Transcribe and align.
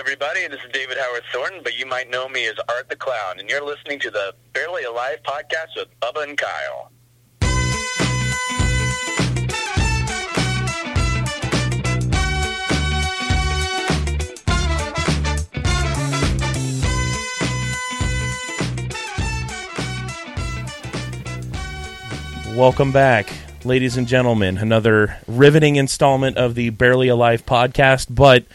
everybody. 0.00 0.48
This 0.48 0.60
is 0.64 0.72
David 0.72 0.96
Howard 0.96 1.24
Thornton, 1.30 1.60
but 1.62 1.78
you 1.78 1.84
might 1.84 2.08
know 2.08 2.26
me 2.26 2.46
as 2.46 2.54
Art 2.70 2.88
the 2.88 2.96
Clown, 2.96 3.38
and 3.38 3.50
you're 3.50 3.62
listening 3.62 3.98
to 3.98 4.10
the 4.10 4.34
Barely 4.54 4.84
Alive 4.84 5.18
podcast 5.22 5.76
with 5.76 5.88
Bubba 6.00 6.26
and 6.26 6.38
Kyle. 6.38 6.90
Welcome 22.56 22.90
back, 22.90 23.30
ladies 23.66 23.98
and 23.98 24.08
gentlemen. 24.08 24.56
Another 24.56 25.18
riveting 25.26 25.76
installment 25.76 26.38
of 26.38 26.54
the 26.54 26.70
Barely 26.70 27.08
Alive 27.08 27.44
podcast, 27.44 28.06
but 28.08 28.46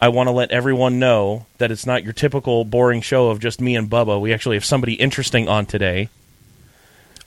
I 0.00 0.08
want 0.08 0.28
to 0.28 0.32
let 0.32 0.50
everyone 0.50 0.98
know 0.98 1.46
that 1.58 1.70
it's 1.70 1.86
not 1.86 2.04
your 2.04 2.12
typical 2.12 2.64
boring 2.64 3.00
show 3.00 3.30
of 3.30 3.40
just 3.40 3.60
me 3.60 3.74
and 3.74 3.90
Bubba. 3.90 4.20
We 4.20 4.32
actually 4.32 4.56
have 4.56 4.64
somebody 4.64 4.94
interesting 4.94 5.48
on 5.48 5.66
today. 5.66 6.08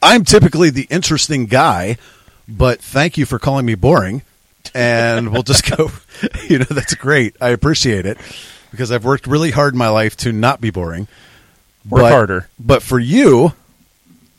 I'm 0.02 0.24
typically 0.24 0.70
the 0.70 0.88
interesting 0.90 1.46
guy, 1.46 1.98
but 2.48 2.82
thank 2.82 3.18
you 3.18 3.26
for 3.26 3.40
calling 3.40 3.66
me 3.66 3.76
boring. 3.76 4.24
And 4.74 5.32
we'll 5.32 5.44
just 5.44 5.76
go, 5.76 5.92
you 6.48 6.60
know, 6.60 6.66
that's 6.70 6.96
great. 6.96 7.36
I 7.42 7.50
appreciate 7.50 8.06
it 8.06 8.18
because 8.72 8.92
I've 8.92 9.04
worked 9.04 9.28
really 9.28 9.52
hard 9.52 9.74
in 9.74 9.78
my 9.78 9.90
life 9.90 10.16
to 10.18 10.32
not 10.32 10.62
be 10.62 10.70
boring. 10.70 11.08
Work 11.90 12.04
But- 12.04 12.12
harder. 12.12 12.50
But 12.60 12.82
for 12.82 13.00
you, 13.00 13.54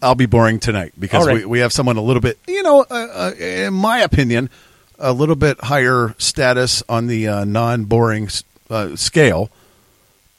I'll 0.01 0.15
be 0.15 0.27
boring 0.27 0.59
tonight 0.59 0.95
because 0.99 1.27
right. 1.27 1.39
we, 1.39 1.45
we 1.45 1.59
have 1.61 1.73
someone 1.73 1.97
a 1.97 2.03
little 2.03 2.23
bit, 2.23 2.39
you 2.49 2.63
know, 2.63 2.85
uh, 2.91 2.95
uh, 2.95 3.33
in 3.39 3.73
my 3.75 3.99
opinion, 4.01 4.51
a 5.03 5.13
little 5.13 5.37
bit 5.37 5.61
higher 5.61 6.15
status 6.17 6.83
on 6.89 7.07
the 7.09 7.29
uh, 7.29 7.45
non 7.45 7.85
boring 7.85 8.29
uh, 8.71 8.97
scale. 8.97 9.51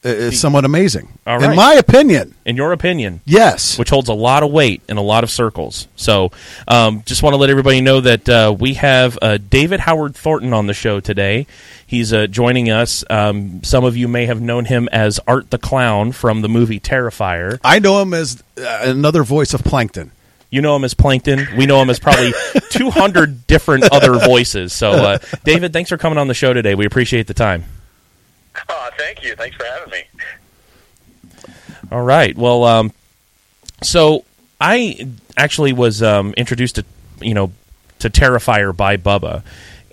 Is 0.06 0.38
somewhat 0.38 0.66
amazing. 0.66 1.18
All 1.26 1.42
In 1.42 1.56
my 1.56 1.76
opinion, 1.76 2.36
In 2.44 2.58
your 2.58 2.74
opinion, 2.74 3.22
yes. 3.24 3.80
which 3.80 3.90
holds 3.90 4.10
a 4.10 4.14
lot 4.14 4.44
of 4.44 4.52
weight 4.52 4.82
in 4.90 4.98
a 4.98 5.02
lot 5.02 5.24
of 5.24 5.30
circles. 5.30 5.88
So, 5.96 6.34
um, 6.68 7.04
just 7.06 7.24
want 7.24 7.36
to 7.36 7.38
let 7.38 7.50
everybody 7.50 7.80
know 7.80 8.02
that 8.02 8.28
uh, 8.28 8.54
we 8.60 8.74
have 8.74 9.18
uh, 9.22 9.38
David 9.38 9.80
Howard 9.80 10.14
Thornton 10.14 10.52
on 10.52 10.68
the 10.68 10.74
show 10.74 11.00
today. 11.00 11.48
He's 11.88 12.12
uh, 12.12 12.28
joining 12.28 12.70
us. 12.70 13.06
Um, 13.10 13.64
some 13.64 13.86
of 13.86 13.96
you 13.96 14.10
may 14.10 14.26
have 14.26 14.42
known 14.42 14.66
him 14.66 14.90
as 14.92 15.22
Art 15.26 15.52
the 15.52 15.58
Clown 15.58 16.12
from 16.12 16.42
the 16.42 16.50
movie 16.50 16.82
Terrifier. 16.82 17.62
I 17.64 17.80
know 17.80 18.02
him 18.02 18.14
as 18.14 18.44
uh, 18.58 18.80
another 18.82 19.24
voice 19.24 19.54
of 19.54 19.64
Plankton. 19.64 20.12
You 20.54 20.62
know 20.62 20.76
him 20.76 20.84
as 20.84 20.94
Plankton. 20.94 21.48
We 21.58 21.66
know 21.66 21.82
him 21.82 21.90
as 21.90 21.98
probably 21.98 22.32
200 22.70 23.48
different 23.48 23.92
other 23.92 24.20
voices. 24.20 24.72
So, 24.72 24.92
uh, 24.92 25.18
David, 25.44 25.74
thanks 25.74 25.90
for 25.90 25.98
coming 25.98 26.20
on 26.20 26.28
the 26.28 26.36
show 26.36 26.54
today. 26.54 26.76
We 26.76 26.86
appreciate 26.86 27.26
the 27.26 27.34
time. 27.34 27.64
Oh, 28.70 28.90
thank 28.96 29.24
you. 29.24 29.36
Thanks 29.36 29.56
for 29.56 29.66
having 29.66 29.90
me. 29.90 30.04
All 31.92 32.04
right. 32.04 32.38
Well, 32.38 32.66
um, 32.66 32.92
so 33.82 34.26
I 34.62 35.08
actually 35.36 35.74
was 35.74 36.04
um, 36.04 36.36
introduced 36.38 36.76
to 36.76 36.86
you 37.20 37.34
know 37.34 37.52
to 37.98 38.12
Terrifier 38.12 38.78
by 38.78 38.98
Bubba, 38.98 39.42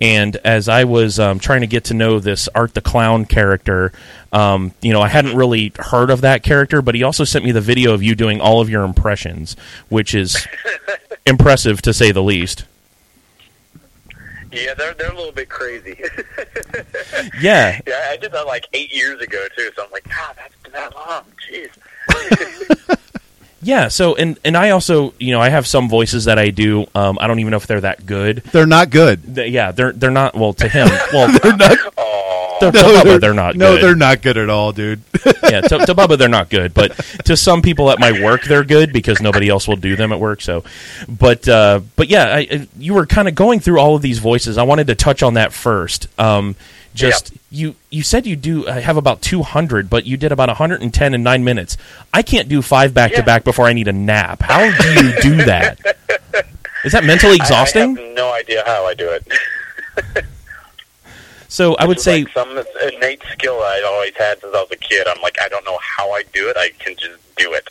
and 0.01 0.35
as 0.37 0.67
I 0.67 0.83
was 0.85 1.19
um, 1.19 1.37
trying 1.37 1.61
to 1.61 1.67
get 1.67 1.85
to 1.85 1.93
know 1.93 2.19
this 2.19 2.49
Art 2.55 2.73
the 2.73 2.81
Clown 2.81 3.25
character, 3.25 3.93
um, 4.33 4.73
you 4.81 4.91
know, 4.91 5.01
I 5.01 5.07
hadn't 5.07 5.37
really 5.37 5.71
heard 5.77 6.09
of 6.09 6.21
that 6.21 6.41
character, 6.41 6.81
but 6.81 6.95
he 6.95 7.03
also 7.03 7.23
sent 7.23 7.45
me 7.45 7.51
the 7.51 7.61
video 7.61 7.93
of 7.93 8.01
you 8.01 8.15
doing 8.15 8.41
all 8.41 8.61
of 8.61 8.69
your 8.69 8.83
impressions, 8.83 9.55
which 9.89 10.15
is 10.15 10.47
impressive 11.27 11.83
to 11.83 11.93
say 11.93 12.11
the 12.11 12.23
least. 12.23 12.65
Yeah, 14.51 14.73
they're 14.73 14.93
they're 14.95 15.11
a 15.11 15.15
little 15.15 15.31
bit 15.31 15.49
crazy. 15.49 16.01
Yeah, 17.39 17.79
yeah, 17.87 18.07
I 18.09 18.17
did 18.17 18.31
that 18.31 18.45
like 18.47 18.67
eight 18.73 18.93
years 18.93 19.19
ago 19.21 19.47
too, 19.55 19.69
so 19.75 19.83
I'm 19.83 19.91
like, 19.91 20.03
God, 20.03 20.35
that's 20.35 20.55
been 20.63 20.71
that 20.73 20.93
long. 20.95 21.23
Jeez. 21.49 22.97
yeah. 23.61 23.87
So, 23.87 24.15
and 24.15 24.39
and 24.43 24.55
I 24.57 24.71
also, 24.71 25.13
you 25.19 25.31
know, 25.31 25.39
I 25.41 25.49
have 25.49 25.65
some 25.67 25.89
voices 25.89 26.25
that 26.25 26.37
I 26.39 26.49
do. 26.49 26.85
Um, 26.95 27.17
I 27.21 27.27
don't 27.27 27.39
even 27.39 27.51
know 27.51 27.57
if 27.57 27.67
they're 27.67 27.81
that 27.81 28.05
good. 28.05 28.37
They're 28.51 28.65
not 28.65 28.89
good. 28.89 29.35
Th- 29.35 29.51
Yeah, 29.51 29.71
they're 29.71 29.91
they're 29.91 30.11
not. 30.11 30.35
Well, 30.35 30.53
to 30.53 30.67
him, 30.67 30.87
well, 31.13 31.27
They're 31.39 31.55
not. 31.57 31.77
To, 32.61 32.71
to 32.71 32.77
Bubba, 32.77 33.19
they're 33.19 33.33
not. 33.33 33.55
No, 33.55 33.73
good. 33.73 33.83
they're 33.83 33.95
not 33.95 34.21
good 34.21 34.37
at 34.37 34.47
all, 34.47 34.71
dude. 34.71 35.01
yeah, 35.43 35.61
to, 35.61 35.79
to 35.79 35.95
Bubba, 35.95 36.15
they're 36.15 36.29
not 36.29 36.51
good, 36.51 36.75
but 36.75 36.91
to 37.25 37.35
some 37.35 37.63
people 37.63 37.89
at 37.89 37.99
my 37.99 38.11
work, 38.23 38.43
they're 38.43 38.63
good 38.63 38.93
because 38.93 39.19
nobody 39.19 39.49
else 39.49 39.67
will 39.67 39.77
do 39.77 39.95
them 39.95 40.11
at 40.13 40.19
work. 40.19 40.41
So, 40.41 40.63
but 41.09 41.47
uh, 41.49 41.79
but 41.95 42.07
yeah, 42.07 42.25
I, 42.25 42.37
I- 42.51 42.67
you 42.77 42.93
were 42.93 43.07
kind 43.07 43.27
of 43.27 43.33
going 43.33 43.61
through 43.61 43.79
all 43.79 43.95
of 43.95 44.03
these 44.03 44.19
voices. 44.19 44.59
I 44.59 44.63
wanted 44.63 44.87
to 44.87 44.95
touch 44.95 45.23
on 45.23 45.33
that 45.35 45.53
first. 45.53 46.07
Um, 46.19 46.55
just 46.93 47.33
you 47.49 47.75
you 47.89 48.03
said 48.03 48.25
you 48.25 48.35
do 48.35 48.65
uh, 48.67 48.79
have 48.81 48.97
about 48.97 49.21
200 49.21 49.89
but 49.89 50.05
you 50.05 50.17
did 50.17 50.31
about 50.31 50.49
110 50.49 51.13
in 51.13 51.23
9 51.23 51.43
minutes 51.43 51.77
i 52.13 52.21
can't 52.21 52.49
do 52.49 52.61
five 52.61 52.93
back 52.93 53.13
to 53.13 53.23
back 53.23 53.43
before 53.43 53.65
i 53.65 53.73
need 53.73 53.87
a 53.87 53.93
nap 53.93 54.41
how 54.41 54.59
do 54.77 54.93
you 54.93 55.13
do 55.21 55.35
that 55.45 55.79
is 56.83 56.91
that 56.91 57.03
mentally 57.03 57.35
exhausting 57.35 57.97
I, 57.97 58.01
I 58.01 58.05
have 58.05 58.15
no 58.15 58.33
idea 58.33 58.63
how 58.65 58.85
I 58.85 58.93
do 58.93 59.09
it. 59.09 60.25
so 61.47 61.75
i 61.75 61.85
would 61.85 61.97
It's 61.97 62.03
say 62.03 62.23
like 62.23 62.33
some 62.33 62.49
innate 62.93 63.21
skill 63.31 63.55
I 63.61 63.83
always 63.85 64.15
had 64.15 64.39
since 64.41 64.53
I 64.55 64.61
was 64.61 64.71
a 64.71 64.75
kid. 64.77 65.07
I'm 65.07 65.21
like, 65.21 65.37
I 65.41 65.47
don't 65.49 65.65
know 65.65 65.77
how 65.81 66.11
I 66.11 66.23
do 66.33 66.49
it. 66.49 66.57
I 66.57 66.69
can 66.79 66.95
just 66.95 67.19
do 67.37 67.53
it. 67.53 67.67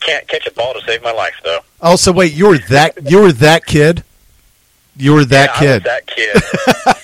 Can't 0.00 0.26
catch 0.28 0.46
a 0.46 0.50
ball 0.52 0.74
to 0.74 0.80
save 0.82 1.02
my 1.02 1.12
life 1.12 1.34
though. 1.44 1.60
Oh, 1.80 1.96
so 1.96 2.12
wait, 2.12 2.32
you 2.34 2.48
were 2.48 2.58
that 2.70 3.10
you 3.10 3.20
were 3.20 3.32
that 3.32 3.64
kid. 3.66 4.04
You 4.96 5.12
were 5.14 5.24
that 5.24 5.50
Yeah, 5.54 5.58
kid. 5.60 5.70
I 5.70 5.74
was 5.74 5.82
that 5.84 6.06
kid. 6.06 7.03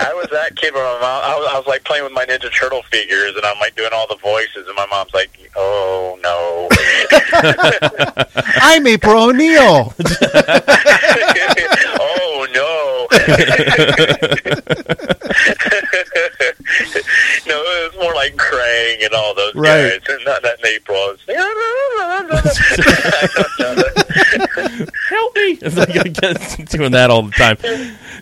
I 0.00 0.12
was 0.14 0.28
that 0.32 0.56
kid 0.56 0.74
where 0.74 0.82
my 0.84 1.00
mom. 1.00 1.22
I 1.24 1.36
was, 1.38 1.48
I 1.52 1.58
was 1.58 1.66
like 1.66 1.84
playing 1.84 2.04
with 2.04 2.12
my 2.12 2.24
Ninja 2.24 2.52
Turtle 2.52 2.82
figures, 2.90 3.34
and 3.36 3.44
I'm 3.44 3.58
like 3.60 3.76
doing 3.76 3.90
all 3.92 4.06
the 4.08 4.16
voices, 4.16 4.66
and 4.66 4.74
my 4.76 4.86
mom's 4.86 5.12
like, 5.14 5.30
"Oh 5.56 6.18
no." 6.22 6.68
I'm 8.56 8.86
April 8.86 9.24
O'Neil. 9.30 9.94
oh 12.00 12.46
no! 12.52 13.06
no, 17.46 17.56
it 17.62 17.92
was 17.92 18.02
more 18.02 18.14
like 18.14 18.34
Krang 18.36 19.04
and 19.04 19.14
all 19.14 19.34
those 19.34 19.54
Right. 19.54 19.90
guys, 19.90 20.00
and 20.08 20.24
not 20.24 20.42
that 20.42 20.64
April. 20.64 20.96
Was, 20.96 21.20
help 25.08 25.34
me 25.36 25.58
It's 25.62 25.76
like, 25.76 25.90
I 25.96 26.08
get 26.08 26.68
doing 26.70 26.92
that 26.92 27.10
all 27.10 27.22
the 27.22 27.30
time 27.32 27.56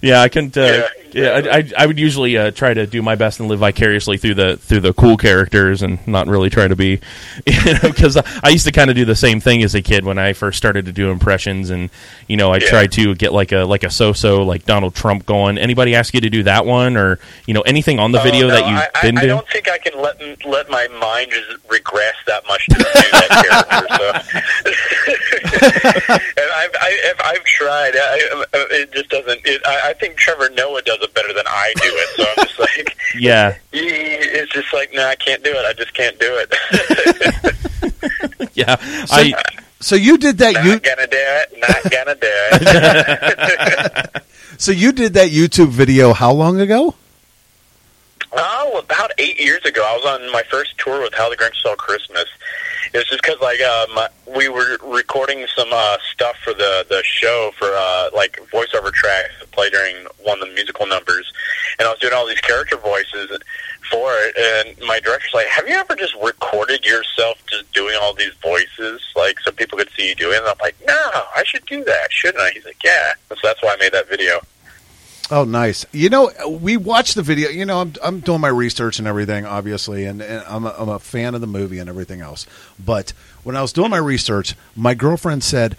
yeah 0.03 0.21
i 0.21 0.29
couldn't 0.29 0.57
uh, 0.57 0.61
yeah, 0.63 0.89
I, 1.15 1.59
I, 1.59 1.71
I 1.79 1.87
would 1.87 1.99
usually 1.99 2.37
uh, 2.39 2.51
try 2.51 2.73
to 2.75 2.87
do 2.87 3.03
my 3.03 3.15
best 3.15 3.41
and 3.41 3.49
live 3.49 3.59
vicariously 3.61 4.17
through 4.19 4.35
the 4.35 4.57
through 4.57 4.81
the 4.81 4.93
cool 4.93 5.17
characters 5.17 5.83
and 5.83 6.05
not 6.07 6.27
really 6.27 6.51
try 6.51 6.67
to 6.69 6.77
be 6.77 7.01
you 7.47 7.73
know 7.75 7.81
because 7.83 8.17
I 8.17 8.49
used 8.49 8.67
to 8.67 8.73
kind 8.73 8.91
of 8.91 8.97
do 8.97 9.05
the 9.05 9.15
same 9.17 9.41
thing 9.41 9.63
as 9.63 9.75
a 9.75 9.83
kid 9.83 10.05
when 10.05 10.19
i 10.19 10.33
first 10.33 10.59
started 10.59 10.87
to 10.87 10.93
do 10.93 11.11
impressions 11.11 11.71
and 11.71 11.91
you 12.29 12.37
know 12.37 12.51
i 12.53 12.57
Yeah. 12.59 12.69
tried 12.69 12.93
to 12.93 13.15
get 13.15 13.33
like 13.33 13.53
a 13.53 13.65
like 13.65 13.83
a 13.85 13.91
so-so 13.91 14.43
like 14.43 14.65
donald 14.65 14.95
trump 14.95 15.27
going 15.27 15.59
anybody 15.59 15.95
ask 15.95 16.15
you 16.15 16.21
to 16.21 16.31
do 16.31 16.43
that 16.45 16.65
one 16.67 16.97
or 16.97 17.19
you 17.47 17.55
know 17.55 17.61
anything 17.63 17.99
on 17.99 18.13
the 18.13 18.21
Oh, 18.21 18.23
video 18.25 18.49
no, 18.49 18.55
that 18.55 18.69
you 18.69 18.75
I, 18.77 18.89
I, 18.95 19.01
didn't 19.03 19.19
I 19.19 19.23
do 19.23 19.27
don't 19.29 19.49
think 19.49 19.69
I 19.69 19.79
can 19.79 20.01
let 20.01 20.21
let 20.47 20.71
my 20.71 20.87
mind 21.01 21.31
just 21.33 21.49
regress 21.71 22.15
that 22.27 22.43
much 22.47 22.67
to 22.67 22.75
do 22.77 22.85
that 22.85 23.29
character. 23.45 23.97
So, 23.97 24.73
and 26.43 26.51
I've 26.55 26.71
I, 26.81 26.91
if 27.05 27.21
I've 27.21 27.45
tried. 27.45 27.97
I, 27.97 28.45
I- 28.55 28.67
it 28.73 28.93
just 28.93 29.09
doesn't. 29.11 29.41
It, 29.45 29.61
I, 29.67 29.91
I 29.91 29.93
think 29.95 30.17
Trevor 30.17 30.49
Noah 30.51 30.83
does 30.83 31.02
it 31.03 31.15
better 31.15 31.33
than 31.33 31.45
I 31.47 31.73
do 31.77 31.83
it. 31.85 32.09
So 32.17 32.25
I'm 32.29 32.47
just 32.47 32.59
like, 32.67 32.97
yeah 33.19 33.57
it's 33.73 34.53
just 34.53 34.73
like, 34.73 34.93
no, 34.93 35.07
I 35.07 35.15
can't 35.17 35.43
do 35.45 35.51
it. 35.53 35.65
I 35.65 35.73
just 35.75 35.95
can't 35.95 36.19
do 36.19 36.45
it. 36.45 36.55
yeah 38.55 38.77
i 39.11 39.33
uh, 39.37 39.43
So 39.81 39.95
you 39.97 40.17
did 40.19 40.39
that. 40.39 40.55
not 40.55 40.65
You 40.65 40.79
gonna 40.81 41.07
do 41.07 41.17
it. 41.19 41.53
Not 41.59 41.91
gonna 41.91 42.15
do 42.15 42.29
it. 44.17 44.23
so 44.59 44.73
you 44.73 44.93
did 44.93 45.15
that 45.15 45.31
YouTube 45.31 45.69
video 45.69 46.13
how 46.13 46.33
long 46.33 46.61
ago? 46.61 46.95
Oh, 48.35 48.79
about 48.79 49.11
eight 49.19 49.39
years 49.41 49.63
ago, 49.65 49.83
I 49.85 49.95
was 49.97 50.05
on 50.21 50.33
my 50.33 50.43
first 50.51 50.79
tour 50.79 51.03
with 51.03 51.13
How 51.15 51.29
the 51.29 51.37
Grinch 51.37 51.55
Stole 51.57 51.77
Christmas. 51.77 52.25
It 52.93 52.99
was 52.99 53.07
just 53.07 53.23
because, 53.23 53.41
like, 53.41 53.61
um, 53.63 53.99
we 54.37 54.49
were 54.49 54.77
recording 54.85 55.47
some 55.57 55.69
uh, 55.73 55.97
stuff 56.13 56.37
for 56.45 56.53
the 56.53 56.85
the 56.89 57.03
show 57.03 57.51
for 57.59 57.69
uh, 57.69 58.11
like 58.15 58.39
voiceover 58.53 58.93
tracks 58.93 59.31
to 59.41 59.47
play 59.49 59.71
during 59.71 59.97
one 60.23 60.43
of 60.43 60.49
the 60.49 60.55
musical 60.55 60.87
numbers, 60.87 61.33
and 61.79 61.89
I 61.89 61.91
was 61.91 62.01
doing 62.01 62.13
all 62.13 62.27
these 62.27 62.41
character 62.41 62.77
voices 62.77 63.31
for 63.91 64.13
it. 64.13 64.37
And 64.37 64.87
my 64.87 65.01
director's 65.01 65.33
like, 65.33 65.47
"Have 65.47 65.67
you 65.67 65.75
ever 65.75 65.97
just 65.97 66.15
recorded 66.23 66.85
yourself 66.85 67.39
just 67.49 67.73
doing 67.73 67.97
all 68.01 68.13
these 68.13 68.35
voices, 68.43 69.01
like, 69.17 69.41
so 69.41 69.53
people 69.53 69.79
could 69.79 69.91
see 69.97 70.11
you 70.11 70.15
doing?" 70.15 70.35
it? 70.35 70.41
And 70.41 70.49
I'm 70.49 70.57
like, 70.61 70.77
"No, 70.87 71.11
I 71.35 71.45
should 71.47 71.65
do 71.65 71.85
that, 71.85 72.13
shouldn't 72.13 72.43
I?" 72.43 72.51
He's 72.51 72.67
like, 72.67 72.85
"Yeah." 72.85 73.13
So 73.31 73.37
that's 73.43 73.63
why 73.63 73.73
I 73.73 73.77
made 73.77 73.93
that 73.93 74.09
video. 74.11 74.41
Oh, 75.33 75.45
nice. 75.45 75.87
You 75.93 76.11
know, 76.11 76.31
we 76.47 76.77
watched 76.77 77.15
the 77.15 77.23
video. 77.23 77.49
You 77.49 77.65
know, 77.65 77.81
I'm 77.81 77.95
I'm 78.05 78.21
doing 78.21 78.43
my 78.43 78.49
research 78.49 78.99
and 78.99 79.09
everything, 79.09 79.47
obviously, 79.47 80.05
and, 80.05 80.21
and 80.21 80.45
I'm 80.47 80.67
a, 80.67 80.75
I'm 80.77 80.91
a 80.91 80.99
fan 80.99 81.35
of 81.35 81.41
the 81.41 81.47
movie 81.47 81.79
and 81.79 81.89
everything 81.89 82.21
else. 82.21 82.47
But 82.79 83.15
when 83.43 83.57
I 83.57 83.63
was 83.63 83.73
doing 83.73 83.89
my 83.89 83.97
research, 83.97 84.55
my 84.77 84.93
girlfriend 84.93 85.43
said, 85.43 85.79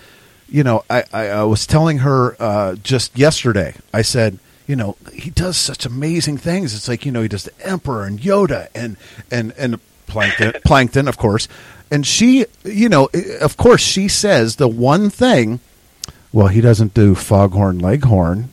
you 0.50 0.64
know, 0.64 0.84
I 0.90 1.04
I, 1.14 1.28
I 1.28 1.44
was 1.44 1.68
telling 1.68 2.00
her 2.00 2.36
uh, 2.42 2.78
just 2.78 3.16
yesterday. 3.16 3.76
I 3.94 4.02
said, 4.02 4.40
you 4.66 4.76
know, 4.76 4.98
he 5.14 5.30
does 5.30 5.56
such 5.56 5.86
amazing 5.86 6.40
things. 6.40 6.74
It's 6.74 6.88
like 6.88 7.06
you 7.06 7.12
know, 7.12 7.22
he 7.22 7.28
does 7.28 7.44
the 7.44 7.54
Emperor 7.62 8.06
and 8.06 8.20
Yoda 8.20 8.70
and 8.74 8.98
and 9.30 9.54
and 9.56 9.80
Plankton, 10.08 10.54
Plankton, 10.66 11.08
of 11.08 11.20
course. 11.20 11.48
And 11.92 12.08
she, 12.08 12.48
you 12.64 12.90
know, 12.90 13.08
of 13.40 13.56
course, 13.58 13.82
she 13.82 14.08
says 14.08 14.56
the 14.56 14.68
one 14.68 15.12
thing. 15.12 15.60
Well, 16.32 16.48
he 16.48 16.62
doesn't 16.62 16.96
do 16.96 17.14
Foghorn 17.14 17.78
Leghorn. 17.78 18.50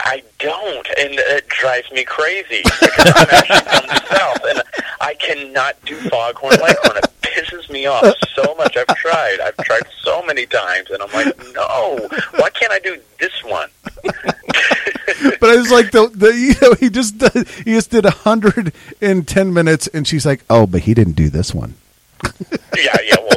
I 0.00 0.22
don't, 0.38 0.86
and 0.98 1.14
it 1.14 1.48
drives 1.48 1.90
me 1.92 2.04
crazy 2.04 2.62
because 2.62 3.12
I'm 3.14 3.28
actually 3.30 3.60
from 3.60 3.86
the 3.88 4.06
south, 4.16 4.44
and 4.48 4.62
I 5.00 5.14
cannot 5.14 5.76
do 5.84 5.96
Foghorn 5.96 6.54
Leghorn. 6.60 6.96
It 6.98 7.10
pisses 7.22 7.70
me 7.70 7.86
off 7.86 8.14
so 8.34 8.54
much. 8.56 8.76
I've 8.76 8.86
tried. 8.96 9.40
I've 9.40 9.56
tried 9.58 9.82
so 10.02 10.22
many 10.24 10.46
times, 10.46 10.90
and 10.90 11.02
I'm 11.02 11.12
like, 11.12 11.36
no, 11.54 12.08
why 12.36 12.50
can't 12.50 12.72
I 12.72 12.78
do 12.78 13.00
this 13.18 13.44
one? 13.44 13.68
but 14.02 15.50
I 15.50 15.56
was 15.56 15.70
like, 15.70 15.90
the, 15.90 16.10
the 16.14 16.34
you 16.34 16.54
know, 16.60 16.74
he 16.74 16.90
just 16.90 17.18
did, 17.18 17.48
he 17.48 17.72
just 17.72 17.90
did 17.90 18.04
a 18.04 18.10
hundred 18.10 18.72
in 19.00 19.24
ten 19.24 19.52
minutes, 19.52 19.86
and 19.88 20.06
she's 20.06 20.26
like, 20.26 20.44
oh, 20.50 20.66
but 20.66 20.82
he 20.82 20.94
didn't 20.94 21.14
do 21.14 21.28
this 21.28 21.54
one. 21.54 21.74
yeah, 22.76 22.96
yeah, 23.04 23.16
well, 23.18 23.35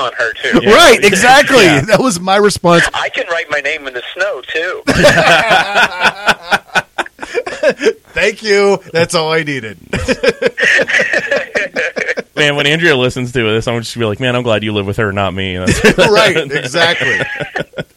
on 0.00 0.12
her 0.14 0.32
too. 0.34 0.60
Yeah. 0.62 0.74
Right, 0.74 1.04
exactly. 1.04 1.64
Yeah. 1.64 1.82
That 1.82 2.00
was 2.00 2.18
my 2.18 2.36
response. 2.36 2.88
I 2.94 3.10
can 3.10 3.26
write 3.28 3.50
my 3.50 3.60
name 3.60 3.86
in 3.86 3.94
the 3.94 4.02
snow 4.14 4.40
too. 4.42 4.82
Thank 8.12 8.42
you. 8.42 8.78
That's 8.92 9.14
all 9.14 9.32
I 9.32 9.42
needed. 9.42 9.78
man, 12.40 12.56
when 12.56 12.66
Andrea 12.66 12.96
listens 12.96 13.32
to 13.32 13.42
this, 13.42 13.68
I'm 13.68 13.80
just 13.80 13.96
be 13.96 14.04
like, 14.04 14.18
man, 14.18 14.34
I'm 14.34 14.42
glad 14.42 14.64
you 14.64 14.72
live 14.72 14.86
with 14.86 14.96
her, 14.96 15.12
not 15.12 15.34
me. 15.34 15.56
right, 15.56 16.36
exactly, 16.36 17.20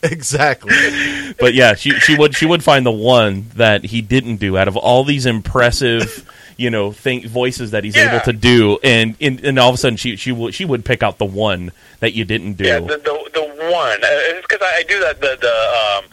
exactly. 0.04 0.74
But 1.40 1.54
yeah, 1.54 1.76
she 1.76 1.92
she 2.00 2.16
would 2.16 2.36
she 2.36 2.46
would 2.46 2.64
find 2.64 2.86
the 2.86 2.92
one 2.92 3.48
that 3.56 3.86
he 3.86 4.02
didn't 4.02 4.38
do 4.38 4.58
out 4.58 4.68
of 4.68 4.78
all 4.78 5.04
these 5.04 5.26
impressive. 5.26 6.30
You 6.64 6.70
know, 6.70 6.94
think 6.94 7.26
voices 7.26 7.72
that 7.72 7.84
he's 7.84 7.96
yeah. 7.96 8.16
able 8.16 8.24
to 8.24 8.32
do, 8.32 8.80
and, 8.84 9.18
and 9.20 9.44
and 9.44 9.60
all 9.60 9.68
of 9.68 9.76
a 9.76 9.78
sudden 9.78 9.98
she 9.98 10.16
she 10.16 10.32
would 10.32 10.54
she 10.54 10.64
would 10.64 10.86
pick 10.86 11.04
out 11.04 11.18
the 11.18 11.26
one 11.26 11.72
that 12.00 12.14
you 12.14 12.24
didn't 12.24 12.54
do. 12.54 12.64
Yeah, 12.64 12.80
the 12.80 12.98
the, 12.98 13.30
the 13.34 13.70
one. 13.70 14.04
Uh, 14.04 14.42
because 14.42 14.62
I, 14.62 14.78
I 14.78 14.84
do 14.84 15.00
that 15.02 15.20
the 15.20 15.38
the 15.42 16.00
um 16.00 16.10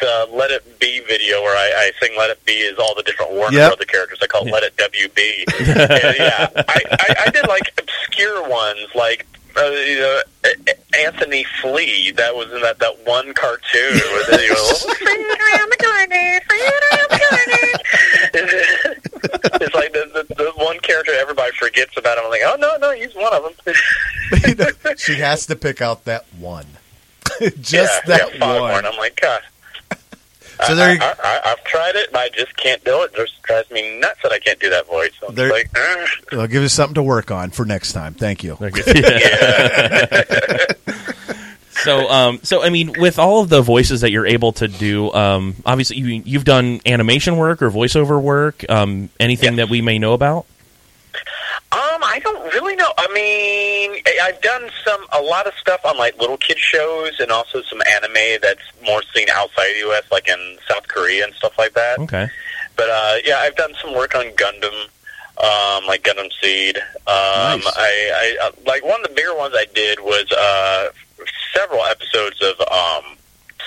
the 0.00 0.28
Let 0.34 0.50
It 0.50 0.80
Be 0.80 1.00
video 1.00 1.42
where 1.42 1.56
I, 1.56 1.88
I 1.88 1.92
sing 2.00 2.16
Let 2.16 2.30
It 2.30 2.44
Be 2.44 2.52
is 2.52 2.78
all 2.78 2.94
the 2.94 3.02
different 3.02 3.32
Warner 3.32 3.56
yep. 3.56 3.70
Brother 3.70 3.84
characters. 3.84 4.18
I 4.22 4.26
call 4.26 4.46
it 4.46 4.52
Let 4.52 4.62
It 4.62 4.76
WB. 4.76 5.44
and, 5.58 6.16
yeah, 6.18 6.48
I, 6.68 6.80
I, 6.90 7.14
I 7.26 7.30
did 7.30 7.46
like 7.48 7.72
obscure 7.78 8.48
ones 8.48 8.88
like 8.94 9.26
uh, 9.56 9.70
you 9.70 9.98
know, 10.00 10.20
Anthony 10.98 11.44
Flea. 11.60 12.12
That 12.12 12.34
was 12.34 12.52
in 12.52 12.60
that, 12.62 12.78
that 12.78 13.06
one 13.06 13.32
cartoon 13.34 13.94
where 13.94 14.24
they 14.30 14.48
go, 14.48 14.54
around 14.54 15.70
the 15.70 15.76
corner, 15.80 16.40
around 16.50 17.08
the 17.10 17.20
corner. 17.30 17.72
it's 19.60 19.74
like 19.74 19.92
the, 19.92 20.24
the, 20.28 20.34
the 20.34 20.52
one 20.56 20.78
character 20.80 21.12
everybody 21.14 21.52
forgets 21.52 21.96
about. 21.96 22.18
Him. 22.18 22.24
I'm 22.24 22.30
like, 22.30 22.42
oh 22.44 22.56
no, 22.58 22.76
no, 22.78 22.92
he's 22.92 23.14
one 23.14 23.32
of 23.32 23.42
them. 23.42 23.74
you 24.48 24.54
know, 24.54 24.94
she 24.96 25.14
has 25.16 25.46
to 25.46 25.56
pick 25.56 25.80
out 25.80 26.04
that 26.04 26.26
one. 26.38 26.66
Just 27.60 28.02
yeah, 28.06 28.18
that 28.18 28.38
yeah, 28.38 28.60
one. 28.60 28.84
I'm 28.84 28.96
like, 28.96 29.20
gosh. 29.20 29.44
So 30.66 30.74
there, 30.74 30.98
I, 31.00 31.14
I, 31.44 31.48
have 31.48 31.64
tried 31.64 31.96
it, 31.96 32.08
and 32.08 32.16
I 32.16 32.28
just 32.30 32.56
can't 32.56 32.82
do 32.84 33.02
it. 33.02 33.12
It 33.12 33.16
just 33.16 33.42
drives 33.42 33.70
me 33.70 33.98
nuts 33.98 34.20
that 34.22 34.32
I 34.32 34.38
can't 34.38 34.58
do 34.60 34.70
that 34.70 34.86
voice. 34.86 35.12
So 35.20 35.28
there, 35.28 35.50
like, 35.50 35.70
uh. 35.76 36.06
I'll 36.32 36.46
give 36.46 36.62
you 36.62 36.68
something 36.68 36.94
to 36.94 37.02
work 37.02 37.30
on 37.30 37.50
for 37.50 37.64
next 37.64 37.92
time. 37.92 38.14
Thank 38.14 38.44
you. 38.44 38.56
so, 41.70 42.08
um, 42.10 42.40
so 42.42 42.62
I 42.62 42.70
mean, 42.70 42.94
with 42.98 43.18
all 43.18 43.42
of 43.42 43.48
the 43.48 43.62
voices 43.62 44.02
that 44.02 44.10
you're 44.10 44.26
able 44.26 44.52
to 44.52 44.68
do, 44.68 45.12
um, 45.12 45.56
obviously 45.64 45.98
you, 45.98 46.22
you've 46.24 46.44
done 46.44 46.80
animation 46.86 47.36
work 47.36 47.62
or 47.62 47.70
voiceover 47.70 48.20
work. 48.20 48.64
Um, 48.68 49.08
anything 49.18 49.56
yes. 49.56 49.56
that 49.56 49.70
we 49.70 49.82
may 49.82 49.98
know 49.98 50.12
about? 50.12 50.46
Um, 51.72 52.02
I 52.04 52.20
don't 52.22 52.52
really 52.52 52.76
know. 52.76 52.92
I 52.98 53.08
mean, 53.14 54.02
I've 54.22 54.40
done 54.42 54.70
some 54.84 55.04
a 55.12 55.22
lot 55.22 55.46
of 55.46 55.54
stuff 55.54 55.80
on 55.84 55.96
like 55.96 56.18
little 56.18 56.36
kid 56.36 56.58
shows 56.58 57.18
and 57.18 57.30
also 57.30 57.62
some 57.62 57.80
anime 57.90 58.40
that's 58.42 58.62
more 58.84 59.02
seen 59.14 59.28
outside 59.30 59.72
the 59.74 59.78
U.S., 59.86 60.04
like 60.10 60.28
in 60.28 60.58
South 60.68 60.86
Korea 60.88 61.24
and 61.24 61.34
stuff 61.34 61.56
like 61.58 61.72
that. 61.74 61.98
Okay. 62.00 62.28
But 62.76 62.90
uh, 62.90 63.16
yeah, 63.24 63.38
I've 63.38 63.56
done 63.56 63.72
some 63.80 63.94
work 63.94 64.14
on 64.14 64.26
Gundam, 64.32 64.84
um, 65.38 65.86
like 65.86 66.02
Gundam 66.02 66.30
Seed. 66.42 66.76
Um, 66.76 67.60
nice. 67.60 67.66
I, 67.76 68.36
I 68.42 68.46
uh, 68.48 68.52
like 68.66 68.84
one 68.84 69.00
of 69.00 69.08
the 69.08 69.14
bigger 69.14 69.34
ones 69.34 69.54
I 69.56 69.66
did 69.74 70.00
was 70.00 70.30
uh, 70.32 70.90
several 71.54 71.84
episodes 71.84 72.40
of 72.42 72.60
um, 72.60 73.16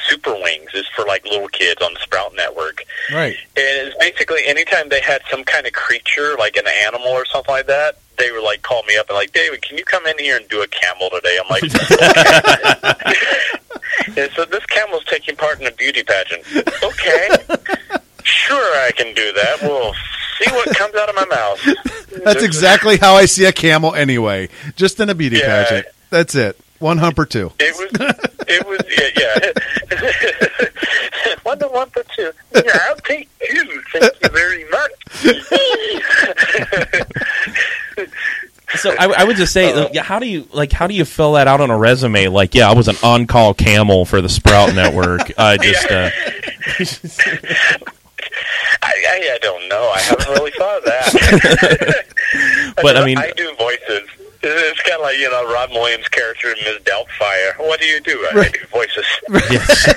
Super 0.08 0.34
Wings 0.34 0.72
is 0.74 0.88
for 0.96 1.06
like 1.06 1.26
little 1.26 1.48
kids 1.48 1.82
on 1.82 1.94
the 1.94 2.00
Sprout 2.00 2.34
Network. 2.36 2.84
Right. 3.14 3.36
And 3.56 3.88
it's 3.88 3.98
basically 3.98 4.42
anytime 4.46 4.90
they 4.90 5.02
had 5.02 5.22
some 5.30 5.44
kind 5.44 5.66
of 5.66 5.74
creature, 5.74 6.36
like 6.38 6.58
an 6.58 6.68
animal 6.68 7.10
or 7.10 7.26
something 7.26 7.54
like 7.54 7.68
that, 7.68 7.98
they 8.18 8.32
would 8.32 8.44
like 8.44 8.62
call 8.62 8.84
me 8.84 8.98
up 8.98 9.10
and 9.10 9.16
like, 9.16 9.34
David, 9.34 9.62
can 9.62 9.78
you 9.78 9.86
come 9.86 10.06
in 10.08 10.18
here 10.18 10.38
and 10.38 10.48
do 10.48 10.62
a 10.62 10.68
camel 10.68 11.10
today? 11.10 11.38
I'm 11.42 11.50
like, 11.50 11.64
and 14.18 14.32
so 14.34 14.46
this 14.46 14.66
camel's 14.68 15.04
taking 15.06 15.36
part 15.36 15.60
in 15.60 15.68
a 15.68 15.72
beauty 15.72 16.04
pageant. 16.04 16.44
Okay, 16.84 17.30
sure, 18.24 18.86
I 18.86 18.92
can 18.96 19.14
do 19.14 19.34
that. 19.34 19.58
We'll 19.62 19.94
see 20.40 20.50
what 20.52 20.76
comes 20.76 20.96
out 20.96 21.10
of 21.10 21.16
my 21.16 21.26
mouth. 21.26 21.60
That's 22.24 22.44
exactly 22.44 22.98
how 22.98 23.16
I 23.16 23.26
see 23.26 23.46
a 23.46 23.52
camel 23.52 23.96
anyway. 23.96 24.50
Just 24.76 25.00
in 25.00 25.10
a 25.10 25.16
beauty 25.16 25.38
yeah. 25.38 25.64
pageant. 25.64 25.88
That's 26.10 26.36
it. 26.36 26.60
One 26.80 26.98
hump 26.98 27.20
or 27.20 27.26
two. 27.26 27.52
It 27.60 28.00
was. 28.00 28.16
It 28.48 28.68
was. 28.68 28.80
Yeah. 28.98 29.10
yeah. 29.22 29.52
one 31.44 31.60
to 31.60 31.68
one 31.68 31.90
for 31.90 32.04
two. 32.16 32.32
Yeah, 32.54 32.78
I'll 32.88 32.96
take 32.98 33.30
two. 33.40 33.82
Thank 33.94 34.14
you 34.22 34.30
very 34.30 34.66
much. 34.70 34.92
so 38.76 38.94
I, 39.00 39.06
I, 39.06 39.24
would 39.24 39.38
just 39.38 39.54
say, 39.54 39.72
uh, 39.72 40.04
how 40.04 40.20
do 40.20 40.28
you 40.28 40.48
like? 40.54 40.72
How 40.72 40.88
do 40.88 40.94
you 40.94 41.06
fill 41.06 41.34
that 41.34 41.48
out 41.48 41.62
on 41.62 41.70
a 41.70 41.78
resume? 41.78 42.28
Like, 42.28 42.56
yeah, 42.56 42.70
I 42.70 42.74
was 42.74 42.88
an 42.88 42.96
on-call 43.04 43.54
camel 43.54 44.06
for 44.06 44.22
the 44.22 44.30
Sprout 44.30 44.74
Network. 44.76 45.32
I 45.38 45.58
just. 45.58 45.90
Uh, 45.90 46.10
I, 48.82 48.94
I, 49.08 49.30
I 49.34 49.38
don't 49.42 49.70
know. 49.70 49.92
I 49.94 50.00
haven't 50.00 50.30
really 50.30 50.52
thought 50.52 50.80
of 50.80 50.86
that. 50.86 52.06
but 52.82 52.98
I 52.98 53.06
mean, 53.06 53.18
I 53.18 53.32
do 53.32 53.54
voices. 53.56 54.10
It's 54.46 54.82
kind 54.82 54.96
of 54.96 55.02
like 55.02 55.18
you 55.18 55.30
know 55.30 55.52
Rob 55.52 55.72
Williams' 55.72 56.08
character 56.08 56.50
in 56.50 56.58
Ms. 56.64 56.80
Doubtfire. 56.84 57.58
What 57.58 57.80
do 57.80 57.88
you 57.88 58.00
do? 58.00 58.28
I 58.32 58.50
do 58.50 58.66
voices. 58.72 59.06
Yes. 59.52 59.88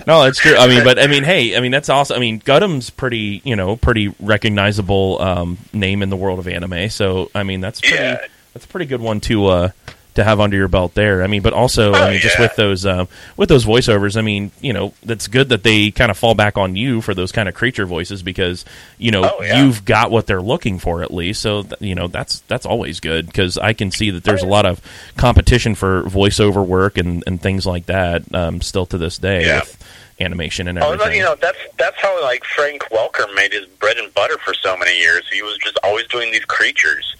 no, 0.06 0.22
that's 0.24 0.38
true. 0.38 0.56
I 0.56 0.66
mean, 0.68 0.84
but 0.84 0.98
I 0.98 1.06
mean, 1.06 1.24
hey, 1.24 1.56
I 1.56 1.60
mean 1.60 1.72
that's 1.72 1.88
awesome. 1.88 2.16
I 2.16 2.20
mean, 2.20 2.38
Gundam's 2.38 2.90
pretty, 2.90 3.42
you 3.44 3.56
know, 3.56 3.76
pretty 3.76 4.14
recognizable 4.20 5.20
um, 5.20 5.58
name 5.72 6.02
in 6.02 6.10
the 6.10 6.16
world 6.16 6.38
of 6.38 6.48
anime. 6.48 6.88
So 6.90 7.30
I 7.34 7.42
mean, 7.42 7.60
that's 7.60 7.80
pretty. 7.80 7.96
Yeah. 7.96 8.24
That's 8.54 8.64
a 8.64 8.68
pretty 8.68 8.86
good 8.86 9.00
one 9.00 9.20
to 9.20 9.46
uh, 9.46 9.70
to 10.18 10.24
have 10.24 10.40
under 10.40 10.56
your 10.56 10.68
belt 10.68 10.94
there. 10.94 11.22
I 11.22 11.28
mean, 11.28 11.42
but 11.42 11.52
also, 11.52 11.92
oh, 11.92 11.94
I 11.94 12.04
mean, 12.06 12.14
yeah. 12.14 12.20
just 12.20 12.38
with 12.38 12.56
those 12.56 12.84
uh, 12.84 13.06
with 13.36 13.48
those 13.48 13.64
voiceovers, 13.64 14.16
I 14.16 14.20
mean, 14.20 14.50
you 14.60 14.72
know, 14.72 14.92
that's 15.04 15.28
good 15.28 15.48
that 15.50 15.62
they 15.62 15.90
kind 15.92 16.10
of 16.10 16.18
fall 16.18 16.34
back 16.34 16.58
on 16.58 16.76
you 16.76 17.00
for 17.00 17.14
those 17.14 17.32
kind 17.32 17.48
of 17.48 17.54
creature 17.54 17.86
voices 17.86 18.22
because 18.22 18.64
you 18.98 19.10
know 19.10 19.22
oh, 19.24 19.42
yeah. 19.42 19.62
you've 19.62 19.84
got 19.84 20.10
what 20.10 20.26
they're 20.26 20.42
looking 20.42 20.78
for 20.78 21.02
at 21.02 21.12
least. 21.12 21.40
So 21.40 21.62
th- 21.62 21.80
you 21.80 21.94
know 21.94 22.08
that's 22.08 22.40
that's 22.40 22.66
always 22.66 23.00
good 23.00 23.26
because 23.26 23.56
I 23.56 23.72
can 23.72 23.90
see 23.90 24.10
that 24.10 24.24
there's 24.24 24.42
oh, 24.42 24.48
a 24.48 24.50
lot 24.50 24.66
of 24.66 24.80
competition 25.16 25.74
for 25.74 26.02
voiceover 26.02 26.66
work 26.66 26.98
and, 26.98 27.22
and 27.26 27.40
things 27.40 27.64
like 27.64 27.86
that 27.86 28.34
um, 28.34 28.60
still 28.60 28.86
to 28.86 28.98
this 28.98 29.18
day. 29.18 29.46
With, 29.46 29.76
animation 30.20 30.66
and 30.66 30.78
everything. 30.78 31.06
Oh, 31.06 31.12
you 31.12 31.22
know, 31.22 31.36
that's 31.40 31.58
that's 31.76 31.96
how 32.00 32.20
like 32.24 32.42
Frank 32.42 32.82
Welker 32.90 33.32
made 33.36 33.52
his 33.52 33.66
bread 33.66 33.98
and 33.98 34.12
butter 34.14 34.36
for 34.38 34.52
so 34.52 34.76
many 34.76 34.98
years. 34.98 35.22
He 35.32 35.42
was 35.42 35.56
just 35.58 35.78
always 35.84 36.08
doing 36.08 36.32
these 36.32 36.44
creatures. 36.44 37.14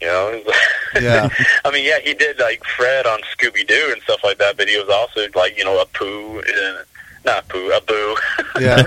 You 0.00 0.06
know, 0.08 0.42
yeah. 1.00 1.28
I 1.64 1.70
mean, 1.70 1.84
yeah, 1.84 2.00
he 2.00 2.14
did 2.14 2.38
like 2.38 2.64
Fred 2.64 3.06
on 3.06 3.20
Scooby 3.36 3.66
Doo 3.66 3.90
and 3.92 4.00
stuff 4.02 4.20
like 4.22 4.38
that, 4.38 4.56
but 4.56 4.68
he 4.68 4.78
was 4.78 4.88
also 4.88 5.26
like 5.34 5.56
you 5.56 5.64
know 5.64 5.80
a 5.80 5.86
poo, 5.86 6.40
uh, 6.40 6.82
not 7.24 7.48
poo, 7.48 7.70
a 7.70 7.80
boo. 7.80 8.16
Yeah, 8.58 8.76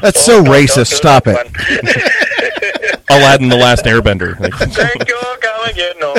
that's 0.00 0.24
so 0.24 0.42
racist. 0.42 0.94
Stop 0.94 1.24
it. 1.26 1.36
Aladdin, 3.10 3.50
the 3.50 3.56
Last 3.56 3.84
Airbender. 3.84 4.38
Thank 4.72 5.06
you, 5.06 5.20
come 5.42 5.68
again, 5.68 5.94
no. 6.00 6.14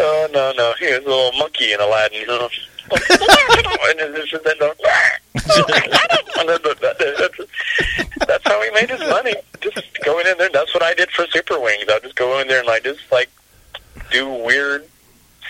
Oh 0.00 0.28
no, 0.32 0.52
no, 0.56 0.74
he 0.78 0.86
was 0.86 1.04
a 1.04 1.08
little 1.08 1.32
monkey 1.38 1.72
in 1.72 1.80
Aladdin. 1.80 2.20
You 2.20 2.26
know? 2.26 2.48
and 2.90 3.98
then, 3.98 4.14
that's 8.26 8.44
how 8.44 8.62
he 8.62 8.70
made 8.72 8.90
his 8.90 9.00
money. 9.00 9.34
Just 9.60 9.82
going 10.04 10.26
in 10.26 10.36
there. 10.38 10.50
That's 10.52 10.74
what 10.74 10.82
I 10.82 10.92
did 10.94 11.10
for 11.10 11.26
Super 11.28 11.58
Wings. 11.58 11.84
I 11.88 11.98
just 12.00 12.16
go 12.16 12.38
in 12.40 12.48
there 12.48 12.60
and 12.60 12.68
I 12.68 12.80
just 12.80 13.00
like 13.10 13.30
do 14.10 14.28
weird 14.28 14.86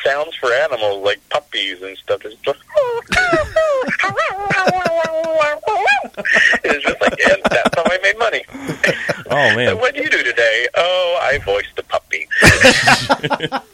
sounds 0.04 0.36
for 0.36 0.52
animals 0.52 1.04
like 1.04 1.20
puppies 1.30 1.82
and 1.82 1.98
stuff. 1.98 2.24
It's 2.24 2.36
just, 2.42 2.60
it's 6.64 6.84
just 6.84 7.00
like, 7.00 7.16
yeah, 7.18 7.34
that's 7.50 7.76
how 7.76 7.82
I 7.86 7.98
made 8.02 8.16
money. 8.18 8.44
Oh 9.30 9.56
man! 9.56 9.78
what 9.78 9.94
do 9.94 10.02
you 10.02 10.10
do 10.10 10.22
today? 10.22 10.68
Oh, 10.76 11.18
I 11.22 11.38
voiced 11.38 11.78
a 11.78 11.82
puppy. 11.82 12.28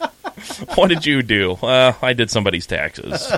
what 0.75 0.89
did 0.89 1.07
you 1.07 1.23
do? 1.23 1.53
Uh, 1.53 1.95
I 2.03 2.13
did 2.13 2.31
somebody's 2.31 2.67
taxes. 2.67 3.31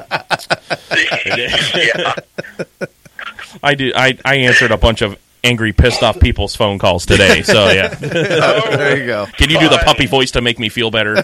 yeah. 1.26 2.14
I 3.62 3.75
did. 3.75 3.94
I, 3.94 4.18
I 4.25 4.37
answered 4.37 4.71
a 4.71 4.76
bunch 4.76 5.02
of 5.02 5.18
angry, 5.44 5.73
pissed 5.73 6.02
off 6.02 6.18
people's 6.21 6.56
phone 6.56 6.78
calls 6.78 7.04
today. 7.06 7.42
So 7.42 7.68
yeah, 7.71 7.88
there 7.94 8.99
you 8.99 9.06
go. 9.06 9.26
can 9.37 9.50
you 9.50 9.59
do 9.59 9.68
the 9.68 9.80
puppy 9.85 10.06
voice 10.06 10.30
to 10.32 10.40
make 10.40 10.59
me 10.59 10.68
feel 10.68 10.90
better? 10.90 11.16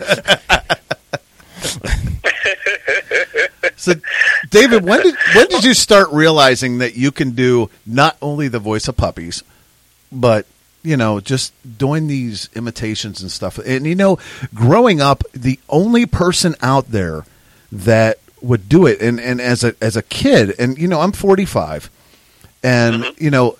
So, 3.76 3.94
David, 4.50 4.84
when 4.84 5.02
did 5.02 5.14
when 5.34 5.46
did 5.46 5.64
you 5.64 5.72
start 5.72 6.08
realizing 6.12 6.78
that 6.78 6.96
you 6.96 7.12
can 7.12 7.30
do 7.30 7.70
not 7.86 8.16
only 8.20 8.48
the 8.48 8.58
voice 8.58 8.88
of 8.88 8.96
puppies, 8.96 9.44
but 10.10 10.46
you 10.82 10.96
know, 10.96 11.20
just 11.20 11.52
doing 11.78 12.06
these 12.06 12.48
imitations 12.54 13.20
and 13.20 13.30
stuff? 13.30 13.58
And 13.58 13.86
you 13.86 13.94
know, 13.94 14.18
growing 14.54 15.00
up, 15.00 15.24
the 15.32 15.58
only 15.68 16.06
person 16.06 16.54
out 16.60 16.90
there 16.90 17.24
that 17.70 18.18
would 18.40 18.68
do 18.68 18.86
it, 18.86 19.00
and, 19.00 19.20
and 19.20 19.40
as 19.40 19.64
a 19.64 19.74
as 19.80 19.96
a 19.96 20.02
kid, 20.02 20.54
and 20.58 20.78
you 20.78 20.88
know, 20.88 21.00
I'm 21.00 21.12
45, 21.12 21.90
and 22.62 23.02
mm-hmm. 23.02 23.24
you 23.24 23.30
know, 23.30 23.58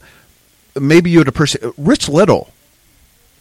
maybe 0.80 1.10
you 1.10 1.18
would 1.18 1.28
appreciate 1.28 1.72
Rich 1.76 2.08
Little 2.08 2.52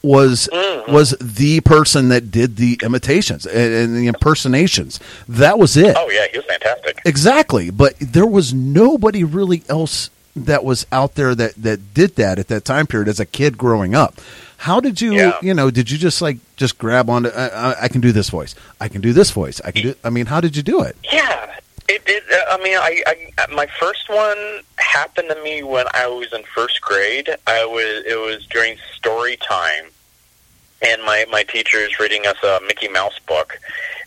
was 0.04 0.50
mm-hmm. 0.52 0.92
was 0.92 1.16
the 1.20 1.62
person 1.62 2.10
that 2.10 2.32
did 2.32 2.56
the 2.56 2.80
imitations 2.84 3.46
and, 3.46 3.74
and 3.74 3.98
the 3.98 4.08
impersonations. 4.08 5.00
That 5.28 5.60
was 5.60 5.76
it. 5.76 5.96
Oh 5.98 6.10
yeah, 6.10 6.28
he 6.32 6.38
was 6.38 6.46
fantastic. 6.46 7.02
Exactly, 7.06 7.70
but 7.70 7.96
there 8.00 8.26
was 8.26 8.54
nobody 8.54 9.24
really 9.24 9.64
else 9.70 10.10
that 10.46 10.64
was 10.64 10.86
out 10.92 11.16
there 11.16 11.36
that 11.36 11.56
that 11.56 11.94
did 11.94 12.16
that 12.16 12.40
at 12.40 12.48
that 12.48 12.64
time 12.66 12.88
period 12.88 13.08
as 13.10 13.20
a 13.20 13.26
kid 13.26 13.58
growing 13.58 13.96
up. 13.96 14.16
How 14.60 14.80
did 14.80 15.02
you, 15.02 15.14
Yeah. 15.14 15.38
you 15.42 15.54
know, 15.54 15.70
did 15.70 15.92
you 15.92 15.98
just 15.98 16.22
like 16.22 16.38
just 16.56 16.78
grab 16.78 17.10
onto? 17.10 17.30
I, 17.30 17.48
I, 17.48 17.76
I 17.84 17.88
can 17.90 18.02
do 18.02 18.12
this 18.12 18.30
voice. 18.30 18.56
I 18.82 18.88
can 18.88 19.02
do 19.02 19.14
this 19.14 19.30
voice. 19.32 19.62
I 19.64 19.72
can 19.72 19.82
do. 19.84 19.96
I 20.04 20.10
mean, 20.10 20.26
how 20.26 20.42
did 20.42 20.56
you 20.56 20.64
do 20.64 20.82
it? 20.82 20.96
Yeah, 21.12 21.56
it 21.88 22.04
did. 22.06 22.24
Uh, 22.32 22.38
I 22.52 22.58
mean, 22.64 22.78
I, 22.78 23.04
I 23.38 23.48
my 23.54 23.68
first 23.80 24.10
one 24.10 24.62
happened 24.78 25.30
to 25.30 25.42
me 25.44 25.62
when 25.64 25.86
I 25.94 26.08
was 26.08 26.34
in 26.34 26.44
first 26.56 26.82
grade. 26.82 27.30
I 27.46 27.66
was 27.66 28.04
it 28.06 28.20
was 28.20 28.46
during 28.48 28.78
story 28.96 29.38
time, 29.38 29.86
and 30.82 31.04
my 31.04 31.26
my 31.32 31.44
teacher 31.44 31.78
is 31.78 32.00
reading 32.00 32.26
us 32.26 32.38
a 32.44 32.60
Mickey 32.66 32.88
Mouse 32.88 33.20
book, 33.28 33.60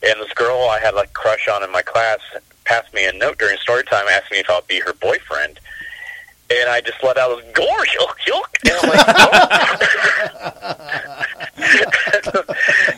and 0.02 0.20
this 0.20 0.32
girl 0.34 0.68
I 0.68 0.80
had 0.80 0.94
like 0.94 1.10
a 1.10 1.12
crush 1.12 1.46
on 1.48 1.62
in 1.62 1.70
my 1.70 1.82
class 1.82 2.18
passed 2.64 2.92
me 2.92 3.04
a 3.06 3.12
note 3.12 3.38
during 3.38 3.56
story 3.58 3.82
time 3.84 4.06
asking 4.10 4.36
me 4.36 4.40
if 4.40 4.50
I'll 4.50 4.62
be 4.62 4.80
her 4.80 4.92
boyfriend. 4.94 5.58
And 6.50 6.68
I 6.68 6.80
just 6.80 7.02
let 7.02 7.16
out 7.16 7.30
a 7.30 7.42
gore, 7.52 7.66
yuck, 7.66 8.16
yuck. 8.26 8.50
And 8.64 8.74
I'm 8.82 8.90
like, 8.90 9.04
oh. 9.08 10.16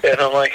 and 0.05 0.21
I'm 0.21 0.33
like, 0.33 0.55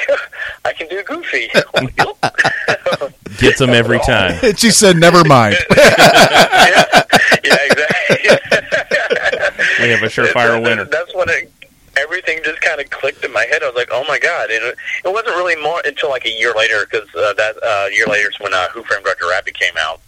I 0.66 0.74
can 0.74 0.88
do 0.88 1.04
Goofy. 1.04 1.50
Gets 3.38 3.60
them 3.60 3.70
every 3.70 4.00
time. 4.00 4.40
She 4.58 4.72
said, 4.72 4.98
"Never 4.98 5.24
mind." 5.24 5.58
yeah, 5.78 6.94
yeah, 7.44 7.58
exactly. 7.66 8.18
We 9.80 9.90
have 9.90 10.02
a 10.02 10.08
surefire 10.08 10.62
winner. 10.62 10.86
That's 10.86 11.14
when 11.14 11.30
it, 11.30 11.52
everything 11.98 12.40
just 12.44 12.60
kind 12.62 12.82
of 12.82 12.90
clicked 12.90 13.24
in 13.24 13.32
my 13.32 13.44
head. 13.46 13.62
I 13.62 13.68
was 13.68 13.76
like, 13.76 13.90
"Oh 13.92 14.04
my 14.08 14.18
god!" 14.18 14.50
And 14.50 14.64
it, 14.64 14.76
it 15.06 15.14
wasn't 15.14 15.36
really 15.36 15.56
more 15.62 15.82
until 15.86 16.10
like 16.10 16.26
a 16.26 16.32
year 16.32 16.54
later, 16.56 16.88
because 16.90 17.08
uh, 17.16 17.34
that 17.34 17.62
uh, 17.62 17.88
year 17.92 18.08
later 18.08 18.30
is 18.30 18.40
when 18.40 18.54
uh, 18.54 18.70
Who 18.70 18.82
Framed 18.84 19.06
Roger 19.06 19.28
Rabbit 19.30 19.54
came 19.54 19.76
out, 19.78 20.02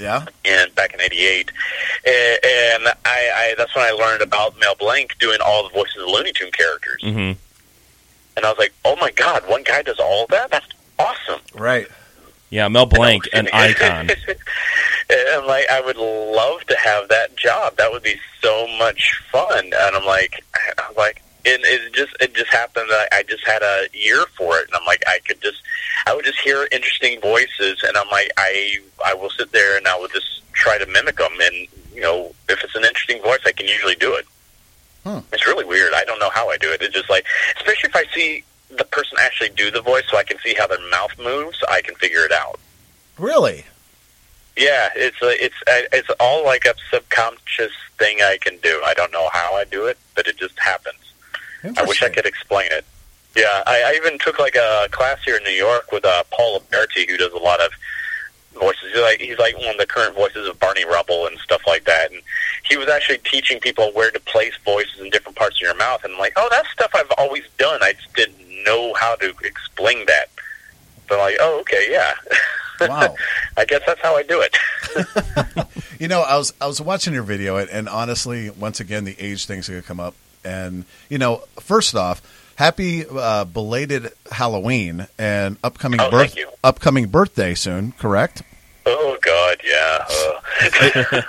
yeah. 0.00 0.24
and 0.44 0.74
back 0.74 0.94
in 0.94 1.00
'88, 1.00 1.50
and, 2.06 2.14
and 2.44 2.94
I, 3.04 3.30
I 3.34 3.54
that's 3.56 3.74
when 3.76 3.84
I 3.84 3.90
learned 3.92 4.22
about 4.22 4.58
Mel 4.58 4.74
Blanc 4.74 5.16
doing 5.18 5.38
all 5.44 5.62
the 5.64 5.70
voices 5.74 6.02
of 6.02 6.08
Looney 6.08 6.32
Tune 6.32 6.50
characters, 6.52 7.02
hmm 7.02 7.32
and 8.36 8.46
I 8.46 8.48
was 8.50 8.58
like, 8.58 8.72
"Oh 8.84 8.96
my 8.96 9.10
god, 9.10 9.42
one 9.48 9.62
guy 9.64 9.82
does 9.82 9.98
all 9.98 10.24
of 10.24 10.30
that? 10.30 10.50
That's 10.50 10.66
awesome!" 10.98 11.40
Right. 11.54 11.86
Yeah, 12.50 12.66
Mel 12.68 12.86
Blanc, 12.86 13.28
an 13.32 13.48
icon. 13.52 14.10
and 14.10 15.28
I'm 15.34 15.46
like, 15.46 15.68
I 15.70 15.80
would 15.80 15.96
love 15.96 16.64
to 16.66 16.76
have 16.76 17.08
that 17.08 17.36
job. 17.36 17.76
That 17.76 17.92
would 17.92 18.02
be 18.02 18.16
so 18.42 18.66
much 18.78 19.20
fun. 19.30 19.66
And 19.66 19.96
I'm 19.96 20.04
like, 20.04 20.44
I'm 20.78 20.94
like, 20.96 21.22
and 21.46 21.62
it 21.64 21.92
just 21.92 22.14
it 22.20 22.34
just 22.34 22.50
happened 22.50 22.88
that 22.90 23.08
I 23.12 23.22
just 23.22 23.46
had 23.46 23.62
a 23.62 23.86
ear 23.94 24.24
for 24.36 24.58
it, 24.58 24.66
and 24.66 24.74
I'm 24.74 24.86
like, 24.86 25.02
I 25.06 25.18
could 25.26 25.40
just, 25.40 25.62
I 26.06 26.14
would 26.14 26.24
just 26.24 26.40
hear 26.40 26.68
interesting 26.70 27.20
voices, 27.20 27.82
and 27.86 27.96
I'm 27.96 28.08
like, 28.10 28.30
I 28.36 28.78
I 29.04 29.14
will 29.14 29.30
sit 29.30 29.52
there 29.52 29.76
and 29.76 29.86
I 29.86 29.98
will 29.98 30.08
just 30.08 30.42
try 30.52 30.78
to 30.78 30.86
mimic 30.86 31.16
them, 31.16 31.32
and 31.40 31.66
you 31.94 32.00
know, 32.00 32.34
if 32.48 32.62
it's 32.62 32.74
an 32.74 32.84
interesting 32.84 33.22
voice, 33.22 33.40
I 33.46 33.52
can 33.52 33.66
usually 33.66 33.96
do 33.96 34.14
it. 34.14 34.26
Hmm. 35.04 35.18
It's 35.32 35.46
really 35.46 35.64
weird. 35.64 35.92
I 35.94 36.04
don't 36.04 36.18
know 36.18 36.30
how 36.30 36.50
I 36.50 36.58
do 36.58 36.70
it. 36.72 36.82
It's 36.82 36.94
just 36.94 37.08
like, 37.08 37.24
especially 37.56 37.88
if 37.88 37.96
I 37.96 38.04
see 38.14 38.44
the 38.68 38.84
person 38.84 39.16
actually 39.20 39.50
do 39.50 39.70
the 39.70 39.80
voice, 39.80 40.04
so 40.10 40.16
I 40.16 40.24
can 40.24 40.38
see 40.38 40.54
how 40.54 40.66
their 40.66 40.78
mouth 40.90 41.12
moves, 41.18 41.62
I 41.68 41.80
can 41.80 41.94
figure 41.96 42.24
it 42.24 42.32
out. 42.32 42.60
Really? 43.18 43.64
Yeah, 44.56 44.90
it's 44.94 45.20
a, 45.22 45.44
it's 45.44 45.54
a, 45.68 45.96
it's 45.96 46.10
all 46.20 46.44
like 46.44 46.66
a 46.66 46.74
subconscious 46.90 47.72
thing 47.98 48.18
I 48.20 48.38
can 48.40 48.58
do. 48.58 48.82
I 48.84 48.94
don't 48.94 49.12
know 49.12 49.28
how 49.32 49.54
I 49.54 49.64
do 49.64 49.86
it, 49.86 49.98
but 50.14 50.26
it 50.26 50.36
just 50.36 50.58
happens. 50.58 51.09
I 51.64 51.84
wish 51.84 52.02
I 52.02 52.08
could 52.08 52.26
explain 52.26 52.68
it. 52.72 52.84
Yeah, 53.36 53.62
I, 53.66 53.82
I 53.86 53.92
even 53.96 54.18
took 54.18 54.38
like 54.38 54.56
a 54.56 54.88
class 54.90 55.18
here 55.24 55.36
in 55.36 55.44
New 55.44 55.50
York 55.50 55.92
with 55.92 56.04
uh, 56.04 56.24
Paul 56.30 56.60
Liberti, 56.60 57.08
who 57.08 57.16
does 57.16 57.32
a 57.32 57.38
lot 57.38 57.60
of 57.60 57.70
voices. 58.54 58.92
He's 58.92 59.00
like 59.02 59.20
he's 59.20 59.38
like 59.38 59.56
one 59.58 59.68
of 59.68 59.78
the 59.78 59.86
current 59.86 60.16
voices 60.16 60.48
of 60.48 60.58
Barney 60.58 60.84
Rubble 60.84 61.26
and 61.26 61.38
stuff 61.38 61.62
like 61.66 61.84
that. 61.84 62.10
And 62.10 62.22
he 62.64 62.76
was 62.76 62.88
actually 62.88 63.18
teaching 63.18 63.60
people 63.60 63.92
where 63.92 64.10
to 64.10 64.20
place 64.20 64.54
voices 64.64 65.00
in 65.00 65.10
different 65.10 65.36
parts 65.36 65.56
of 65.56 65.62
your 65.62 65.76
mouth. 65.76 66.02
And 66.04 66.12
I'm 66.14 66.18
like, 66.18 66.32
oh, 66.36 66.48
that's 66.50 66.68
stuff 66.70 66.90
I've 66.94 67.12
always 67.18 67.44
done. 67.58 67.80
I 67.82 67.92
just 67.92 68.12
didn't 68.14 68.64
know 68.64 68.94
how 68.94 69.14
to 69.16 69.32
explain 69.44 70.06
that. 70.06 70.26
So 71.08 71.14
I'm 71.14 71.20
like, 71.20 71.36
oh, 71.40 71.60
okay, 71.60 71.86
yeah. 71.90 72.14
Wow. 72.80 73.14
I 73.58 73.66
guess 73.66 73.82
that's 73.86 74.00
how 74.00 74.16
I 74.16 74.22
do 74.22 74.40
it. 74.40 75.66
You 76.00 76.08
know, 76.08 76.22
I 76.22 76.38
was 76.38 76.54
I 76.62 76.66
was 76.66 76.80
watching 76.80 77.12
your 77.12 77.22
video, 77.22 77.58
and, 77.58 77.68
and 77.68 77.90
honestly, 77.90 78.48
once 78.48 78.80
again, 78.80 79.04
the 79.04 79.14
age 79.20 79.44
thing's 79.44 79.68
are 79.68 79.72
going 79.72 79.82
to 79.82 79.86
come 79.86 80.00
up. 80.00 80.14
And 80.44 80.84
you 81.08 81.18
know, 81.18 81.42
first 81.60 81.94
off, 81.94 82.22
happy 82.56 83.04
uh, 83.06 83.44
belated 83.44 84.12
Halloween 84.30 85.06
and 85.18 85.56
upcoming 85.64 86.00
Oh, 86.00 86.10
birth 86.10 86.36
upcoming 86.64 87.08
birthday 87.08 87.54
soon. 87.54 87.92
Correct? 87.92 88.42
Oh 88.86 89.16
God, 89.22 89.58
yeah. 89.64 90.04
Uh, 90.10 90.40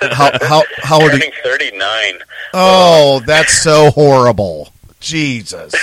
How 0.16 0.32
how 0.42 0.64
how 0.78 1.02
old? 1.02 1.12
Are 1.12 1.16
you? 1.16 1.20
turning 1.20 1.32
thirty 1.44 1.72
nine. 1.78 2.16
Oh, 2.54 3.22
that's 3.26 3.62
so 3.62 3.92
horrible. 3.92 4.74
Jesus. 5.00 5.74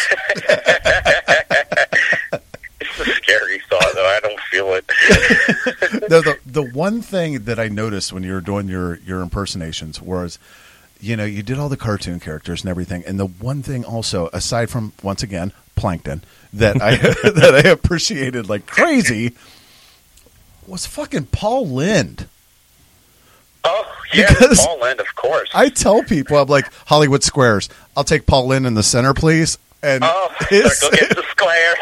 It's 2.80 3.00
a 3.00 3.04
scary 3.14 3.60
thought, 3.68 3.92
though. 3.94 4.06
I 4.06 4.20
don't 4.22 4.40
feel 4.40 4.72
it. 4.74 4.86
the, 6.08 6.20
the 6.22 6.38
the 6.46 6.62
one 6.62 7.02
thing 7.02 7.44
that 7.44 7.58
I 7.58 7.68
noticed 7.68 8.12
when 8.12 8.22
you 8.22 8.32
were 8.32 8.40
doing 8.40 8.68
your 8.68 8.96
your 9.00 9.20
impersonations 9.20 10.00
was, 10.00 10.38
you 11.00 11.16
know, 11.16 11.24
you 11.24 11.42
did 11.42 11.58
all 11.58 11.68
the 11.68 11.76
cartoon 11.76 12.20
characters 12.20 12.62
and 12.62 12.70
everything, 12.70 13.04
and 13.06 13.18
the 13.20 13.26
one 13.26 13.62
thing 13.62 13.84
also, 13.84 14.28
aside 14.32 14.70
from 14.70 14.92
once 15.02 15.22
again 15.22 15.52
plankton, 15.76 16.22
that 16.52 16.80
I 16.82 16.96
that 17.30 17.62
I 17.64 17.68
appreciated 17.68 18.48
like 18.48 18.66
crazy, 18.66 19.34
was 20.66 20.86
fucking 20.86 21.26
Paul 21.26 21.66
Lynde. 21.68 22.26
Oh 23.64 23.84
yeah, 24.14 24.28
Because- 24.28 24.64
Paul 24.64 24.80
Lynde, 24.80 25.00
of 25.00 25.14
course. 25.14 25.50
I 25.54 25.68
tell 25.68 26.02
people, 26.02 26.36
I'm 26.38 26.48
like 26.48 26.72
Hollywood 26.86 27.22
Squares. 27.22 27.68
I'll 27.96 28.04
take 28.04 28.24
Paul 28.26 28.46
Lynde 28.46 28.66
in 28.66 28.74
the 28.74 28.82
center, 28.82 29.14
please. 29.14 29.58
And 29.82 30.02
oh, 30.04 30.32
his- 30.48 30.78
circle 30.78 30.96
gets 30.96 31.14
the 31.14 31.22
square. 31.30 31.74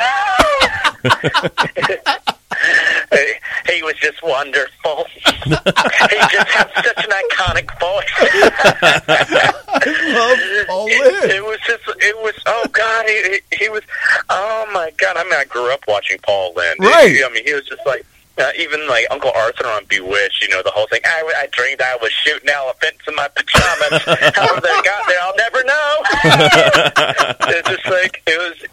He- 3.13 3.75
he 3.75 3.83
was 3.83 3.95
just 3.97 4.23
wonderful. 4.23 5.07
he 5.17 5.51
just 5.51 6.49
had 6.49 6.71
such 6.75 7.05
an 7.05 7.11
iconic 7.11 7.69
voice. 7.81 8.13
love 9.77 10.39
Paul 10.67 10.87
it, 10.89 11.31
it 11.31 11.45
was 11.45 11.59
just, 11.67 11.83
it 12.01 12.17
was, 12.19 12.35
oh 12.47 12.67
God, 12.73 13.07
he, 13.07 13.41
he, 13.51 13.65
he 13.65 13.69
was, 13.69 13.83
oh 14.29 14.67
my 14.73 14.93
God. 14.99 15.17
I 15.17 15.25
mean, 15.25 15.35
I 15.35 15.45
grew 15.45 15.71
up 15.73 15.81
watching 15.89 16.19
Paul 16.25 16.53
Lynde. 16.57 16.79
Right. 16.81 17.19
I 17.25 17.31
mean, 17.33 17.45
he 17.45 17.53
was 17.55 17.65
just 17.67 17.85
like, 17.87 18.05
uh, 18.39 18.51
even 18.59 18.87
like 18.87 19.07
Uncle 19.11 19.33
Arthur 19.35 19.67
on 19.67 19.85
Bewitched, 19.87 20.43
you 20.43 20.49
know, 20.49 20.63
the 20.63 20.71
whole 20.71 20.87
thing. 20.89 21.01
I, 21.05 21.23
I 21.43 21.47
dreamed 21.53 21.81
I 21.81 21.97
was 22.03 22.13
shooting 22.13 22.49
elephants 22.51 23.01
in 23.09 23.15
my 23.15 23.29
pajamas. 23.29 24.03
How 24.35 24.61
they 24.61 24.83
got 24.83 25.07
there, 25.09 25.19
I'll 25.23 25.37
never 25.37 25.65
know. 25.65 25.97
it's 27.57 27.69
just 27.69 27.87
like, 27.87 28.23
it 28.27 28.39
was, 28.39 28.69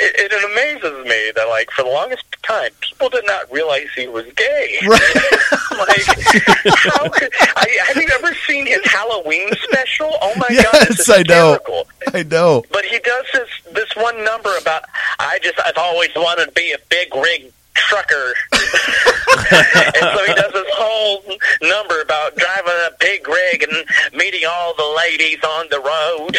it, 0.00 0.32
it, 0.32 0.50
amazes 0.50 1.04
me 1.06 1.32
that, 1.34 1.46
like, 1.48 1.70
for 1.70 1.82
the 1.82 1.90
longest 1.90 2.24
time, 2.42 2.70
people 2.80 3.08
did 3.08 3.26
not 3.26 3.50
realize 3.52 3.86
he 3.94 4.08
was 4.08 4.26
gay. 4.36 4.78
Right. 5.72 5.88
like, 5.88 6.22
how 6.74 7.08
could, 7.08 7.32
I, 7.56 7.66
have 7.86 7.96
you 7.96 8.08
ever 8.14 8.34
seen 8.46 8.66
his 8.66 8.84
Halloween 8.84 9.48
special? 9.62 10.16
Oh 10.20 10.34
my 10.36 10.48
God, 10.48 10.72
Yes, 10.72 11.00
it's 11.00 11.08
I 11.08 11.22
know. 11.22 11.58
I 12.12 12.22
know. 12.24 12.62
But 12.70 12.84
he 12.84 12.98
does 12.98 13.24
this 13.32 13.48
this 13.72 13.96
one 13.96 14.22
number 14.24 14.54
about 14.58 14.84
I 15.18 15.38
just 15.42 15.58
I've 15.64 15.78
always 15.78 16.10
wanted 16.14 16.46
to 16.46 16.52
be 16.52 16.72
a 16.72 16.78
big 16.90 17.14
rig 17.14 17.52
trucker, 17.74 18.34
and 18.52 20.04
so 20.16 20.24
he 20.26 20.34
does 20.34 20.52
this 20.52 20.68
whole 20.74 21.22
number 21.62 22.00
about 22.00 22.36
driving 22.36 22.72
a 22.72 22.90
big 23.00 23.26
rig 23.28 23.62
and 23.62 23.84
meeting 24.14 24.42
all 24.48 24.74
the 24.74 24.94
ladies 24.96 25.38
on 25.44 25.66
the 25.70 25.80
road. 25.80 26.36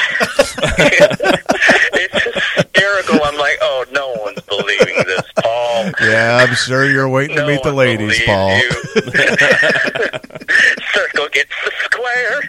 it's 1.95 2.23
hysterical. 2.55 3.19
I'm 3.23 3.37
like, 3.37 3.57
oh, 3.61 3.85
no 3.91 4.13
one's 4.23 4.41
believing 4.41 5.03
this, 5.05 5.23
Paul. 5.41 5.91
Yeah, 6.01 6.45
I'm 6.47 6.55
sure 6.55 6.85
you're 6.89 7.09
waiting 7.09 7.35
to 7.37 7.45
meet 7.47 7.63
the 7.63 7.73
ladies, 7.73 8.21
Paul. 8.25 8.59
Circle 10.93 11.27
gets 11.29 11.51
the 11.63 11.71
square. 11.83 12.41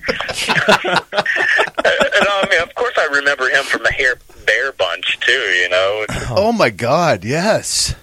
and 1.84 2.26
I 2.28 2.46
mean, 2.50 2.60
of 2.62 2.74
course, 2.74 2.94
I 2.98 3.06
remember 3.12 3.48
him 3.48 3.64
from 3.64 3.82
the 3.82 3.92
Hair 3.92 4.16
Bear 4.46 4.72
Bunch 4.72 5.18
too. 5.20 5.32
You 5.32 5.68
know, 5.70 6.04
Oh 6.30 6.52
my 6.52 6.70
God! 6.70 7.24
Yes. 7.24 7.94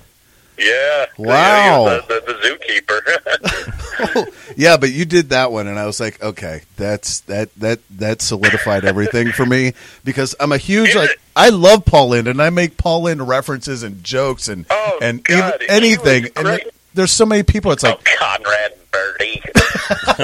Yeah. 0.61 1.05
Wow. 1.17 1.85
Yeah, 1.85 2.01
the, 2.07 2.23
the, 2.25 2.33
the 2.33 2.39
zookeeper. 2.47 4.41
Yeah, 4.55 4.77
but 4.77 4.91
you 4.91 5.05
did 5.05 5.29
that 5.29 5.51
one, 5.51 5.67
and 5.67 5.79
I 5.79 5.85
was 5.85 5.99
like, 5.99 6.21
okay, 6.21 6.61
that's 6.75 7.21
that 7.21 7.53
that 7.55 7.79
that 7.97 8.21
solidified 8.21 8.85
everything 8.85 9.31
for 9.31 9.45
me 9.45 9.73
because 10.03 10.35
I'm 10.39 10.51
a 10.51 10.57
huge 10.57 10.95
like 10.95 11.09
I 11.35 11.49
love 11.49 11.85
Paul 11.85 12.09
Lynde, 12.09 12.27
and 12.27 12.41
I 12.41 12.49
make 12.49 12.77
Paul 12.77 13.03
Lynde 13.03 13.27
references 13.27 13.83
and 13.83 14.03
jokes 14.03 14.47
and 14.47 14.65
Oh, 14.69 14.99
and 15.01 15.23
God, 15.23 15.55
even 15.61 15.75
anything. 15.75 16.27
And 16.35 16.61
there's 16.93 17.11
so 17.11 17.25
many 17.25 17.43
people. 17.43 17.71
It's 17.71 17.83
oh, 17.83 17.89
like 17.89 18.07
oh, 18.07 18.15
Conrad 18.19 18.73
Birdie, 18.91 19.41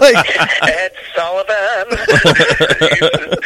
like 0.00 0.26
Ed 0.62 0.92
Sullivan. 1.14 1.86
he, 2.90 3.00
was, 3.00 3.38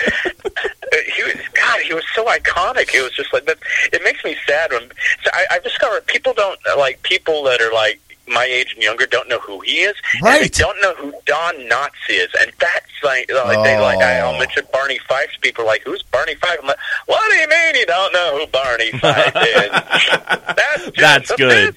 he 1.14 1.22
was. 1.22 1.34
He 1.82 1.94
was 1.94 2.04
so 2.14 2.24
iconic. 2.26 2.94
It 2.94 3.02
was 3.02 3.12
just 3.12 3.32
like 3.32 3.44
that. 3.46 3.58
It 3.92 4.02
makes 4.04 4.24
me 4.24 4.36
sad 4.46 4.72
when 4.72 4.88
so 5.24 5.30
I, 5.32 5.58
discovered 5.60 6.06
people 6.06 6.32
don't 6.34 6.58
like 6.78 7.02
people 7.02 7.42
that 7.44 7.60
are 7.60 7.72
like 7.72 8.00
my 8.28 8.44
age 8.44 8.72
and 8.74 8.82
younger 8.82 9.04
don't 9.06 9.28
know 9.28 9.40
who 9.40 9.60
he 9.60 9.80
is. 9.80 9.96
and 10.14 10.22
Right. 10.22 10.42
they 10.42 10.48
don't 10.48 10.80
know 10.80 10.94
who 10.94 11.12
Don 11.26 11.54
Knotts 11.68 11.90
is, 12.08 12.28
and 12.40 12.52
that's 12.60 12.86
like, 13.02 13.30
like 13.32 13.64
they 13.64 13.78
like. 13.78 13.98
I, 13.98 14.18
I'll 14.20 14.34
Oh. 14.34 14.38
mention 14.38 14.64
Barney 14.72 14.98
Fife's 15.08 15.36
people 15.40 15.64
are 15.64 15.66
like, 15.66 15.82
who's 15.82 16.02
Barney 16.04 16.34
Fife? 16.36 16.58
I'm 16.62 16.68
like, 16.68 16.78
what 17.06 17.20
do 17.30 17.36
you 17.36 17.48
mean 17.48 17.74
you 17.74 17.86
don't 17.86 18.12
know 18.12 18.38
who 18.38 18.46
Barney 18.46 18.92
Fife 18.92 19.36
is? 19.36 19.70
that's 20.56 20.84
just 20.84 20.96
That's 20.96 21.32
good. 21.36 21.76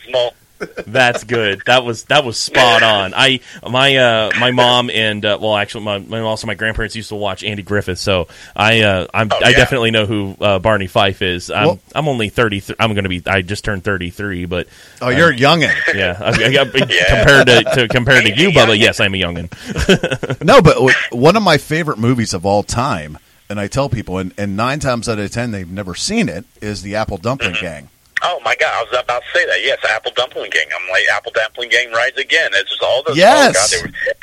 That's 0.88 1.24
good. 1.24 1.62
That 1.66 1.84
was 1.84 2.04
that 2.06 2.24
was 2.26 2.38
spot 2.40 2.84
on. 2.84 3.14
I 3.16 3.40
my 3.68 3.96
uh 3.98 4.32
my 4.40 4.52
mom 4.52 4.90
and 4.90 5.24
uh, 5.26 5.38
well 5.42 5.56
actually 5.56 5.84
my, 5.86 5.98
my 6.00 6.20
also 6.20 6.48
my 6.48 6.54
grandparents 6.56 6.96
used 6.96 7.10
to 7.10 7.16
watch 7.16 7.44
Andy 7.44 7.64
Griffith, 7.64 8.00
so 8.00 8.28
I 8.56 8.82
uh 8.82 9.08
I'm, 9.14 9.30
Oh, 9.32 9.40
I 9.44 9.54
definitely 9.54 9.92
know 9.92 10.06
who 10.06 10.36
uh, 10.40 10.60
Barney 10.60 10.88
Fife 10.88 11.22
is. 11.22 11.50
I'm 11.52 11.66
Well- 11.68 11.80
I'm 11.94 12.08
only 12.08 12.30
thirty. 12.30 12.62
I'm 12.80 12.94
going 12.94 13.04
to 13.04 13.10
be. 13.10 13.22
I 13.26 13.42
just 13.42 13.64
turned 13.66 13.84
thirty 13.84 14.10
three, 14.10 14.46
but 14.46 14.68
oh, 15.02 15.10
you're 15.10 15.30
a 15.32 15.36
youngin. 15.36 15.74
yeah, 15.94 16.18
I, 16.20 16.30
I, 16.30 16.66
compared 16.66 17.48
to, 17.48 17.64
to 17.76 17.88
compared 17.88 18.26
to 18.26 18.36
you, 18.36 18.50
Bubba. 18.52 18.78
Yes, 18.78 19.00
I'm 19.00 19.14
a 19.14 19.18
youngin. 19.18 19.52
No, 20.46 20.62
but 20.62 20.74
w- 20.76 20.94
one 21.12 21.36
of 21.38 21.44
my 21.44 21.58
favorite 21.58 21.98
movies 21.98 22.34
of 22.34 22.46
all 22.46 22.62
time, 22.64 23.18
and 23.50 23.60
I 23.60 23.68
tell 23.68 23.90
people, 23.90 24.18
and, 24.18 24.34
and 24.38 24.56
nine 24.58 24.80
times 24.80 25.08
out 25.10 25.18
of 25.20 25.32
ten 25.32 25.52
they've 25.52 25.70
never 25.70 25.96
seen 25.96 26.30
it, 26.30 26.46
is 26.62 26.82
the 26.82 26.96
Apple 26.96 27.18
Dumpling 27.18 27.56
Gang. 27.62 27.90
Oh 28.28 28.40
my 28.44 28.56
god, 28.56 28.74
I 28.74 28.84
was 28.84 29.04
about 29.04 29.22
to 29.22 29.38
say 29.38 29.46
that. 29.46 29.62
Yes, 29.62 29.78
Apple 29.88 30.12
Dumpling 30.16 30.50
Gang. 30.50 30.66
I'm 30.76 30.90
like 30.90 31.04
Apple 31.14 31.32
Dumpling 31.32 31.70
Gang 31.70 31.92
rides 31.92 32.18
again. 32.18 32.52
It's 32.54 32.70
just 32.72 32.82
all 32.82 33.04
those. 33.04 33.16
Yes. 33.16 33.74
Oh, 33.74 33.82
god, 33.82 33.92
were, 33.92 33.98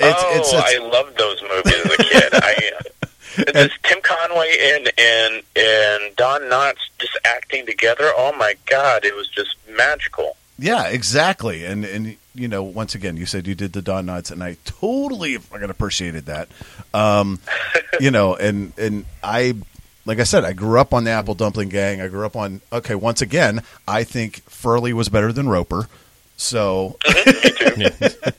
It's, 0.00 0.22
oh, 0.22 0.38
it's, 0.38 0.52
it's, 0.52 0.74
I 0.74 0.84
loved 0.84 1.16
those 1.16 1.40
movies 1.42 1.80
as 1.84 1.92
a 1.92 1.96
kid. 2.02 2.28
I. 2.34 2.70
It's 3.36 3.74
Tim 3.82 3.98
Conway 4.00 4.56
and 4.62 4.92
and 4.96 5.42
and 5.56 6.14
Don 6.14 6.42
Knotts 6.42 6.78
just 7.00 7.18
acting 7.24 7.66
together. 7.66 8.12
Oh 8.16 8.32
my 8.38 8.54
God, 8.66 9.04
it 9.04 9.16
was 9.16 9.26
just 9.26 9.56
magical. 9.68 10.36
Yeah, 10.56 10.86
exactly. 10.86 11.64
And 11.64 11.84
and 11.84 12.16
you 12.34 12.48
know, 12.48 12.62
once 12.62 12.94
again, 12.94 13.16
you 13.16 13.26
said 13.26 13.46
you 13.46 13.54
did 13.54 13.72
the 13.72 13.82
Don 13.82 14.06
Knotts, 14.06 14.30
and 14.30 14.42
I 14.42 14.56
totally 14.64 15.36
fucking 15.36 15.68
appreciated 15.68 16.26
that. 16.26 16.48
Um, 16.92 17.40
you 18.00 18.10
know, 18.12 18.36
and 18.36 18.72
and 18.78 19.04
I, 19.22 19.54
like 20.06 20.18
I 20.18 20.24
said, 20.24 20.44
I 20.44 20.52
grew 20.52 20.78
up 20.78 20.92
on 20.92 21.04
the 21.04 21.10
Apple 21.10 21.34
Dumpling 21.34 21.68
Gang. 21.68 22.00
I 22.00 22.08
grew 22.08 22.26
up 22.26 22.36
on. 22.36 22.60
Okay, 22.72 22.94
once 22.94 23.22
again, 23.22 23.62
I 23.88 24.04
think 24.04 24.42
Furley 24.48 24.92
was 24.92 25.08
better 25.08 25.32
than 25.32 25.48
Roper. 25.48 25.88
So 26.36 26.96
mm-hmm. 27.04 28.34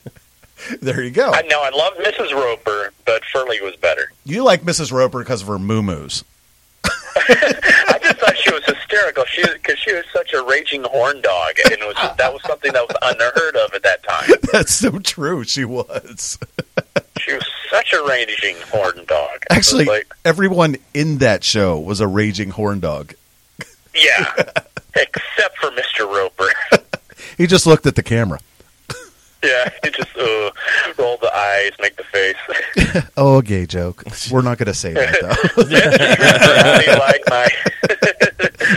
there 0.82 1.02
you 1.02 1.12
go. 1.12 1.32
I 1.32 1.42
know 1.44 1.62
I 1.62 1.70
love 1.70 1.94
Mrs. 1.94 2.34
Roper, 2.34 2.92
but 3.06 3.24
Furley 3.26 3.62
was 3.62 3.76
better. 3.78 4.12
You 4.26 4.44
like 4.44 4.62
Mrs. 4.64 4.92
Roper 4.92 5.20
because 5.20 5.42
of 5.42 5.48
her 5.48 5.60
moo-moos. 5.60 6.24
I 6.84 8.00
just 8.02 8.20
thought 8.20 8.38
she 8.38 8.52
was 8.52 8.64
hysterical. 8.96 9.26
She 9.26 9.44
because 9.54 9.80
she 9.80 9.94
was 9.94 10.06
such 10.14 10.34
a 10.34 10.44
raging 10.44 10.84
horn 10.84 11.22
dog, 11.22 11.56
and 11.66 11.74
it 11.74 11.86
was 11.86 11.96
that 12.18 12.32
was 12.34 12.42
something 12.44 12.72
that 12.74 12.88
was 12.88 12.98
unheard 13.02 13.56
of 13.56 13.74
at 13.74 13.84
that 13.84 14.04
time. 14.04 14.30
That's 14.52 14.74
so 14.74 15.00
true. 15.00 15.44
She 15.44 15.66
was. 15.66 16.40
She 17.18 17.34
was 17.34 17.48
such 17.72 17.94
a 17.94 18.04
raging 18.08 18.58
horn 18.72 19.04
dog. 19.08 19.46
Actually, 19.50 19.86
like, 19.86 20.14
everyone 20.26 20.76
in 20.94 21.20
that 21.20 21.44
show 21.44 21.80
was 21.80 22.00
a 22.00 22.06
raging 22.06 22.50
horn 22.52 22.82
dog. 22.82 23.16
yeah, 23.96 24.34
except 24.96 25.58
for 25.58 25.72
Mr. 25.72 26.02
Roper. 26.02 26.52
He 27.38 27.48
just 27.48 27.66
looked 27.66 27.88
at 27.88 27.96
the 27.96 28.04
camera. 28.04 28.42
Yeah, 29.44 29.70
he 29.84 29.90
just 29.92 30.16
uh, 30.18 30.52
rolled 30.98 31.22
the 31.22 31.32
eyes, 31.36 31.72
make 31.80 31.96
the 31.96 32.04
face. 32.04 32.36
Oh, 33.18 33.40
a 33.40 33.44
gay 33.44 33.66
joke. 33.66 34.04
We're 34.32 34.42
not 34.42 34.58
going 34.58 34.68
to 34.68 34.74
say 34.74 34.94
that 34.94 35.20
though. 35.22 35.64
How 35.64 36.80
do 36.80 36.92
you 36.92 36.98
like 36.98 37.22
my? 37.30 37.48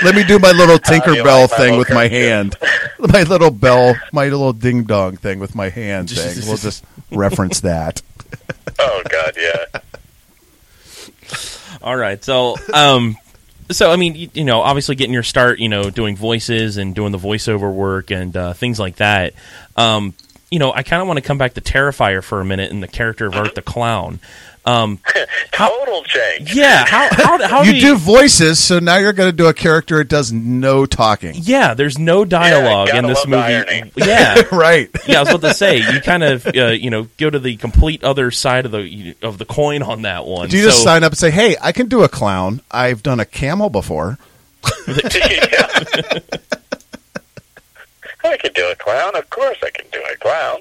Let 0.05 0.15
me 0.15 0.25
do 0.25 0.39
my 0.39 0.51
little 0.53 0.79
How 0.83 0.93
do 0.93 1.01
Tinkerbell 1.01 1.43
like 1.43 1.51
thing 1.51 1.61
little 1.61 1.79
with 1.79 1.91
my 1.91 2.09
hand. 2.09 2.57
My 3.01 3.23
little 3.23 3.53
bell, 3.53 3.95
my 4.13 4.25
little 4.25 4.53
ding 4.53 4.83
dong 4.83 5.17
thing 5.17 5.39
with 5.39 5.55
my 5.55 5.69
hand 5.69 6.11
thing. 6.11 6.49
We'll 6.49 6.57
just 6.57 6.85
reference 7.13 7.61
that. 7.61 8.03
Oh 8.77 9.03
God, 9.09 9.37
yeah. 9.37 9.81
All 11.81 11.95
right, 11.97 12.23
so 12.25 12.57
um, 12.75 13.17
so 13.71 13.91
I 13.93 13.97
mean, 13.97 14.17
you, 14.17 14.31
you 14.35 14.45
know, 14.45 14.61
obviously 14.63 14.97
getting 14.97 15.13
your 15.15 15.23
start, 15.23 15.61
you 15.61 15.69
know, 15.69 15.91
doing 15.91 16.17
voices 16.17 16.77
and 16.77 16.93
doing 16.93 17.13
the 17.13 17.19
voiceover 17.19 17.73
work 17.73 18.11
and 18.11 18.37
uh, 18.37 18.53
things 18.53 18.81
like 18.81 18.97
that. 18.97 19.35
Um, 19.77 20.15
you 20.51 20.59
know, 20.59 20.73
I 20.73 20.83
kind 20.83 21.03
of 21.03 21.09
want 21.09 21.19
to 21.19 21.23
come 21.23 21.39
back 21.39 21.55
to 21.55 21.61
Terrifier 21.61 22.23
for 22.23 22.41
a 22.41 22.45
minute 22.45 22.71
and 22.71 22.83
the 22.83 22.89
character 22.89 23.27
of 23.27 23.35
Art 23.35 23.55
the 23.55 23.63
Clown. 23.63 24.19
Um, 24.65 24.99
Total 25.53 26.03
change. 26.05 26.55
yeah, 26.55 26.85
how 26.87 27.09
how, 27.11 27.49
how 27.49 27.63
You 27.65 27.73
do 27.73 27.81
do 27.81 27.97
voices, 27.97 28.59
so 28.59 28.79
now 28.81 28.99
you're 28.99 29.15
going 29.15 29.31
to 29.31 29.37
do 29.37 29.47
a 29.47 29.55
character 29.55 29.99
that 29.99 30.09
does 30.09 30.31
no 30.31 30.85
talking. 30.85 31.33
Yeah, 31.37 31.73
there's 31.73 31.99
no 31.99 32.27
dialogue 32.27 32.89
gotta 32.89 32.99
in 32.99 33.07
this 33.07 33.27
movie. 33.27 33.41
irony. 33.43 33.93
Yeah, 33.97 34.43
right. 34.53 34.91
yeah. 35.07 35.19
I 35.19 35.21
was 35.21 35.31
about 35.31 35.49
to 35.49 35.55
say 35.55 35.79
you 35.79 36.01
kind 36.03 36.23
of 36.23 36.47
uh, 36.47 36.67
you 36.67 36.91
know 36.91 37.09
go 37.17 37.31
to 37.31 37.39
the 37.39 37.57
complete 37.57 38.05
other 38.05 38.31
side 38.31 38.67
of 38.67 38.73
the 38.73 39.17
of 39.23 39.39
the 39.39 39.47
coin 39.47 39.83
on 39.83 40.03
that 40.03 40.27
one. 40.27 40.49
Do 40.51 40.59
you 40.59 40.65
just 40.65 40.83
sign 40.83 41.03
up 41.03 41.13
and 41.13 41.19
say, 41.19 41.31
"Hey, 41.31 41.57
I 41.63 41.73
can 41.73 41.89
do 41.89 42.03
a 42.03 42.09
clown. 42.09 42.61
I've 42.71 43.03
done 43.03 43.21
a 43.21 43.25
camel 43.27 43.71
before." 43.71 44.19
I 48.25 48.37
could 48.37 48.55
do 48.55 48.69
a 48.71 48.75
clown. 48.77 49.17
Of 49.17 49.31
course, 49.31 49.59
I 49.63 49.71
can 49.71 49.87
do 49.93 50.03
a 50.13 50.17
clown. 50.17 50.61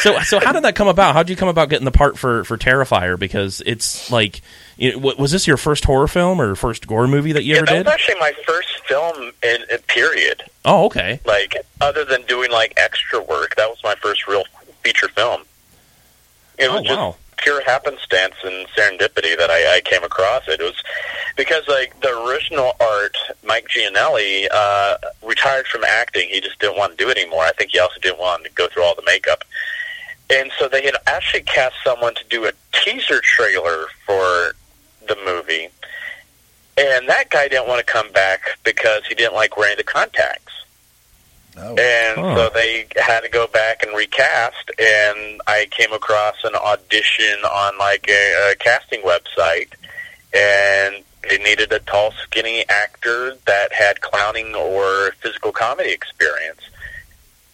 so 0.00 0.18
so 0.20 0.40
how 0.40 0.52
did 0.52 0.62
that 0.64 0.74
come 0.74 0.88
about? 0.88 1.14
How 1.14 1.22
did 1.22 1.30
you 1.30 1.36
come 1.36 1.48
about 1.48 1.68
getting 1.68 1.84
the 1.84 1.90
part 1.90 2.18
for 2.18 2.44
for 2.44 2.56
Terrifier? 2.56 3.18
Because 3.18 3.62
it's 3.66 4.10
like, 4.10 4.40
you 4.76 4.92
know, 4.92 5.12
was 5.18 5.32
this 5.32 5.46
your 5.46 5.56
first 5.56 5.84
horror 5.84 6.08
film 6.08 6.40
or 6.40 6.54
first 6.54 6.86
gore 6.86 7.08
movie 7.08 7.32
that 7.32 7.42
you 7.44 7.52
Yeah, 7.54 7.58
ever 7.58 7.66
that 7.66 7.72
did? 7.72 7.86
was 7.86 7.94
actually 7.94 8.20
my 8.20 8.32
first 8.46 8.80
film 8.86 9.32
in, 9.42 9.58
in 9.70 9.78
period. 9.88 10.44
Oh, 10.64 10.84
okay. 10.86 11.20
Like, 11.24 11.56
other 11.80 12.04
than 12.04 12.22
doing 12.22 12.50
like 12.50 12.72
extra 12.76 13.20
work, 13.22 13.56
that 13.56 13.68
was 13.68 13.78
my 13.82 13.94
first 13.96 14.26
real 14.28 14.44
feature 14.82 15.08
film. 15.08 15.42
It 16.58 16.66
oh, 16.66 16.74
was 16.74 16.80
Oh, 16.80 16.84
just 16.84 16.98
wow. 16.98 17.16
Pure 17.38 17.62
happenstance 17.64 18.34
and 18.44 18.66
serendipity 18.68 19.36
that 19.36 19.50
I, 19.50 19.76
I 19.76 19.80
came 19.80 20.04
across 20.04 20.46
it. 20.48 20.60
It 20.60 20.64
was 20.64 20.82
because 21.36 21.66
like 21.66 21.98
the 22.00 22.16
original 22.26 22.74
art, 22.80 23.16
Mike 23.44 23.68
Giannelli 23.68 24.46
uh, 24.50 24.96
retired 25.24 25.66
from 25.66 25.84
acting. 25.84 26.28
He 26.28 26.40
just 26.40 26.58
didn't 26.60 26.76
want 26.76 26.96
to 26.96 27.04
do 27.04 27.10
it 27.10 27.16
anymore. 27.18 27.42
I 27.42 27.52
think 27.52 27.72
he 27.72 27.78
also 27.78 27.98
didn't 28.00 28.20
want 28.20 28.44
to 28.44 28.50
go 28.50 28.68
through 28.68 28.84
all 28.84 28.94
the 28.94 29.02
makeup. 29.04 29.44
And 30.30 30.50
so 30.58 30.68
they 30.68 30.82
had 30.82 30.94
actually 31.06 31.42
cast 31.42 31.74
someone 31.84 32.14
to 32.14 32.24
do 32.30 32.46
a 32.46 32.52
teaser 32.72 33.20
trailer 33.20 33.86
for 34.06 34.54
the 35.06 35.16
movie. 35.24 35.68
And 36.78 37.06
that 37.08 37.28
guy 37.28 37.48
didn't 37.48 37.68
want 37.68 37.86
to 37.86 37.92
come 37.92 38.10
back 38.12 38.40
because 38.64 39.04
he 39.06 39.14
didn't 39.14 39.34
like 39.34 39.56
wearing 39.58 39.76
the 39.76 39.84
contacts. 39.84 40.41
Oh. 41.56 41.76
And 41.76 42.18
Huh. 42.18 42.34
so 42.36 42.50
they 42.54 42.86
had 42.96 43.20
to 43.20 43.28
go 43.28 43.46
back 43.46 43.82
and 43.82 43.94
recast. 43.96 44.70
And 44.78 45.40
I 45.46 45.66
came 45.70 45.92
across 45.92 46.36
an 46.44 46.54
audition 46.54 47.44
on 47.44 47.78
like 47.78 48.08
a, 48.08 48.52
a 48.52 48.54
casting 48.56 49.02
website, 49.02 49.68
and 50.34 51.04
they 51.28 51.38
needed 51.38 51.72
a 51.72 51.78
tall, 51.80 52.12
skinny 52.22 52.64
actor 52.68 53.36
that 53.46 53.72
had 53.72 54.00
clowning 54.00 54.54
or 54.54 55.12
physical 55.20 55.52
comedy 55.52 55.90
experience. 55.90 56.60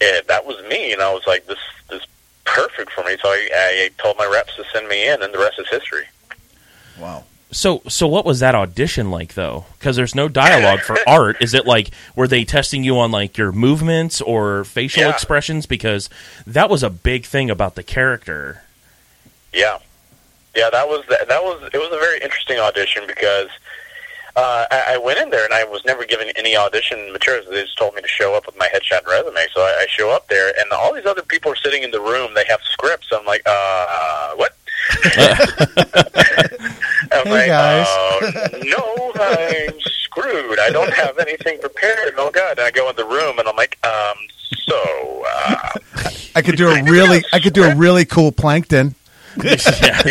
And 0.01 0.25
that 0.27 0.45
was 0.45 0.63
me, 0.69 0.93
and 0.93 1.01
I 1.01 1.13
was 1.13 1.27
like, 1.27 1.45
"This, 1.47 1.59
this 1.89 2.05
perfect 2.45 2.91
for 2.91 3.03
me." 3.03 3.17
So 3.21 3.27
I, 3.29 3.49
I 3.53 3.89
told 4.01 4.17
my 4.17 4.25
reps 4.25 4.55
to 4.55 4.63
send 4.71 4.87
me 4.87 5.05
in, 5.07 5.21
and 5.21 5.33
the 5.33 5.39
rest 5.39 5.59
is 5.59 5.67
history. 5.67 6.05
Wow. 6.97 7.25
So 7.51 7.81
so 7.87 8.07
what 8.07 8.25
was 8.25 8.39
that 8.41 8.53
audition 8.53 9.09
like 9.09 9.33
though? 9.33 9.65
Because 9.79 9.95
there's 9.95 10.13
no 10.13 10.27
dialogue 10.27 10.81
for 10.81 10.97
art. 11.07 11.37
Is 11.41 11.53
it 11.55 11.65
like 11.65 11.89
were 12.15 12.27
they 12.27 12.45
testing 12.45 12.83
you 12.83 12.99
on 12.99 13.09
like 13.11 13.37
your 13.37 13.51
movements 13.51 14.21
or 14.21 14.63
facial 14.65 15.03
Yeah. 15.03 15.09
expressions? 15.09 15.65
Because 15.65 16.09
that 16.45 16.69
was 16.69 16.83
a 16.83 16.89
big 16.91 17.25
thing 17.25 17.49
about 17.49 17.73
the 17.75 17.81
character. 17.83 18.61
Yeah, 19.51 19.79
yeah, 20.55 20.69
that 20.69 20.87
was 20.87 21.03
that 21.09 21.41
was 21.43 21.67
it 21.73 21.77
was 21.77 21.87
a 21.91 21.97
very 21.99 22.19
interesting 22.21 22.59
audition 22.59 23.05
because 23.07 23.49
uh, 24.35 24.65
I, 24.69 24.93
I 24.93 24.97
went 24.97 25.17
in 25.19 25.31
there 25.31 25.43
and 25.43 25.51
I 25.53 25.63
was 25.63 25.83
never 25.85 26.05
given 26.05 26.27
any 26.35 26.55
audition 26.55 27.11
materials. 27.11 27.47
They 27.49 27.63
just 27.63 27.79
told 27.79 27.95
me 27.95 28.01
to 28.03 28.07
show 28.07 28.35
up 28.35 28.45
with 28.45 28.57
my 28.59 28.67
headshot 28.67 28.99
and 28.99 29.07
resume. 29.07 29.47
So 29.55 29.61
I, 29.61 29.71
I 29.81 29.87
show 29.89 30.11
up 30.11 30.27
there, 30.27 30.53
and 30.59 30.71
all 30.71 30.93
these 30.93 31.07
other 31.07 31.23
people 31.23 31.51
are 31.51 31.55
sitting 31.55 31.81
in 31.81 31.89
the 31.89 31.99
room. 31.99 32.35
They 32.35 32.45
have 32.47 32.61
scripts. 32.61 33.07
I'm 33.11 33.25
like, 33.25 33.41
uh, 33.47 34.35
what? 34.35 34.55
I'm 37.11 37.25
Hey, 37.25 37.31
like, 37.31 37.47
guys. 37.47 37.87
uh, 37.87 38.59
no, 38.63 39.11
I'm 39.15 39.79
screwed. 39.79 40.59
I 40.59 40.69
don't 40.71 40.93
have 40.93 41.17
anything 41.19 41.59
prepared. 41.59 42.13
Oh 42.17 42.29
God! 42.31 42.57
And 42.57 42.61
I 42.61 42.71
go 42.71 42.89
in 42.89 42.95
the 42.95 43.05
room 43.05 43.39
and 43.39 43.47
I'm 43.47 43.55
like, 43.55 43.77
um, 43.85 44.17
so. 44.67 45.23
Uh, 45.27 45.69
I 46.35 46.41
could 46.41 46.55
do 46.57 46.69
a 46.69 46.83
really, 46.83 47.23
I 47.33 47.39
could 47.39 47.53
do 47.53 47.63
a 47.63 47.75
really 47.75 48.05
cool 48.05 48.31
plankton. 48.31 48.95
yeah. 49.43 50.01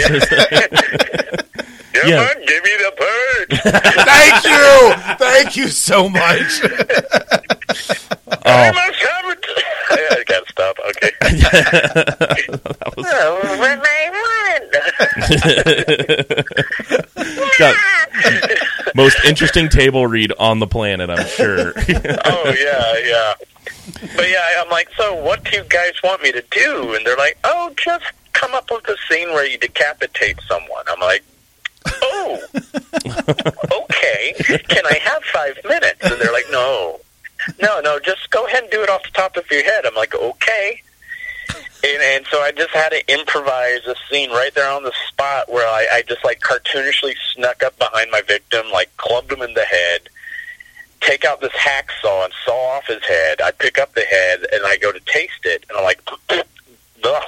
Come 1.92 2.08
Yeah. 2.11 2.20
on, 2.20 2.46
give 2.46 2.62
me 2.64 2.70
the 2.78 2.92
purge. 2.96 3.61
Thank 4.04 4.44
you, 4.44 5.16
thank 5.18 5.56
you 5.56 5.68
so 5.68 6.08
much. 6.08 6.61
I 8.44 8.68
oh, 8.68 8.72
must 8.72 8.98
have 9.00 9.30
it. 9.30 9.44
I 9.90 10.24
gotta 10.27 10.46
stop. 10.48 10.79
Okay. 10.88 11.11
that 11.20 12.92
was 12.96 13.07
Oh, 13.09 13.59
when 13.61 13.81
got 17.59 17.77
most 18.94 19.18
interesting 19.24 19.68
table 19.68 20.07
read 20.07 20.33
on 20.38 20.59
the 20.59 20.66
planet. 20.66 21.11
I'm 21.11 21.27
sure. 21.27 21.72
oh 21.77 22.55
yeah, 22.59 22.94
yeah. 23.05 23.35
But 24.16 24.29
yeah, 24.29 24.44
I'm 24.59 24.70
like, 24.70 24.88
so 24.96 25.14
what 25.22 25.44
do 25.44 25.57
you 25.57 25.64
guys 25.64 25.92
want 26.03 26.22
me 26.22 26.33
to 26.33 26.42
do? 26.51 26.94
And 26.94 27.07
they're 27.07 27.16
like, 27.16 27.38
oh, 27.44 27.72
just 27.83 28.05
come 28.33 28.55
up 28.55 28.70
with 28.70 28.87
a 28.88 28.96
scene 29.09 29.29
where 29.31 29.46
you 29.46 29.59
decapitate 29.59 30.38
someone. 30.46 30.85
I'm 30.88 31.01
like, 31.01 31.24
oh, 32.03 32.40
okay. 33.83 34.35
Can 34.68 34.85
I 34.87 34.98
have 35.03 35.22
five 35.24 35.59
minutes? 35.64 36.01
And 36.03 36.20
they're 36.20 36.33
like, 36.33 36.46
no, 36.51 37.01
no, 37.61 37.80
no. 37.80 37.98
Just 37.98 38.30
go 38.30 38.46
ahead 38.46 38.62
and 38.62 38.70
do 38.70 38.82
it 38.82 38.90
off 38.90 39.02
the 39.02 39.11
top 39.11 39.37
of 39.37 39.50
your 39.50 39.62
head. 39.64 39.87
I'm 39.87 39.94
like, 39.94 40.14
okay. 40.14 40.82
And, 41.84 42.02
and 42.02 42.26
so 42.26 42.40
I 42.40 42.50
just 42.50 42.70
had 42.70 42.88
to 42.90 43.12
improvise 43.12 43.87
a 43.87 43.94
scene 44.11 44.30
right 44.30 44.52
there 44.54 44.70
on 44.70 44.82
the 44.82 44.92
spot 45.08 45.50
where 45.50 45.66
I, 45.66 45.87
I 45.92 46.02
just 46.02 46.24
like 46.24 46.40
cartoonishly 46.40 47.14
snuck 47.34 47.62
up 47.62 47.78
behind 47.78 48.11
my 48.11 48.22
victim, 48.22 48.66
like 48.72 48.94
clubbed 48.96 49.30
him 49.30 49.42
in 49.42 49.54
the 49.54 49.64
head, 49.64 50.08
take 51.00 51.24
out 51.24 51.40
this 51.40 51.52
hacksaw 51.52 52.24
and 52.24 52.34
saw 52.44 52.76
off 52.76 52.87
his 52.88 53.04
head. 53.04 53.40
I 53.40 53.52
pick 53.52 53.78
up 53.78 53.94
the 53.94 54.02
head 54.02 54.44
and 54.52 54.62
I 54.66 54.76
go 54.76 54.90
to 54.90 55.00
taste 55.00 55.44
it, 55.44 55.64
and 55.68 55.78
I'm 55.78 55.84
like, 55.84 56.00
Ugh. 57.04 57.22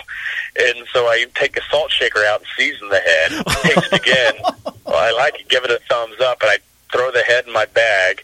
and 0.57 0.87
so 0.93 1.07
I 1.07 1.27
take 1.37 1.57
a 1.57 1.63
salt 1.71 1.93
shaker 1.93 2.25
out 2.25 2.41
and 2.41 2.49
season 2.57 2.89
the 2.89 2.99
head, 2.99 3.31
taste 3.63 3.93
it 3.93 4.01
again. 4.01 4.35
well, 4.85 4.97
I 4.97 5.13
like 5.13 5.41
it, 5.41 5.49
give 5.49 5.65
it 5.65 5.71
a 5.71 5.81
thumbs 5.89 6.21
up, 6.21 6.43
and 6.43 6.51
I 6.51 6.59
throw 6.93 7.13
the 7.13 7.23
head 7.23 7.47
in 7.47 7.53
my 7.53 7.67
bag, 7.67 8.23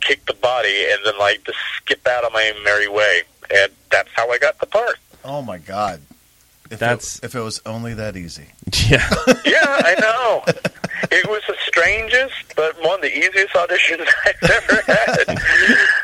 kick 0.00 0.24
the 0.26 0.34
body, 0.34 0.86
and 0.90 1.00
then 1.04 1.18
like 1.18 1.44
just 1.44 1.58
skip 1.76 2.06
out 2.06 2.24
on 2.24 2.32
my 2.32 2.52
merry 2.64 2.88
way. 2.88 3.22
And 3.54 3.72
that's 3.90 4.10
how 4.14 4.30
I 4.30 4.38
got 4.38 4.58
the 4.58 4.66
part. 4.66 4.96
Oh 5.24 5.42
my 5.42 5.58
god, 5.58 6.00
if 6.70 6.78
That's- 6.78 7.18
it, 7.18 7.24
if 7.24 7.34
it 7.34 7.40
was 7.40 7.60
only 7.66 7.94
that 7.94 8.16
easy. 8.16 8.48
yeah. 8.88 9.08
Yeah, 9.44 9.64
I 9.64 9.94
know. 10.00 10.42
It 11.10 11.28
was 11.28 11.42
the 11.46 11.56
strangest, 11.66 12.54
but 12.56 12.76
one 12.82 12.96
of 12.96 13.02
the 13.02 13.16
easiest 13.16 13.54
auditions 13.54 14.06
I've 14.26 14.50
ever 14.50 14.82
had. 14.86 15.38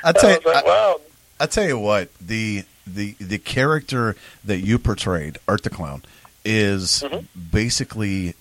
I 0.04 0.12
tell 0.12 0.30
I 0.30 0.32
you, 0.34 0.38
was 0.38 0.44
like, 0.46 0.64
I, 0.64 0.68
wow. 0.68 1.00
I 1.40 1.46
tell 1.46 1.66
you 1.66 1.78
what 1.78 2.08
the 2.20 2.64
the 2.86 3.14
the 3.20 3.38
character 3.38 4.16
that 4.44 4.58
you 4.60 4.78
portrayed, 4.78 5.38
Art 5.48 5.62
the 5.64 5.70
Clown, 5.70 6.02
is 6.44 7.02
Mhm. 7.04 7.26
basically, 7.50 8.34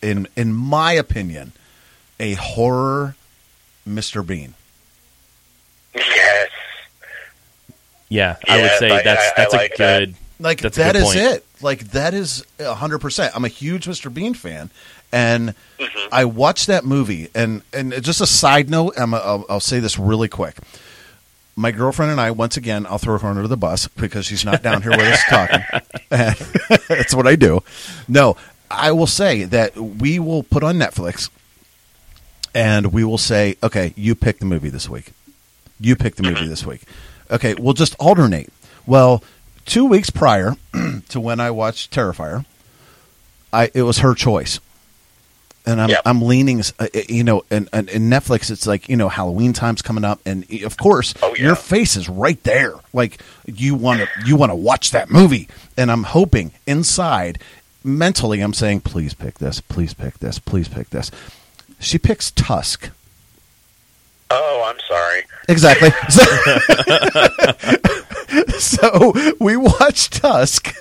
in 0.00 0.28
in 0.36 0.52
my 0.52 0.92
opinion, 0.92 1.52
a 2.20 2.34
horror 2.34 3.16
Mr. 3.88 4.24
Bean. 4.26 4.54
Yes. 5.94 6.50
Yeah, 8.08 8.36
I 8.48 8.60
would 8.62 8.70
say 8.78 8.90
I- 8.90 9.02
that's 9.02 9.22
I- 9.22 9.26
I 9.28 9.32
that's 9.36 9.52
like 9.54 9.72
a 9.72 9.76
good. 9.76 10.14
Like 10.40 10.60
That's 10.60 10.76
a 10.78 10.82
good 10.84 10.96
is 10.96 11.04
point. 11.04 11.16
it. 11.16 11.46
Like 11.62 11.80
that 11.92 12.12
is 12.12 12.44
hundred 12.60 12.98
percent. 12.98 13.32
I'm 13.36 13.44
a 13.44 13.48
huge 13.48 13.86
Mr. 13.86 14.12
Bean 14.12 14.34
fan, 14.34 14.68
and 15.12 15.54
Mhm. 15.78 16.08
I 16.10 16.24
watched 16.24 16.66
that 16.66 16.84
movie. 16.84 17.28
And 17.34 17.62
and 17.72 17.92
just 18.02 18.20
a 18.20 18.26
side 18.26 18.68
note, 18.68 18.94
I'm 18.98 19.14
a, 19.14 19.18
I'll, 19.18 19.46
I'll 19.48 19.60
say 19.60 19.78
this 19.78 19.96
really 19.98 20.28
quick. 20.28 20.56
My 21.56 21.70
girlfriend 21.70 22.10
and 22.10 22.20
I, 22.20 22.32
once 22.32 22.56
again, 22.56 22.84
I'll 22.84 22.98
throw 22.98 23.16
her 23.16 23.28
under 23.28 23.46
the 23.46 23.56
bus 23.56 23.86
because 23.86 24.26
she's 24.26 24.44
not 24.44 24.60
down 24.62 24.82
here 24.82 24.90
with 24.90 25.00
us 25.02 25.22
talking. 25.30 25.62
That's 26.88 27.14
what 27.14 27.28
I 27.28 27.36
do. 27.36 27.62
No, 28.08 28.36
I 28.68 28.90
will 28.90 29.06
say 29.06 29.44
that 29.44 29.76
we 29.76 30.18
will 30.18 30.42
put 30.42 30.64
on 30.64 30.76
Netflix, 30.78 31.30
and 32.54 32.92
we 32.92 33.04
will 33.04 33.18
say, 33.18 33.56
okay, 33.62 33.94
you 33.96 34.16
pick 34.16 34.40
the 34.40 34.46
movie 34.46 34.68
this 34.68 34.88
week. 34.88 35.12
You 35.80 35.96
pick 35.96 36.16
the 36.16 36.22
movie 36.22 36.46
this 36.46 36.64
week. 36.64 36.82
Okay, 37.30 37.54
we'll 37.54 37.74
just 37.74 37.94
alternate. 37.98 38.52
Well, 38.86 39.22
two 39.64 39.84
weeks 39.86 40.10
prior 40.10 40.56
to 41.08 41.20
when 41.20 41.40
I 41.40 41.50
watched 41.50 41.92
Terrifier, 41.92 42.44
I 43.52 43.70
it 43.74 43.82
was 43.82 43.98
her 43.98 44.14
choice, 44.14 44.60
and 45.66 45.80
I'm 45.80 45.88
Yep. 45.90 46.02
I'm 46.04 46.22
leaning, 46.22 46.62
uh, 46.78 46.86
you 47.08 47.24
know, 47.24 47.44
and, 47.50 47.68
and, 47.72 47.88
and 47.88 48.12
Netflix. 48.12 48.50
It's 48.50 48.66
like 48.66 48.88
you 48.88 48.96
know 48.96 49.08
Halloween 49.08 49.52
time's 49.52 49.82
coming 49.82 50.04
up, 50.04 50.20
and 50.26 50.44
of 50.64 50.76
course 50.76 51.14
Oh, 51.22 51.34
yeah. 51.36 51.44
your 51.46 51.56
face 51.56 51.96
is 51.96 52.08
right 52.08 52.42
there. 52.44 52.74
Like 52.92 53.20
you 53.46 53.74
want 53.74 54.00
to 54.00 54.08
you 54.26 54.36
want 54.36 54.50
to 54.50 54.56
watch 54.56 54.90
that 54.92 55.10
movie, 55.10 55.48
and 55.76 55.90
I'm 55.90 56.02
hoping 56.04 56.52
inside, 56.66 57.38
mentally, 57.82 58.40
I'm 58.40 58.54
saying, 58.54 58.82
please 58.82 59.14
pick 59.14 59.38
this, 59.38 59.60
please 59.60 59.94
pick 59.94 60.18
this, 60.18 60.38
please 60.38 60.68
pick 60.68 60.90
this. 60.90 61.10
She 61.80 61.98
picks 61.98 62.30
Tusk. 62.30 62.90
Oh, 64.30 64.64
I'm 64.66 64.80
sorry. 64.88 65.22
Exactly. 65.48 65.90
So, 68.58 68.58
so 68.58 69.12
we 69.38 69.56
watched 69.56 70.14
Tusk, 70.14 70.74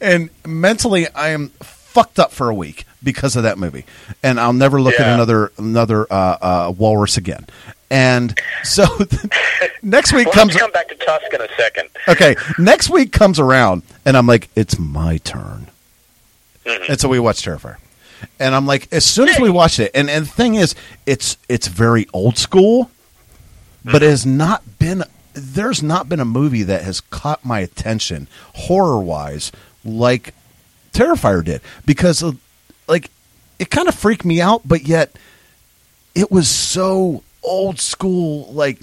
and 0.00 0.30
mentally 0.46 1.08
I 1.08 1.28
am 1.30 1.48
fucked 1.60 2.18
up 2.18 2.32
for 2.32 2.48
a 2.48 2.54
week 2.54 2.84
because 3.02 3.36
of 3.36 3.42
that 3.42 3.58
movie, 3.58 3.84
and 4.22 4.38
I'll 4.40 4.52
never 4.52 4.80
look 4.80 4.94
at 4.98 5.06
another 5.12 5.52
another 5.58 6.06
uh, 6.10 6.36
uh, 6.40 6.74
walrus 6.76 7.16
again. 7.16 7.46
And 7.90 8.38
so 8.62 8.84
next 9.82 10.12
week 10.12 10.26
We'll 10.26 10.34
comes 10.34 10.56
come 10.56 10.70
back 10.70 10.88
to 10.88 10.94
Tusk 10.94 11.32
in 11.34 11.40
a 11.40 11.48
second. 11.56 11.88
okay. 12.08 12.36
Next 12.58 12.88
week 12.88 13.12
comes 13.12 13.38
around, 13.40 13.82
and 14.06 14.16
I'm 14.16 14.26
like, 14.26 14.48
it's 14.56 14.78
my 14.78 15.18
turn. 15.18 15.66
Mhm. 16.64 16.88
And 16.90 17.00
so 17.00 17.08
we 17.08 17.18
watched 17.18 17.44
Terrifier. 17.44 17.76
And 18.38 18.54
I'm 18.54 18.66
like, 18.66 18.88
as 18.92 19.04
soon 19.04 19.28
as 19.28 19.38
we 19.38 19.50
watched 19.50 19.78
it, 19.78 19.90
and, 19.94 20.10
and 20.10 20.26
the 20.26 20.30
thing 20.30 20.54
is, 20.54 20.74
it's 21.06 21.36
it's 21.48 21.66
very 21.66 22.06
old 22.12 22.38
school, 22.38 22.90
but 23.84 24.02
it 24.02 24.10
has 24.10 24.26
not 24.26 24.78
been 24.78 25.04
there's 25.32 25.82
not 25.82 26.08
been 26.08 26.20
a 26.20 26.24
movie 26.24 26.64
that 26.64 26.82
has 26.82 27.00
caught 27.00 27.44
my 27.44 27.60
attention 27.60 28.26
horror 28.54 28.98
wise 28.98 29.52
like 29.84 30.34
Terrifier 30.92 31.44
did 31.44 31.60
because 31.86 32.22
of, 32.22 32.38
like 32.88 33.10
it 33.58 33.70
kind 33.70 33.88
of 33.88 33.94
freaked 33.94 34.24
me 34.24 34.40
out, 34.40 34.62
but 34.66 34.82
yet 34.82 35.16
it 36.14 36.30
was 36.30 36.48
so 36.48 37.22
old 37.42 37.78
school 37.78 38.52
like 38.52 38.80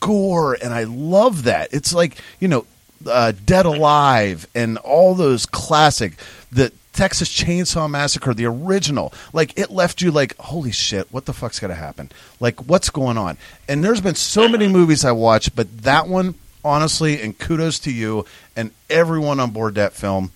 gore, 0.00 0.56
and 0.62 0.74
I 0.74 0.84
love 0.84 1.44
that. 1.44 1.72
It's 1.72 1.94
like 1.94 2.16
you 2.40 2.48
know, 2.48 2.66
uh, 3.08 3.32
Dead 3.44 3.66
Alive 3.66 4.46
and 4.54 4.78
all 4.78 5.14
those 5.14 5.46
classic, 5.46 6.14
the 6.50 6.72
Texas 6.96 7.28
Chainsaw 7.28 7.88
Massacre, 7.90 8.32
the 8.32 8.46
original. 8.46 9.12
Like 9.32 9.58
it 9.58 9.70
left 9.70 10.00
you 10.00 10.10
like, 10.10 10.36
holy 10.38 10.72
shit, 10.72 11.12
what 11.12 11.26
the 11.26 11.32
fuck's 11.32 11.60
gonna 11.60 11.74
happen? 11.74 12.10
Like 12.40 12.66
what's 12.66 12.90
going 12.90 13.18
on? 13.18 13.36
And 13.68 13.84
there's 13.84 14.00
been 14.00 14.14
so 14.14 14.48
many 14.48 14.66
movies 14.66 15.04
I 15.04 15.12
watched, 15.12 15.54
but 15.54 15.82
that 15.82 16.08
one, 16.08 16.34
honestly, 16.64 17.20
and 17.20 17.38
kudos 17.38 17.78
to 17.80 17.92
you 17.92 18.24
and 18.56 18.70
everyone 18.88 19.38
on 19.40 19.50
board 19.50 19.74
that 19.74 19.92
film. 19.92 20.32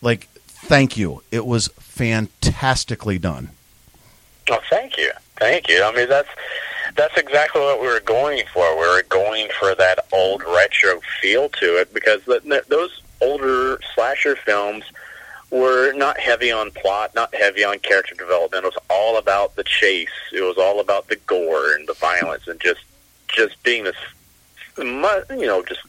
Like, 0.00 0.28
thank 0.46 0.96
you. 0.96 1.22
It 1.30 1.44
was 1.44 1.68
fantastically 1.78 3.18
done. 3.18 3.50
Oh, 4.48 4.60
thank 4.70 4.96
you, 4.96 5.10
thank 5.38 5.68
you. 5.68 5.82
I 5.82 5.94
mean, 5.94 6.08
that's 6.08 6.28
that's 6.96 7.16
exactly 7.16 7.60
what 7.60 7.80
we 7.80 7.88
were 7.88 8.00
going 8.00 8.44
for. 8.52 8.78
We 8.78 8.86
were 8.86 9.02
going 9.08 9.48
for 9.58 9.74
that 9.74 10.06
old 10.12 10.42
retro 10.44 11.00
feel 11.20 11.48
to 11.48 11.80
it 11.80 11.92
because 11.92 12.20
those 12.68 13.02
older 13.20 13.80
slasher 13.94 14.36
films 14.36 14.84
were 15.50 15.92
not 15.92 16.18
heavy 16.18 16.52
on 16.52 16.70
plot, 16.70 17.14
not 17.14 17.34
heavy 17.34 17.64
on 17.64 17.78
character 17.80 18.14
development. 18.14 18.64
It 18.64 18.68
was 18.68 18.82
all 18.88 19.18
about 19.18 19.56
the 19.56 19.64
chase. 19.64 20.08
It 20.32 20.42
was 20.42 20.56
all 20.58 20.80
about 20.80 21.08
the 21.08 21.16
gore 21.16 21.74
and 21.74 21.86
the 21.88 21.94
violence 21.94 22.46
and 22.46 22.60
just 22.60 22.80
just 23.28 23.60
being 23.62 23.86
as 23.86 23.94
mu- 24.78 25.36
you 25.38 25.46
know 25.46 25.62
just 25.62 25.80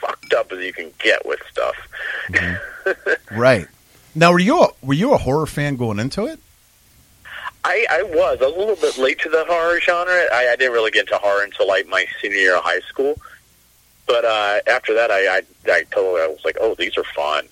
fucked 0.00 0.32
up 0.34 0.52
as 0.52 0.64
you 0.64 0.72
can 0.72 0.92
get 0.98 1.24
with 1.26 1.40
stuff. 1.50 1.76
Right. 3.30 3.66
Now, 4.14 4.32
were 4.32 4.38
you 4.38 4.62
a, 4.62 4.68
were 4.82 4.94
you 4.94 5.12
a 5.12 5.18
horror 5.18 5.46
fan 5.46 5.76
going 5.76 5.98
into 5.98 6.26
it? 6.26 6.38
I, 7.64 7.84
I 7.90 8.02
was. 8.02 8.38
I 8.40 8.46
was 8.46 8.54
a 8.54 8.58
little 8.58 8.76
bit 8.76 8.96
late 8.96 9.18
to 9.20 9.28
the 9.28 9.44
horror 9.46 9.80
genre. 9.80 10.14
I, 10.32 10.50
I 10.52 10.56
didn't 10.56 10.72
really 10.72 10.90
get 10.90 11.00
into 11.00 11.18
horror 11.18 11.42
until 11.42 11.66
like 11.66 11.86
my 11.88 12.06
senior 12.22 12.36
year 12.36 12.56
of 12.56 12.62
high 12.62 12.80
school. 12.80 13.20
But 14.06 14.24
uh, 14.24 14.60
after 14.68 14.94
that, 14.94 15.10
I, 15.10 15.38
I 15.38 15.42
I 15.66 15.82
totally 15.90 16.22
I 16.22 16.28
was 16.28 16.44
like, 16.44 16.56
oh, 16.60 16.74
these 16.76 16.96
are 16.96 17.04
fun. 17.04 17.48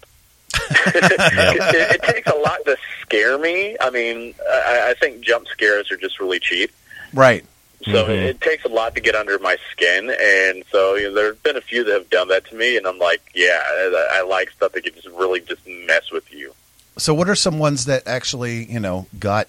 It, 0.86 1.94
it 1.96 2.02
takes 2.02 2.28
a 2.28 2.34
lot 2.36 2.64
to 2.66 2.76
scare 3.02 3.38
me. 3.38 3.76
I 3.80 3.90
mean, 3.90 4.34
I, 4.50 4.90
I 4.90 4.94
think 5.00 5.20
jump 5.22 5.46
scares 5.48 5.90
are 5.90 5.96
just 5.96 6.20
really 6.20 6.38
cheap. 6.40 6.70
Right. 7.12 7.44
So 7.84 8.06
Mhm. 8.06 8.08
it 8.24 8.40
takes 8.40 8.64
a 8.64 8.68
lot 8.68 8.94
to 8.94 9.00
get 9.02 9.14
under 9.14 9.38
my 9.40 9.58
skin, 9.70 10.08
and 10.08 10.64
so 10.72 10.94
you 10.94 11.08
know, 11.08 11.14
there 11.14 11.26
have 11.26 11.42
been 11.42 11.56
a 11.56 11.60
few 11.60 11.84
that 11.84 11.92
have 11.92 12.08
done 12.08 12.28
that 12.28 12.46
to 12.46 12.54
me, 12.54 12.78
and 12.78 12.86
I'm 12.86 12.98
like, 12.98 13.20
yeah, 13.34 13.60
I, 13.62 14.08
I 14.14 14.22
like 14.22 14.50
stuff 14.52 14.72
that 14.72 14.84
can 14.84 14.94
just 14.94 15.08
really 15.08 15.40
just 15.40 15.60
mess 15.66 16.10
with 16.10 16.32
you. 16.32 16.54
So, 16.96 17.12
what 17.12 17.28
are 17.28 17.34
some 17.34 17.58
ones 17.58 17.84
that 17.84 18.06
actually, 18.06 18.64
you 18.72 18.80
know, 18.80 19.06
got? 19.18 19.48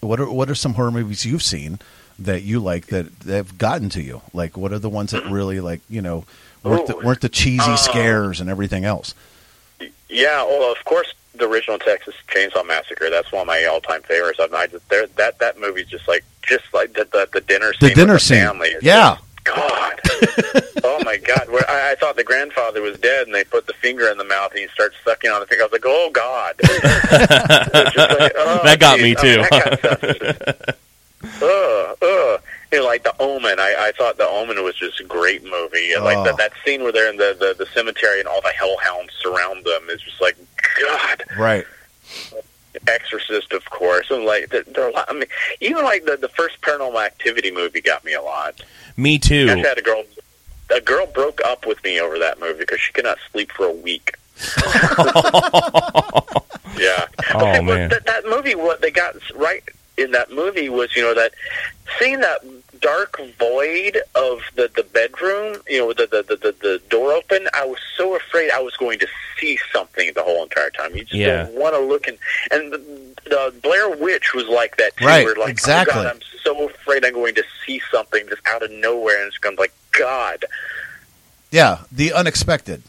What 0.00 0.18
are 0.18 0.28
what 0.30 0.50
are 0.50 0.54
some 0.56 0.74
horror 0.74 0.90
movies 0.90 1.24
you've 1.24 1.42
seen 1.42 1.78
that 2.18 2.42
you 2.42 2.58
like 2.58 2.86
that, 2.86 3.20
that 3.20 3.34
have 3.36 3.58
gotten 3.58 3.90
to 3.90 4.02
you? 4.02 4.22
Like, 4.32 4.56
what 4.56 4.72
are 4.72 4.78
the 4.80 4.88
ones 4.88 5.12
that 5.12 5.24
really 5.26 5.60
like, 5.60 5.80
you 5.88 6.02
know, 6.02 6.24
weren't 6.64 6.86
the, 6.88 6.96
weren't 6.96 7.20
the 7.20 7.28
cheesy 7.28 7.62
Uh, 7.72 7.76
scares 7.76 8.40
and 8.40 8.50
everything 8.50 8.84
else? 8.84 9.14
Yeah, 10.08 10.42
well, 10.44 10.70
of 10.72 10.82
course, 10.84 11.12
the 11.34 11.46
original 11.46 11.78
Texas 11.78 12.14
Chainsaw 12.28 12.66
Massacre. 12.66 13.10
That's 13.10 13.30
one 13.30 13.42
of 13.42 13.46
my 13.46 13.64
all-time 13.66 14.02
favorites. 14.02 14.38
I, 14.42 14.46
mean, 14.46 14.54
I 14.56 14.66
just 14.66 14.88
there 14.88 15.06
that 15.16 15.38
that 15.38 15.58
movie's 15.60 15.86
just 15.88 16.08
like 16.08 16.24
just 16.42 16.64
like 16.72 16.94
the 16.94 17.04
the, 17.12 17.28
the 17.32 17.40
dinner 17.42 17.72
The 17.80 17.90
dinner 17.90 18.14
with 18.14 18.22
the 18.22 18.26
scene. 18.28 18.38
Family. 18.44 18.68
It's 18.70 18.82
Yeah. 18.84 19.16
just- 19.16 19.24
God. 19.44 20.00
oh 20.84 21.00
my 21.04 21.16
God! 21.16 21.48
Where 21.48 21.64
I, 21.70 21.92
I 21.92 21.94
thought 21.94 22.16
the 22.16 22.24
grandfather 22.24 22.82
was 22.82 22.98
dead, 22.98 23.26
and 23.26 23.34
they 23.34 23.44
put 23.44 23.66
the 23.66 23.72
finger 23.72 24.08
in 24.10 24.18
the 24.18 24.24
mouth, 24.24 24.50
and 24.50 24.60
he 24.60 24.68
starts 24.68 24.94
sucking 25.06 25.30
on 25.30 25.40
the 25.40 25.46
finger. 25.46 25.62
I 25.62 25.66
was 25.66 25.72
like, 25.72 25.84
"Oh 25.86 26.10
God!" 26.12 26.54
Like, 26.62 28.32
oh, 28.36 28.60
That 28.64 28.76
got 28.78 28.98
geez. 28.98 29.02
me, 29.04 29.16
I 29.16 29.22
mean, 29.22 29.34
too. 29.36 29.42
that 29.42 29.50
kind 29.50 29.72
of 29.72 29.78
stuff 29.78 31.42
Ugh, 31.42 31.96
ugh. 32.02 32.42
You 32.72 32.78
know, 32.80 32.84
like 32.84 33.02
the 33.02 33.14
Omen. 33.18 33.58
I, 33.58 33.74
I 33.78 33.92
thought 33.96 34.18
the 34.18 34.26
Omen 34.28 34.62
was 34.62 34.74
just 34.76 35.00
a 35.00 35.04
great 35.04 35.42
movie. 35.44 35.92
And, 35.92 36.04
Like 36.04 36.18
Oh. 36.18 36.24
that, 36.24 36.36
that 36.36 36.52
scene 36.64 36.82
where 36.82 36.92
they're 36.92 37.08
in 37.10 37.16
the, 37.16 37.34
the 37.38 37.54
the 37.64 37.70
cemetery 37.72 38.18
and 38.20 38.28
all 38.28 38.40
the 38.42 38.50
hellhounds 38.52 39.12
surround 39.22 39.64
them 39.64 39.82
is 39.90 40.00
just 40.02 40.20
like 40.20 40.36
God. 40.80 41.24
Right. 41.38 41.66
Exorcist, 42.86 43.52
of 43.52 43.64
course, 43.70 44.10
and 44.10 44.24
like 44.24 44.50
there, 44.50 44.62
there 44.62 44.84
are 44.84 44.90
a 44.90 44.92
lot. 44.92 45.06
I 45.08 45.12
mean, 45.14 45.24
even 45.60 45.82
like 45.84 46.04
the 46.04 46.16
the 46.16 46.28
first 46.28 46.60
Paranormal 46.60 47.04
Activity 47.04 47.50
movie 47.50 47.80
got 47.80 48.04
me 48.04 48.12
a 48.12 48.22
lot. 48.22 48.62
Me 48.96 49.18
too. 49.18 49.46
I 49.50 49.56
had 49.56 49.78
a 49.78 49.82
girl. 49.82 50.04
A 50.70 50.80
girl 50.82 51.06
broke 51.06 51.40
up 51.46 51.66
with 51.66 51.82
me 51.82 51.98
over 51.98 52.18
that 52.18 52.38
movie 52.38 52.58
because 52.60 52.78
she 52.80 52.92
could 52.92 53.04
not 53.04 53.16
sleep 53.32 53.50
for 53.52 53.64
a 53.66 53.72
week. 53.72 54.14
yeah. 56.76 57.06
Oh, 57.34 57.38
Okay, 57.40 57.60
man. 57.62 57.88
That, 57.88 58.02
that 58.06 58.24
movie, 58.26 58.54
what 58.54 58.80
they 58.82 58.90
got 58.90 59.16
right 59.34 59.62
in 59.96 60.10
that 60.12 60.30
movie 60.30 60.68
was, 60.68 60.94
you 60.94 61.02
know, 61.02 61.14
that 61.14 61.32
seeing 61.98 62.20
that 62.20 62.40
dark 62.80 63.20
void 63.38 63.98
of 64.14 64.40
the 64.54 64.70
the 64.74 64.82
bedroom, 64.82 65.60
you 65.68 65.78
know, 65.78 65.92
the 65.92 66.06
the 66.06 66.22
the, 66.22 66.36
the, 66.36 66.52
the 66.60 66.82
door 66.88 67.12
open. 67.12 67.48
I 67.54 67.64
was 67.64 67.78
so 67.96 68.16
afraid 68.16 68.50
I 68.52 68.60
was 68.60 68.76
going 68.76 68.98
to 69.00 69.06
see 69.38 69.58
something 69.72 70.12
the 70.14 70.22
whole 70.22 70.42
entire 70.42 70.70
time. 70.70 70.94
You 70.94 71.02
just 71.02 71.14
Yeah. 71.14 71.44
don't 71.44 71.54
want 71.54 71.74
to 71.74 71.80
look 71.80 72.06
and 72.06 72.18
and 72.50 72.72
the, 72.72 72.78
the 73.24 73.54
Blair 73.62 73.90
Witch 73.96 74.34
was 74.34 74.46
like 74.48 74.76
that 74.78 74.96
too. 74.96 75.06
Right, 75.06 75.26
like, 75.26 75.38
oh, 75.38 75.46
exactly. 75.46 75.92
Oh 76.00 76.02
God, 76.04 76.14
I'm 76.16 76.20
so 76.42 76.68
afraid 76.68 77.04
I'm 77.04 77.12
going 77.14 77.34
to 77.36 77.44
see 77.66 77.80
something 77.92 78.26
just 78.28 78.42
out 78.46 78.62
of 78.62 78.70
nowhere, 78.70 79.18
and 79.22 79.28
it's 79.28 79.38
going 79.38 79.56
to 79.56 79.60
be 79.60 79.64
like 79.64 79.74
God. 79.92 80.44
Yeah. 81.50 81.78
The 81.92 82.12
unexpected. 82.12 82.82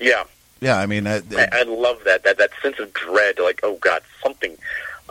Yeah, 0.00 0.24
Yeah. 0.60 0.78
I 0.78 0.86
mean, 0.86 1.06
I, 1.06 1.16
I, 1.36 1.48
I 1.52 1.62
love 1.62 2.00
that 2.04 2.22
that 2.24 2.38
that 2.38 2.50
sense 2.62 2.78
of 2.78 2.92
dread. 2.92 3.38
Like, 3.38 3.60
oh 3.62 3.76
God, 3.76 4.02
something. 4.22 4.56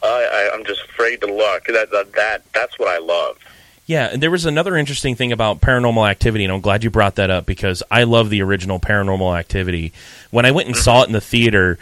I, 0.03 0.49
I, 0.51 0.55
I'm 0.55 0.65
just 0.65 0.81
afraid 0.83 1.21
to 1.21 1.27
look. 1.27 1.65
That, 1.65 1.89
that 1.91 2.13
that 2.13 2.43
that's 2.53 2.77
what 2.77 2.89
I 2.89 2.99
love. 2.99 3.37
Yeah, 3.87 4.09
and 4.11 4.21
there 4.21 4.31
was 4.31 4.45
another 4.45 4.75
interesting 4.75 5.15
thing 5.15 5.31
about 5.31 5.61
Paranormal 5.61 6.09
Activity, 6.09 6.43
and 6.43 6.51
I'm 6.51 6.61
glad 6.61 6.83
you 6.83 6.89
brought 6.89 7.15
that 7.15 7.29
up 7.29 7.45
because 7.45 7.83
I 7.91 8.03
love 8.03 8.29
the 8.29 8.41
original 8.41 8.79
Paranormal 8.79 9.37
Activity. 9.37 9.93
When 10.31 10.45
I 10.45 10.51
went 10.51 10.67
and 10.67 10.75
mm-hmm. 10.75 10.83
saw 10.83 11.03
it 11.03 11.07
in 11.07 11.13
the 11.13 11.21
theater, 11.21 11.77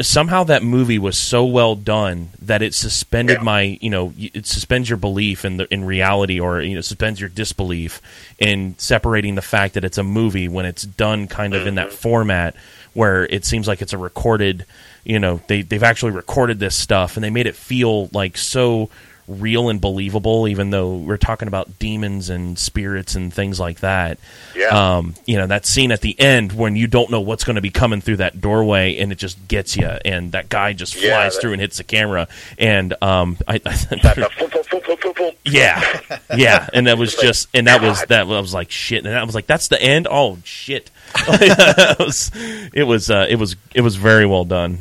somehow 0.00 0.44
that 0.44 0.62
movie 0.62 1.00
was 1.00 1.18
so 1.18 1.44
well 1.44 1.74
done 1.74 2.28
that 2.40 2.62
it 2.62 2.74
suspended 2.74 3.38
Yeah. 3.38 3.42
my, 3.42 3.78
you 3.80 3.90
know, 3.90 4.12
it 4.16 4.46
suspends 4.46 4.88
your 4.88 4.96
belief 4.98 5.44
in 5.44 5.56
the 5.56 5.72
in 5.72 5.84
reality, 5.84 6.38
or 6.38 6.60
you 6.60 6.76
know, 6.76 6.80
suspends 6.80 7.18
your 7.18 7.28
disbelief 7.28 8.00
in 8.38 8.76
separating 8.78 9.34
the 9.34 9.42
fact 9.42 9.74
that 9.74 9.84
it's 9.84 9.98
a 9.98 10.04
movie 10.04 10.48
when 10.48 10.64
it's 10.64 10.84
done 10.84 11.26
kind 11.26 11.54
of 11.54 11.66
in 11.66 11.74
that 11.74 11.88
mm-hmm. 11.88 11.96
format 11.96 12.54
where 12.94 13.24
it 13.24 13.44
seems 13.44 13.66
like 13.66 13.82
it's 13.82 13.92
a 13.92 13.98
recorded, 13.98 14.64
you 15.04 15.18
know, 15.18 15.40
they 15.48 15.62
they've 15.62 15.82
actually 15.82 16.12
recorded 16.12 16.60
this 16.60 16.76
stuff 16.76 17.16
and 17.16 17.24
they 17.24 17.30
made 17.30 17.46
it 17.46 17.56
feel 17.56 18.08
like 18.12 18.36
so 18.36 18.90
real 19.32 19.68
and 19.68 19.80
believable, 19.80 20.48
even 20.48 20.70
though 20.70 20.94
we're 20.96 21.16
talking 21.16 21.48
about 21.48 21.78
demons 21.78 22.28
and 22.30 22.58
spirits 22.58 23.14
and 23.14 23.32
things 23.32 23.58
like 23.58 23.80
that. 23.80 24.18
Yeah. 24.54 24.68
Um, 24.96 25.14
you 25.26 25.36
know, 25.36 25.46
that 25.46 25.66
scene 25.66 25.92
at 25.92 26.00
the 26.00 26.18
end 26.20 26.52
when 26.52 26.76
you 26.76 26.86
don't 26.86 27.10
know 27.10 27.20
what's 27.20 27.44
going 27.44 27.56
to 27.56 27.62
be 27.62 27.70
coming 27.70 28.00
through 28.00 28.18
that 28.18 28.40
doorway 28.40 28.96
and 28.98 29.10
it 29.12 29.18
just 29.18 29.48
gets 29.48 29.76
you, 29.76 29.86
and 29.86 30.32
that 30.32 30.48
guy 30.48 30.72
just 30.72 30.94
flies 30.94 31.04
Yeah, 31.04 31.28
that- 31.28 31.40
through 31.40 31.52
and 31.52 31.60
hits 31.60 31.78
the 31.78 31.84
camera. 31.84 32.28
And 32.58 32.94
um, 33.02 33.36
I, 33.48 33.58
boom. 35.16 35.32
yeah, 35.44 36.00
yeah, 36.34 36.68
and 36.72 36.86
that 36.86 36.98
was 36.98 37.14
just, 37.20 37.48
and 37.54 37.66
that 37.66 37.82
was 37.82 38.02
that 38.06 38.26
was 38.26 38.54
like 38.54 38.70
shit, 38.70 39.04
and 39.06 39.16
I 39.16 39.24
was 39.24 39.34
like, 39.34 39.46
that's 39.46 39.68
the 39.68 39.80
end. 39.80 40.06
Oh 40.10 40.38
shit! 40.44 40.90
it 41.16 41.98
was, 41.98 42.30
it 42.34 42.84
was, 42.84 43.10
uh, 43.10 43.26
it 43.28 43.36
was, 43.36 43.56
it 43.74 43.80
was 43.82 43.96
very 43.96 44.26
well 44.26 44.44
done. 44.44 44.78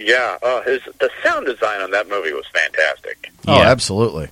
Yeah, 0.00 0.38
uh, 0.42 0.62
his 0.62 0.80
the 0.98 1.10
sound 1.22 1.46
design 1.46 1.82
on 1.82 1.90
that 1.90 2.08
movie 2.08 2.32
was 2.32 2.46
fantastic. 2.46 3.30
oh, 3.46 3.56
Yeah. 3.56 3.70
absolutely. 3.70 4.28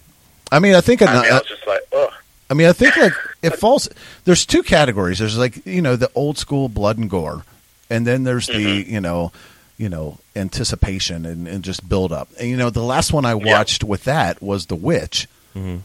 I 0.51 0.61
mean, 0.61 0.75
I 0.75 0.81
think. 0.81 1.03
I 1.03 1.07
mean, 1.07 1.17
I 1.17 1.29
uh, 1.29 1.41
was 1.41 1.49
just 1.49 1.67
like, 1.67 1.83
oh, 1.93 2.11
I 2.49 2.55
mean, 2.55 2.69
I 2.69 2.73
think 2.73 2.97
like 2.97 3.13
it 3.43 3.57
falls. 3.57 3.89
There's 4.25 4.47
two 4.47 4.63
categories. 4.63 5.19
There's 5.19 5.37
like 5.37 5.67
you 5.67 5.83
know 5.83 5.97
the 5.97 6.11
old 6.15 6.39
school 6.39 6.71
blood 6.71 6.97
and 6.97 7.11
gore, 7.11 7.45
and 7.91 8.07
then 8.07 8.25
there's 8.25 8.47
the 8.47 8.55
mm-hmm. 8.55 8.95
you 8.95 9.01
know, 9.01 9.31
you 9.77 9.91
know 9.91 10.19
anticipation 10.35 11.27
and, 11.27 11.47
and 11.47 11.63
just 11.63 11.87
build 11.87 12.13
up. 12.13 12.31
And 12.41 12.49
you 12.49 12.57
know 12.57 12.71
the 12.71 12.83
last 12.83 13.13
one 13.13 13.27
I 13.27 13.35
watched 13.35 13.85
with 13.85 14.05
that 14.05 14.41
was 14.41 14.67
The 14.67 14.77
Witch, 14.77 15.29
mm-hmm. 15.55 15.79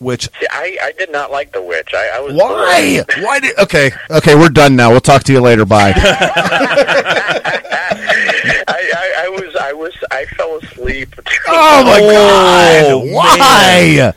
which 0.00 0.24
see, 0.40 0.46
I, 0.50 0.76
I 0.82 0.92
did 0.98 1.12
not 1.12 1.30
like 1.30 1.52
The 1.52 1.62
Witch. 1.62 1.90
I, 1.94 2.16
I 2.16 2.20
was 2.20 2.34
why 2.34 3.04
why 3.20 3.38
did 3.38 3.56
okay 3.58 3.92
okay 4.10 4.34
we're 4.34 4.48
done 4.48 4.74
now. 4.74 4.90
We'll 4.90 5.00
talk 5.00 5.22
to 5.24 5.32
you 5.32 5.40
later. 5.40 5.64
Bye. 5.64 5.92
I, 8.66 8.92
I, 8.96 9.24
I 9.24 9.28
was 9.28 9.56
I 9.56 9.72
was 9.72 9.94
I 10.10 10.24
fell 10.26 10.56
asleep. 10.58 11.14
oh 11.48 11.84
my 11.84 11.98
Oh, 12.02 13.02
god! 13.04 13.12
Why? 13.14 14.12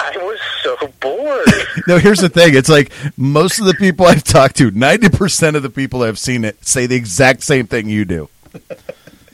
I 0.00 0.16
was 0.18 0.38
so 0.62 0.76
bored. 1.00 1.46
No, 1.86 1.98
here's 1.98 2.18
the 2.20 2.28
thing. 2.28 2.54
It's 2.56 2.68
like 2.68 2.90
most 3.16 3.60
of 3.60 3.66
the 3.66 3.74
people 3.74 4.06
I've 4.06 4.24
talked 4.24 4.56
to, 4.56 4.70
ninety 4.70 5.08
percent 5.08 5.56
of 5.56 5.62
the 5.62 5.70
people 5.70 6.00
that 6.00 6.06
have 6.06 6.18
seen 6.18 6.44
it 6.44 6.64
say 6.66 6.86
the 6.86 6.96
exact 6.96 7.42
same 7.42 7.66
thing 7.66 7.88
you 7.88 8.04
do. 8.04 8.28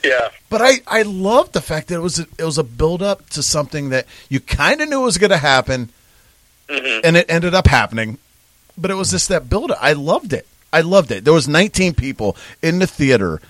yeah, 0.04 0.28
But 0.50 0.60
I, 0.60 0.72
I 0.86 1.02
love 1.02 1.52
the 1.52 1.60
fact 1.62 1.88
that 1.88 1.94
it 1.94 2.00
was 2.00 2.18
a, 2.18 2.26
it 2.38 2.44
was 2.44 2.58
a 2.58 2.64
build 2.64 3.00
up 3.02 3.30
to 3.30 3.42
something 3.42 3.90
that 3.90 4.06
you 4.28 4.40
kind 4.40 4.80
of 4.80 4.88
knew 4.88 5.00
was 5.00 5.16
going 5.18 5.30
to 5.30 5.38
happen, 5.38 5.90
mm-hmm. 6.68 7.00
and 7.04 7.16
it 7.16 7.26
ended 7.30 7.54
up 7.54 7.66
happening. 7.68 8.18
But 8.76 8.90
it 8.90 8.94
was 8.94 9.12
just 9.12 9.28
that 9.28 9.48
build 9.48 9.70
up. 9.70 9.78
I 9.80 9.92
loved 9.92 10.32
it. 10.32 10.46
I 10.72 10.80
loved 10.80 11.10
it. 11.10 11.24
There 11.24 11.32
was 11.34 11.46
19 11.48 11.94
people 11.94 12.36
in 12.60 12.80
the 12.80 12.86
theater, 12.86 13.40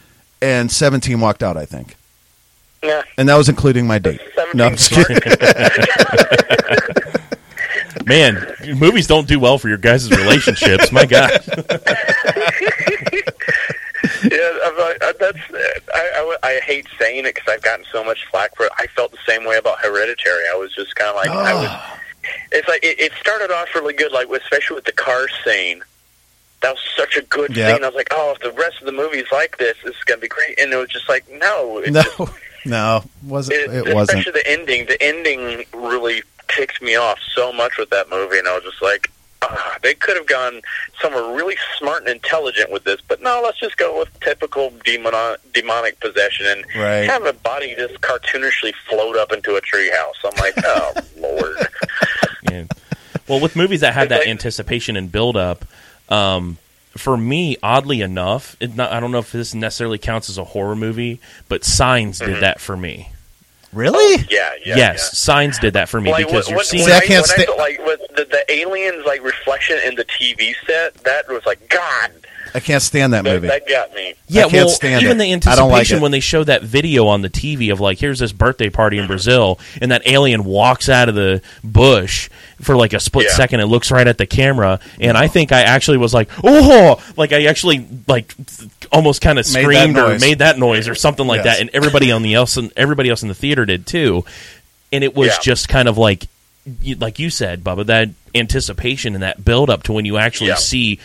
and 0.42 0.70
17 0.70 1.20
walked 1.20 1.42
out. 1.42 1.57
I 1.57 1.64
think, 1.64 1.96
yeah. 2.83 3.02
and 3.16 3.28
that 3.28 3.37
was 3.37 3.48
including 3.48 3.87
my 3.87 3.98
date. 3.98 4.20
No, 4.55 4.66
I'm 4.66 4.76
just 4.76 4.90
kidding. 4.92 5.16
Man, 8.07 8.46
movies 8.76 9.07
don't 9.07 9.28
do 9.28 9.38
well 9.38 9.59
for 9.59 9.68
your 9.68 9.78
guys' 9.78 10.11
relationships. 10.11 10.92
My 10.92 11.07
God. 11.07 11.31
Yeah, 14.31 14.59
I'm 14.64 14.78
like, 14.78 15.02
uh, 15.02 15.12
that's. 15.18 15.38
I, 15.94 16.37
I, 16.42 16.48
I 16.48 16.61
hate 16.61 16.87
saying 16.98 17.24
it 17.26 17.35
because 17.35 17.48
I've 17.52 17.62
gotten 17.62 17.85
so 17.90 18.05
much 18.05 18.24
flack 18.31 18.55
for 18.57 18.66
it. 18.66 18.72
I 18.78 18.87
felt 18.88 19.11
the 19.11 19.18
same 19.26 19.44
way 19.44 19.57
about 19.57 19.81
Hereditary. 19.81 20.44
I 20.52 20.57
was 20.57 20.72
just 20.74 20.94
kind 20.94 21.11
of 21.11 21.16
like, 21.16 21.31
I 21.31 21.55
was. 21.55 21.98
It's 22.52 22.68
like 22.68 22.85
it, 22.85 23.00
it 23.00 23.12
started 23.20 23.50
off 23.50 23.74
really 23.74 23.94
good, 23.94 24.12
like 24.12 24.28
especially 24.28 24.76
with 24.76 24.85
the 24.85 24.92
car 24.92 25.26
scene. 25.44 25.83
That 26.62 26.75
was 26.75 26.81
such 26.96 27.16
a 27.16 27.22
good 27.22 27.57
Yeah. 27.57 27.75
scene. 27.75 27.85
I 27.85 27.88
was 27.88 27.96
like, 27.96 28.09
oh, 28.12 28.33
if 28.37 28.40
the 28.40 28.53
rest 28.53 28.79
of 28.81 28.87
the 28.87 28.92
movie's 28.92 29.31
like 29.33 29.59
this, 29.59 29.77
this 29.85 29.94
is 29.96 30.03
gonna 30.05 30.20
be 30.20 30.29
great. 30.29 30.59
And 30.61 30.72
it 30.72 30.77
was 30.77 30.88
just 30.88 31.09
like, 31.09 31.25
no, 31.31 31.79
it 31.79 31.92
no, 31.92 32.03
just- 32.03 32.33
no, 32.64 33.05
wasn't 33.27 33.59
it, 33.59 33.88
it? 33.88 33.94
Wasn't. 33.94 34.18
Especially 34.20 34.40
the 34.40 34.48
ending. 34.51 34.87
The 34.87 35.03
ending 35.03 35.64
really 35.75 36.22
ticked 36.48 36.81
me 36.83 36.96
off 36.96 37.18
so 37.35 37.53
much 37.53 37.79
with 37.79 37.90
that 37.90 38.09
movie, 38.11 38.38
and 38.38 38.46
I 38.46 38.55
was 38.55 38.62
just 38.64 38.81
like, 38.83 39.11
ah, 39.42 39.77
they 39.83 39.94
could 39.94 40.16
have 40.16 40.27
gone 40.27 40.61
somewhere 41.01 41.35
really 41.35 41.57
smart 41.79 42.03
and 42.03 42.09
intelligent 42.11 42.70
with 42.70 42.85
this, 42.85 43.01
but 43.09 43.20
no, 43.22 43.40
let's 43.42 43.59
just 43.59 43.77
go 43.77 43.98
with 43.98 44.09
typical 44.20 44.70
demon- 44.85 45.37
demonic 45.53 45.98
possession 45.98 46.46
and 46.46 46.64
Right. 46.77 47.11
have 47.11 47.25
a 47.25 47.33
body 47.33 47.75
just 47.75 47.94
cartoonishly 48.03 48.72
float 48.88 49.16
up 49.16 49.33
into 49.33 49.57
a 49.57 49.61
treehouse. 49.61 50.12
I'm 50.25 50.37
like, 50.38 50.55
oh 50.64 50.92
lord. 51.18 51.57
Yeah. 52.51 52.64
Well, 53.27 53.40
with 53.40 53.57
movies 53.57 53.81
that 53.81 53.94
had 53.94 54.11
that 54.11 54.20
Like- 54.20 54.29
anticipation 54.29 54.96
and 54.96 55.11
build 55.11 55.37
up, 55.37 55.64
um, 56.12 56.59
for 56.96 57.16
me, 57.16 57.57
oddly 57.62 58.03
enough, 58.03 58.57
it 58.61 58.77
not, 58.77 58.92
I 58.92 59.01
don't 59.01 59.12
know 59.12 59.18
if 59.18 59.33
this 59.33 59.55
necessarily 59.55 59.98
counts 59.98 60.29
as 60.29 60.38
a 60.38 60.44
horror 60.44 60.77
movie, 60.77 61.20
but 61.48 61.64
Signs 61.64 62.18
did 62.18 62.42
that 62.42 62.61
for 62.61 62.77
me. 62.77 63.09
Really? 63.72 64.27
Yeah, 64.29 64.51
yeah. 64.64 64.77
yes, 64.77 65.16
Signs 65.16 65.59
did 65.59 65.72
that 65.72 65.88
for 65.88 65.98
me 65.98 66.11
Like, 66.11 66.27
because 66.27 66.46
when, 66.46 66.57
you're 66.57 66.64
seeing. 66.64 66.85
See, 66.85 66.90
when 66.90 67.03
I 67.03 67.05
can't 67.07 67.27
when 67.27 67.46
sta- 67.46 67.46
saw, 67.46 67.55
like 67.55 67.79
with 67.87 68.01
the, 68.14 68.25
the 68.27 68.44
aliens 68.53 69.07
like 69.07 69.25
reflection 69.25 69.79
in 69.87 69.94
the 69.94 70.05
TV 70.05 70.55
set. 70.66 70.94
That 71.05 71.27
was 71.29 71.46
like 71.46 71.66
God. 71.70 72.12
I 72.54 72.60
can't 72.60 72.82
stand 72.82 73.12
that 73.14 73.24
That, 73.24 73.34
movie. 73.34 73.48
that 73.48 73.66
got 73.68 73.94
me. 73.94 74.14
Yeah, 74.28 74.42
can't 74.42 74.52
well, 74.52 74.68
stand 74.68 75.02
even 75.02 75.16
it. 75.20 75.40
the 75.42 75.50
I 75.50 75.56
don't 75.56 75.68
like 75.70 75.80
anticipation 75.80 76.00
when 76.02 76.12
they 76.12 76.20
show 76.20 76.44
that 76.44 76.62
video 76.62 77.06
on 77.06 77.22
the 77.22 77.30
TV 77.30 77.72
of 77.72 77.80
like, 77.80 77.98
here's 77.98 78.18
this 78.18 78.32
birthday 78.32 78.68
party 78.70 78.98
in 78.98 79.06
Brazil, 79.06 79.58
and 79.80 79.90
that 79.90 80.02
alien 80.06 80.44
walks 80.44 80.88
out 80.88 81.08
of 81.08 81.14
the 81.14 81.40
bush 81.64 82.28
for 82.60 82.76
like 82.76 82.92
a 82.92 83.00
split 83.00 83.26
Yeah. 83.28 83.34
second 83.36 83.60
and 83.60 83.70
looks 83.70 83.90
right 83.90 84.06
at 84.06 84.18
the 84.18 84.26
camera, 84.26 84.80
and 85.00 85.16
I 85.16 85.28
think 85.28 85.52
I 85.52 85.62
actually 85.62 85.98
was 85.98 86.12
like, 86.14 86.28
oh, 86.44 87.02
like 87.16 87.32
I 87.32 87.44
actually 87.46 87.86
like 88.06 88.34
almost 88.92 89.20
kind 89.22 89.38
of 89.38 89.52
Made 89.52 89.62
screamed 89.62 89.96
or 89.98 90.18
made 90.18 90.38
that 90.40 90.58
noise 90.58 90.88
or 90.88 90.94
something 90.94 91.26
like 91.26 91.44
Yes. 91.44 91.56
that, 91.56 91.60
and 91.60 91.70
everybody 91.72 92.12
on 92.12 92.22
the 92.22 92.34
else 92.34 92.56
and 92.56 92.72
everybody 92.76 93.08
else 93.10 93.22
in 93.22 93.28
the 93.28 93.34
theater 93.34 93.64
did 93.64 93.86
too, 93.86 94.24
and 94.92 95.02
it 95.02 95.14
was 95.16 95.28
Yeah. 95.28 95.38
just 95.42 95.68
kind 95.68 95.88
of 95.88 95.96
like, 95.98 96.26
like 96.98 97.18
you 97.18 97.30
said, 97.30 97.64
Bubba, 97.64 97.86
that 97.86 98.10
anticipation 98.34 99.14
and 99.14 99.22
that 99.22 99.44
build 99.44 99.68
up 99.70 99.82
to 99.84 99.92
when 99.92 100.04
you 100.04 100.16
actually 100.18 100.48
Yeah. 100.48 100.54
see 100.56 100.98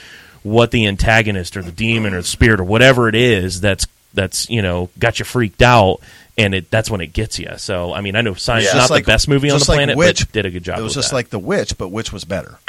what 0.47 0.71
the 0.71 0.87
antagonist 0.87 1.55
or 1.57 1.61
the 1.61 1.71
demon 1.71 2.13
or 2.13 2.21
the 2.21 2.27
spirit 2.27 2.59
or 2.59 2.63
whatever 2.63 3.07
it 3.09 3.15
is 3.15 3.59
that's 3.61 3.85
that's 4.13 4.49
you 4.49 4.61
know 4.61 4.89
got 4.97 5.19
you 5.19 5.25
freaked 5.25 5.61
out 5.61 5.99
and 6.37 6.55
it 6.55 6.69
that's 6.71 6.89
when 6.89 7.01
it 7.01 7.07
gets 7.13 7.37
you 7.39 7.49
so 7.57 7.93
i 7.93 8.01
mean 8.01 8.15
i 8.15 8.21
know 8.21 8.33
science 8.33 8.63
Yeah. 8.65 8.69
is 8.69 8.73
Just 8.75 8.89
not 8.89 8.95
like- 8.95 9.05
the 9.05 9.11
best 9.11 9.27
movie 9.27 9.49
on 9.49 9.55
the 9.55 9.59
just 9.59 9.69
like 9.69 9.77
planet 9.77 9.97
Witch, 9.97 10.21
but 10.25 10.31
did 10.31 10.45
a 10.45 10.49
good 10.49 10.63
job 10.63 10.79
It 10.79 10.81
was 10.81 10.93
just 10.93 11.09
that. 11.09 11.15
like 11.15 11.29
The 11.29 11.39
Witch, 11.39 11.77
but 11.77 11.89
which 11.89 12.11
was 12.13 12.23
better? 12.25 12.59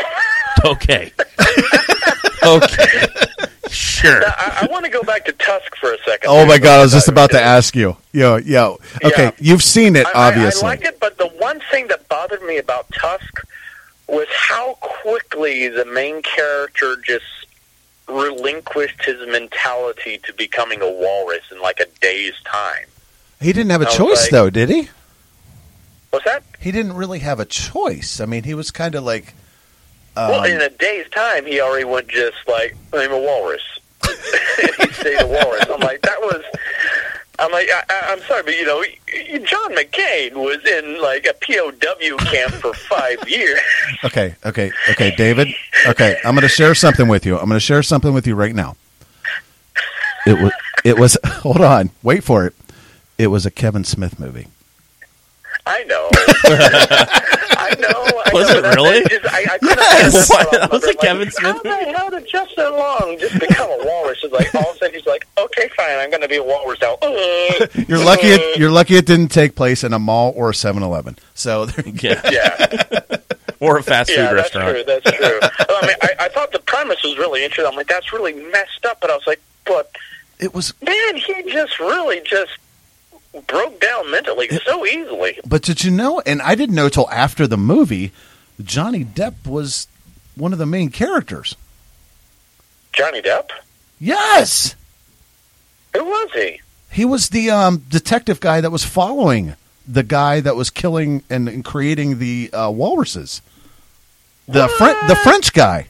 okay 0.64 1.12
okay 2.44 3.06
sure 3.70 4.22
I, 4.26 4.60
I 4.62 4.66
want 4.70 4.84
to 4.84 4.90
go 4.90 5.02
back 5.02 5.24
to 5.26 5.32
Tusk 5.32 5.76
for 5.76 5.92
a 5.92 5.98
second. 6.04 6.30
Oh 6.30 6.46
my 6.46 6.58
god, 6.58 6.80
I 6.80 6.82
was 6.82 6.92
just 6.92 7.08
about 7.08 7.30
to 7.32 7.40
ask 7.40 7.76
you. 7.76 7.96
Yo, 8.12 8.36
yo. 8.36 8.78
Okay, 9.04 9.24
Yeah. 9.24 9.30
you've 9.38 9.62
seen 9.62 9.94
it, 9.96 10.06
I- 10.06 10.10
I- 10.12 10.28
obviously. 10.28 10.62
I, 10.66 10.70
liked 10.70 10.84
it, 10.84 10.98
but 11.00 11.18
the 11.18 11.26
one 11.38 11.60
thing 11.70 11.88
that 11.88 12.08
bothered 12.08 12.42
me 12.42 12.56
about 12.58 12.86
Tusk 12.92 13.42
was 14.06 14.26
how 14.34 14.74
quickly 14.80 15.68
the 15.68 15.84
main 15.84 16.22
character 16.22 16.96
just 17.04 17.24
relinquished 18.09 19.03
his 19.05 19.16
mentality 19.29 20.18
to 20.25 20.33
becoming 20.33 20.81
a 20.83 20.90
walrus 20.90 21.44
in 21.51 21.61
like 21.61 21.81
a 21.81 21.87
day's 22.01 22.35
time. 22.44 22.87
He 23.40 23.53
didn't 23.53 23.71
have 23.71 23.83
a 23.83 23.87
choice, 23.87 24.23
like- 24.23 24.31
though, 24.31 24.51
did 24.51 24.68
he? 24.68 24.88
What's 26.11 26.25
that? 26.25 26.42
He 26.59 26.73
didn't 26.73 26.94
really 26.94 27.18
have 27.18 27.38
a 27.38 27.44
choice. 27.44 28.21
I 28.21 28.25
mean, 28.25 28.44
he 28.44 28.55
was 28.55 28.71
kind 28.71 28.94
of 28.94 29.05
like. 29.05 29.35
Um, 30.16 30.31
well, 30.31 30.44
in 30.44 30.61
a 30.61 30.71
day's 30.71 31.09
time, 31.11 31.44
he 31.44 31.61
already 31.61 31.85
went 31.85 32.09
just 32.09 32.37
like 32.49 32.77
I'm 32.94 33.12
a 33.12 33.18
walrus. 33.18 33.62
he 34.07 34.88
stayed 34.92 35.21
a 35.21 35.27
walrus. 35.27 35.66
I'm 35.71 35.81
like 35.81 36.01
that 36.03 36.21
was. 36.21 36.42
I'm 37.40 37.53
like 37.53 37.68
I, 37.72 37.83
I, 37.88 38.12
I'm 38.12 38.20
sorry, 38.22 38.42
but 38.42 38.57
you 38.57 38.64
know, 38.66 38.83
John 39.44 39.74
McCain 39.74 40.35
was 40.35 40.64
in 40.66 41.01
like 41.01 41.27
a 41.27 41.35
POW 41.35 42.16
camp 42.31 42.55
for 42.55 42.74
five 42.74 43.18
years. 43.29 43.61
okay, 44.05 44.35
okay, 44.44 44.72
okay, 44.90 45.14
David. 45.16 45.48
Okay, 45.87 46.18
I'm 46.24 46.35
going 46.35 46.42
to 46.42 46.48
share 46.48 46.74
something 46.74 47.07
with 47.09 47.24
you. 47.24 47.38
I'm 47.38 47.46
going 47.46 47.57
to 47.57 47.61
share 47.61 47.83
something 47.83 48.12
with 48.12 48.27
you 48.27 48.35
right 48.35 48.55
now. 48.55 48.77
It 50.27 50.38
was. 50.42 50.53
It 50.85 50.98
was. 50.98 51.16
Hold 51.24 51.61
on. 51.61 51.90
Wait 52.03 52.24
for 52.24 52.44
it. 52.46 52.55
It 53.18 53.29
was 53.29 53.46
a 53.46 53.51
Kevin 53.51 53.85
Smith 53.85 54.18
movie. 54.20 54.48
I 55.66 55.85
know. 55.85 56.09
I 56.14 57.74
know. 57.79 58.22
I 58.24 58.31
Was 58.33 58.48
know, 58.48 58.59
it 58.59 58.74
really? 58.74 58.98
I, 58.98 59.09
just, 59.09 59.27
I, 59.27 59.38
I 59.55 59.59
couldn't 59.59 59.79
Yes. 59.79 60.29
figure 60.29 60.61
out 60.62 60.72
Was 60.72 60.83
my 60.83 60.88
it 60.90 61.01
Kevin 61.01 61.24
like, 61.24 61.33
Smith 61.33 61.57
How 61.57 61.62
the 61.62 61.92
hell 61.98 62.11
did 62.11 62.29
Justin 62.29 62.72
Long 62.72 63.16
just 63.20 63.38
become 63.38 63.68
a 63.70 63.85
walrus? 63.85 64.18
It's 64.22 64.33
like 64.33 64.55
all 64.55 64.70
of 64.70 64.77
a 64.77 64.79
sudden 64.79 64.94
he's 64.94 64.97
like, 64.97 64.97
okay, 64.97 64.97
fine, 65.88 65.98
I'm 65.98 66.11
going 66.11 66.22
to 66.22 66.29
be 66.29 66.37
a 66.37 66.42
walrus 66.42 66.81
now. 66.81 66.98
You're 67.88 68.05
lucky. 68.05 68.29
It, 68.29 68.59
you're 68.59 68.70
lucky 68.70 68.96
it 68.96 69.07
didn't 69.07 69.29
take 69.29 69.55
place 69.55 69.85
in 69.85 69.92
a 69.92 69.98
mall 69.98 70.33
or 70.37 70.51
a 70.51 70.53
7-Eleven. 70.53 71.16
So 71.35 71.66
there 71.66 71.87
you 71.87 71.92
go. 71.92 72.09
yeah 72.09 72.31
yeah, 72.31 73.01
or 73.61 73.79
a 73.79 73.83
fast 73.83 74.11
food 74.11 74.16
yeah, 74.16 74.35
that's 74.35 74.55
restaurant 74.55 74.74
true. 74.74 74.85
That's 74.85 75.16
true. 75.16 75.38
I 75.42 75.87
mean, 75.87 75.96
I, 76.03 76.11
I 76.20 76.29
thought 76.29 76.53
the 76.53 76.59
premise 76.61 77.03
was 77.03 77.18
really 77.18 77.44
interesting. 77.44 77.70
I'm 77.70 77.77
like, 77.77 77.88
that's 77.88 78.12
really 78.12 78.35
messed 78.35 78.85
up. 78.87 79.01
But 79.01 79.11
I 79.11 79.14
was 79.14 79.27
like, 79.27 79.40
but 79.64 79.90
it 80.38 80.55
was. 80.55 80.74
man, 80.83 81.16
he 81.16 81.51
just 81.51 81.79
really 81.79 82.20
just 82.20 82.53
broke 83.46 83.81
down 83.81 84.11
mentally 84.11 84.48
so 84.48 84.87
easily. 84.87 85.38
But 85.46 85.62
did 85.62 85.85
you 85.85 85.90
know? 85.90 86.20
And 86.20 86.42
I 86.42 86.55
didn't 86.55 86.74
know 86.74 86.88
till 86.88 87.11
after 87.11 87.46
the 87.46 87.59
movie. 87.59 88.12
Johnny 88.61 89.05
Depp 89.05 89.46
was 89.46 89.87
one 90.35 90.53
of 90.53 90.59
the 90.59 90.66
main 90.66 90.90
characters. 90.90 91.55
Johnny 92.92 93.22
Depp, 93.22 93.51
Yes, 94.01 94.77
who 95.98 96.04
was 96.04 96.30
he? 96.32 96.61
he 96.90 97.04
was 97.04 97.28
the 97.28 97.50
um, 97.50 97.84
detective 97.88 98.40
guy 98.40 98.61
that 98.61 98.70
was 98.70 98.84
following 98.84 99.54
the 99.87 100.02
guy 100.02 100.40
that 100.40 100.56
was 100.56 100.70
killing 100.70 101.22
and, 101.30 101.48
and 101.48 101.64
creating 101.64 102.18
the 102.18 102.50
uh, 102.52 102.70
walruses. 102.70 103.42
The 104.46 104.68
Fren- 104.68 105.08
the 105.08 105.16
French 105.16 105.52
guy. 105.52 105.88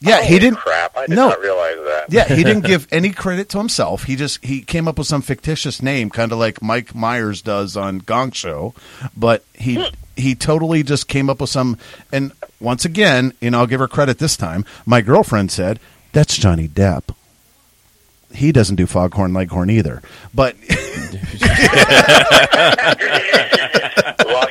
Yeah, 0.00 0.22
he 0.22 0.38
didn't. 0.38 0.58
Crap! 0.58 0.96
I 0.96 1.06
did 1.06 1.16
no. 1.16 1.28
not 1.28 1.40
realize 1.40 1.76
that. 1.76 2.06
Yeah, 2.10 2.24
he 2.24 2.42
didn't 2.42 2.64
give 2.66 2.86
any 2.90 3.10
credit 3.10 3.48
to 3.50 3.58
himself. 3.58 4.04
He 4.04 4.16
just 4.16 4.42
he 4.44 4.62
came 4.62 4.88
up 4.88 4.98
with 4.98 5.06
some 5.06 5.22
fictitious 5.22 5.82
name, 5.82 6.08
kind 6.10 6.32
of 6.32 6.38
like 6.38 6.62
Mike 6.62 6.94
Myers 6.94 7.42
does 7.42 7.76
on 7.76 7.98
Gong 7.98 8.32
Show, 8.32 8.74
but 9.16 9.44
he 9.54 9.90
he 10.16 10.34
totally 10.34 10.82
just 10.82 11.08
came 11.08 11.28
up 11.28 11.40
with 11.40 11.50
some. 11.50 11.76
And 12.12 12.32
once 12.60 12.84
again, 12.84 13.32
you 13.40 13.50
know, 13.50 13.60
I'll 13.60 13.66
give 13.66 13.80
her 13.80 13.88
credit 13.88 14.18
this 14.18 14.36
time. 14.36 14.64
My 14.86 15.00
girlfriend 15.00 15.50
said 15.50 15.80
that's 16.12 16.36
Johnny 16.36 16.68
Depp. 16.68 17.14
He 18.32 18.52
doesn't 18.52 18.76
do 18.76 18.86
Foghorn 18.86 19.32
Leghorn 19.32 19.70
either, 19.70 20.02
but 20.34 20.54
what 20.60 20.68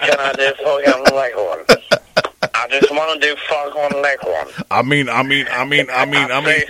can 0.02 0.20
I 0.20 0.34
do 0.38 0.54
Foghorn 0.64 1.04
Leghorn? 1.16 1.66
I 2.54 2.68
just 2.70 2.92
want 2.92 3.22
to 3.22 3.28
do 3.28 3.36
Foghorn 3.50 4.02
Leghorn. 4.02 4.48
I 4.70 4.82
mean, 4.82 5.10
I 5.10 5.24
mean, 5.24 5.48
I 5.52 5.66
mean, 5.66 5.88
I 5.92 6.06
mean, 6.06 6.32
I 6.32 6.42
mean. 6.42 6.64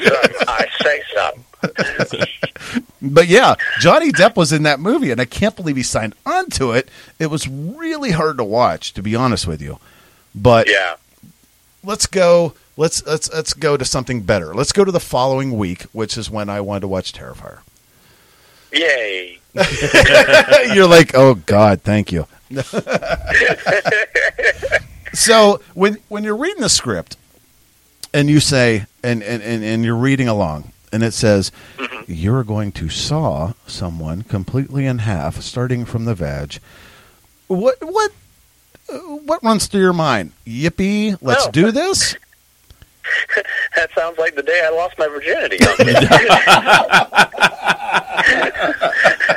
I 0.48 0.67
say 0.82 1.02
something. 1.15 1.43
But 3.02 3.28
yeah, 3.28 3.56
Johnny 3.80 4.12
Depp 4.12 4.36
was 4.36 4.52
in 4.54 4.63
that 4.63 4.80
movie, 4.80 5.12
and 5.12 5.19
I 5.22 5.26
can't 5.26 5.56
believe 5.56 5.76
he 5.78 5.84
signed 5.84 6.13
onto 6.26 6.72
it. 6.74 6.89
It 7.17 7.28
was 7.28 7.48
really 7.48 8.12
hard 8.12 8.38
to 8.38 8.43
watch, 8.43 8.93
to 8.93 9.02
be 9.02 9.15
honest 9.15 9.48
with 9.48 9.62
you. 9.62 9.80
But 10.36 10.67
Yeah. 10.69 10.95
let's 11.84 12.06
go. 12.06 12.54
Let's 12.79 13.05
let's 13.05 13.29
let's 13.33 13.53
go 13.53 13.75
to 13.75 13.83
something 13.83 14.21
better. 14.21 14.53
Let's 14.53 14.71
go 14.71 14.85
to 14.85 14.91
the 14.91 15.01
following 15.01 15.57
week, 15.57 15.81
which 15.91 16.17
is 16.17 16.31
when 16.31 16.47
I 16.47 16.61
wanted 16.61 16.79
to 16.79 16.87
watch 16.87 17.11
Terrifier. 17.11 17.59
Yay. 18.71 19.37
You're 20.73 20.87
like, 20.87 21.13
oh 21.13 21.35
God, 21.45 21.81
thank 21.81 22.13
you. 22.13 22.25
so 25.13 25.59
when 25.73 25.97
when 26.07 26.23
you're 26.23 26.37
reading 26.37 26.61
the 26.61 26.69
script 26.69 27.17
and 28.13 28.29
you 28.29 28.39
say 28.39 28.85
and, 29.03 29.21
and, 29.23 29.43
and, 29.43 29.61
and 29.61 29.83
you're 29.83 29.93
reading 29.97 30.29
along 30.29 30.71
and 30.93 31.03
it 31.03 31.11
says 31.11 31.51
mm-hmm. 31.77 32.03
you're 32.07 32.45
going 32.45 32.71
to 32.71 32.87
saw 32.87 33.53
someone 33.67 34.21
completely 34.21 34.85
in 34.85 34.99
half 34.99 35.41
starting 35.41 35.83
from 35.85 36.05
the 36.05 36.15
veg 36.15 36.59
what 37.47 37.75
what 37.81 38.11
what 39.25 39.43
runs 39.43 39.67
through 39.67 39.81
your 39.81 39.93
mind 39.93 40.31
yippee 40.47 41.15
let's 41.21 41.45
No. 41.45 41.51
do 41.51 41.71
this 41.71 42.15
That 43.75 43.91
sounds 43.95 44.17
like 44.17 44.35
the 44.35 44.43
day 44.43 44.62
I 44.65 44.69
lost 44.69 44.97
my 44.97 45.07
virginity. 45.07 45.57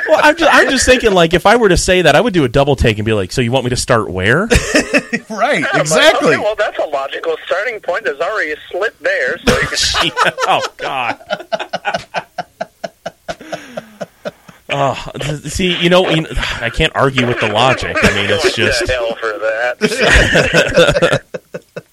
well 0.07 0.19
I'm 0.23 0.35
just, 0.35 0.53
I'm 0.53 0.69
just 0.69 0.85
thinking 0.85 1.13
like 1.13 1.33
if 1.33 1.45
i 1.45 1.55
were 1.55 1.69
to 1.69 1.77
say 1.77 2.01
that 2.01 2.15
i 2.15 2.21
would 2.21 2.33
do 2.33 2.43
a 2.43 2.49
double 2.49 2.75
take 2.75 2.97
and 2.97 3.05
be 3.05 3.13
like 3.13 3.31
so 3.31 3.41
you 3.41 3.51
want 3.51 3.63
me 3.63 3.69
to 3.69 3.77
start 3.77 4.09
where 4.09 4.47
right 5.29 5.63
I'm 5.63 5.63
like, 5.63 5.81
exactly 5.81 6.35
okay, 6.35 6.43
well, 6.43 6.55
that's 6.55 6.77
a 6.79 6.85
logical 6.85 7.37
starting 7.45 7.79
point. 7.79 8.03
There's 8.03 8.19
already 8.19 8.51
a 8.51 8.57
slit 8.69 8.99
there, 8.99 9.37
so 9.39 9.59
you 10.03 10.11
can 10.11 10.33
oh 10.47 10.61
God. 10.77 11.19
Oh, 14.75 15.11
see, 15.43 15.77
you 15.77 15.89
know, 15.89 16.09
you 16.09 16.21
know, 16.21 16.29
I 16.59 16.71
can't 16.71 16.95
argue 16.95 17.27
with 17.27 17.39
the 17.39 17.47
logic. 17.47 17.95
I 18.01 18.09
mean, 18.15 18.25
it's 18.29 18.55
just 18.55 18.89
hell 18.89 19.13
for 19.15 19.27
that. 19.27 21.23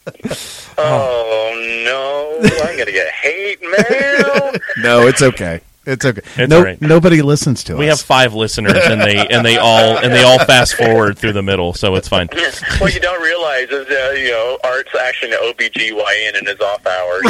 oh 0.79 1.83
no! 1.85 2.39
I'm 2.65 2.79
gonna 2.79 2.93
get 2.93 3.09
hate 3.13 3.61
mail. 3.63 4.53
no 4.79 5.07
it's 5.07 5.23
okay 5.23 5.61
it's 5.87 6.05
okay 6.05 6.21
It's 6.37 6.51
no, 6.51 6.59
all 6.59 6.65
right. 6.65 6.81
nobody 6.81 7.23
listens 7.23 7.65
to 7.65 7.73
we 7.73 7.77
us 7.77 7.81
We 7.81 7.87
have 7.87 8.01
five 8.01 8.35
listeners, 8.35 8.77
and 8.77 9.01
they 9.01 9.27
and 9.29 9.45
they 9.45 9.57
all 9.57 9.99
and 9.99 10.13
they 10.13 10.23
all 10.23 10.39
fast 10.39 10.75
forward 10.75 11.19
through 11.19 11.33
the 11.33 11.43
middle, 11.43 11.73
so 11.73 11.95
it's 11.95 12.07
fine. 12.09 12.29
what 12.79 12.95
you 12.95 13.01
don't 13.01 13.23
realize 13.23 13.71
is, 13.71 13.89
uh, 13.89 14.15
you 14.17 14.31
know, 14.31 14.59
Art's 14.63 14.95
actually 14.95 15.33
an 15.33 15.39
OBGYN 15.39 16.39
in 16.39 16.47
his 16.47 16.61
off 16.61 16.87
hours. 16.87 17.23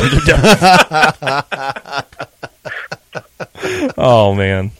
Oh 3.96 4.34
man, 4.34 4.72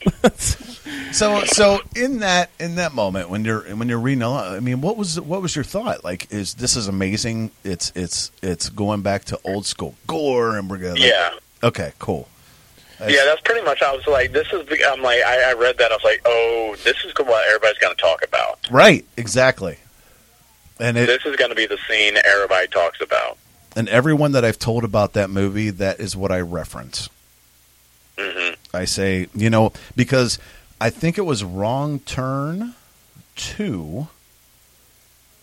So, 1.13 1.43
so 1.45 1.81
in 1.97 2.21
that 2.21 2.51
in 2.61 2.77
that 2.77 2.93
moment 2.95 3.31
when 3.31 3.45
you're 3.45 3.63
when 3.77 3.89
you're 3.89 3.99
reading 4.01 4.23
along, 4.23 4.55
I 4.55 4.61
mean, 4.61 4.81
what 4.81 4.97
was 4.97 5.21
what 5.21 5.43
was 5.43 5.55
your 5.57 5.65
thought? 5.65 6.05
Like, 6.05 6.33
is 6.33 6.55
this 6.55 6.77
is 6.77 6.87
amazing? 6.89 7.51
It's 7.65 7.91
it's 7.97 8.31
it's 8.43 8.69
going 8.69 9.03
back 9.03 9.25
to 9.27 9.39
old 9.45 9.67
school 9.67 9.95
gore, 10.07 10.57
and 10.57 10.71
we're 10.71 10.79
gonna 10.79 11.01
yeah. 11.01 11.31
Okay, 11.63 11.93
cool. 11.99 12.29
That's- 12.99 13.17
Yeah, 13.17 13.25
that's 13.25 13.41
pretty 13.41 13.65
much. 13.65 13.83
I 13.83 13.95
was 13.95 14.07
like, 14.07 14.33
"This 14.33 14.47
is." 14.53 14.67
The, 14.69 14.79
I'm 14.91 15.03
like, 15.03 15.21
I, 15.23 15.51
I 15.51 15.53
read 15.55 15.79
that. 15.79 15.91
I 15.91 15.95
was 15.95 16.05
like, 16.05 16.21
"Oh, 16.25 16.77
this 16.85 16.97
is 17.05 17.13
what 17.19 17.47
everybody's 17.49 17.79
going 17.79 17.95
to 17.97 18.01
talk 18.01 18.23
about. 18.23 18.59
right, 18.71 19.05
exactly. 19.17 19.79
And 20.79 20.97
it 20.97 21.07
This 21.07 21.25
is 21.27 21.37
going 21.37 21.51
to 21.51 21.55
be 21.57 21.67
the 21.67 21.79
scene 21.89 22.17
everybody 22.25 22.67
talks 22.69 23.01
about." 23.01 23.37
and 23.77 23.89
everyone 23.89 24.33
that 24.33 24.45
I've 24.45 24.59
told 24.59 24.83
about 24.85 25.13
that 25.13 25.31
movie, 25.31 25.71
that 25.71 26.01
is 26.01 26.17
what 26.17 26.31
I 26.33 26.41
reference. 26.41 27.09
hmm 28.19 28.55
I 28.75 28.85
say, 28.85 29.29
you 29.35 29.49
know, 29.51 29.73
because 29.97 30.39
I 30.81 30.89
think 30.91 31.19
it 31.19 31.23
was 31.23 31.45
Wrong 31.45 31.99
Turn 32.01 32.75
2, 33.37 34.09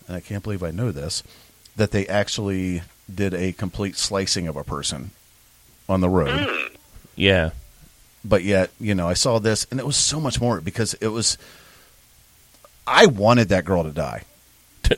and 0.08 0.18
I 0.18 0.20
can't 0.20 0.44
believe 0.44 0.64
I 0.64 0.72
know 0.72 0.92
this, 0.92 1.22
that 1.76 1.92
they 1.92 2.08
actually 2.08 2.82
did 3.14 3.36
a 3.36 3.52
complete 3.54 3.98
slicing 3.98 4.48
of 4.48 4.56
a 4.56 4.64
person 4.64 5.12
on 5.88 6.02
the 6.02 6.10
road. 6.10 6.48
Hmm. 6.50 6.76
Yeah. 7.16 7.52
But 8.26 8.44
yet, 8.44 8.72
you 8.80 8.96
know, 8.96 9.08
I 9.08 9.14
saw 9.14 9.40
this, 9.40 9.68
and 9.70 9.80
it 9.80 9.86
was 9.86 9.96
so 9.96 10.20
much 10.20 10.42
more 10.42 10.60
because 10.60 10.96
it 10.96 11.08
was. 11.10 11.38
I 12.86 13.06
wanted 13.06 13.50
that 13.50 13.66
girl 13.66 13.84
to 13.84 13.92
die. 13.92 14.24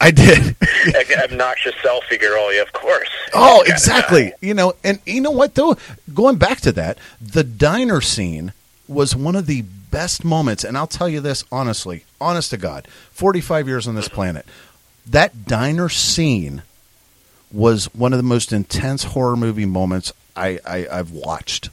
I 0.00 0.10
did. 0.10 0.56
Obnoxious 1.24 1.74
selfie 1.76 2.20
girl, 2.20 2.52
yeah, 2.52 2.62
of 2.62 2.72
course. 2.72 3.08
Oh, 3.32 3.62
exactly. 3.66 4.32
You 4.40 4.54
know, 4.54 4.74
and 4.82 5.00
you 5.06 5.20
know 5.20 5.30
what 5.30 5.54
though? 5.54 5.76
Going 6.12 6.36
back 6.36 6.60
to 6.62 6.72
that, 6.72 6.98
the 7.20 7.44
diner 7.44 8.00
scene 8.00 8.52
was 8.88 9.16
one 9.16 9.36
of 9.36 9.46
the 9.46 9.62
best 9.62 10.24
moments, 10.24 10.64
and 10.64 10.76
I'll 10.76 10.86
tell 10.86 11.08
you 11.08 11.20
this 11.20 11.44
honestly, 11.50 12.04
honest 12.20 12.50
to 12.50 12.56
God, 12.56 12.86
forty-five 13.12 13.66
years 13.66 13.88
on 13.88 13.94
this 13.94 14.06
mm-hmm. 14.06 14.14
planet, 14.14 14.46
that 15.06 15.46
diner 15.46 15.88
scene 15.88 16.62
was 17.52 17.86
one 17.94 18.12
of 18.12 18.16
the 18.18 18.24
most 18.24 18.52
intense 18.52 19.04
horror 19.04 19.36
movie 19.36 19.66
moments 19.66 20.12
I, 20.36 20.58
I 20.66 20.86
I've 20.90 21.12
watched 21.12 21.70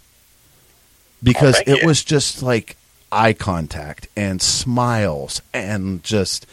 because 1.24 1.55
thank 1.55 1.67
it 1.67 1.82
you. 1.82 1.88
was 1.88 2.03
just 2.03 2.43
like 2.43 2.78
eye 3.11 3.34
contact 3.34 4.07
and 4.15 4.41
smiles 4.41 5.41
and 5.53 6.03
just 6.03 6.45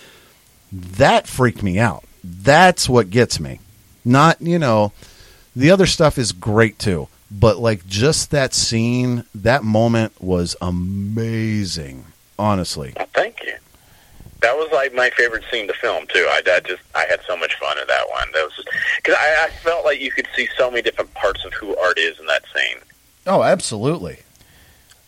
that 0.72 1.26
freaked 1.26 1.62
me 1.62 1.78
out. 1.78 2.04
That's 2.22 2.88
what 2.88 3.10
gets 3.10 3.40
me. 3.40 3.60
Not, 4.04 4.40
you 4.40 4.58
know, 4.58 4.92
the 5.54 5.70
other 5.70 5.86
stuff 5.86 6.18
is 6.18 6.32
great 6.32 6.78
too, 6.78 7.08
but 7.30 7.58
like 7.58 7.86
just 7.86 8.30
that 8.30 8.54
scene, 8.54 9.24
that 9.34 9.64
moment 9.64 10.12
was 10.20 10.56
amazing, 10.60 12.04
honestly. 12.38 12.92
Well, 12.96 13.08
thank 13.14 13.42
you. 13.44 13.54
That 14.40 14.56
was 14.56 14.70
like 14.72 14.94
my 14.94 15.10
favorite 15.10 15.44
scene 15.50 15.66
to 15.66 15.74
film 15.74 16.06
too. 16.06 16.26
I, 16.30 16.42
I 16.46 16.60
just 16.60 16.82
I 16.94 17.06
had 17.08 17.20
so 17.26 17.36
much 17.36 17.58
fun 17.58 17.76
in 17.78 17.86
that 17.88 18.08
one. 18.08 18.28
That 18.32 18.44
was 18.44 18.64
because 18.96 19.16
I, 19.18 19.46
I 19.46 19.50
felt 19.50 19.84
like 19.84 20.00
you 20.00 20.12
could 20.12 20.28
see 20.36 20.48
so 20.56 20.70
many 20.70 20.82
different 20.82 21.12
parts 21.14 21.44
of 21.44 21.52
who 21.54 21.76
Art 21.76 21.98
is 21.98 22.20
in 22.20 22.26
that 22.26 22.44
scene. 22.54 22.78
Oh, 23.26 23.42
absolutely. 23.42 24.20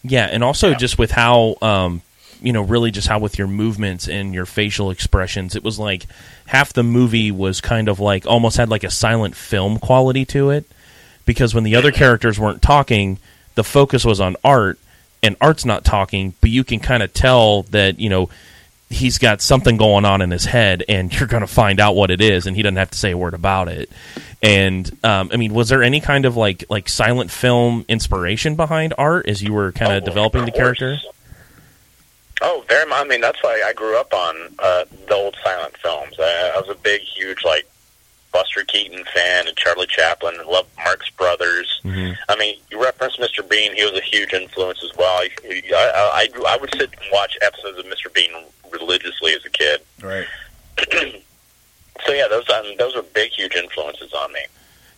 Yeah, 0.02 0.28
and 0.30 0.42
also 0.42 0.74
just 0.74 0.98
with 0.98 1.11
how 1.11 1.56
um, 1.62 2.02
you 2.43 2.53
know, 2.53 2.62
really 2.62 2.91
just 2.91 3.09
how 3.09 3.18
with 3.18 3.38
your 3.38 3.47
movements 3.47 4.09
and 4.09 4.34
your 4.34 4.47
facial 4.47 4.91
expressions, 4.91 5.55
it 5.57 5.62
was 5.64 5.78
like 5.78 6.07
half 6.47 6.72
the 6.72 6.82
movie 6.82 7.30
was 7.30 7.61
kind 7.61 7.88
of 7.88 8.01
like 8.01 8.26
almost 8.26 8.57
had 8.57 8.68
like 8.68 8.84
a 8.84 8.91
silent 8.91 9.36
film 9.36 9.78
quality 9.78 10.24
to 10.26 10.51
it. 10.51 10.64
Because 11.26 11.55
when 11.55 11.64
the 11.64 11.76
other 11.76 11.93
characters 11.93 12.41
weren't 12.41 12.62
talking, 12.62 13.18
the 13.55 13.64
focus 13.64 14.05
was 14.05 14.20
on 14.20 14.36
art 14.43 14.78
and 15.22 15.36
art's 15.41 15.64
not 15.64 15.84
talking, 15.84 16.34
but 16.41 16.51
you 16.51 16.64
can 16.64 16.80
kind 16.80 17.03
of 17.03 17.12
tell 17.12 17.62
that, 17.64 18.01
you 18.01 18.09
know, 18.09 18.30
he's 18.88 19.18
got 19.18 19.41
something 19.41 19.76
going 19.76 20.05
on 20.05 20.20
in 20.22 20.32
his 20.32 20.45
head 20.47 20.82
and 20.88 21.14
you're 21.18 21.28
going 21.28 21.43
to 21.43 21.47
find 21.47 21.78
out 21.78 21.95
what 21.95 22.11
it 22.11 22.20
is 22.20 22.47
and 22.47 22.57
he 22.57 22.62
doesn't 22.62 22.76
have 22.76 22.91
to 22.91 22.99
say 22.99 23.12
a 23.12 23.16
word 23.18 23.34
about 23.34 23.68
it. 23.68 23.88
And 24.43 24.91
um, 25.05 25.28
i 25.32 25.36
mean 25.36 25.53
was 25.53 25.68
there 25.68 25.82
any 25.82 26.01
kind 26.01 26.24
of 26.24 26.34
like 26.36 26.64
like 26.70 26.88
silent 26.88 27.30
film 27.30 27.84
inspiration 27.88 28.57
behind 28.57 28.95
art 28.97 29.28
as 29.28 29.43
you 29.43 29.53
were 29.53 29.70
kind 29.70 29.93
of 29.93 30.03
Oh, 30.03 30.07
developing 30.07 30.41
the 30.47 30.49
of 30.49 30.55
course. 30.55 30.78
character 30.78 30.97
Oh, 32.43 32.64
very 32.68 32.86
much. 32.88 33.05
I 33.05 33.09
mean, 33.09 33.20
that's 33.20 33.43
why 33.43 33.62
I 33.66 33.72
grew 33.72 33.99
up 33.99 34.12
on 34.14 34.36
uh, 34.59 34.84
the 35.09 35.14
old 35.14 35.36
silent 35.45 35.76
films. 35.76 36.14
I, 36.18 36.53
I 36.57 36.61
was 36.61 36.68
a 36.70 36.74
big, 36.80 37.03
huge 37.03 37.45
like 37.45 37.68
Buster 38.32 38.64
Keaton 38.64 39.05
fan 39.12 39.47
and 39.49 39.57
Charlie 39.57 39.86
Chaplin. 39.86 40.36
and 40.38 40.47
Loved 40.49 40.68
Marx 40.78 41.11
Brothers. 41.11 41.80
Mhm. 41.84 42.16
I 42.28 42.36
mean, 42.36 42.57
you 42.70 42.82
referenced 42.82 43.20
Mr. 43.20 43.47
Bean. 43.49 43.74
He 43.74 43.84
was 43.84 43.93
a 43.95 44.01
huge 44.03 44.32
influence 44.32 44.82
as 44.84 44.97
well. 44.97 45.18
I, 45.20 45.28
I, 45.45 45.70
I, 45.74 46.28
I 46.49 46.57
would 46.59 46.70
sit 46.74 46.91
and 46.93 47.09
watch 47.12 47.36
episodes 47.43 47.78
of 47.78 47.84
Mr. 47.86 48.12
Bean 48.14 48.30
religiously 48.72 49.34
as 49.34 49.45
a 49.45 49.51
kid. 49.51 49.80
Right. 50.03 50.26
So 52.07 52.12
yeah, 52.12 52.28
those 52.28 52.49
um, 52.49 52.64
those 52.78 52.97
were 52.97 53.03
big, 53.03 53.30
huge 53.32 53.55
influences 53.55 54.12
on 54.14 54.32
me. 54.32 54.41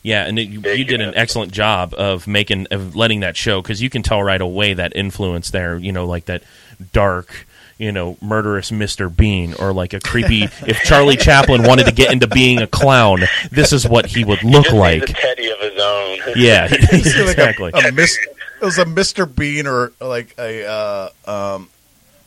yeah 0.05 0.25
and 0.25 0.39
it, 0.39 0.43
you, 0.49 0.61
you 0.61 0.85
did 0.85 1.01
an 1.01 1.15
excellent 1.17 1.51
job 1.53 1.95
of 1.95 2.29
making 2.29 2.69
of 2.71 2.95
letting 2.95 3.21
that 3.21 3.37
show 3.37 3.61
because 3.61 3.83
you 3.83 3.91
can 3.91 4.03
tell 4.05 4.23
right 4.23 4.41
away 4.41 4.75
that 4.75 4.95
influence 4.95 5.51
there 5.51 5.77
you 5.79 5.91
know 5.91 6.07
like 6.07 6.27
that 6.27 6.45
dark 6.93 7.47
you 7.79 7.91
know 7.91 8.17
murderous 8.21 8.71
mr 8.71 9.15
bean 9.15 9.55
or 9.59 9.73
like 9.73 9.93
a 9.93 10.01
creepy 10.01 10.45
if 10.67 10.79
charlie 10.85 11.17
chaplin 11.17 11.63
wanted 11.63 11.85
to 11.87 11.93
get 11.93 12.13
into 12.13 12.27
being 12.29 12.59
a 12.61 12.67
clown 12.67 13.21
this 13.51 13.73
is 13.73 13.89
what 13.89 14.07
he 14.07 14.25
would 14.25 14.43
look 14.45 14.65
Just 14.65 14.77
like 14.77 15.01
made 15.01 15.09
Teddy 15.09 15.51
of 15.51 15.59
his 15.59 15.81
own. 15.81 16.19
yeah 16.37 16.69
It's 16.71 17.17
like 17.17 17.29
exactly 17.29 17.71
A, 17.75 17.89
a 17.89 17.93
mis- 17.93 18.19
it 18.61 18.65
was 18.65 18.79
a 18.79 18.85
Mr. 18.85 19.27
Bean 19.35 19.67
or 19.67 19.93
like 20.01 20.35
a 20.39 20.65
uh, 20.65 21.09
um, 21.57 21.69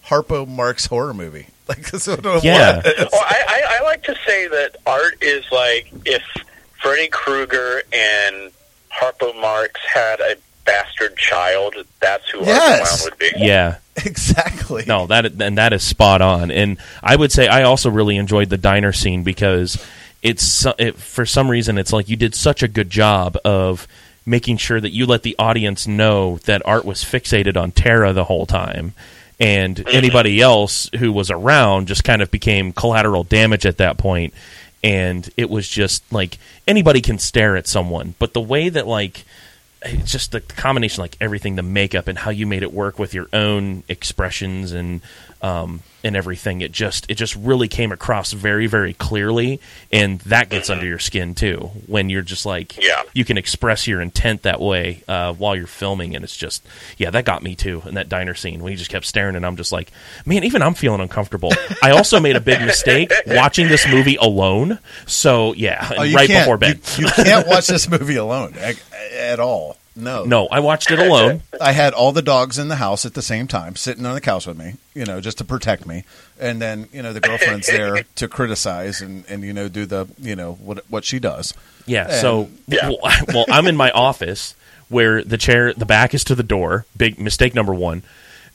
Harpo 0.05 0.45
Marx 0.47 0.86
horror 0.88 1.13
movie. 1.13 1.47
Like 1.68 1.89
that's 1.89 2.05
what 2.07 2.20
it 2.24 2.43
Yeah. 2.43 2.76
was. 2.78 2.84
well, 3.11 3.22
I, 3.24 3.43
I, 3.47 3.78
I 3.80 3.84
like 3.86 4.03
to 4.03 4.16
say 4.26 4.47
that 4.49 4.76
art 4.86 5.18
is 5.22 5.43
like 5.51 5.91
if 6.05 6.22
Freddy 6.80 7.07
Krueger 7.07 7.82
and 7.91 8.51
Harpo 8.93 9.34
Marx 9.41 9.80
had 9.91 10.20
a 10.20 10.36
bastard 10.66 11.18
child, 11.18 11.74
that's 12.01 12.30
who 12.30 12.41
Yes. 12.41 12.80
Art 12.82 12.88
Clown 12.88 12.99
would 13.05 13.18
be. 13.20 13.32
yeah 13.45 13.78
exactly. 14.05 14.83
No, 14.85 15.07
that 15.07 15.25
and 15.41 15.57
that 15.57 15.73
is 15.73 15.83
spot 15.83 16.21
on. 16.21 16.51
And 16.51 16.77
I 17.01 17.15
would 17.15 17.31
say 17.31 17.47
I 17.47 17.63
also 17.63 17.89
really 17.89 18.17
enjoyed 18.17 18.49
the 18.49 18.57
diner 18.57 18.91
scene 18.91 19.23
because 19.23 19.81
it's 20.21 20.65
it, 20.77 20.97
for 20.97 21.25
some 21.25 21.49
reason 21.49 21.77
it's 21.77 21.93
like 21.93 22.09
you 22.09 22.15
did 22.15 22.35
such 22.35 22.61
a 22.61 22.67
good 22.67 22.89
job 22.89 23.37
of 23.45 23.87
making 24.25 24.57
sure 24.57 24.81
that 24.81 24.89
you 24.89 25.05
let 25.05 25.23
the 25.23 25.35
audience 25.37 25.87
know 25.87 26.37
that 26.45 26.65
Art 26.65 26.83
was 26.83 27.03
fixated 27.03 27.55
on 27.55 27.71
Tara 27.71 28.11
the 28.11 28.25
whole 28.25 28.45
time. 28.45 28.93
And 29.39 29.77
mm-hmm. 29.77 29.95
anybody 29.95 30.41
else 30.41 30.89
who 30.97 31.11
was 31.11 31.29
around 31.29 31.87
just 31.87 32.03
kind 32.03 32.21
of 32.21 32.31
became 32.31 32.73
collateral 32.73 33.23
damage 33.23 33.65
at 33.65 33.77
that 33.77 33.97
point. 33.97 34.33
And 34.83 35.29
it 35.37 35.49
was 35.49 35.67
just 35.67 36.11
like 36.11 36.37
anybody 36.67 37.01
can 37.01 37.19
stare 37.19 37.55
at 37.55 37.67
someone, 37.67 38.15
but 38.19 38.33
the 38.33 38.41
way 38.41 38.69
that 38.69 38.87
like 38.87 39.23
it's 39.86 40.11
just 40.11 40.31
the 40.31 40.41
combination 40.41 41.01
like 41.01 41.15
everything 41.21 41.55
the 41.55 41.63
makeup 41.63 42.07
and 42.07 42.17
how 42.17 42.31
you 42.31 42.45
made 42.45 42.63
it 42.63 42.73
work 42.73 42.99
with 42.99 43.13
your 43.13 43.27
own 43.33 43.83
expressions 43.88 44.71
and 44.71 45.01
um, 45.41 45.81
and 46.05 46.15
everything 46.15 46.61
it 46.61 46.71
just 46.71 47.05
it 47.09 47.15
just 47.15 47.35
really 47.35 47.67
came 47.67 47.91
across 47.91 48.31
very 48.31 48.67
very 48.67 48.93
clearly 48.93 49.59
and 49.91 50.19
that 50.21 50.49
gets 50.49 50.69
under 50.69 50.85
your 50.85 50.99
skin 50.99 51.35
too 51.35 51.71
when 51.87 52.09
you're 52.09 52.21
just 52.21 52.45
like 52.45 52.77
Yeah. 52.81 53.01
you 53.13 53.25
can 53.25 53.37
express 53.37 53.87
your 53.87 53.99
intent 54.01 54.43
that 54.43 54.61
way 54.61 55.03
uh, 55.07 55.33
while 55.33 55.55
you're 55.55 55.67
filming 55.67 56.15
and 56.15 56.23
it's 56.23 56.37
just 56.37 56.65
yeah 56.97 57.09
that 57.09 57.25
got 57.25 57.43
me 57.43 57.55
too 57.55 57.81
in 57.85 57.95
that 57.95 58.07
diner 58.07 58.35
scene 58.35 58.61
when 58.61 58.71
he 58.71 58.77
just 58.77 58.89
kept 58.91 59.05
staring 59.05 59.35
and 59.35 59.45
I'm 59.45 59.57
just 59.57 59.71
like 59.71 59.91
man 60.25 60.43
even 60.43 60.61
I'm 60.61 60.75
feeling 60.75 61.01
uncomfortable 61.01 61.51
I 61.81 61.89
also 61.91 62.19
made 62.19 62.35
a 62.35 62.41
big 62.41 62.61
mistake 62.61 63.11
watching 63.27 63.67
this 63.67 63.87
movie 63.87 64.15
alone 64.17 64.79
so 65.07 65.53
yeah 65.53 65.89
Oh, 65.91 66.11
right 66.13 66.27
before 66.29 66.57
bed 66.57 66.79
You, 66.97 67.05
you 67.07 67.11
can't 67.11 67.47
watch 67.47 67.67
this 67.67 67.89
movie 67.89 68.15
alone 68.17 68.53
at, 68.59 68.81
at 69.17 69.39
all. 69.39 69.77
No. 69.95 70.25
no 70.25 70.47
I 70.47 70.59
watched 70.59 70.91
it 70.91 70.99
alone 70.99 71.41
I 71.61 71.71
had 71.71 71.93
all 71.93 72.11
the 72.11 72.21
dogs 72.21 72.57
in 72.57 72.67
the 72.67 72.75
house 72.75 73.05
at 73.05 73.13
the 73.13 73.21
same 73.21 73.47
time, 73.47 73.75
sitting 73.75 74.05
on 74.05 74.13
the 74.13 74.21
couch 74.21 74.45
with 74.45 74.57
me, 74.57 74.73
you 74.93 75.05
know, 75.05 75.21
just 75.21 75.37
to 75.37 75.45
protect 75.45 75.85
me. 75.85 76.03
And 76.39 76.61
then, 76.61 76.87
you 76.91 77.01
know, 77.01 77.13
the 77.13 77.21
girlfriend's 77.21 77.67
there 77.67 78.03
to 78.15 78.27
criticize 78.27 79.01
and, 79.01 79.23
and 79.29 79.43
you 79.43 79.53
know, 79.53 79.69
do 79.69 79.85
the, 79.85 80.07
you 80.19 80.35
know, 80.35 80.53
what 80.53 80.83
what 80.89 81.05
she 81.05 81.19
does. 81.19 81.53
Yeah. 81.85 82.03
And- 82.05 82.13
so, 82.13 82.49
Yeah. 82.67 82.89
Well, 82.89 82.99
well, 83.33 83.45
I'm 83.49 83.67
in 83.67 83.75
my 83.77 83.91
office 84.07 84.55
where 84.89 85.23
the 85.23 85.37
chair, 85.37 85.73
the 85.73 85.85
back 85.85 86.13
is 86.13 86.23
to 86.25 86.35
the 86.35 86.43
door. 86.43 86.85
Big 86.97 87.19
mistake 87.19 87.55
number 87.55 87.73
one. 87.73 88.03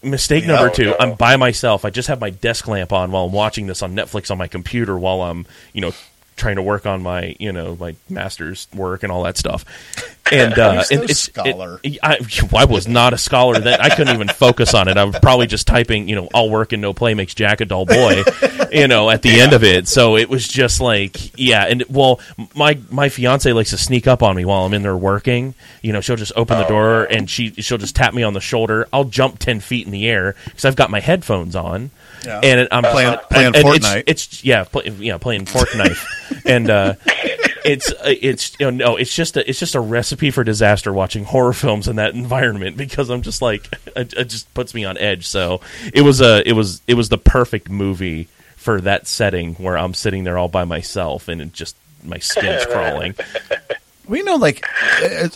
Mistake 0.02 0.42
Yeah. 0.44 0.54
number 0.54 0.68
oh, 0.70 0.74
two, 0.74 0.84
no. 0.86 0.96
I'm 1.00 1.14
by 1.14 1.36
myself. 1.36 1.84
I 1.84 1.90
just 1.90 2.08
have 2.08 2.20
my 2.20 2.30
desk 2.30 2.68
lamp 2.68 2.92
on 2.92 3.10
while 3.12 3.24
I'm 3.24 3.32
watching 3.32 3.66
this 3.66 3.82
on 3.82 3.94
Netflix 3.94 4.30
on 4.30 4.38
my 4.38 4.46
computer 4.48 4.98
while 4.98 5.22
I'm, 5.22 5.46
you 5.72 5.80
know, 5.80 5.92
trying 6.36 6.56
to 6.56 6.62
work 6.62 6.86
on 6.86 7.02
my, 7.02 7.36
you 7.38 7.52
know, 7.52 7.76
my 7.76 7.94
master's 8.08 8.66
work 8.74 9.02
and 9.02 9.12
all 9.12 9.22
that 9.24 9.36
stuff. 9.36 9.64
And 10.32 10.58
uh, 10.58 10.84
and 10.90 11.02
it's 11.04 11.12
it- 11.12 11.32
scholar. 11.32 11.80
I, 12.02 12.18
I 12.56 12.64
was 12.64 12.86
not 12.88 13.12
a 13.12 13.18
scholar. 13.18 13.58
That 13.60 13.82
I 13.82 13.88
couldn't 13.94 14.14
even 14.14 14.28
focus 14.28 14.74
on 14.74 14.88
it. 14.88 14.96
I 14.96 15.04
was 15.04 15.18
probably 15.20 15.46
just 15.46 15.66
typing, 15.66 16.08
you 16.08 16.14
know, 16.16 16.28
"all 16.34 16.50
work 16.50 16.72
and 16.72 16.80
no 16.82 16.92
play 16.92 17.14
makes 17.14 17.34
Jack 17.34 17.60
a 17.60 17.64
dull 17.64 17.86
boy," 17.86 18.22
you 18.72 18.88
know, 18.88 19.10
at 19.10 19.22
the 19.22 19.40
end 19.40 19.52
of 19.52 19.64
it. 19.64 19.88
So 19.88 20.16
it 20.16 20.28
was 20.28 20.46
just 20.46 20.80
like, 20.80 21.38
yeah. 21.38 21.64
And 21.66 21.84
well, 21.88 22.20
my 22.54 22.78
my 22.90 23.08
fiance 23.08 23.52
likes 23.52 23.70
to 23.70 23.78
sneak 23.78 24.06
up 24.06 24.22
on 24.22 24.36
me 24.36 24.44
while 24.44 24.64
I'm 24.64 24.74
in 24.74 24.82
there 24.82 24.96
working. 24.96 25.54
You 25.82 25.92
know, 25.92 26.00
she'll 26.00 26.16
just 26.16 26.32
open 26.36 26.58
the 26.58 26.66
door 26.66 27.04
and 27.04 27.28
she 27.28 27.50
she'll 27.52 27.78
just 27.78 27.96
tap 27.96 28.14
me 28.14 28.22
on 28.22 28.32
the 28.34 28.40
shoulder. 28.40 28.86
I'll 28.92 29.04
jump 29.04 29.38
ten 29.38 29.60
feet 29.60 29.86
in 29.86 29.92
the 29.92 30.06
air 30.08 30.34
because 30.44 30.64
I've 30.64 30.76
got 30.76 30.90
my 30.90 31.00
headphones 31.00 31.56
on. 31.56 31.90
Yeah. 32.24 32.40
And 32.42 32.68
I'm 32.70 32.82
Playing- 32.84 33.12
and- 33.14 33.20
playing 33.30 33.46
and 33.46 33.64
Fortnite. 33.64 34.04
It's, 34.06 34.44
yeah, 34.44 34.64
play, 34.64 34.88
yeah, 34.98 35.16
playing 35.16 35.46
fork 35.46 35.74
knife, 35.74 36.06
and 36.44 36.68
uh, 36.68 36.94
it's 37.64 37.90
uh, 37.90 38.14
it's 38.20 38.58
you 38.58 38.70
know 38.70 38.86
no, 38.86 38.96
it's 38.96 39.14
just 39.14 39.36
a, 39.36 39.48
it's 39.48 39.58
just 39.58 39.74
a 39.74 39.80
recipe 39.80 40.30
for 40.30 40.44
disaster 40.44 40.92
watching 40.92 41.24
horror 41.24 41.52
films 41.52 41.88
in 41.88 41.96
that 41.96 42.14
environment 42.14 42.76
because 42.76 43.10
I'm 43.10 43.22
just 43.22 43.42
like 43.42 43.68
it, 43.96 44.12
it 44.14 44.24
just 44.24 44.52
puts 44.54 44.74
me 44.74 44.84
on 44.84 44.98
edge. 44.98 45.26
So 45.26 45.60
it 45.92 46.02
was 46.02 46.20
a 46.20 46.46
it 46.48 46.52
was 46.52 46.82
it 46.86 46.94
was 46.94 47.08
the 47.08 47.18
perfect 47.18 47.70
movie 47.70 48.28
for 48.56 48.80
that 48.82 49.06
setting 49.06 49.54
where 49.54 49.78
I'm 49.78 49.94
sitting 49.94 50.24
there 50.24 50.36
all 50.36 50.48
by 50.48 50.64
myself 50.64 51.28
and 51.28 51.40
it 51.40 51.52
just 51.52 51.76
my 52.04 52.18
skin's 52.18 52.66
crawling. 52.66 53.14
We 54.08 54.22
know, 54.22 54.34
like 54.34 54.66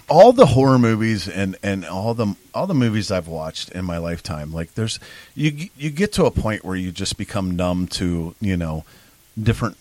all 0.09 0.33
the 0.33 0.47
horror 0.47 0.81
movies 0.81 1.29
and, 1.29 1.57
and 1.63 1.85
all 1.85 2.13
the 2.13 2.35
all 2.53 2.67
the 2.67 2.75
movies 2.75 3.13
I've 3.13 3.29
watched 3.29 3.71
in 3.71 3.85
my 3.85 3.99
lifetime. 3.99 4.53
Like, 4.53 4.75
there's 4.75 4.99
you 5.37 5.69
you 5.77 5.91
get 5.91 6.13
to 6.15 6.25
a 6.25 6.33
point 6.33 6.65
where 6.65 6.75
you 6.75 6.91
just 6.91 7.17
become 7.17 7.55
numb 7.55 7.87
to 7.89 8.35
you 8.41 8.57
know 8.57 8.85
different 9.41 9.77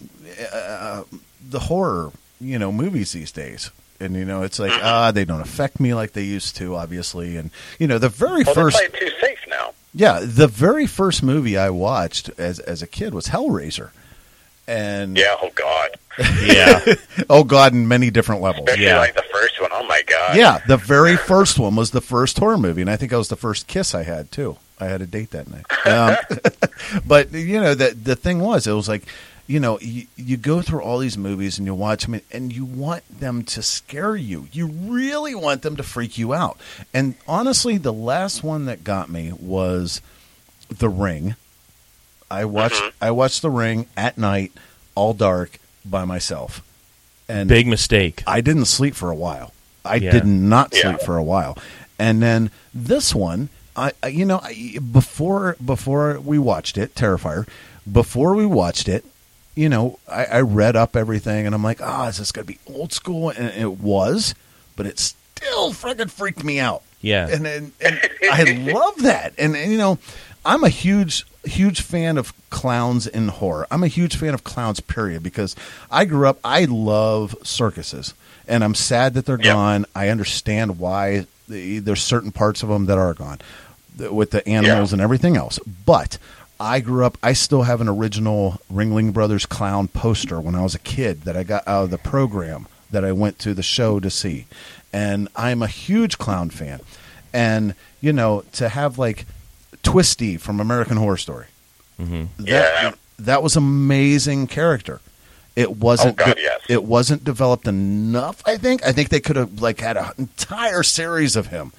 uh, 0.53 1.05
the 1.49 1.61
horror 1.61 2.11
you 2.43 2.59
know 2.59 2.71
movies 2.71 3.11
these 3.13 3.31
days. 3.31 3.71
And 3.99 4.15
you 4.15 4.25
know, 4.25 4.41
it's 4.43 4.59
like 4.59 4.71
ah, 4.83 5.11
they 5.11 5.25
don't 5.25 5.41
affect 5.41 5.79
me 5.79 5.93
like 5.93 6.13
they 6.13 6.23
used 6.23 6.55
to, 6.57 6.75
obviously. 6.75 7.37
And 7.37 7.51
you 7.79 7.87
know, 7.87 7.97
the 7.97 8.09
very 8.09 8.43
Well, 8.43 8.53
first 8.55 8.77
too 8.99 9.09
safe 9.21 9.39
now. 9.49 9.73
Yeah, 9.93 10.19
the 10.23 10.47
very 10.47 10.87
first 10.87 11.23
movie 11.23 11.57
I 11.57 11.69
watched 11.69 12.29
as 12.37 12.59
as 12.59 12.81
a 12.81 12.87
kid 12.87 13.13
was 13.13 13.27
Hellraiser, 13.27 13.91
and 14.67 15.17
Yeah. 15.17 15.35
Oh 15.41 15.51
God. 15.55 15.91
Yeah, 16.43 16.93
oh 17.29 17.43
god, 17.43 17.73
in 17.73 17.87
many 17.87 18.11
different 18.11 18.41
levels. 18.41 18.67
Especially 18.67 18.85
Yeah. 18.85 18.99
like 18.99 19.15
the 19.15 19.23
first 19.31 19.59
one. 19.59 19.71
Oh 19.73 19.83
my 19.87 20.03
God. 20.05 20.35
Yeah, 20.35 20.59
the 20.67 20.77
very 20.77 21.17
first 21.17 21.57
one 21.57 21.75
was 21.75 21.89
the 21.91 22.01
first 22.01 22.37
horror 22.37 22.57
movie, 22.57 22.81
and 22.81 22.89
I 22.89 22.97
think 22.97 23.11
that 23.11 23.17
was 23.17 23.29
the 23.29 23.35
first 23.35 23.65
kiss 23.67 23.95
I 23.95 24.03
had 24.03 24.31
too. 24.31 24.57
I 24.79 24.85
had 24.87 25.01
a 25.01 25.07
date 25.07 25.31
that 25.31 25.47
night. 25.49 25.65
Um, 25.87 26.17
but 27.07 27.31
you 27.31 27.59
know, 27.59 27.73
the 27.73 27.91
the 27.99 28.15
thing 28.15 28.39
was, 28.39 28.67
it 28.67 28.73
was 28.73 28.87
like, 28.87 29.03
you 29.45 29.59
know, 29.59 29.79
you, 29.79 30.05
you 30.15 30.37
go 30.37 30.61
through 30.61 30.81
all 30.81 30.99
these 30.99 31.17
movies 31.17 31.57
and 31.57 31.65
you 31.67 31.73
watch 31.75 32.05
them, 32.05 32.21
and 32.31 32.53
you 32.53 32.63
want 32.65 33.03
them 33.19 33.43
to 33.43 33.61
scare 33.61 34.15
you. 34.15 34.47
You 34.51 34.67
really 34.67 35.35
want 35.35 35.61
them 35.63 35.75
to 35.75 35.83
freak 35.83 36.17
you 36.17 36.33
out. 36.33 36.57
And 36.93 37.15
honestly, 37.27 37.77
the 37.77 37.93
last 37.93 38.43
one 38.43 38.65
that 38.65 38.83
got 38.83 39.09
me 39.09 39.33
was 39.33 40.01
The 40.69 40.89
Ring. 40.89 41.35
I 42.31 42.45
watched 42.45 42.81
mm-hmm. 42.81 43.03
I 43.03 43.11
watched 43.11 43.41
The 43.41 43.49
Ring 43.49 43.87
at 43.97 44.17
night, 44.17 44.53
all 44.95 45.13
dark, 45.13 45.59
by 45.85 46.05
myself, 46.05 46.63
and 47.27 47.49
big 47.49 47.67
mistake. 47.67 48.23
I 48.25 48.41
didn't 48.41 48.65
sleep 48.65 48.95
for 48.95 49.11
a 49.11 49.15
while. 49.15 49.53
I 49.85 49.95
Yeah. 49.95 50.11
did 50.11 50.25
not 50.25 50.71
sleep 50.73 50.97
Yeah. 50.99 51.05
for 51.05 51.17
a 51.17 51.23
while, 51.23 51.57
and 51.99 52.23
then 52.23 52.49
this 52.73 53.13
one, 53.13 53.49
I 53.75 53.91
I- 54.01 54.07
you 54.07 54.25
know 54.25 54.39
I, 54.41 54.79
before 54.79 55.57
before 55.63 56.19
we 56.21 56.39
watched 56.39 56.77
it, 56.77 56.95
Terrifier, 56.95 57.45
before 57.91 58.33
we 58.33 58.45
watched 58.45 58.87
it, 58.87 59.05
you 59.55 59.69
know 59.69 59.99
I, 60.07 60.25
I 60.25 60.41
read 60.41 60.75
up 60.75 60.95
everything, 60.95 61.45
and 61.45 61.53
I'm 61.55 61.63
like, 61.63 61.81
ah, 61.81 62.07
is 62.07 62.17
this 62.17 62.31
gonna 62.31 62.45
be 62.45 62.59
old 62.67 62.93
school? 62.93 63.29
And 63.29 63.49
it 63.49 63.79
was, 63.79 64.33
but 64.75 64.85
it 64.85 64.99
still 64.99 65.73
freaking 65.73 66.09
freaked 66.09 66.43
me 66.43 66.59
out. 66.59 66.83
Yeah. 67.01 67.27
and 67.29 67.45
and, 67.45 67.71
and 67.81 67.99
I 68.31 68.43
love 68.71 68.97
that, 69.03 69.33
and, 69.37 69.55
and 69.55 69.71
you 69.71 69.77
know, 69.77 69.99
I'm 70.45 70.63
a 70.63 70.69
huge 70.69 71.25
huge 71.43 71.81
fan 71.81 72.17
of 72.17 72.33
clowns 72.49 73.05
in 73.05 73.27
horror. 73.27 73.67
I'm 73.69 73.83
a 73.83 73.87
huge 73.87 74.15
fan 74.15 74.33
of 74.33 74.43
clowns, 74.45 74.79
period, 74.79 75.21
because 75.23 75.55
I 75.91 76.05
grew 76.05 76.27
up. 76.27 76.39
I 76.43 76.63
love 76.65 77.35
circuses, 77.43 78.13
and 78.47 78.63
I'm 78.63 78.75
sad 78.75 79.13
that 79.15 79.25
they're 79.25 79.37
Yeah. 79.37 79.53
gone. 79.53 79.85
I 79.93 80.07
understand 80.09 80.79
why 80.79 81.27
the, 81.49 81.79
there's 81.79 82.01
certain 82.01 82.31
parts 82.31 82.63
of 82.63 82.69
them 82.69 82.85
that 82.85 82.97
are 82.97 83.13
gone 83.13 83.39
with 84.09 84.31
the 84.31 84.47
animals 84.47 84.91
Yeah. 84.91 84.95
and 84.95 85.01
everything 85.01 85.35
else, 85.37 85.59
but. 85.85 86.17
I 86.59 86.79
grew 86.79 87.05
up. 87.05 87.17
I 87.23 87.33
still 87.33 87.63
have 87.63 87.81
an 87.81 87.89
original 87.89 88.61
Ringling 88.71 89.11
Brothers 89.13 89.45
clown 89.45 89.87
poster 89.87 90.39
when 90.39 90.55
I 90.55 90.61
was 90.63 90.75
a 90.75 90.79
kid 90.79 91.21
that 91.23 91.35
I 91.35 91.43
got 91.43 91.67
out 91.67 91.85
of 91.85 91.89
the 91.91 91.97
program 91.97 92.67
that 92.91 93.03
I 93.03 93.11
went 93.11 93.39
to 93.39 93.53
the 93.53 93.63
show 93.63 93.99
to 93.99 94.09
see, 94.09 94.45
and 94.93 95.27
I'm 95.35 95.61
a 95.61 95.67
huge 95.67 96.17
clown 96.17 96.49
fan. 96.49 96.79
And 97.33 97.73
you 98.01 98.13
know, 98.13 98.43
to 98.53 98.69
have 98.69 98.97
like 98.97 99.25
Twisty 99.81 100.37
from 100.37 100.59
American 100.59 100.97
Horror 100.97 101.17
Story, 101.17 101.47
mm-hmm. 101.99 102.25
that 102.43 102.47
Yeah. 102.47 102.91
that 103.19 103.43
was 103.43 103.55
amazing 103.55 104.47
character. 104.47 105.01
It 105.55 105.77
wasn't. 105.77 106.19
Oh, 106.21 106.25
God, 106.25 106.37
yes. 106.39 106.61
It 106.69 106.83
wasn't 106.83 107.23
developed 107.23 107.67
enough. 107.67 108.41
I 108.45 108.57
think. 108.57 108.85
I 108.85 108.91
think 108.91 109.09
they 109.09 109.19
could 109.19 109.35
have 109.35 109.61
like 109.61 109.79
had 109.81 109.97
an 109.97 110.05
entire 110.17 110.83
series 110.83 111.35
of 111.35 111.47
him, 111.47 111.73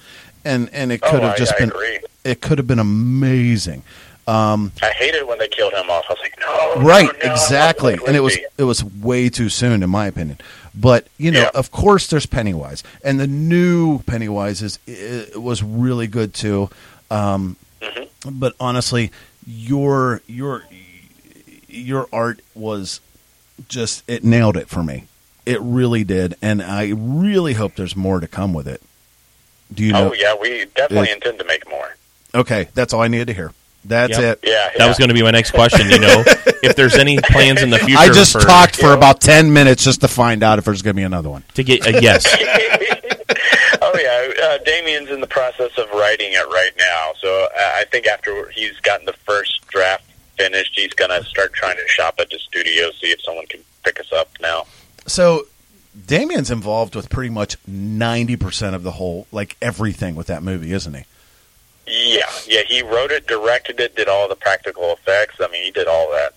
and 0.45 0.69
and 0.73 0.91
it 0.91 0.99
oh, 1.03 1.09
could 1.11 1.19
Oh, 1.21 1.23
have 1.23 1.33
I- 1.35 1.37
just 1.37 1.53
I 1.55 1.59
been. 1.59 1.69
agree. 1.69 1.99
It 2.23 2.41
could 2.41 2.57
have 2.57 2.67
been 2.67 2.79
amazing. 2.79 3.83
I 4.27 4.91
hated 4.97 5.27
when 5.27 5.37
they 5.37 5.47
killed 5.47 5.73
him 5.73 5.89
off. 5.89 6.05
I 6.09 6.13
was 6.13 6.19
like, 6.21 6.35
no. 6.39 6.73
no, 6.75 6.81
right 6.87 7.09
no, 7.23 7.31
exactly 7.31 7.97
and 8.07 8.15
it 8.15 8.21
was 8.21 8.37
it 8.57 8.63
was 8.63 8.83
way 8.83 9.29
too 9.29 9.49
soon 9.49 9.83
in 9.83 9.89
my 9.89 10.07
opinion 10.07 10.37
but 10.73 11.07
you 11.17 11.31
know 11.31 11.41
Yeah. 11.41 11.51
of 11.53 11.71
course 11.71 12.07
there's 12.07 12.25
pennywise 12.25 12.83
and 13.03 13.19
the 13.19 13.27
new 13.27 13.99
pennywise 13.99 14.61
is 14.61 14.79
it 14.87 15.39
was 15.41 15.61
really 15.63 16.07
good 16.07 16.33
too 16.33 16.69
um, 17.11 17.55
Mm-hmm. 17.81 18.39
but 18.39 18.53
honestly 18.59 19.11
your 19.45 20.21
your 20.27 20.63
your 21.67 22.07
art 22.11 22.39
was 22.55 22.99
just 23.67 24.03
it 24.09 24.23
nailed 24.23 24.57
it 24.57 24.67
for 24.69 24.81
me 24.83 25.05
it 25.45 25.59
really 25.61 26.03
did 26.03 26.35
and 26.41 26.61
i 26.63 26.91
really 26.95 27.53
hope 27.53 27.75
there's 27.75 27.95
more 27.95 28.19
to 28.19 28.27
come 28.27 28.53
with 28.53 28.67
it 28.67 28.81
do 29.73 29.83
you 29.83 29.93
know 29.93 30.09
Oh 30.09 30.13
yeah, 30.13 30.35
we 30.39 30.65
definitely 30.75 31.09
It- 31.09 31.15
intend 31.15 31.39
to 31.39 31.45
make 31.45 31.69
more. 31.69 31.95
okay 32.33 32.69
that's 32.73 32.91
all 32.93 33.01
i 33.01 33.07
needed 33.07 33.27
to 33.27 33.33
hear 33.33 33.51
that's 33.87 34.17
Yep. 34.17 34.39
it 34.43 34.49
Yeah. 34.49 34.69
That 34.77 34.87
was 34.87 34.97
going 34.97 35.09
to 35.09 35.13
be 35.13 35.23
my 35.23 35.31
next 35.31 35.51
question. 35.51 35.89
You 35.89 35.99
know, 35.99 36.23
if 36.63 36.75
there's 36.75 36.95
any 36.95 37.19
plans 37.21 37.61
in 37.61 37.69
the 37.69 37.79
future, 37.85 37.97
I 37.99 38.07
just 38.09 38.33
for, 38.33 38.39
talked 38.41 38.75
for 38.75 38.87
Yeah. 38.87 38.93
about 38.95 39.21
10 39.21 39.53
minutes 39.53 39.83
just 39.83 40.01
to 40.01 40.07
find 40.07 40.43
out 40.43 40.59
if 40.59 40.65
there's 40.65 40.81
going 40.81 40.95
to 40.95 40.99
be 40.99 41.03
another 41.03 41.29
one. 41.29 41.43
to 41.53 41.63
get 41.63 41.85
a 41.85 42.01
yes. 42.01 42.25
oh 43.81 43.93
yeah, 43.99 44.43
uh, 44.45 44.57
Damien's 44.63 45.09
in 45.09 45.21
the 45.21 45.27
process 45.27 45.71
of 45.77 45.89
writing 45.91 46.33
it 46.33 46.45
right 46.47 46.71
now. 46.77 47.11
So 47.21 47.27
uh, 47.45 47.47
I 47.75 47.85
think 47.91 48.07
after 48.07 48.49
he's 48.49 48.77
gotten 48.79 49.05
the 49.05 49.13
first 49.25 49.65
draft 49.67 50.03
finished, 50.37 50.71
he's 50.75 50.93
gonna 50.93 51.23
start 51.23 51.53
trying 51.53 51.77
to 51.77 51.87
shop 51.87 52.15
at 52.19 52.29
the 52.29 52.39
studio, 52.39 52.91
see 52.99 53.11
if 53.11 53.21
someone 53.23 53.45
can 53.47 53.61
pick 53.83 53.99
us 53.99 54.11
up 54.13 54.29
now. 54.41 54.65
So 55.07 55.47
Damien's 56.07 56.51
involved 56.51 56.95
with 56.95 57.09
pretty 57.09 57.29
much 57.29 57.57
90% 57.69 58.73
of 58.73 58.83
the 58.83 58.91
whole, 58.91 59.27
like 59.31 59.55
everything 59.61 60.15
with 60.15 60.27
that 60.27 60.43
movie, 60.43 60.71
isn't 60.73 60.93
he? 60.93 61.03
Yeah, 61.87 62.31
yeah, 62.47 62.61
he 62.63 62.81
wrote 62.81 63.11
it, 63.11 63.27
directed 63.27 63.79
it, 63.79 63.95
did 63.95 64.07
all 64.07 64.27
the 64.27 64.35
practical 64.35 64.91
effects. 64.93 65.35
I 65.39 65.47
mean, 65.49 65.63
he 65.63 65.71
did 65.71 65.87
all 65.87 66.09
that. 66.11 66.33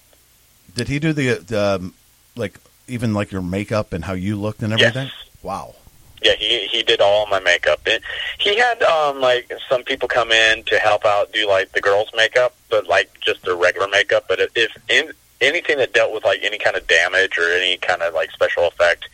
Did 0.75 0.89
he 0.89 0.99
do 0.99 1.13
the, 1.13 1.35
the 1.35 1.77
um, 1.77 1.95
like, 2.37 2.59
even 2.87 3.15
like 3.15 3.33
your 3.33 3.43
makeup 3.43 3.93
and 3.93 4.05
how 4.05 4.13
you 4.13 4.37
looked 4.37 4.63
and 4.63 4.73
everything? 4.73 5.07
Yes. 5.07 5.29
Wow. 5.43 5.75
Yeah, 6.23 6.33
he 6.33 6.67
he 6.67 6.83
did 6.83 7.01
all 7.01 7.27
my 7.27 7.39
makeup. 7.39 7.81
It, 7.87 8.03
he 8.39 8.57
had 8.57 8.83
um 8.83 9.21
like 9.21 9.53
some 9.69 9.85
people 9.85 10.09
come 10.09 10.33
in 10.33 10.65
to 10.65 10.79
help 10.79 11.05
out 11.05 11.33
do 11.33 11.47
like 11.49 11.71
the 11.73 11.81
girls' 11.81 12.09
makeup, 12.17 12.57
but 12.69 12.89
like 12.89 13.09
just 13.21 13.43
their 13.43 13.55
regular 13.55 13.87
makeup. 13.87 14.25
But 14.29 14.41
if, 14.41 14.51
if 14.57 14.77
in, 14.89 15.13
anything 15.41 15.79
that 15.79 15.93
dealt 15.93 16.13
with 16.13 16.25
like 16.25 16.41
any 16.43 16.59
kind 16.59 16.77
of 16.77 16.87
damage 16.89 17.39
or 17.39 17.51
any 17.53 17.77
kind 17.77 18.03
of 18.03 18.15
like 18.15 18.33
special 18.33 18.67
effect, 18.67 19.09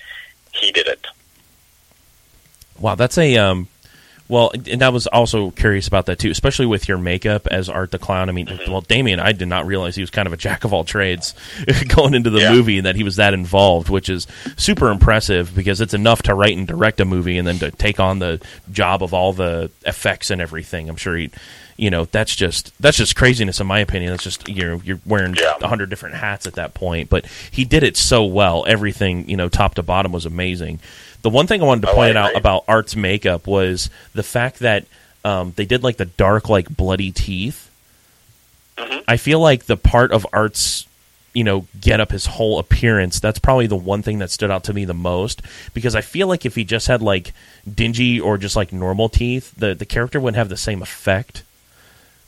he 0.53 0.73
did 0.73 0.87
it. 0.87 1.07
Wow, 2.79 2.95
that's 2.95 3.19
a 3.19 3.37
um. 3.37 3.69
Well, 4.27 4.53
and 4.71 4.83
I 4.83 4.89
was 4.89 5.07
also 5.07 5.51
curious 5.51 5.87
about 5.87 6.07
that 6.07 6.19
too, 6.19 6.31
especially 6.31 6.65
with 6.65 6.89
your 6.89 6.97
makeup 6.97 7.47
as 7.47 7.69
Art 7.69 7.91
the 7.91 7.99
Clown. 7.99 8.31
I 8.31 8.33
mean, 8.33 8.47
mm-hmm. 8.47 8.73
well, 8.73 8.81
Damien, 8.81 9.21
I 9.21 9.33
did 9.33 9.49
not 9.49 9.67
realize 9.67 9.97
he 9.97 10.03
was 10.03 10.09
kind 10.09 10.27
of 10.27 10.33
a 10.33 10.39
jack 10.39 10.65
of 10.65 10.73
all 10.73 10.83
trades 10.85 11.35
going 11.89 12.15
into 12.15 12.31
the 12.31 12.41
Yeah. 12.41 12.53
movie, 12.55 12.79
and 12.79 12.87
that 12.87 12.97
he 12.97 13.03
was 13.05 13.17
that 13.17 13.35
involved, 13.35 13.91
which 13.91 14.09
is 14.09 14.27
super 14.57 14.91
impressive 14.91 15.55
because 15.55 15.83
it's 15.83 15.93
enough 15.93 16.23
to 16.23 16.35
write 16.35 16.57
and 16.57 16.67
direct 16.67 17.01
a 17.01 17.05
movie, 17.05 17.37
and 17.37 17.47
then 17.47 17.59
to 17.59 17.71
take 17.71 18.01
on 18.01 18.19
the 18.19 18.41
job 18.73 19.03
of 19.03 19.13
all 19.13 19.35
the 19.35 19.71
effects 19.85 20.31
and 20.31 20.41
everything. 20.41 20.89
I'm 20.89 20.97
sure 20.97 21.17
he, 21.19 21.31
you 21.77 21.91
know, 21.91 22.07
that's 22.07 22.35
just 22.35 22.73
that's 22.81 22.97
just 22.97 23.17
craziness 23.17 23.61
in 23.61 23.67
my 23.67 23.81
opinion. 23.81 24.11
That's 24.13 24.25
just 24.25 24.49
you 24.49 24.65
know 24.65 24.81
you're 24.85 25.01
wearing 25.05 25.35
Yeah. 25.35 25.57
a 25.61 25.69
hundred 25.69 25.91
different 25.91 26.15
hats 26.15 26.47
at 26.47 26.55
that 26.55 26.73
point, 26.73 27.11
but 27.11 27.27
he 27.51 27.67
did 27.67 27.83
it 27.83 27.99
so 27.99 28.25
well. 28.25 28.65
Everything 28.67 29.29
you 29.29 29.37
know, 29.37 29.51
top 29.51 29.75
to 29.75 29.83
bottom, 29.83 30.13
was 30.13 30.25
amazing. 30.25 30.81
The 31.25 31.31
one 31.31 31.47
thing 31.49 31.61
I 31.63 31.65
wanted 31.65 31.81
to 31.83 31.89
Oh, 31.89 31.93
I 31.93 31.95
point 31.95 32.19
out 32.19 32.29
agree. 32.31 32.39
about 32.39 32.65
Art's 32.69 32.95
makeup 32.95 33.47
was 33.47 33.91
the 34.15 34.23
fact 34.23 34.59
that 34.61 34.85
um, 35.25 35.53
they 35.57 35.65
did 35.65 35.83
like 35.83 35.97
the 35.97 36.05
dark, 36.05 36.49
like 36.51 36.69
bloody 36.69 37.11
teeth. 37.11 37.71
Mhm. 38.77 39.05
I 39.09 39.17
feel 39.17 39.41
like 39.41 39.65
the 39.65 39.77
part 39.79 40.13
of 40.13 40.27
Art's, 40.35 40.87
you 41.33 41.43
know, 41.43 41.67
get 41.81 41.99
up 41.99 42.11
his 42.13 42.27
whole 42.27 42.59
appearance. 42.59 43.21
That's 43.21 43.39
probably 43.39 43.67
the 43.67 43.75
one 43.77 44.03
thing 44.03 44.19
that 44.19 44.31
stood 44.31 44.51
out 44.51 44.65
to 44.65 44.75
me 44.75 44.85
the 44.85 44.93
most 44.93 45.41
because 45.73 45.97
I 45.97 46.03
feel 46.03 46.27
like 46.29 46.45
if 46.45 46.55
he 46.57 46.63
just 46.65 46.89
had 46.89 47.01
like 47.01 47.33
dingy 47.73 48.21
or 48.21 48.37
just 48.37 48.55
like 48.55 48.71
normal 48.73 49.09
teeth, 49.09 49.53
the 49.57 49.75
the 49.75 49.87
character 49.87 50.21
wouldn't 50.21 50.37
have 50.37 50.51
the 50.51 50.57
same 50.59 50.83
effect. 50.83 51.43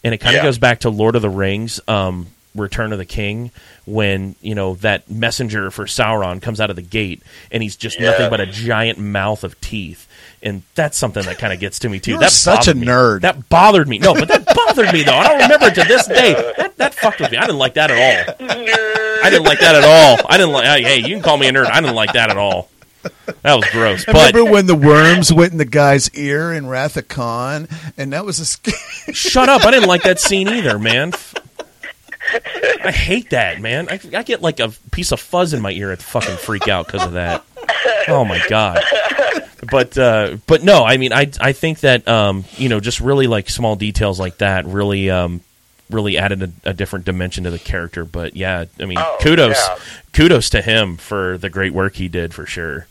And 0.02 0.14
it 0.14 0.18
kind 0.18 0.34
of 0.36 0.40
Yeah. 0.40 0.48
goes 0.48 0.56
back 0.58 0.80
to 0.80 0.88
Lord 0.90 1.16
of 1.16 1.22
the 1.22 1.28
Rings, 1.28 1.80
um, 1.86 2.28
Return 2.60 2.92
of 2.92 2.98
the 2.98 3.04
King, 3.04 3.50
when 3.84 4.34
you 4.40 4.54
know 4.54 4.74
that 4.76 5.10
messenger 5.10 5.70
for 5.70 5.84
Sauron 5.86 6.40
comes 6.42 6.60
out 6.60 6.70
of 6.70 6.76
the 6.76 6.82
gate 6.82 7.22
and 7.50 7.62
he's 7.62 7.76
just 7.76 7.98
Yeah. 8.00 8.10
nothing 8.10 8.30
but 8.30 8.40
a 8.40 8.46
giant 8.46 8.98
mouth 8.98 9.44
of 9.44 9.60
teeth, 9.60 10.06
and 10.42 10.62
that's 10.74 10.96
something 10.98 11.24
that 11.24 11.38
kind 11.38 11.52
of 11.52 11.60
gets 11.60 11.78
to 11.80 11.88
me 11.88 11.98
too. 12.00 12.12
You're 12.12 12.28
such 12.28 12.68
a 12.68 12.74
me. 12.74 12.86
nerd. 12.86 13.20
That 13.22 13.48
bothered 13.48 13.88
me. 13.88 13.98
No, 13.98 14.14
but 14.14 14.28
that 14.28 14.44
bothered 14.46 14.92
me 14.92 15.02
though. 15.02 15.12
I 15.14 15.28
don't 15.28 15.42
remember 15.42 15.66
it 15.66 15.74
to 15.76 15.84
this 15.84 16.06
day. 16.06 16.34
That 16.56 16.76
that 16.78 16.94
fucked 16.94 17.20
with 17.20 17.30
me. 17.30 17.38
I 17.38 17.42
didn't 17.42 17.58
like 17.58 17.74
that 17.74 17.90
at 17.90 17.96
all. 18.38 18.46
Nerd. 18.48 19.22
I 19.22 19.30
didn't 19.30 19.44
like 19.46 19.60
that 19.60 19.74
at 19.74 19.84
all. 19.84 20.26
I 20.28 20.36
didn't 20.36 20.52
like. 20.52 20.84
Hey, 20.84 20.98
you 20.98 21.08
can 21.14 21.22
call 21.22 21.36
me 21.36 21.48
a 21.48 21.52
nerd. 21.52 21.66
I 21.70 21.80
didn't 21.80 21.96
like 21.96 22.12
that 22.12 22.30
at 22.30 22.36
all. 22.36 22.68
That 23.42 23.54
was 23.54 23.64
gross. 23.70 24.04
But 24.04 24.34
Remember 24.34 24.50
when 24.50 24.66
the 24.66 24.74
worms 24.74 25.32
went 25.32 25.52
in 25.52 25.58
the 25.58 25.64
guy's 25.64 26.10
ear 26.10 26.52
in 26.52 26.66
Wrath 26.66 26.96
of 26.96 27.06
Khan? 27.06 27.68
And 27.96 28.12
that 28.12 28.24
was 28.24 28.40
a. 28.40 28.44
sc- 28.44 28.70
shut 29.12 29.48
up. 29.48 29.64
I 29.64 29.70
didn't 29.70 29.88
like 29.88 30.02
that 30.02 30.18
scene 30.18 30.48
either, 30.48 30.76
man. 30.78 31.12
I 32.84 32.90
hate 32.92 33.30
that, 33.30 33.60
man. 33.60 33.88
I, 33.88 34.00
I 34.16 34.22
get 34.22 34.42
like 34.42 34.60
a 34.60 34.70
piece 34.90 35.12
of 35.12 35.20
fuzz 35.20 35.52
in 35.52 35.60
my 35.62 35.70
ear 35.70 35.90
and 35.90 36.00
fucking 36.00 36.36
freak 36.36 36.68
out 36.68 36.86
because 36.86 37.04
of 37.04 37.12
that. 37.12 37.44
Oh 38.08 38.24
my 38.24 38.40
god. 38.48 38.82
But 39.70 39.96
uh, 39.98 40.36
but 40.46 40.62
no, 40.62 40.84
I 40.84 40.96
mean, 40.96 41.12
I 41.12 41.30
I 41.40 41.52
think 41.52 41.80
that 41.80 42.06
um, 42.06 42.44
you 42.56 42.68
know, 42.68 42.78
just 42.80 43.00
really 43.00 43.26
like 43.26 43.48
small 43.50 43.74
details 43.76 44.20
like 44.20 44.38
that 44.38 44.64
really 44.66 45.10
um, 45.10 45.40
really 45.90 46.18
added 46.18 46.42
a, 46.64 46.70
a 46.70 46.72
different 46.74 47.04
dimension 47.04 47.44
to 47.44 47.50
the 47.50 47.58
character. 47.58 48.04
But 48.04 48.36
yeah, 48.36 48.66
I 48.80 48.84
mean, 48.84 48.98
Oh, 48.98 49.16
kudos 49.20 49.56
yeah. 49.56 49.78
kudos 50.12 50.50
to 50.50 50.62
him 50.62 50.96
for 50.96 51.38
the 51.38 51.48
great 51.50 51.72
work 51.72 51.94
he 51.96 52.08
did 52.08 52.32
for 52.34 52.46
sure. 52.46 52.86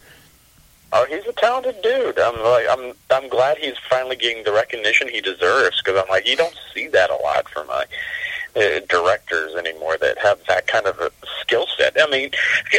Oh, 0.91 1.05
he's 1.09 1.25
a 1.25 1.33
talented 1.33 1.81
dude. 1.81 2.17
I'm 2.19 2.41
like, 2.41 2.67
I'm, 2.69 2.93
I'm 3.11 3.27
glad 3.29 3.57
he's 3.57 3.77
finally 3.89 4.15
getting 4.15 4.43
the 4.45 4.53
recognition 4.53 5.09
he 5.09 5.19
deserves 5.19 5.81
because 5.81 6.01
I'm 6.01 6.07
like, 6.07 6.25
you 6.25 6.37
don't 6.37 6.55
see 6.73 6.87
that 6.89 7.09
a 7.09 7.15
lot 7.17 7.49
from 7.49 7.67
uh, 7.69 7.83
uh, 8.55 8.79
directors 8.87 9.53
anymore 9.55 9.97
that 9.97 10.17
have 10.17 10.39
that 10.47 10.65
kind 10.67 10.85
of 10.85 10.99
a 10.99 11.11
skill 11.41 11.65
set. 11.77 11.95
I 11.99 12.09
mean, 12.09 12.31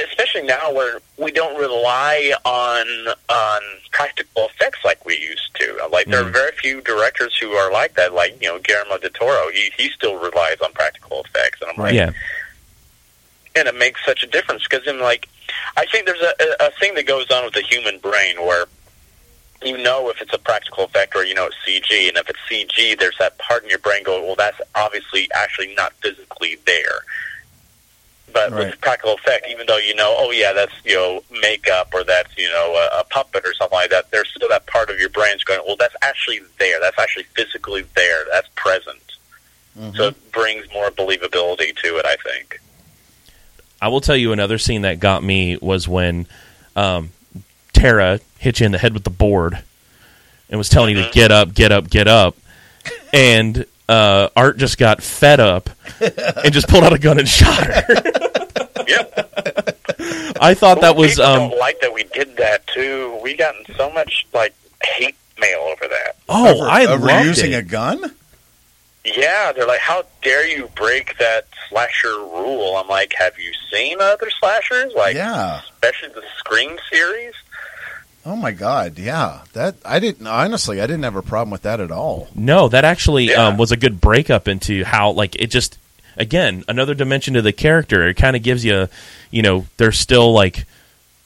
especially 0.09 0.43
now 0.43 0.72
where 0.72 1.01
we 1.18 1.31
don't 1.31 1.59
rely 1.59 2.33
on 2.45 2.87
on 3.29 3.61
practical 3.91 4.47
effects 4.47 4.79
like 4.85 5.05
we 5.05 5.16
used 5.18 5.55
to. 5.55 5.89
Like, 5.91 6.07
there 6.07 6.20
are 6.20 6.24
Mhm. 6.24 6.33
very 6.33 6.53
few 6.53 6.81
directors 6.81 7.37
who 7.39 7.53
are 7.53 7.70
like 7.70 7.95
that. 7.95 8.12
Like, 8.14 8.41
you 8.43 8.49
know, 8.49 8.59
Guillermo 8.59 8.99
del 8.99 9.11
Toro, 9.11 9.51
he 9.51 9.70
he 9.77 9.91
still 9.91 10.16
relies 10.16 10.61
on 10.61 10.72
practical 10.72 11.22
effects, 11.24 11.61
and 11.61 11.70
I'm 11.70 11.77
like, 11.77 11.95
Yeah, 11.95 12.12
and 13.55 13.68
it 13.68 13.74
makes 13.74 14.05
such 14.05 14.22
a 14.22 14.27
difference 14.27 14.62
because 14.68 14.87
in 14.87 15.01
like 15.01 15.29
I 15.77 15.87
think 15.87 16.07
there's 16.07 16.20
a, 16.20 16.35
a 16.61 16.70
thing 16.81 16.95
that 16.95 17.07
goes 17.07 17.31
on 17.31 17.45
with 17.45 17.55
the 17.55 17.62
human 17.62 17.99
brain 17.99 18.37
where 18.45 18.66
you 19.62 19.78
know 19.78 20.09
if 20.11 20.20
it's 20.20 20.32
a 20.34 20.38
practical 20.38 20.84
effect 20.84 21.14
or 21.16 21.24
you 21.24 21.34
know 21.34 21.46
it's 21.46 21.57
CG, 21.66 22.09
and 22.09 22.16
if 22.16 22.28
it's 22.28 22.38
CG, 22.50 22.98
there's 22.98 23.16
that 23.18 23.38
part 23.38 23.64
in 23.64 23.70
your 23.70 23.78
brain 23.78 24.02
going, 24.02 24.24
well, 24.24 24.36
that's 24.36 24.61
obviously 24.74 25.28
actually 25.34 25.74
not 25.74 25.92
physically 25.94 26.57
there. 26.66 27.00
But 28.32 28.52
Right. 28.52 28.66
with 28.66 28.80
practical 28.80 29.14
effect, 29.14 29.46
even 29.48 29.66
though 29.66 29.78
you 29.78 29.94
know, 29.94 30.14
oh 30.18 30.30
yeah, 30.30 30.52
that's 30.52 30.74
you 30.84 30.94
know 30.94 31.22
makeup 31.40 31.90
or 31.94 32.04
that's 32.04 32.36
you 32.36 32.48
know 32.48 32.74
a, 32.92 33.00
a 33.00 33.04
puppet 33.04 33.44
or 33.46 33.54
something 33.54 33.76
like 33.76 33.90
that, 33.90 34.11
there's 34.11 34.28
still 34.28 34.48
that 34.48 34.66
part 34.66 34.90
of 34.90 34.98
your 34.98 35.09
brain's 35.09 35.42
going, 35.44 35.61
well, 35.66 35.76
that's 35.76 35.96
actually 36.02 36.40
there. 36.59 36.78
That's 36.80 36.98
actually 36.98 37.24
physically 37.34 37.84
there. 37.94 38.24
That's 38.30 38.48
present. 38.54 38.98
So 39.94 40.04
it 40.04 40.32
brings 40.32 40.64
more 40.72 40.90
believability 40.90 41.76
to 41.82 41.98
it. 41.98 42.07
I 42.07 42.16
think. 42.16 42.61
I 43.80 43.88
will 43.88 44.00
tell 44.00 44.16
you 44.16 44.32
another 44.32 44.57
scene 44.57 44.82
that 44.82 45.00
got 45.00 45.22
me 45.22 45.59
was 45.59 45.86
when 45.86 46.26
um, 46.74 47.11
Tara 47.77 48.20
hit 48.39 48.61
you 48.61 48.66
in 48.66 48.72
the 48.72 48.79
head 48.79 48.95
with 48.95 49.05
the 49.05 49.11
board 49.11 49.59
and 50.49 50.59
was 50.59 50.68
telling 50.68 50.97
you 50.97 51.03
to 51.05 51.11
get 51.12 51.31
up, 51.31 51.55
get 51.55 51.72
up, 51.72 51.89
get 51.91 52.09
up, 52.09 52.37
and 53.12 53.64
uh, 53.89 54.29
Art 54.35 54.57
just 54.59 54.79
got 54.79 55.03
fed 55.03 55.41
up 55.41 55.70
and 56.01 56.53
just 56.53 56.68
pulled 56.68 56.85
out 56.85 56.93
a 56.93 56.99
gun 56.99 57.18
and 57.18 57.29
shot 57.29 57.64
her. 57.64 57.85
Yep. 58.89 59.18
I 60.41 60.55
thought 60.55 60.81
that 60.83 60.95
was 60.95 61.18
um, 61.18 61.51
don't 61.51 61.59
like 61.59 61.81
that 61.81 61.93
we 61.93 62.05
did 62.05 62.37
that 62.37 62.64
too. 62.68 63.18
We 63.20 63.35
gotten 63.37 63.64
so 63.77 63.91
much 63.91 64.27
like 64.33 64.55
hate 64.81 65.16
mail 65.41 65.59
over 65.62 65.89
that. 65.89 66.14
oh, 66.29 66.55
Over- 66.61 66.68
I 66.70 66.87
over 66.87 67.05
loved 67.05 67.27
using 67.27 67.51
it. 67.51 67.57
a 67.57 67.62
gun. 67.62 68.12
Yeah, 69.05 69.51
they're 69.53 69.66
like, 69.66 69.81
"How 69.81 70.05
dare 70.22 70.47
you 70.47 70.68
break 70.77 71.18
that 71.18 71.47
slasher 71.68 72.09
rule?" 72.16 72.77
I'm 72.77 72.87
like, 72.87 73.12
"Have 73.18 73.39
you 73.41 73.51
seen 73.72 74.01
other 74.01 74.31
slashers? 74.39 74.93
Like, 74.95 75.16
Yeah. 75.16 75.62
especially 75.72 76.11
the 76.11 76.22
Scream 76.39 76.79
series." 76.93 77.35
Oh 78.29 78.35
my 78.37 78.51
god, 78.51 78.99
yeah. 78.99 79.43
That 79.53 79.77
I 79.85 80.01
didn't 80.01 80.27
honestly. 80.27 80.81
I 80.81 80.87
didn't 80.89 81.05
have 81.05 81.14
a 81.16 81.22
problem 81.22 81.51
with 81.53 81.62
that 81.62 81.79
at 81.81 81.93
all. 81.93 82.27
No, 82.35 82.68
that 82.68 82.85
actually 82.85 83.27
Yeah. 83.31 83.47
um, 83.47 83.57
was 83.57 83.70
a 83.70 83.77
good 83.77 84.01
breakup 84.01 84.49
into 84.49 84.83
how 84.85 85.12
like 85.12 85.37
it 85.37 85.47
just 85.47 85.79
again 86.16 86.64
another 86.66 86.93
dimension 86.95 87.35
to 87.35 87.43
the 87.43 87.53
character. 87.53 88.07
It 88.09 88.14
kind 88.14 88.35
of 88.35 88.43
gives 88.43 88.64
you, 88.64 88.89
you 89.31 89.43
know, 89.43 89.66
there's 89.77 89.99
still 89.99 90.33
like 90.33 90.66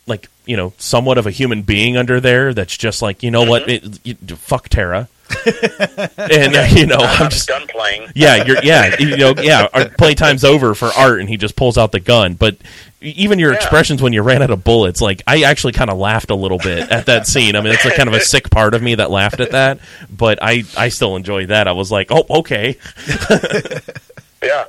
like 0.07 0.29
you 0.45 0.57
know 0.59 0.75
somewhat 0.77 1.17
of 1.17 1.27
a 1.27 1.31
human 1.31 1.63
being 1.63 1.97
under 1.97 2.21
there 2.21 2.53
that's 2.53 2.77
just 2.77 3.01
like 3.01 3.23
you 3.23 3.31
know 3.31 3.45
what 3.45 3.67
Mm-hmm. 3.67 3.87
it, 4.11 4.21
you, 4.29 4.37
fuck 4.37 4.69
Tara, 4.69 5.09
and 6.19 6.57
uh, 6.57 6.67
you 6.71 6.87
know 6.87 6.97
I'm 6.99 7.31
just 7.31 7.49
gun 7.49 7.67
playing. 7.69 8.11
yeah 8.15 8.45
you're 8.45 8.63
yeah 8.63 8.97
you 8.99 9.17
know 9.17 9.35
yeah 9.41 9.69
our 9.73 9.85
playtime's 9.87 10.45
over 10.45 10.75
for 10.75 10.87
Art 10.97 11.21
and 11.21 11.29
he 11.29 11.37
just 11.37 11.57
pulls 11.57 11.79
out 11.79 11.93
the 11.93 12.01
gun, 12.01 12.35
but 12.35 12.57
even 13.01 13.39
your 13.39 13.53
Yeah. 13.53 13.57
expressions 13.57 14.03
when 14.03 14.13
you 14.13 14.23
ran 14.23 14.43
out 14.43 14.51
of 14.51 14.63
bullets, 14.65 15.01
like 15.01 15.23
I 15.27 15.43
actually 15.45 15.73
kind 15.73 15.89
of 15.91 15.97
laughed 15.99 16.31
a 16.31 16.35
little 16.35 16.59
bit 16.59 16.91
at 16.91 17.07
that 17.07 17.27
scene. 17.27 17.57
I 17.57 17.61
mean, 17.63 17.73
it's 17.73 17.85
like 17.85 17.95
kind 17.97 18.09
of 18.09 18.15
a 18.15 18.21
sick 18.21 18.51
part 18.51 18.75
of 18.75 18.83
me 18.83 18.97
that 18.97 19.11
laughed 19.11 19.41
at 19.41 19.53
that, 19.53 19.81
but 20.15 20.39
I 20.43 20.65
I 20.77 20.89
still 20.91 21.17
enjoy 21.17 21.47
that. 21.47 21.67
I 21.69 21.73
was 21.73 21.91
like, 21.91 22.09
oh 22.11 22.27
okay, 22.31 22.77
Yeah, 24.43 24.65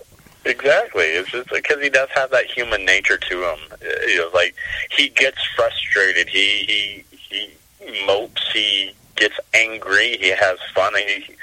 exactly. 0.46 1.06
It's 1.06 1.32
just 1.32 1.50
because 1.50 1.82
he 1.82 1.90
does 1.90 2.10
have 2.14 2.30
that 2.32 2.46
human 2.46 2.86
nature 2.86 3.18
to 3.18 3.44
him. 3.44 3.60
You 4.08 4.18
know, 4.18 4.30
like 4.34 4.56
he 4.96 5.10
gets 5.10 5.40
frustrated. 5.56 6.28
He 6.30 7.04
he 7.30 7.50
he 7.88 8.06
mopes. 8.06 8.52
He 8.54 8.92
gets 9.22 9.40
angry. 9.54 10.18
He 10.18 10.30
has 10.30 10.58
fun. 10.76 10.94
He 10.96 11.36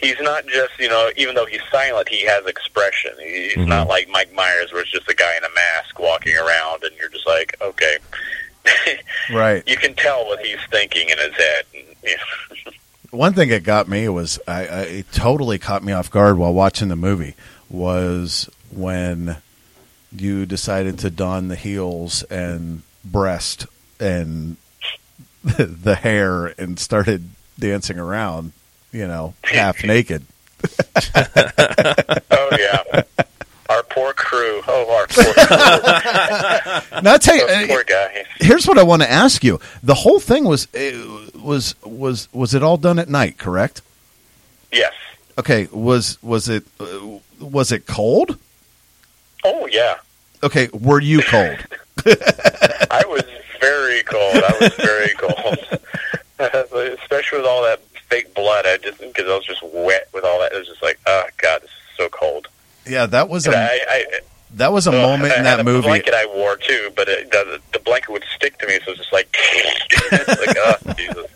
he's 0.00 0.20
not 0.20 0.46
just 0.46 0.78
you 0.78 0.88
know 0.88 1.10
even 1.16 1.34
though 1.34 1.46
he's 1.46 1.62
silent, 1.70 2.08
he 2.08 2.22
has 2.26 2.46
expression. 2.46 3.12
He's 3.18 3.54
Mhm. 3.54 3.66
not 3.68 3.88
like 3.88 4.08
Mike 4.08 4.32
Myers, 4.32 4.72
where 4.72 4.82
it's 4.82 4.90
just 4.90 5.08
a 5.10 5.14
guy 5.14 5.36
in 5.36 5.44
a 5.44 5.54
mask 5.54 5.98
walking 5.98 6.36
around, 6.36 6.82
and 6.84 6.92
you're 6.98 7.08
just 7.08 7.26
like, 7.26 7.56
okay. 7.60 7.96
Right. 9.32 9.62
you 9.66 9.76
can 9.76 9.94
tell 9.94 10.26
what 10.26 10.40
he's 10.44 10.58
thinking 10.70 11.08
in 11.08 11.18
his 11.18 11.32
head. 11.34 11.64
And, 11.74 11.84
you 12.02 12.16
know. 12.16 12.72
One 13.10 13.32
thing 13.34 13.48
that 13.50 13.62
got 13.62 13.88
me 13.88 14.08
was 14.08 14.38
I, 14.48 14.60
I 14.66 14.80
it 15.00 15.12
totally 15.12 15.58
caught 15.58 15.84
me 15.84 15.92
off 15.92 16.10
guard 16.10 16.36
while 16.38 16.52
watching 16.52 16.88
the 16.88 16.96
movie 16.96 17.34
was 17.70 18.48
when 18.70 19.36
you 20.16 20.46
decided 20.46 20.98
to 21.00 21.10
don 21.10 21.48
the 21.48 21.56
heels 21.56 22.22
and 22.24 22.82
breast 23.04 23.66
and 24.00 24.56
the 25.58 25.94
hair 25.94 26.46
and 26.58 26.78
started 26.78 27.28
dancing 27.58 27.98
around, 27.98 28.52
you 28.92 29.06
know, 29.06 29.34
half 29.44 29.84
naked. 29.84 30.24
oh 30.88 32.48
yeah. 32.58 33.02
Our 33.68 33.82
poor 33.82 34.12
crew. 34.14 34.62
Oh, 34.66 34.94
our 34.94 35.06
poor 35.06 35.34
crew. 35.34 37.02
Now, 37.02 37.14
I 37.14 37.18
tell 37.18 37.36
you, 37.36 37.44
uh, 37.44 37.66
poor 37.66 37.84
guy. 37.84 38.24
here's 38.40 38.66
what 38.66 38.78
I 38.78 38.82
want 38.82 39.02
to 39.02 39.10
ask 39.10 39.42
you: 39.44 39.60
the 39.82 39.94
whole 39.94 40.20
thing 40.20 40.44
was 40.44 40.66
uh, 40.74 41.28
was 41.42 41.74
was 41.84 42.28
was 42.32 42.54
it 42.54 42.62
all 42.62 42.76
done 42.78 42.98
at 42.98 43.08
night? 43.08 43.36
Correct? 43.38 43.82
Yes. 44.72 44.94
Okay. 45.38 45.68
Was 45.72 46.22
was 46.22 46.48
it 46.48 46.64
uh, 46.80 47.18
was 47.40 47.70
it 47.72 47.86
cold? 47.86 48.38
Oh 49.44 49.66
yeah. 49.66 49.96
Okay. 50.42 50.68
Were 50.72 51.00
you 51.00 51.20
cold? 51.22 51.58
I 52.06 53.02
was 53.06 53.22
very 53.60 54.02
cold. 54.02 54.36
I 54.36 54.56
was 54.60 54.74
very 54.74 55.14
cold, 55.14 55.80
especially 57.00 57.38
with 57.38 57.46
all 57.46 57.62
that 57.62 57.80
fake 58.08 58.34
blood. 58.34 58.66
I 58.66 58.76
just 58.78 58.98
because 59.00 59.26
I 59.28 59.36
was 59.36 59.46
just 59.46 59.62
wet 59.62 60.08
with 60.12 60.24
all 60.24 60.38
that. 60.40 60.52
It 60.52 60.58
was 60.58 60.68
just 60.68 60.82
like, 60.82 60.98
oh 61.06 61.24
god, 61.38 61.62
this 61.62 61.70
is 61.70 61.96
so 61.96 62.08
cold. 62.08 62.48
Yeah, 62.86 63.06
that 63.06 63.28
was 63.28 63.46
And 63.46 63.54
a 63.54 63.58
I, 63.58 63.80
I, 63.88 64.04
that 64.56 64.72
was 64.72 64.86
a 64.86 64.90
ugh, 64.90 64.96
moment 64.96 65.32
I 65.32 65.38
in 65.38 65.44
had 65.44 65.54
that 65.58 65.60
a 65.60 65.64
movie. 65.64 65.86
blanket 65.88 66.14
I 66.14 66.26
wore 66.26 66.56
too, 66.56 66.90
but 66.94 67.08
it, 67.08 67.30
the, 67.30 67.60
the 67.72 67.78
blanket 67.78 68.10
would 68.12 68.24
stick 68.34 68.58
to 68.58 68.66
me, 68.66 68.78
so 68.84 68.92
it 68.92 68.98
was 68.98 68.98
just 68.98 69.12
like, 69.12 69.34
like, 70.46 70.56
oh 70.60 70.92
Jesus. 70.94 71.26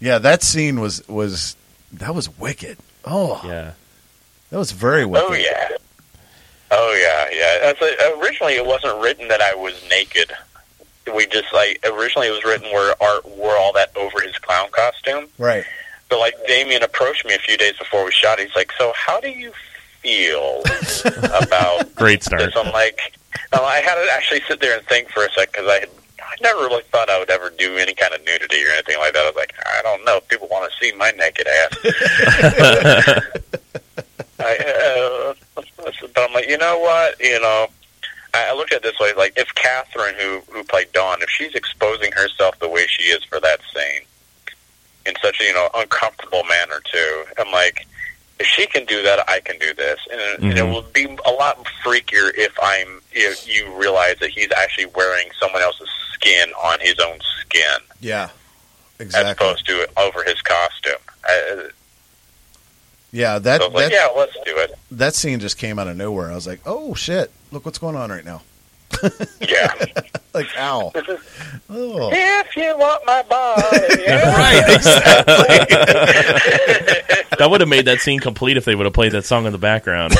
Yeah, 0.00 0.18
that 0.18 0.42
scene 0.42 0.80
was 0.80 1.06
was 1.08 1.56
that 1.92 2.14
was 2.14 2.38
wicked. 2.38 2.78
Oh, 3.04 3.40
yeah. 3.44 3.72
that 4.50 4.58
was 4.58 4.72
very 4.72 5.04
oh, 5.04 5.08
wicked. 5.08 5.26
Oh 5.30 5.34
yeah. 5.34 5.68
Oh 6.70 6.96
yeah, 7.00 7.28
yeah. 7.32 7.70
As 7.70 7.76
a, 7.80 8.18
originally, 8.20 8.54
it 8.54 8.66
wasn't 8.66 9.00
written 9.00 9.28
that 9.28 9.40
I 9.40 9.54
was 9.54 9.74
naked. 9.88 10.32
We 11.14 11.26
just 11.26 11.52
like 11.52 11.78
originally 11.88 12.28
it 12.28 12.32
was 12.32 12.44
written 12.44 12.70
where 12.72 12.94
Art 13.00 13.24
wore 13.36 13.56
all 13.56 13.72
that 13.74 13.96
over 13.96 14.20
his 14.20 14.36
clown 14.38 14.68
costume. 14.72 15.28
Right. 15.38 15.64
But 16.08 16.18
like 16.18 16.34
Damien 16.46 16.82
approached 16.82 17.24
me 17.24 17.34
a 17.34 17.38
few 17.38 17.56
days 17.56 17.76
before 17.78 18.04
we 18.04 18.10
shot. 18.12 18.38
He's 18.40 18.54
like, 18.56 18.72
"So 18.78 18.92
how 18.96 19.20
do 19.20 19.28
you 19.28 19.52
feel 20.02 20.62
about 21.40 21.94
Great 21.94 22.22
start. 22.24 22.42
this?" 22.42 22.56
I'm 22.56 22.72
like, 22.72 22.98
oh, 23.52 23.64
I 23.64 23.76
had 23.78 23.94
to 23.94 24.08
actually 24.12 24.40
sit 24.48 24.60
there 24.60 24.76
and 24.76 24.86
think 24.86 25.08
for 25.10 25.24
a 25.24 25.30
sec 25.32 25.52
because 25.52 25.68
I 25.68 25.80
had 25.80 25.88
I 26.20 26.34
never 26.42 26.62
really 26.62 26.82
thought 26.90 27.08
I 27.08 27.18
would 27.20 27.30
ever 27.30 27.50
do 27.50 27.76
any 27.76 27.94
kind 27.94 28.12
of 28.12 28.24
nudity 28.24 28.64
or 28.66 28.70
anything 28.70 28.98
like 28.98 29.12
that. 29.12 29.20
I 29.24 29.26
was 29.26 29.36
like, 29.36 29.54
I 29.64 29.80
don't 29.82 30.04
know 30.04 30.16
if 30.16 30.26
people 30.28 30.48
want 30.50 30.70
to 30.70 30.76
see 30.84 30.92
my 30.96 31.12
naked 31.12 31.46
ass. 31.46 31.78
I, 34.40 34.56
uh, 34.58 35.34
but 36.00 36.28
I'm 36.28 36.32
like, 36.32 36.48
you 36.48 36.58
know 36.58 36.78
what? 36.78 37.20
You 37.20 37.40
know, 37.40 37.68
I, 38.34 38.50
I 38.50 38.54
look 38.54 38.72
at 38.72 38.78
it 38.78 38.82
this 38.82 38.98
way: 38.98 39.12
like, 39.16 39.34
if 39.36 39.54
Catherine, 39.54 40.14
who 40.18 40.40
who 40.52 40.64
played 40.64 40.92
Dawn, 40.92 41.22
if 41.22 41.30
she's 41.30 41.54
exposing 41.54 42.12
herself 42.12 42.58
the 42.58 42.68
way 42.68 42.86
she 42.86 43.04
is 43.04 43.22
for 43.24 43.40
that 43.40 43.60
scene 43.74 44.02
in 45.06 45.14
such 45.22 45.40
a 45.40 45.44
you 45.44 45.52
know 45.52 45.68
uncomfortable 45.74 46.42
manner 46.44 46.80
too, 46.92 47.24
I'm 47.38 47.52
like, 47.52 47.86
if 48.38 48.46
she 48.46 48.66
can 48.66 48.84
do 48.84 49.02
that, 49.02 49.28
I 49.28 49.40
can 49.40 49.58
do 49.58 49.72
this, 49.74 50.00
and, 50.10 50.20
and 50.20 50.38
mm-hmm. 50.40 50.58
it 50.58 50.70
will 50.70 50.84
be 50.92 51.04
a 51.24 51.30
lot 51.30 51.64
freakier 51.84 52.30
if 52.36 52.52
I'm 52.62 53.00
if 53.12 53.46
you 53.48 53.74
realize 53.80 54.18
that 54.20 54.30
he's 54.30 54.52
actually 54.52 54.86
wearing 54.86 55.28
someone 55.38 55.62
else's 55.62 55.88
skin 56.12 56.50
on 56.62 56.80
his 56.80 56.98
own 56.98 57.18
skin 57.40 57.78
Yeah. 58.00 58.30
Exactly. 58.98 59.30
As 59.30 59.36
opposed 59.36 59.66
to 59.66 59.88
over 59.98 60.24
his 60.24 60.40
costume. 60.40 60.94
I, 61.24 61.68
Yeah, 63.12 63.38
that 63.38 63.60
So 63.60 63.66
I 63.66 63.68
was 63.68 63.74
like, 63.74 63.92
that, 63.92 63.92
yeah, 63.92 64.08
let's 64.20 64.34
do 64.44 64.56
it. 64.58 64.74
that 64.92 65.14
scene 65.14 65.40
just 65.40 65.56
came 65.58 65.78
out 65.78 65.88
of 65.88 65.96
nowhere. 65.96 66.30
I 66.30 66.34
was 66.34 66.46
like, 66.46 66.60
oh 66.66 66.94
shit, 66.94 67.30
look 67.52 67.64
what's 67.64 67.78
going 67.78 67.96
on 67.96 68.10
right 68.10 68.24
now. 68.24 68.42
Yeah. 69.40 69.72
Like, 70.34 70.48
ow. 70.58 70.92
Oh. 71.70 72.10
if 72.12 72.56
you 72.56 72.76
want 72.76 73.02
my 73.06 73.22
body. 73.22 74.02
Yeah. 74.02 74.36
right, 74.36 74.74
exactly. 74.76 75.34
that 77.38 77.48
would 77.50 77.62
have 77.62 77.70
made 77.70 77.86
that 77.86 78.00
scene 78.00 78.20
complete 78.20 78.58
if 78.58 78.66
they 78.66 78.74
would 78.74 78.84
have 78.84 78.92
played 78.92 79.12
that 79.12 79.24
song 79.24 79.46
in 79.46 79.52
the 79.52 79.58
background. 79.58 80.12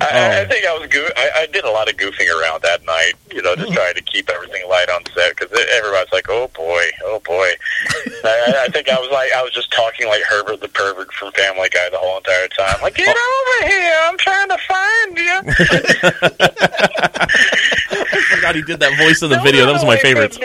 I, 0.00 0.06
I 0.06 0.40
oh. 0.40 0.48
think 0.48 0.66
I 0.66 0.76
was 0.78 0.88
goo- 0.88 1.12
I, 1.16 1.30
I 1.38 1.46
did 1.46 1.64
a 1.64 1.70
lot 1.70 1.88
of 1.88 1.96
goofing 1.96 2.28
around 2.28 2.62
that 2.62 2.84
night, 2.84 3.14
you 3.32 3.40
know, 3.42 3.54
just 3.54 3.68
hmm. 3.68 3.74
trying 3.74 3.94
to 3.94 4.02
keep 4.02 4.28
everything 4.28 4.68
light 4.68 4.90
on 4.90 5.04
set 5.14 5.36
because 5.36 5.56
everybody's 5.72 6.12
like, 6.12 6.26
"Oh 6.28 6.48
boy, 6.48 6.82
oh 7.04 7.20
boy." 7.20 7.52
I, 8.24 8.64
I 8.66 8.68
think 8.72 8.88
I 8.88 8.98
was 8.98 9.10
like, 9.10 9.30
I 9.32 9.42
was 9.42 9.52
just 9.52 9.70
talking 9.72 10.08
like 10.08 10.22
Herbert 10.22 10.60
the 10.60 10.68
pervert 10.68 11.12
from 11.12 11.32
Family 11.32 11.68
Guy 11.68 11.88
the 11.90 11.98
whole 11.98 12.16
entire 12.18 12.48
time. 12.48 12.80
Like, 12.82 12.94
get 12.94 13.14
oh. 13.16 13.58
over 13.60 13.68
here! 13.70 13.96
I'm 14.02 14.18
trying 14.18 14.48
to 14.48 14.58
find 14.58 15.18
you. 15.18 15.42
I 18.14 18.20
forgot 18.34 18.54
he 18.54 18.62
did 18.62 18.80
that 18.80 18.96
voice 18.98 19.22
in 19.22 19.30
the 19.30 19.40
video. 19.40 19.66
That 19.66 19.72
was 19.72 19.84
my 19.84 19.96
favorite. 19.96 20.38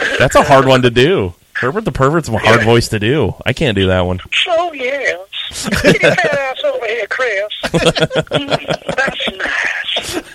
That's 0.18 0.34
a 0.34 0.42
hard 0.42 0.66
one 0.66 0.82
to 0.82 0.90
do. 0.90 1.34
Herbert 1.60 1.84
the 1.84 1.92
Pervert's 1.92 2.28
a 2.28 2.36
hard 2.38 2.62
voice 2.64 2.88
to 2.88 2.98
do. 2.98 3.34
I 3.46 3.52
can't 3.52 3.76
do 3.76 3.86
that 3.86 4.00
one. 4.02 4.18
So 4.32 4.72
yes, 4.72 5.68
get 5.82 6.02
your 6.02 6.14
fat 6.14 6.38
ass 6.38 6.64
over 6.64 6.86
here, 6.86 7.06
Chris. 7.08 7.52
Mm, 7.64 8.86
That's 8.96 9.28
nice. 9.36 10.22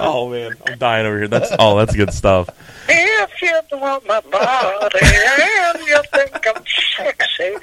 Oh 0.00 0.30
man, 0.30 0.52
I'm 0.66 0.78
dying 0.78 1.06
over 1.06 1.18
here. 1.18 1.28
That's 1.28 1.50
oh, 1.58 1.76
that's 1.76 1.94
good 1.94 2.12
stuff. 2.12 2.48
If 2.88 3.42
you 3.42 3.60
want 3.78 4.06
my 4.06 4.20
body 4.20 4.98
and 5.02 5.78
you 5.86 6.00
think 6.12 6.46
I'm 6.48 6.62
sexy, 6.96 7.56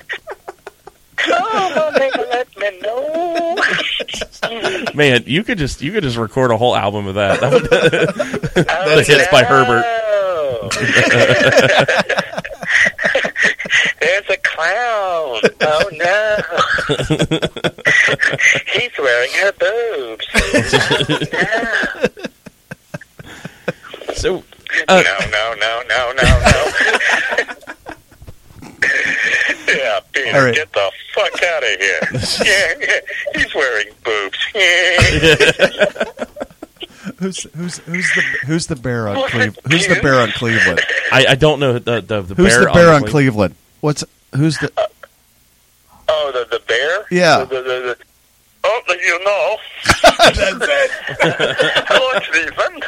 come 1.16 1.42
on 1.42 2.02
and 2.02 2.16
let 2.30 2.58
me 2.58 2.80
know. 2.82 3.58
Man, 4.94 5.24
you 5.26 5.44
could 5.44 5.58
just 5.58 5.82
you 5.82 5.92
could 5.92 6.04
just 6.04 6.18
record 6.18 6.52
a 6.52 6.58
whole 6.58 6.76
album 6.76 7.08
of 7.08 7.16
that. 7.16 7.40
That 8.60 8.68
Oh, 8.70 9.00
hits 9.04 9.28
by 9.32 9.44
Herbert. 9.44 9.86
No. 10.50 10.70
There's 14.02 14.30
a 14.30 14.38
clown. 14.38 15.42
Oh 15.62 15.90
no. 15.94 16.38
He's 18.74 18.98
wearing 18.98 19.32
her 19.42 19.52
boobs. 19.54 20.28
Oh, 20.34 20.40
no. 24.08 24.14
so 24.14 24.44
uh, 24.88 25.04
no, 25.04 25.18
no, 25.32 25.54
no, 25.60 25.82
no, 25.90 26.14
no, 26.14 26.24
no. 26.24 26.64
yeah, 29.68 30.00
Peter, 30.14 30.38
All 30.38 30.44
right. 30.46 30.56
get 30.56 30.72
the 30.74 30.92
fuck 31.14 31.44
out 31.44 31.64
of 31.64 31.80
here. 31.80 32.00
yeah, 32.46 32.74
yeah, 32.80 33.00
he's 33.36 33.54
wearing 33.56 33.88
boobs. 34.04 34.40
Who's 37.20 37.44
who's 37.56 37.78
who's 37.80 38.10
the 38.16 38.22
who's 38.46 38.68
the 38.68 38.76
bear 38.78 39.10
on 39.10 39.16
Cleveland? 39.30 39.58
Who's 39.70 39.88
the 39.88 40.00
bear 40.02 40.22
on 40.22 40.30
Cleveland? 40.32 40.80
I, 41.12 41.26
I 41.30 41.36
don't 41.36 41.60
know 41.60 41.74
the 41.74 42.00
the, 42.02 42.22
the 42.22 42.36
Who's 42.36 42.54
bear 42.56 42.64
the 42.66 42.72
bear 42.72 42.94
on 42.94 43.02
Cle- 43.02 43.10
Cleveland? 43.10 43.56
What's 43.82 44.04
who's 44.36 44.58
the? 44.60 44.72
Uh, 44.78 44.86
oh, 46.08 46.32
the 46.34 46.46
the 46.58 46.64
bear? 46.66 47.06
Yeah. 47.12 47.40
The, 47.40 47.46
the, 47.46 47.62
the, 47.62 47.64
the, 47.64 47.98
oh, 48.64 48.82
the- 48.88 49.00
you 49.04 49.20
know. 49.26 49.58
Hello, 51.90 52.20
Cleveland. 52.32 52.84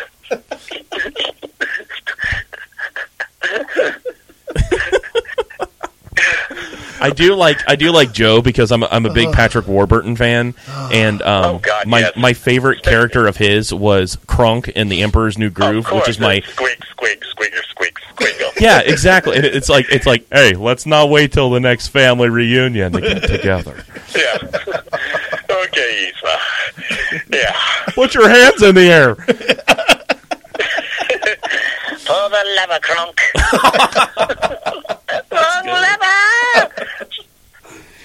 I 7.01 7.09
do 7.09 7.35
like 7.35 7.57
I 7.67 7.75
do 7.75 7.91
like 7.91 8.13
Joe 8.13 8.41
because 8.41 8.71
I'm 8.71 8.83
a, 8.83 8.87
I'm 8.91 9.05
a 9.05 9.13
big 9.13 9.31
Patrick 9.33 9.67
Warburton 9.67 10.15
fan, 10.15 10.53
and 10.91 11.21
um, 11.21 11.55
Oh, 11.55 11.59
God, 11.59 11.87
my 11.87 11.99
yes. 11.99 12.15
my 12.15 12.33
favorite 12.33 12.83
character 12.83 13.27
of 13.27 13.37
his 13.37 13.73
was 13.73 14.17
Kronk 14.27 14.67
in 14.69 14.87
The 14.89 15.01
Emperor's 15.01 15.37
New 15.37 15.49
Groove, 15.49 15.87
which 15.91 16.07
is 16.07 16.19
my 16.19 16.41
squeak, 16.41 16.83
squeak, 16.85 17.23
squeaker, 17.25 17.61
squeak, 17.69 17.95
squeakle. 18.15 18.51
yeah 18.61 18.79
exactly. 18.81 19.35
And 19.37 19.45
it's 19.45 19.67
like 19.69 19.87
it's 19.89 20.05
like 20.05 20.25
hey, 20.31 20.53
let's 20.53 20.85
not 20.85 21.09
wait 21.09 21.31
till 21.31 21.49
the 21.49 21.59
next 21.59 21.87
family 21.87 22.29
reunion 22.29 22.91
to 22.93 23.01
get 23.01 23.23
together. 23.23 23.83
Yeah. 24.13 24.37
okay, 25.49 26.11
Yzma. 26.11 26.37
Yeah. 27.31 27.55
Put 27.93 28.13
your 28.13 28.27
hands 28.27 28.61
in 28.61 28.75
the 28.75 28.81
air. 28.91 29.15
For 32.01 32.29
the 32.29 32.43
lever, 32.57 32.79
Kronk. 32.81 33.21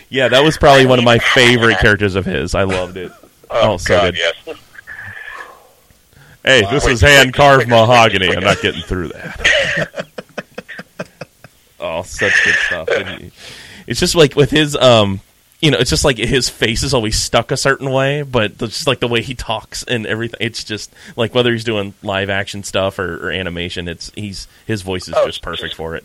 Yeah, 0.09 0.29
that 0.29 0.45
was 0.45 0.57
probably 0.57 0.87
one 0.87 1.01
of 1.01 1.05
my 1.05 1.19
favorite 1.19 1.79
characters 1.81 2.14
of 2.14 2.25
his. 2.25 2.55
I 2.55 2.62
loved 2.62 2.97
it. 2.97 3.11
Oh, 3.51 3.73
Oh, 3.73 3.77
so 3.77 3.89
God, 3.97 4.14
good. 4.14 4.21
yes. 4.47 4.59
Hey, 6.45 6.61
this 6.71 6.85
Wait, 6.87 6.93
is 6.93 7.01
hand 7.01 7.35
carved 7.35 7.69
mahogany. 7.69 8.29
wait. 8.29 8.39
I'm 8.39 8.45
not 8.45 8.61
getting 8.62 8.83
through 8.83 9.09
that. 9.09 10.07
oh, 11.81 12.03
such 12.05 12.33
good 12.45 12.55
stuff. 12.67 12.89
It's 13.89 13.99
just 13.99 14.14
like 14.14 14.37
with 14.37 14.53
his, 14.53 14.77
um, 14.77 15.21
you 15.61 15.73
know, 15.73 15.79
it's 15.79 15.91
just 15.91 16.05
like 16.05 16.19
his 16.19 16.49
face 16.49 16.85
is 16.85 16.95
always 16.95 17.19
stuck 17.19 17.51
a 17.51 17.57
certain 17.57 17.91
way, 17.91 18.23
but 18.23 18.53
it's 18.53 18.75
just 18.77 18.87
like 18.87 19.01
the 19.01 19.09
way 19.09 19.23
he 19.23 19.35
talks 19.35 19.83
and 19.83 20.07
everything. 20.07 20.39
It's 20.41 20.62
just 20.62 20.93
like 21.17 21.35
whether 21.35 21.51
he's 21.51 21.64
doing 21.64 21.95
live 22.05 22.31
action 22.31 22.62
stuff 22.62 23.01
or, 23.01 23.27
or 23.27 23.33
animation, 23.33 23.89
it's 23.89 24.12
he's 24.14 24.47
his 24.67 24.83
voice 24.83 25.09
is 25.09 25.14
Oh, 25.17 25.27
just 25.27 25.43
perfect 25.43 25.75
for 25.75 25.97
it. 25.97 26.05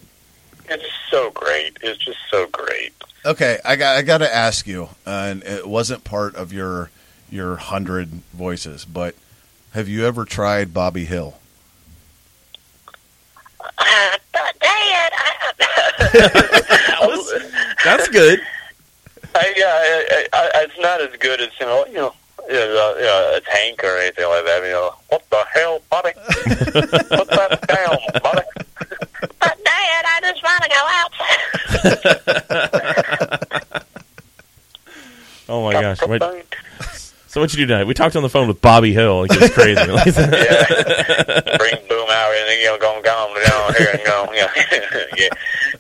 It's 0.72 0.86
so 1.10 1.32
great. 1.32 1.78
It's 1.82 2.04
just 2.04 2.20
so 2.30 2.48
great. 2.48 2.94
Okay, 3.26 3.60
I 3.64 3.76
got 3.76 3.98
I 3.98 4.02
got 4.02 4.20
to 4.20 4.34
ask 4.34 4.66
you, 4.66 4.90
uh, 5.06 5.10
and 5.10 5.44
it 5.44 5.68
wasn't 5.68 6.04
part 6.04 6.36
of 6.36 6.52
your 6.54 6.90
your 7.30 7.58
hundred 7.58 8.10
voices, 8.34 8.86
but 8.86 9.16
have 9.74 9.88
you 9.88 10.06
ever 10.06 10.26
tried 10.26 10.74
Bobby 10.74 11.06
Hill? 11.06 11.36
Uh, 13.60 14.18
Dad, 14.34 14.52
I, 14.62 15.32
That 16.14 17.00
was, 17.02 17.34
that's 17.84 18.08
good. 18.10 18.42
I, 19.34 19.54
yeah, 19.56 19.66
I, 19.66 20.28
I, 20.34 20.40
I, 20.40 20.64
it's 20.64 20.80
not 20.80 21.02
as 21.02 21.16
good 21.20 21.40
as 21.42 21.50
you 21.60 21.66
know, 21.66 21.86
you 21.86 21.94
know, 21.94 22.14
you 22.48 22.54
know, 22.54 22.96
you 22.98 23.04
know, 23.04 23.34
a 23.38 23.42
tank 23.42 23.84
or 23.84 23.98
anything 23.98 24.28
like 24.28 24.46
that. 24.46 24.64
You 24.64 24.72
know, 24.72 24.96
what 25.10 25.30
the 25.30 25.46
hell, 25.54 25.82
buddy? 25.90 26.12
Put 26.14 27.30
that 27.30 27.66
down, 27.68 28.22
buddy. 28.22 28.41
Oh 35.50 35.64
my 35.64 35.74
gosh! 35.74 36.00
Wait, 36.08 36.22
so 37.28 37.40
what 37.42 37.52
you 37.54 37.58
do 37.58 37.66
tonight? 37.66 37.86
We 37.86 37.94
talked 37.94 38.16
on 38.16 38.24
the 38.24 38.30
phone 38.30 38.48
with 38.48 38.62
Bobby 38.62 38.94
Hill. 38.94 39.22
Like, 39.22 39.32
it's 39.34 39.54
crazy. 39.54 39.80
yeah. 39.82 41.58
Bring 41.58 41.76
boom 41.88 42.08
out 42.10 42.32
and 42.32 42.50
then 42.50 42.60
you 42.60 42.66
know, 42.66 42.78
going 42.78 43.02
down 43.04 43.30
down 43.46 43.74
here 43.76 43.90
and 43.94 44.04
go, 44.06 44.30
yeah, 44.34 44.52
yeah, 45.18 45.30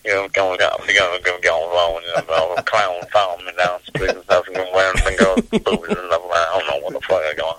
you 0.05 0.13
know, 0.13 0.27
going 0.29 0.59
down, 0.59 0.77
you 0.87 0.93
know, 0.95 1.17
going 1.23 1.41
going 1.41 1.71
along, 1.71 2.01
you 2.03 2.13
know, 2.27 2.55
clown 2.63 3.01
following 3.11 3.45
me 3.45 3.51
down 3.57 3.79
the 3.79 3.97
street 3.97 4.09
and 4.11 4.23
stuff, 4.23 4.47
and 4.47 4.55
going 4.55 4.73
around 4.73 5.01
and 5.05 5.17
go 5.17 5.35
booze 5.51 5.89
and 5.89 6.07
stuff. 6.07 6.21
I 6.31 6.59
don't 6.59 6.67
know 6.67 6.79
what 6.83 6.93
the 6.93 7.01
fuck 7.01 7.23
is 7.27 7.35
going 7.35 7.55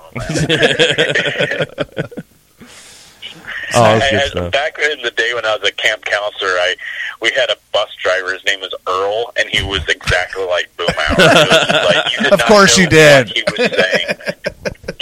on. 2.16 2.22
Man. 3.75 3.97
Oh, 3.97 3.99
that's 3.99 4.11
good 4.11 4.18
I- 4.20 4.23
I- 4.25 4.29
stuff. 4.29 4.53
back 4.53 4.79
in 4.79 5.03
the 5.03 5.11
day 5.11 5.35
when 5.35 5.45
I 5.45 5.57
was 5.57 5.68
a 5.68 5.73
camp 5.73 6.05
counselor, 6.05 6.51
I 6.51 6.75
we 7.20 7.31
had 7.33 7.51
a 7.51 7.57
bus 7.73 7.91
driver. 8.03 8.33
His 8.33 8.45
name 8.45 8.61
was 8.61 8.75
Earl, 8.89 9.33
and 9.37 9.49
he 9.49 9.62
was 9.62 9.87
exactly 9.89 10.45
like 10.45 10.68
Boomhauer. 10.77 11.18
It 11.18 11.49
was 11.49 12.23
like, 12.23 12.33
Of 12.33 12.45
course 12.47 12.77
know 12.77 12.85
you 12.85 12.89
did. 12.91 13.29
What 13.29 13.37
he 13.37 13.45
was 13.62 13.70
saying. 13.81 14.07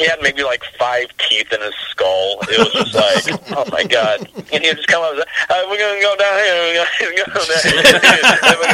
He 0.00 0.06
had 0.08 0.22
maybe 0.22 0.42
like 0.42 0.62
five 0.78 1.12
teeth 1.28 1.52
in 1.52 1.60
his 1.60 1.74
skull. 1.90 2.38
It 2.48 2.56
was 2.58 2.72
just 2.72 2.94
like, 2.96 3.52
oh 3.56 3.68
my 3.70 3.84
god! 3.84 4.26
And 4.50 4.62
he 4.64 4.68
would 4.72 4.78
just 4.80 4.88
come 4.88 5.02
up 5.04 5.12
and 5.12 5.20
say, 5.20 5.28
uh, 5.52 5.62
"We're 5.68 5.76
gonna 5.76 6.00
go 6.00 6.16
down 6.16 6.36
here. 6.40 6.56
We're 7.04 7.16
gonna 7.20 7.36
go 7.36 7.44
down 7.44 7.60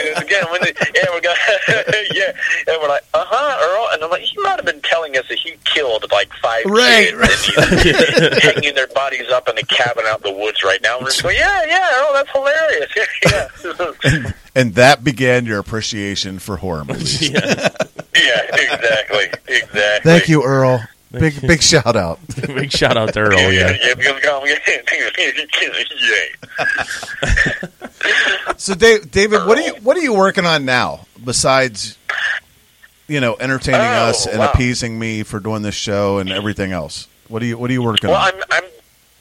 here 0.06 0.14
again. 0.22 0.44
When 0.54 0.60
the, 0.62 0.70
yeah, 0.94 1.10
we're 1.10 1.20
gonna 1.20 1.34
yeah." 2.14 2.30
And 2.72 2.78
we're 2.80 2.88
like, 2.88 3.02
"Uh 3.12 3.24
huh, 3.26 3.58
Earl." 3.58 3.88
And 3.92 4.04
I'm 4.04 4.10
like, 4.10 4.22
"He 4.22 4.38
might 4.38 4.54
have 4.54 4.64
been 4.64 4.80
telling 4.82 5.16
us 5.16 5.26
that 5.28 5.38
he 5.38 5.54
killed 5.64 6.06
like 6.12 6.30
five 6.40 6.64
Right, 6.66 7.10
kids, 7.10 7.50
and 7.58 7.80
he's 7.80 8.42
hanging 8.44 8.74
their 8.76 8.86
bodies 8.88 9.28
up 9.32 9.48
in 9.48 9.58
a 9.58 9.62
cabin 9.64 10.04
out 10.06 10.24
in 10.24 10.32
the 10.32 10.38
woods 10.38 10.62
right 10.62 10.80
now." 10.80 10.96
And 10.98 11.04
we're 11.04 11.10
just 11.10 11.24
going, 11.24 11.36
"Yeah, 11.36 11.64
yeah, 11.66 11.90
Earl, 11.98 12.12
that's 12.14 12.30
hilarious." 12.30 12.92
yeah, 13.26 14.30
And 14.54 14.74
that 14.76 15.02
began 15.02 15.44
your 15.44 15.58
appreciation 15.58 16.38
for 16.38 16.56
horror 16.58 16.84
movies. 16.84 17.28
yeah. 17.28 17.68
yeah, 18.14 18.42
exactly, 18.54 19.28
exactly. 19.48 20.00
Thank 20.10 20.28
you, 20.28 20.42
Earl. 20.44 20.86
Big 21.12 21.40
big 21.40 21.62
shout 21.62 21.96
out. 21.96 22.18
Big 22.46 22.70
shout 22.72 22.96
out 22.96 23.12
to 23.14 23.20
Earl. 23.20 23.38
Yeah. 23.52 23.76
So, 28.56 28.74
Dave, 28.74 29.10
David, 29.10 29.46
what 29.46 29.58
are 29.58 29.62
you 29.62 29.74
what 29.82 29.96
are 29.96 30.00
you 30.00 30.14
working 30.14 30.44
on 30.46 30.64
now 30.64 31.06
besides 31.22 31.96
you 33.08 33.20
know 33.20 33.36
entertaining 33.38 33.80
Oh, 33.80 34.08
us 34.10 34.26
and 34.26 34.38
wow. 34.38 34.50
appeasing 34.50 34.98
me 34.98 35.22
for 35.22 35.40
doing 35.40 35.62
this 35.62 35.74
show 35.74 36.18
and 36.18 36.30
everything 36.30 36.72
else? 36.72 37.06
What 37.28 37.42
are 37.42 37.46
you 37.46 37.58
What 37.58 37.70
are 37.70 37.72
you 37.72 37.82
working 37.82 38.10
on? 38.10 38.14
Well, 38.14 38.26
on? 38.26 38.32
I'm 38.34 38.42
I'm 38.50 38.70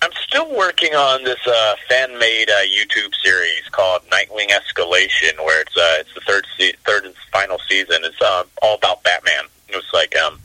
I'm 0.01 0.11
still 0.27 0.55
working 0.55 0.93
on 0.93 1.23
this 1.23 1.39
uh, 1.47 1.75
fan-made 1.89 2.49
uh, 2.49 2.53
YouTube 2.63 3.13
series 3.23 3.63
called 3.71 4.01
Nightwing 4.09 4.49
Escalation, 4.49 5.37
where 5.43 5.61
it's 5.61 5.75
uh, 5.75 5.95
it's 5.99 6.13
the 6.13 6.21
third 6.21 6.45
se- 6.57 6.75
third 6.85 7.05
and 7.05 7.15
final 7.31 7.57
season. 7.67 7.97
It's 8.03 8.21
uh, 8.21 8.43
all 8.61 8.75
about 8.75 9.03
Batman. 9.03 9.45
It's 9.69 9.91
like 9.93 10.15
um, 10.17 10.39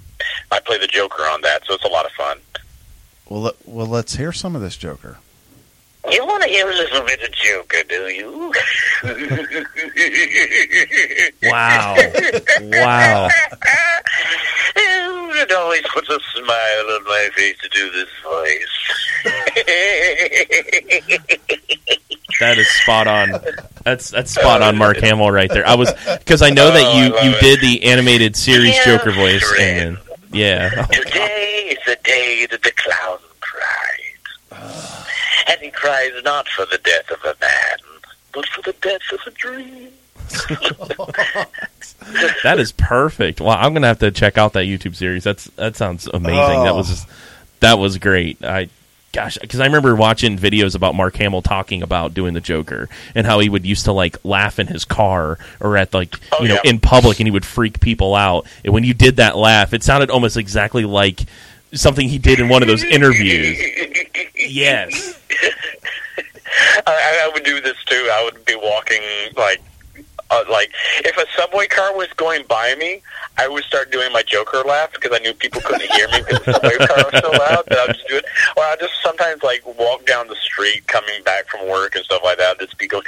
I 0.50 0.60
play 0.60 0.78
the 0.78 0.86
Joker 0.86 1.22
on 1.24 1.40
that, 1.42 1.66
so 1.66 1.74
it's 1.74 1.84
a 1.84 1.88
lot 1.88 2.06
of 2.06 2.12
fun. 2.12 2.38
Well, 3.28 3.42
let, 3.42 3.54
well, 3.66 3.86
let's 3.86 4.16
hear 4.16 4.32
some 4.32 4.56
of 4.56 4.62
this 4.62 4.76
Joker. 4.76 5.18
You 6.10 6.24
want 6.26 6.42
to 6.42 6.48
hear 6.48 6.68
a 6.68 6.74
little 6.74 7.02
bit 7.02 7.22
of 7.22 7.30
Joker, 7.32 7.82
do 7.88 8.08
you? 8.08 8.52
Wow. 11.42 11.96
Wow. 12.62 13.28
It 14.76 15.52
always 15.52 15.82
puts 15.92 16.08
a 16.08 16.18
smile 16.34 16.90
on 16.90 17.04
my 17.04 17.28
face 17.34 17.56
to 17.62 17.68
do 17.68 17.90
this 17.92 18.08
voice. 18.22 18.68
That 22.40 22.56
is 22.56 22.68
spot 22.68 23.06
on. 23.06 23.32
That's 23.84 24.08
that's 24.10 24.30
spot 24.30 24.62
on, 24.62 24.78
Mark 24.78 24.96
Hamill, 24.98 25.30
right 25.30 25.50
there. 25.50 25.66
I 25.66 25.74
was 25.74 25.92
because 26.18 26.40
I 26.40 26.48
know 26.48 26.70
that 26.70 26.82
Oh, 26.86 26.98
you 27.02 27.10
love 27.12 27.24
you 27.24 27.30
it. 27.32 27.40
did 27.40 27.60
the 27.60 27.84
animated 27.84 28.34
series 28.34 28.74
Yeah, 28.76 28.84
Joker 28.96 29.12
voice, 29.12 29.40
sure. 29.42 29.60
and 29.60 29.98
yeah, 30.30 30.86
Today 30.92 31.76
is 31.76 31.78
the 31.86 31.96
day 32.04 32.46
that 32.50 32.62
the 32.62 32.72
clown 32.72 33.18
cried. 33.40 34.52
And 35.48 35.58
he 35.60 35.70
cries 35.70 36.12
not 36.22 36.46
for 36.48 36.64
the 36.66 36.78
death 36.78 37.10
of 37.10 37.18
a 37.24 37.34
man, 37.40 37.78
but 38.32 38.46
for 38.46 38.62
the 38.62 38.72
death 38.80 39.00
of 39.12 39.18
a 39.26 39.30
dream. 39.32 39.88
that 42.44 42.56
is 42.58 42.72
perfect. 42.72 43.40
Well, 43.40 43.56
I'm 43.58 43.72
gonna 43.74 43.88
have 43.88 43.98
to 44.00 44.10
check 44.12 44.38
out 44.38 44.52
that 44.52 44.64
YouTube 44.66 44.94
series. 44.94 45.24
That's 45.24 45.44
that 45.56 45.76
sounds 45.76 46.06
amazing. 46.06 46.62
That 46.64 46.72
Oh. 46.72 46.76
was 46.76 46.88
just, 46.88 47.08
that 47.60 47.78
was 47.78 47.98
great. 47.98 48.44
I 48.44 48.68
gosh, 49.12 49.38
because 49.40 49.60
I 49.60 49.64
remember 49.66 49.94
watching 49.96 50.38
videos 50.38 50.74
about 50.74 50.94
Mark 50.94 51.16
Hamill 51.16 51.42
talking 51.42 51.82
about 51.82 52.14
doing 52.14 52.34
the 52.34 52.40
Joker 52.40 52.88
and 53.14 53.26
how 53.26 53.38
he 53.40 53.48
would 53.48 53.66
used 53.66 53.84
to 53.86 53.92
like 53.92 54.16
laugh 54.24 54.58
in 54.58 54.66
his 54.66 54.84
car 54.84 55.38
or 55.60 55.76
at 55.76 55.92
like 55.94 56.16
Oh, 56.32 56.42
you 56.42 56.48
know 56.48 56.58
yeah. 56.62 56.70
in 56.70 56.80
public, 56.80 57.20
and 57.20 57.26
he 57.26 57.30
would 57.30 57.44
freak 57.46 57.80
people 57.80 58.14
out. 58.14 58.46
And 58.64 58.72
when 58.74 58.84
you 58.84 58.94
did 58.94 59.16
that 59.16 59.36
laugh, 59.36 59.72
it 59.74 59.82
sounded 59.82 60.10
almost 60.10 60.36
exactly 60.36 60.84
like 60.84 61.22
something 61.72 62.08
he 62.08 62.18
did 62.18 62.40
in 62.40 62.48
one 62.48 62.62
of 62.62 62.68
those 62.68 62.82
interviews. 62.84 63.58
Yes. 64.42 65.20
I, 66.86 67.20
I 67.24 67.30
would 67.32 67.44
do 67.44 67.60
this 67.60 67.76
too. 67.84 68.08
I 68.10 68.24
would 68.24 68.42
be 68.46 68.56
walking 68.56 69.00
like, 69.36 69.60
uh, 70.30 70.44
like 70.50 70.70
if 71.04 71.16
a 71.16 71.24
subway 71.36 71.66
car 71.66 71.94
was 71.96 72.08
going 72.16 72.44
by 72.48 72.74
me, 72.76 73.02
I 73.36 73.48
would 73.48 73.64
start 73.64 73.90
doing 73.90 74.12
my 74.12 74.22
Joker 74.22 74.62
laugh 74.66 74.92
because 74.92 75.12
I 75.12 75.18
knew 75.22 75.32
people 75.34 75.60
couldn't 75.62 75.90
hear 75.92 76.08
me 76.08 76.22
because 76.26 76.44
the 76.44 76.52
subway 76.54 76.86
car 76.86 77.04
was 77.12 77.20
so 77.22 77.30
loud. 77.30 77.64
That 77.66 77.78
I 77.78 77.86
would 77.86 77.96
just 77.96 78.08
do 78.08 78.16
it. 78.16 78.24
Or 78.56 78.62
I 78.64 78.76
just 78.78 78.92
sometimes 79.02 79.42
like 79.42 79.62
walk 79.78 80.06
down 80.06 80.28
the 80.28 80.36
street 80.36 80.86
coming 80.86 81.22
back 81.24 81.48
from 81.48 81.68
work 81.68 81.96
and 81.96 82.04
stuff 82.04 82.22
like 82.24 82.38
that. 82.38 82.58
Just 82.60 82.78
be 82.78 82.86
going, 82.86 83.04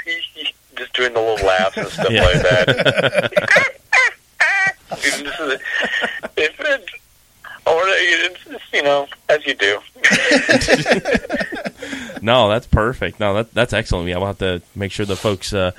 just 0.77 0.93
doing 0.95 1.13
the 1.15 1.21
little 1.21 1.47
laughs 1.47 1.77
and 1.77 1.87
stuff 1.89 2.11
Yeah. 2.11 2.23
like 2.25 2.43
that. 2.43 3.73
This 4.91 5.21
is- 5.41 5.61
if 6.37 6.61
it, 6.61 6.91
or 7.67 7.83
it's 7.87 8.45
just, 8.45 8.65
you 8.73 8.83
know, 8.83 9.07
as 9.29 9.45
you 9.47 9.55
do. 9.55 9.79
No, 12.25 12.49
that's 12.49 12.69
perfect. 12.69 13.19
No, 13.19 13.35
that 13.35 13.53
that's 13.53 13.73
excellent. 13.73 14.09
Yeah, 14.09 14.19
we'll 14.19 14.29
have 14.29 14.39
to 14.39 14.63
make 14.77 14.93
sure 14.93 15.05
the 15.05 15.17
folks 15.17 15.53
uh, 15.53 15.73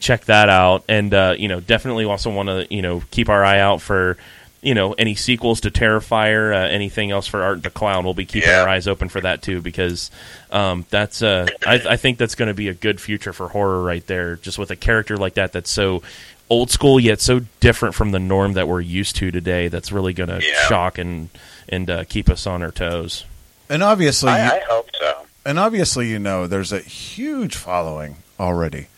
check 0.00 0.24
that 0.26 0.48
out, 0.48 0.84
and 0.88 1.12
uh, 1.14 1.34
you 1.38 1.48
know, 1.48 1.60
definitely 1.60 2.04
also 2.04 2.30
want 2.30 2.48
to 2.48 2.66
you 2.74 2.82
know 2.82 3.02
keep 3.10 3.28
our 3.28 3.44
eye 3.44 3.60
out 3.60 3.80
for 3.82 4.16
you 4.62 4.74
know 4.74 4.92
any 4.94 5.14
sequels 5.14 5.60
to 5.62 5.70
Terrifier, 5.70 6.54
uh, 6.54 6.68
anything 6.68 7.10
else 7.10 7.26
for 7.26 7.42
Art 7.42 7.62
the 7.62 7.70
Clown. 7.70 8.04
We'll 8.04 8.14
be 8.14 8.24
keeping 8.26 8.48
Yeah. 8.48 8.62
our 8.62 8.68
eyes 8.68 8.88
open 8.88 9.08
for 9.08 9.20
that 9.20 9.42
too, 9.42 9.60
because 9.60 10.10
um, 10.50 10.86
that's 10.90 11.22
uh, 11.22 11.46
I, 11.66 11.74
I 11.90 11.96
think 11.96 12.18
that's 12.18 12.34
going 12.34 12.48
to 12.48 12.54
be 12.54 12.68
a 12.68 12.74
good 12.74 13.00
future 13.00 13.32
for 13.32 13.48
horror 13.48 13.82
right 13.82 14.06
there. 14.06 14.36
Just 14.36 14.58
with 14.58 14.70
a 14.70 14.76
character 14.76 15.16
like 15.16 15.34
that, 15.34 15.52
that's 15.52 15.70
so 15.70 16.02
old 16.50 16.70
school 16.70 17.00
yet 17.00 17.20
so 17.20 17.40
different 17.60 17.94
from 17.94 18.10
the 18.12 18.18
norm 18.18 18.52
that 18.54 18.68
we're 18.68 18.80
used 18.80 19.16
to 19.16 19.30
today. 19.30 19.68
That's 19.68 19.90
really 19.92 20.12
going 20.12 20.28
to 20.30 20.42
Yeah. 20.42 20.66
shock 20.68 20.98
and 20.98 21.28
and 21.68 21.88
uh, 21.90 22.04
keep 22.04 22.28
us 22.30 22.46
on 22.46 22.62
our 22.62 22.70
toes. 22.70 23.24
And 23.70 23.82
obviously, 23.82 24.30
you, 24.30 24.36
I, 24.36 24.56
I 24.56 24.60
hope 24.68 24.88
so. 24.98 25.26
and 25.46 25.58
obviously, 25.58 26.08
you 26.10 26.18
know, 26.18 26.46
there's 26.46 26.70
a 26.72 26.80
huge 26.80 27.56
following 27.56 28.16
already. 28.38 28.88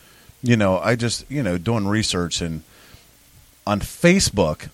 You 0.46 0.56
know, 0.56 0.78
I 0.78 0.94
just 0.94 1.28
you 1.28 1.42
know 1.42 1.58
doing 1.58 1.88
research 1.88 2.40
and 2.40 2.62
on 3.66 3.80
Facebook, 3.80 4.68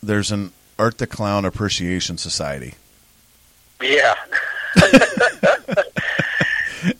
there's 0.00 0.30
an 0.30 0.52
Art 0.78 0.98
the 0.98 1.06
Clown 1.08 1.44
Appreciation 1.44 2.16
Society, 2.16 2.74
Yeah. 3.82 4.14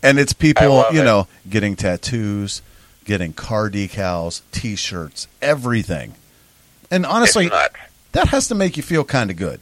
and 0.03 0.19
it's 0.19 0.33
people 0.33 0.83
you 0.91 1.01
it. 1.01 1.05
know 1.05 1.27
getting 1.49 1.75
tattoos, 1.77 2.61
getting 3.05 3.31
car 3.33 3.69
decals, 3.69 4.41
T-shirts, 4.51 5.27
everything. 5.41 6.15
And 6.91 7.05
honestly, 7.05 7.47
that 7.47 8.27
has 8.29 8.47
to 8.49 8.55
make 8.55 8.75
you 8.75 8.83
feel 8.83 9.03
kind 9.05 9.29
of 9.31 9.37
good. 9.37 9.61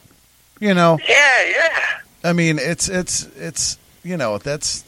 You 0.59 0.73
know, 0.73 0.97
Yeah, 1.07 1.43
yeah. 1.45 1.79
I 2.23 2.33
mean, 2.33 2.57
it's 2.59 2.89
it's 2.89 3.25
it's 3.37 3.77
you 4.03 4.17
know 4.17 4.39
that's 4.39 4.83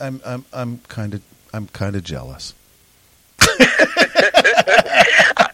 I'm 0.00 0.20
I'm 0.26 0.44
I'm 0.52 0.78
kind 0.88 1.14
of 1.14 1.22
I'm 1.52 1.68
kind 1.68 1.94
of 1.94 2.02
jealous. 2.02 2.54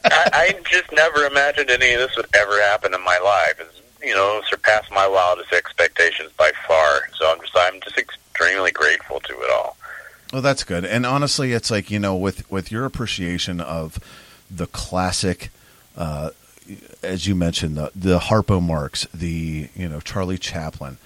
I, 0.05 0.29
I 0.33 0.61
just 0.71 0.93
never 0.93 1.25
imagined 1.27 1.71
any 1.71 1.93
of 1.93 2.01
this 2.01 2.17
would 2.17 2.27
ever 2.35 2.61
happen 2.63 2.95
in 2.95 3.03
my 3.05 3.19
life. 3.19 3.55
It's 3.61 3.81
you 4.03 4.15
know 4.15 4.41
surpassed 4.49 4.91
my 4.93 5.07
wildest 5.07 5.53
expectations 5.53 6.31
by 6.39 6.53
far. 6.67 7.03
So 7.19 7.31
I'm 7.31 7.41
just 7.41 7.57
I'm 7.57 7.81
just 7.81 7.99
extremely 7.99 8.71
grateful 8.71 9.21
to 9.21 9.33
it 9.33 9.51
all. 9.51 9.77
Well, 10.33 10.43
that's 10.43 10.65
good. 10.65 10.85
And 10.85 11.07
honestly, 11.07 11.53
it's 11.53 11.71
like 11.71 11.91
you 11.91 11.99
know, 11.99 12.15
with 12.15 12.51
with 12.51 12.71
your 12.71 12.85
appreciation 12.85 13.61
of 13.61 13.99
the 14.51 14.67
classic, 14.67 15.51
uh, 15.97 16.31
as 17.03 17.27
you 17.27 17.35
mentioned, 17.35 17.77
the 17.77 17.91
the 17.95 18.19
Harpo 18.19 18.63
Marx, 18.63 19.07
the 19.15 19.69
you 19.75 19.89
know 19.89 20.01
Charlie 20.01 20.39
Chaplin. 20.39 20.99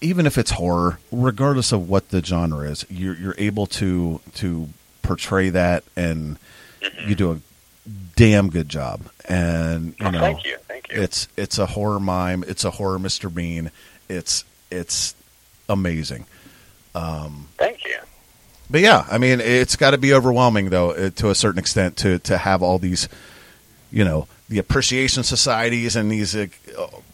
Even 0.00 0.26
if 0.26 0.38
it's 0.38 0.52
horror, 0.52 1.00
regardless 1.10 1.72
of 1.72 1.88
what 1.88 2.10
the 2.10 2.22
genre 2.22 2.68
is, 2.70 2.86
you're 2.88 3.16
you're 3.16 3.34
able 3.38 3.66
to 3.66 4.20
to 4.36 4.68
portray 5.08 5.48
that, 5.50 5.82
and 5.96 6.38
you 7.06 7.14
do 7.14 7.32
a 7.32 7.38
damn 8.14 8.50
good 8.50 8.68
job. 8.68 9.00
And 9.28 9.94
you 9.98 10.06
Oh, 10.06 10.10
know, 10.10 10.20
thank 10.20 10.44
you, 10.44 10.56
thank 10.68 10.92
you. 10.92 11.00
it's 11.02 11.26
it's 11.36 11.58
a 11.58 11.66
horror 11.66 11.98
mime. 11.98 12.44
It's 12.46 12.64
a 12.64 12.70
horror 12.70 12.98
Mr. 12.98 13.32
Bean. 13.32 13.70
It's 14.08 14.44
it's 14.70 15.14
amazing. 15.68 16.26
Um, 16.94 17.48
Thank 17.56 17.84
you. 17.84 17.96
But 18.70 18.82
yeah, 18.82 19.06
I 19.10 19.16
mean, 19.18 19.40
it's 19.40 19.76
got 19.76 19.92
to 19.92 19.98
be 19.98 20.12
overwhelming 20.12 20.68
though, 20.70 20.90
uh, 20.90 21.10
to 21.16 21.30
a 21.30 21.34
certain 21.34 21.58
extent, 21.58 21.96
to 21.98 22.18
to 22.20 22.36
have 22.36 22.62
all 22.62 22.78
these, 22.78 23.08
you 23.90 24.04
know, 24.04 24.28
the 24.50 24.58
appreciation 24.58 25.22
societies 25.22 25.96
and 25.96 26.10
these 26.12 26.36
uh, 26.36 26.46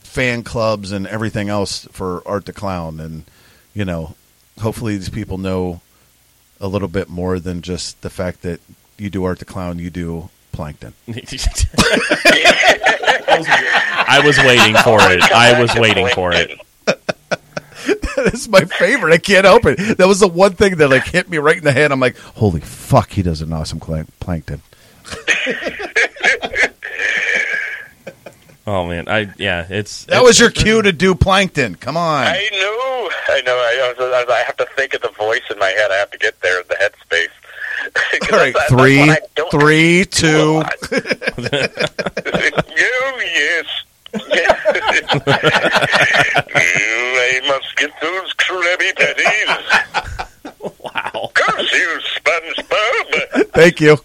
fan 0.00 0.42
clubs 0.42 0.90
and 0.92 1.06
everything 1.06 1.48
else 1.48 1.86
for 1.92 2.22
Art 2.26 2.46
the 2.46 2.52
Clown, 2.52 2.98
and 2.98 3.24
you 3.72 3.84
know, 3.84 4.14
hopefully 4.60 4.96
these 4.96 5.08
people 5.10 5.38
know 5.38 5.80
a 6.60 6.68
little 6.68 6.88
bit 6.88 7.08
more 7.08 7.38
than 7.40 7.62
just 7.62 8.00
the 8.02 8.10
fact 8.10 8.42
that 8.42 8.60
you 8.98 9.10
do 9.10 9.24
Art 9.24 9.38
the 9.38 9.44
Clown, 9.44 9.78
you 9.78 9.90
do 9.90 10.30
Plankton. 10.52 10.94
I 14.06 14.22
was 14.24 14.38
waiting 14.38 14.76
for 14.76 14.98
it. 15.10 15.22
I 15.32 15.60
was 15.60 15.74
waiting 15.74 16.08
for 16.08 16.32
it. 16.32 16.60
That's 18.16 18.48
my 18.48 18.64
favorite. 18.64 19.12
I 19.12 19.18
can't 19.18 19.44
help 19.44 19.66
it. 19.66 19.98
That 19.98 20.06
was 20.06 20.20
the 20.20 20.28
one 20.28 20.52
thing 20.52 20.76
that 20.76 20.88
like 20.88 21.04
hit 21.04 21.28
me 21.28 21.38
right 21.38 21.56
in 21.58 21.64
the 21.64 21.72
head. 21.72 21.92
I'm 21.92 22.00
like, 22.00 22.16
holy 22.16 22.60
fuck, 22.60 23.10
he 23.10 23.22
does 23.22 23.42
an 23.42 23.52
awesome 23.52 23.80
clan- 23.80 24.08
Plankton. 24.20 24.62
Oh 28.66 28.86
man, 28.86 29.08
I 29.08 29.28
yeah, 29.36 29.66
it's 29.68 30.04
That 30.06 30.14
it's- 30.14 30.26
was 30.26 30.40
your 30.40 30.50
cue 30.50 30.80
to 30.82 30.92
do 30.92 31.14
Plankton. 31.14 31.74
Come 31.74 31.96
on. 31.98 32.24
I 32.26 32.48
know, 32.52 33.10
I 33.28 33.42
know. 33.42 33.54
I, 33.56 34.24
I, 34.28 34.32
I 34.32 34.42
have 34.44 34.56
to 34.56 34.66
think 34.76 34.94
of 34.94 35.02
the 35.02 35.10
voice 35.10 35.42
in 35.50 35.58
my 35.58 35.68
head. 35.68 35.90
I 35.90 35.96
have 35.96 36.10
to 36.12 36.18
get 36.18 36.40
there, 36.40 36.62
the 36.62 36.74
headspace. 36.76 37.28
All 38.32 38.38
right, 38.38 38.54
that's, 38.54 38.70
that's 38.70 38.82
three, 38.82 39.06
what 39.06 39.50
three, 39.50 40.04
two. 40.06 40.54
lot. 40.54 40.72
oh, 42.86 43.20
yes. 43.20 43.66
I 46.16 47.40
must 47.46 47.76
get 47.76 47.90
those 48.00 48.32
Krabby 48.34 48.94
Patties. 48.96 50.78
wow. 50.80 51.30
Curse 51.34 51.72
you, 51.72 52.00
SpongeBob. 52.16 53.50
Thank 53.52 53.80
you. 53.80 53.98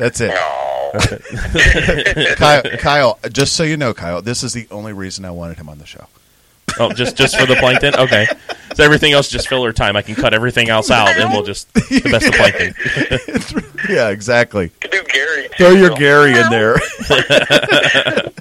That's 0.00 0.18
it. 0.22 0.32
Kyle, 2.38 2.62
Kyle, 2.78 3.18
just 3.30 3.52
so 3.54 3.62
you 3.62 3.76
know, 3.76 3.92
Kyle, 3.92 4.22
this 4.22 4.42
is 4.42 4.54
the 4.54 4.66
only 4.70 4.94
reason 4.94 5.26
I 5.26 5.30
wanted 5.30 5.58
him 5.58 5.68
on 5.68 5.76
the 5.78 5.84
show. 5.86 6.06
Oh, 6.78 6.90
just 6.92 7.16
just 7.16 7.36
for 7.38 7.44
the 7.46 7.56
plankton. 7.56 7.94
Okay, 7.96 8.26
so 8.74 8.82
everything 8.82 9.12
else 9.12 9.26
is 9.26 9.32
just 9.32 9.48
filler 9.48 9.72
time. 9.74 9.94
I 9.96 10.02
can 10.02 10.14
cut 10.14 10.32
everything 10.32 10.70
else 10.70 10.90
out, 10.90 11.08
and 11.10 11.30
we'll 11.30 11.42
just 11.42 11.70
the 11.74 12.00
best 12.10 12.26
of 12.28 12.34
plankton. 12.40 12.74
Yeah, 13.94 14.08
exactly. 14.08 14.70
could 14.80 14.90
do 14.90 15.02
Gary. 15.12 15.48
too. 15.48 15.54
Throw 15.58 15.70
your 15.72 15.90
Gary 15.96 16.38
in 16.38 16.48
there. 16.48 16.76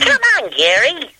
Come 0.00 0.18
on, 0.42 0.50
Gary. 0.50 1.10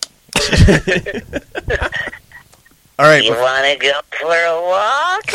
Right. 2.99 3.23
You 3.23 3.31
want 3.31 3.65
to 3.65 3.77
go 3.77 3.99
for 4.19 4.35
a 4.35 4.61
walk? 4.61 5.31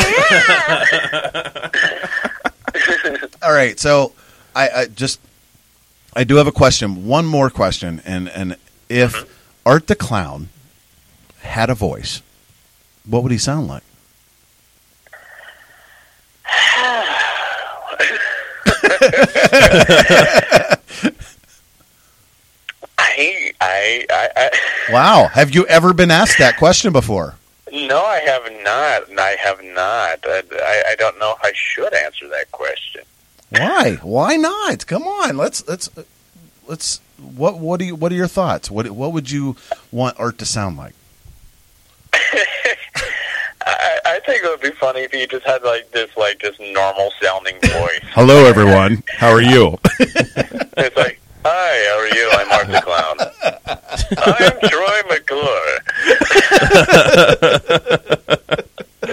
Yeah. 3.13 3.29
All 3.43 3.53
right, 3.53 3.79
so 3.79 4.13
I, 4.55 4.69
I 4.69 4.87
just 4.87 5.21
I 6.15 6.25
do 6.25 6.37
have 6.37 6.47
a 6.47 6.53
question. 6.53 7.07
One 7.07 7.27
more 7.27 7.51
question, 7.51 8.01
and 8.05 8.29
and 8.29 8.57
if 8.89 9.15
Mm-hmm. 9.15 9.29
Art 9.67 9.87
the 9.89 9.95
Clown 9.95 10.49
had 11.43 11.69
a 11.71 11.75
voice, 11.75 12.23
what 13.07 13.23
would 13.23 13.31
he 13.33 13.39
sound 13.39 13.69
like? 13.69 13.83
I, 22.99 23.53
I, 23.61 24.07
I, 24.11 24.29
I, 24.37 24.51
Wow, 24.93 25.29
have 25.33 25.55
you 25.55 25.67
ever 25.67 25.93
been 25.93 26.11
asked 26.11 26.39
that 26.39 26.57
question 26.57 26.93
before? 26.93 27.35
No, 27.73 28.03
I 28.05 28.19
have 28.21 28.45
not. 28.63 29.19
I 29.19 29.37
have 29.41 29.63
not. 29.63 30.19
I, 30.25 30.43
I, 30.53 30.83
I 30.91 30.95
don't 30.99 31.19
know 31.19 31.33
if 31.33 31.39
I 31.43 31.53
should 31.55 31.93
answer 31.95 32.29
that 32.29 32.51
question. 32.53 33.03
Why? 33.51 33.99
Why 34.03 34.37
not? 34.37 34.87
Come 34.87 35.05
on, 35.05 35.37
let's 35.37 35.67
let's 35.67 35.91
let's. 36.67 37.01
What 37.19 37.59
what 37.59 37.81
do 37.81 37.87
you 37.87 37.95
what 37.95 38.13
are 38.13 38.17
your 38.17 38.29
thoughts? 38.29 38.71
What 38.71 38.91
what 38.91 39.13
would 39.13 39.31
you 39.31 39.57
want 39.91 40.19
Art 40.19 40.39
to 40.39 40.47
sound 40.47 40.77
like? 40.77 40.95
I, 43.63 43.99
I 44.07 44.21
think 44.25 44.43
it 44.43 44.49
would 44.49 44.61
be 44.61 44.71
funny 44.79 45.01
if 45.01 45.13
you 45.13 45.27
just 45.27 45.45
had 45.47 45.63
like 45.63 45.91
this, 45.91 46.17
like 46.17 46.41
this 46.41 46.59
normal 46.59 47.13
sounding 47.21 47.57
voice. 47.61 48.01
Hello, 48.13 48.45
everyone. 48.47 49.03
How 49.09 49.31
are 49.31 49.43
you? 49.43 49.79
It's 50.77 50.97
like, 50.97 51.21
hi, 51.45 51.85
how 51.91 51.99
are 51.99 52.09
you? 52.17 52.31
I'm 52.33 52.53
Art 52.53 52.69
the 52.69 52.81
Clown. 52.81 53.30
I'm 54.19 54.61
Troy 54.69 55.01
McClure. 55.09 55.79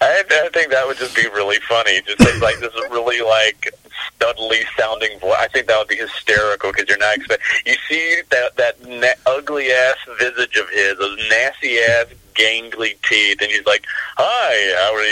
I, 0.00 0.22
I 0.28 0.48
think 0.52 0.70
that 0.70 0.84
would 0.86 0.96
just 0.98 1.14
be 1.16 1.26
really 1.28 1.58
funny. 1.68 2.00
Just 2.02 2.20
as, 2.20 2.40
like 2.40 2.58
this 2.60 2.72
really 2.90 3.20
like 3.22 3.72
studly 4.18 4.62
sounding 4.78 5.18
voice. 5.20 5.36
I 5.38 5.48
think 5.48 5.66
that 5.68 5.78
would 5.78 5.88
be 5.88 5.96
hysterical 5.96 6.72
because 6.72 6.88
you're 6.88 6.98
not 6.98 7.16
expect. 7.16 7.42
You 7.66 7.74
see 7.88 8.20
that 8.30 8.56
that 8.56 8.82
na- 8.86 9.14
ugly 9.26 9.70
ass 9.70 9.96
visage 10.18 10.56
of 10.56 10.68
his, 10.70 10.98
those 10.98 11.18
nasty 11.28 11.78
ass 11.78 12.06
gangly 12.34 12.96
teeth, 13.08 13.38
and 13.40 13.50
he's 13.50 13.64
like, 13.66 13.84
"Hi, 14.16 14.74
how 14.76 14.94
are 14.94 15.04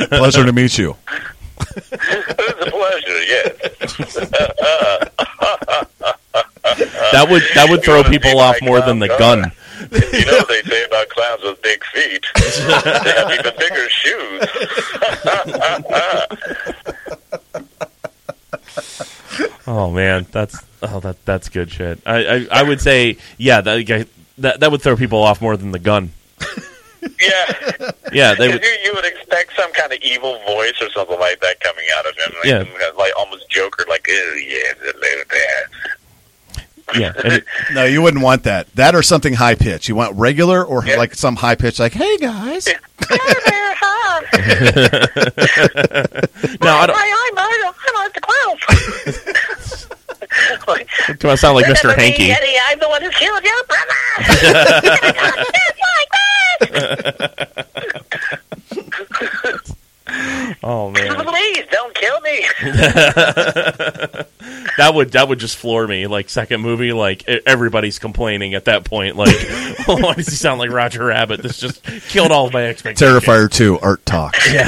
you?" 0.00 0.06
Pleasure 0.18 0.44
to 0.44 0.52
meet 0.52 0.78
you. 0.78 0.96
it's 1.92 2.66
a 2.66 2.70
pleasure. 2.70 3.22
Yes. 3.24 4.16
Uh, 4.16 5.04
uh, 5.40 5.56
uh, 5.68 5.84
That 7.12 7.28
would 7.30 7.42
that 7.54 7.68
would 7.68 7.82
throw 7.82 7.98
You 7.98 8.04
people 8.04 8.38
off 8.40 8.56
my 8.60 8.66
more 8.68 8.80
than 8.80 8.98
the 8.98 9.08
gun. 9.08 9.52
You 9.80 10.24
know 10.26 10.38
what 10.38 10.48
they 10.48 10.62
say 10.62 10.84
about 10.84 11.08
clowns 11.08 11.42
with 11.42 11.60
big 11.62 11.82
feet. 11.86 12.24
they 12.36 13.12
have 13.12 13.30
even 13.32 13.52
bigger 13.58 13.88
shoes. 13.88 14.46
Oh 19.66 19.90
man, 19.90 20.26
that's 20.32 20.64
oh 20.82 21.00
that 21.00 21.24
that's 21.24 21.48
good 21.48 21.70
shit. 21.70 22.00
I 22.04 22.24
I, 22.24 22.46
I 22.50 22.62
would 22.62 22.80
say 22.80 23.16
yeah 23.38 23.60
that, 23.60 23.78
guy- 23.86 24.06
that 24.38 24.60
that 24.60 24.70
would 24.70 24.82
throw 24.82 24.96
people 24.96 25.22
off 25.22 25.40
more 25.40 25.56
than 25.56 25.70
the 25.70 25.78
gun. 25.78 26.10
yeah. 27.20 27.90
Yeah, 28.12 28.34
they 28.34 28.48
would. 28.48 28.62
you, 28.62 28.76
you 28.84 28.92
would 28.94 29.04
expect 29.04 29.54
some 29.56 29.72
kind 29.72 29.92
of 29.92 29.98
evil 30.02 30.38
voice 30.46 30.74
or 30.82 30.90
something 30.90 31.18
like 31.20 31.40
that 31.40 31.60
coming 31.60 31.84
out 31.96 32.06
of 32.06 32.16
him. 32.16 32.34
Like, 32.38 32.44
Yeah. 32.80 32.90
like 32.98 33.12
almost 33.16 33.48
Joker, 33.48 33.84
like, 33.88 34.06
oh, 34.10 34.34
yeah, 34.36 34.72
a 34.82 34.98
little 34.98 35.24
bit. 35.30 35.66
Yeah, 36.98 37.12
and 37.22 37.32
it- 37.34 37.44
No, 37.72 37.84
you 37.84 38.02
wouldn't 38.02 38.22
want 38.22 38.42
that. 38.44 38.66
That 38.74 38.94
or 38.94 39.02
something 39.02 39.34
high 39.34 39.54
pitch. 39.54 39.88
You 39.88 39.94
want 39.94 40.16
regular 40.16 40.64
or 40.64 40.84
Yeah. 40.84 40.96
like 40.96 41.14
some 41.14 41.36
high 41.36 41.54
pitch, 41.54 41.78
like 41.78 41.92
"Hey 41.92 42.16
guys." 42.18 42.68
Hi 43.02 43.34
there, 43.50 43.74
hi. 43.76 44.20
no, 46.62 46.70
I 46.72 46.86
don't. 46.86 46.96
Hi, 46.98 47.08
I'm, 47.16 47.38
I'm, 47.38 47.74
I'm 47.96 48.10
the 48.14 48.20
Clown. 48.20 48.56
like, 50.68 50.86
Do 51.18 51.28
I 51.30 51.34
sound 51.34 51.56
like 51.56 51.64
Mr. 51.66 51.82
remember 51.84 52.02
Hanky? 52.02 52.30
Eddie, 52.30 52.56
I'm 52.66 52.78
the 52.78 52.88
one 52.88 53.02
who 53.02 53.10
killed 53.10 53.42
your 53.42 53.64
brother. 53.64 53.94
You're 54.42 54.52
gonna 54.96 55.12
talk 55.12 55.36
just 55.36 55.78
like 55.96 56.10
this. 56.60 56.70
Oh 60.62 60.90
man, 60.90 61.14
Please 61.14 61.64
don't 61.70 61.94
kill 61.94 62.20
me. 62.22 62.44
that 64.76 64.90
would 64.92 65.12
that 65.12 65.28
would 65.28 65.38
just 65.38 65.56
floor 65.56 65.86
me. 65.86 66.06
Like 66.08 66.28
second 66.28 66.60
movie, 66.60 66.92
like 66.92 67.26
everybody's 67.46 67.98
complaining 68.00 68.54
at 68.54 68.64
that 68.66 68.84
point. 68.84 69.16
Like, 69.16 69.34
why 69.86 70.14
does 70.14 70.26
he 70.26 70.34
sound 70.34 70.58
like 70.58 70.70
Roger 70.70 71.04
Rabbit? 71.06 71.42
This 71.42 71.58
just 71.58 71.82
killed 71.84 72.32
all 72.32 72.46
of 72.48 72.52
my 72.52 72.66
expectations. 72.66 73.22
Terrifier 73.24 73.50
two. 73.50 73.78
Art 73.78 74.04
talks. 74.04 74.44
Please 74.48 74.58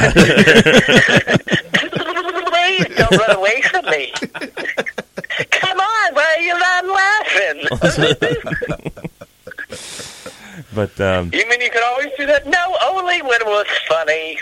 don't 2.97 3.17
run 3.19 3.37
away 3.37 3.61
from 3.63 3.85
me. 3.87 4.13
Come 5.51 5.81
on, 5.81 6.15
why 6.15 6.37
are 6.37 6.43
you 6.43 6.59
not 6.59 6.87
laughing? 6.87 7.69
But 10.75 11.01
um, 11.01 11.31
you 11.33 11.49
mean 11.49 11.61
you 11.61 11.71
could 11.71 11.83
always 11.85 12.11
do 12.17 12.27
that? 12.27 12.47
No, 12.47 12.77
only 12.87 13.23
when 13.23 13.41
it 13.41 13.47
was 13.47 13.67
funny. 13.89 14.39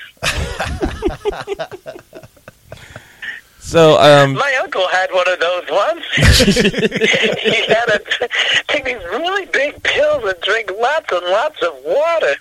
so 3.61 3.99
um, 4.01 4.35
My 4.35 4.59
uncle 4.63 4.89
had 4.89 5.11
one 5.13 5.29
of 5.29 5.39
those 5.41 5.65
once. 5.71 6.05
he 6.15 7.65
had 7.67 7.85
to 7.87 8.29
take 8.69 8.85
these 8.85 9.03
really 9.05 9.47
big 9.47 9.83
pills 9.83 10.25
and 10.25 10.41
drink 10.43 10.71
lots 10.79 11.13
and 11.13 11.25
lots 11.27 11.63
of 11.63 11.75
water. 11.85 12.35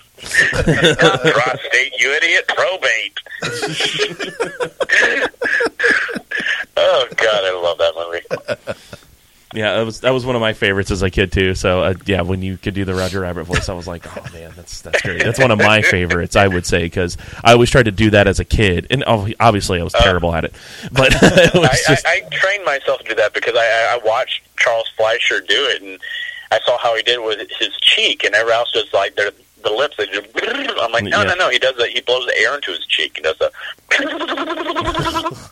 Prostate, 1.32 1.92
you 1.98 2.12
idiot. 2.12 2.48
Probate. 2.48 3.20
oh, 6.76 7.06
God, 7.16 7.44
I 7.44 7.52
love 7.62 7.78
that 7.78 7.94
movie. 7.96 8.76
Yeah, 9.54 9.76
that 9.76 9.82
was 9.84 10.00
that 10.00 10.10
was 10.12 10.24
one 10.24 10.36
of 10.36 10.40
my 10.40 10.52
favorites 10.52 10.90
as 10.90 11.02
a 11.02 11.10
kid 11.10 11.32
too. 11.32 11.54
So 11.54 11.82
uh, 11.82 11.94
yeah, 12.06 12.22
when 12.22 12.40
you 12.42 12.56
could 12.56 12.74
do 12.74 12.84
the 12.84 12.94
Roger 12.94 13.20
Rabbit 13.20 13.44
voice, 13.44 13.68
I 13.68 13.74
was 13.74 13.86
like, 13.86 14.06
oh 14.16 14.24
man, 14.32 14.52
that's 14.54 14.80
that's 14.82 15.02
great. 15.02 15.22
That's 15.22 15.38
one 15.40 15.50
of 15.50 15.58
my 15.58 15.82
favorites, 15.82 16.36
I 16.36 16.46
would 16.48 16.66
say, 16.66 16.84
because 16.84 17.16
I 17.42 17.52
always 17.52 17.70
tried 17.70 17.84
to 17.84 17.90
do 17.92 18.10
that 18.10 18.26
as 18.28 18.38
a 18.38 18.44
kid, 18.44 18.86
and 18.90 19.02
oh, 19.06 19.28
obviously 19.40 19.80
I 19.80 19.84
was 19.84 19.92
terrible 19.92 20.34
at 20.34 20.44
it. 20.44 20.54
But 20.92 21.12
it 21.22 21.54
was 21.54 21.68
I, 21.68 21.92
just 21.94 22.06
I, 22.06 22.22
I 22.24 22.28
trained 22.30 22.64
myself 22.64 23.00
to 23.00 23.08
do 23.08 23.14
that 23.16 23.34
because 23.34 23.54
I, 23.56 23.94
I 23.94 24.00
watched 24.04 24.42
Charles 24.56 24.88
Fleischer 24.96 25.40
do 25.40 25.66
it, 25.68 25.82
and 25.82 26.00
I 26.52 26.60
saw 26.64 26.78
how 26.78 26.94
he 26.96 27.02
did 27.02 27.14
it 27.14 27.24
with 27.24 27.48
his 27.58 27.76
cheek, 27.80 28.24
and 28.24 28.34
everyone 28.34 28.60
else 28.60 28.72
just 28.72 28.94
like 28.94 29.16
their 29.16 29.30
the 29.62 29.70
lips. 29.70 29.96
They 29.96 30.06
just. 30.06 30.26
I'm 30.80 30.90
like, 30.92 31.04
no, 31.04 31.18
Yeah. 31.22 31.24
no, 31.24 31.34
no. 31.34 31.50
He 31.50 31.58
does 31.58 31.76
that. 31.76 31.90
He 31.90 32.00
blows 32.00 32.24
the 32.26 32.34
air 32.38 32.54
into 32.54 32.70
his 32.70 32.86
cheek 32.86 33.18
and 33.18 33.24
does 33.24 33.36
the. 33.38 33.50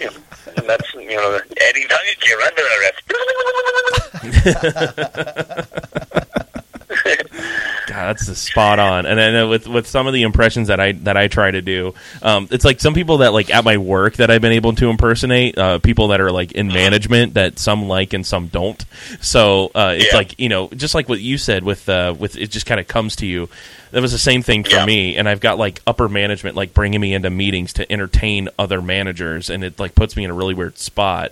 You 0.00 0.06
know, 0.06 0.12
and 0.46 0.68
that's 0.68 0.94
you 0.94 1.16
know 1.16 1.40
Eddie 1.60 1.86
Nuggets, 1.88 2.26
you're 2.26 2.42
under 2.42 2.62
arrest. 2.62 3.02
God, 7.86 8.06
that's 8.08 8.26
just 8.26 8.44
spot 8.44 8.78
on. 8.78 9.04
And 9.06 9.18
then 9.18 9.34
uh, 9.36 9.48
with 9.48 9.66
with 9.66 9.86
some 9.86 10.06
of 10.06 10.14
the 10.14 10.22
impressions 10.22 10.68
that 10.68 10.80
I 10.80 10.92
that 10.92 11.16
I 11.16 11.28
try 11.28 11.50
to 11.50 11.60
do, 11.60 11.94
um, 12.22 12.48
it's 12.50 12.64
like 12.64 12.80
some 12.80 12.94
people 12.94 13.18
that 13.18 13.32
like 13.32 13.50
at 13.50 13.64
my 13.64 13.76
work 13.76 14.14
that 14.16 14.30
I've 14.30 14.40
been 14.40 14.52
able 14.52 14.74
to 14.76 14.88
impersonate. 14.88 15.58
Uh, 15.58 15.78
people 15.78 16.08
that 16.08 16.20
are 16.20 16.32
like 16.32 16.52
in 16.52 16.68
management 16.68 17.34
that 17.34 17.58
some 17.58 17.88
like 17.88 18.12
and 18.12 18.24
some 18.26 18.48
don't. 18.48 18.82
So 19.20 19.70
uh, 19.74 19.94
it's 19.96 20.12
Yeah. 20.12 20.16
like 20.18 20.38
you 20.40 20.48
know, 20.48 20.68
just 20.68 20.94
like 20.94 21.08
what 21.08 21.20
you 21.20 21.36
said 21.38 21.62
with 21.64 21.88
uh, 21.88 22.14
with 22.18 22.36
it 22.36 22.50
just 22.50 22.66
kind 22.66 22.80
of 22.80 22.86
comes 22.88 23.16
to 23.16 23.26
you. 23.26 23.48
That 23.94 24.02
was 24.02 24.10
the 24.10 24.18
same 24.18 24.42
thing 24.42 24.64
for 24.64 24.70
Yeah. 24.70 24.84
me, 24.84 25.16
and 25.16 25.28
I've 25.28 25.38
got 25.38 25.56
like 25.56 25.80
upper 25.86 26.08
management 26.08 26.56
like 26.56 26.74
bringing 26.74 27.00
me 27.00 27.14
into 27.14 27.30
meetings 27.30 27.72
to 27.74 27.90
entertain 27.92 28.48
other 28.58 28.82
managers, 28.82 29.50
and 29.50 29.62
it 29.62 29.78
like 29.78 29.94
puts 29.94 30.16
me 30.16 30.24
in 30.24 30.30
a 30.30 30.34
really 30.34 30.52
weird 30.52 30.76
spot. 30.78 31.30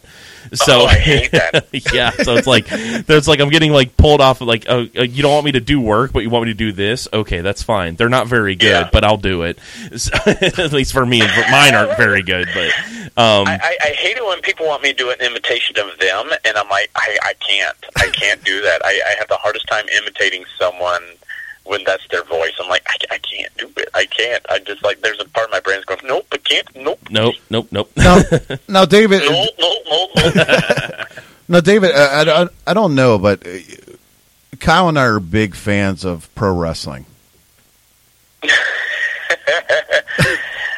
So 0.54 0.82
Oh, 0.82 0.86
I 0.86 0.94
hate 0.94 1.30
that. 1.32 1.66
yeah, 1.92 2.10
so 2.10 2.36
it's 2.36 2.46
like 2.46 2.66
there's 2.68 3.26
like 3.26 3.40
I'm 3.40 3.48
getting 3.48 3.72
like 3.72 3.96
pulled 3.96 4.20
off 4.20 4.40
of 4.40 4.46
like 4.46 4.66
oh, 4.68 4.86
uh, 4.96 5.02
you 5.02 5.22
don't 5.22 5.32
want 5.32 5.44
me 5.44 5.52
to 5.52 5.60
do 5.60 5.80
work, 5.80 6.12
but 6.12 6.20
you 6.20 6.30
want 6.30 6.44
me 6.46 6.52
to 6.52 6.56
do 6.56 6.70
this. 6.72 7.08
Okay, 7.12 7.40
that's 7.40 7.62
fine. 7.64 7.96
They're 7.96 8.08
not 8.08 8.28
very 8.28 8.54
good, 8.54 8.68
Yeah. 8.68 8.90
but 8.92 9.02
I'll 9.04 9.16
do 9.16 9.42
it. 9.42 9.58
So, 9.96 10.12
at 10.26 10.72
least 10.72 10.92
for 10.92 11.04
me, 11.04 11.18
mine 11.50 11.74
aren't 11.74 11.96
very 11.96 12.22
good. 12.22 12.48
But 12.54 12.68
um, 13.16 13.46
I, 13.48 13.58
I, 13.60 13.76
I 13.82 13.88
hate 13.88 14.16
it 14.16 14.24
when 14.24 14.40
people 14.40 14.66
want 14.66 14.82
me 14.84 14.92
to 14.92 14.96
do 14.96 15.10
an 15.10 15.20
imitation 15.20 15.76
of 15.80 15.98
them, 15.98 16.30
and 16.44 16.56
I'm 16.56 16.68
like, 16.68 16.90
I, 16.94 17.18
I 17.24 17.34
can't. 17.34 17.76
I 17.96 18.08
can't 18.10 18.42
do 18.44 18.62
that. 18.62 18.82
I, 18.84 19.00
I 19.04 19.14
have 19.18 19.26
the 19.28 19.36
hardest 19.36 19.66
time 19.66 19.86
imitating 19.88 20.44
someone 20.58 21.02
when 21.72 21.82
that's 21.84 22.06
their 22.08 22.22
voice. 22.24 22.52
I'm 22.60 22.68
like, 22.68 22.82
I, 22.86 22.96
I 23.14 23.18
can't 23.18 23.56
do 23.56 23.70
it. 23.78 23.88
I 23.94 24.04
can't. 24.06 24.44
I 24.50 24.58
just 24.60 24.84
like, 24.84 25.00
there's 25.00 25.18
a 25.20 25.24
part 25.30 25.46
of 25.46 25.52
my 25.52 25.60
brain's 25.60 25.84
going, 25.86 26.00
nope, 26.04 26.26
I 26.30 26.36
can't. 26.36 26.68
Nope. 26.76 27.00
nope, 27.10 27.34
nope, 27.50 27.68
nope. 27.72 27.90
Now, 27.96 28.18
now, 28.68 28.84
David. 28.84 29.22
Nope, 29.28 29.50
nope, 29.58 29.82
nope, 29.90 30.10
nope. 30.36 31.08
No, 31.48 31.60
David. 31.60 31.90
I, 31.94 32.42
I, 32.44 32.48
I 32.68 32.72
don't 32.74 32.94
know, 32.94 33.18
but 33.18 33.46
uh, 33.46 33.50
Kyle 34.60 34.88
and 34.88 34.98
I 34.98 35.02
are 35.04 35.18
big 35.20 35.54
fans 35.54 36.04
of 36.04 36.32
pro 36.34 36.54
wrestling. 36.56 37.04
I, 38.44 38.48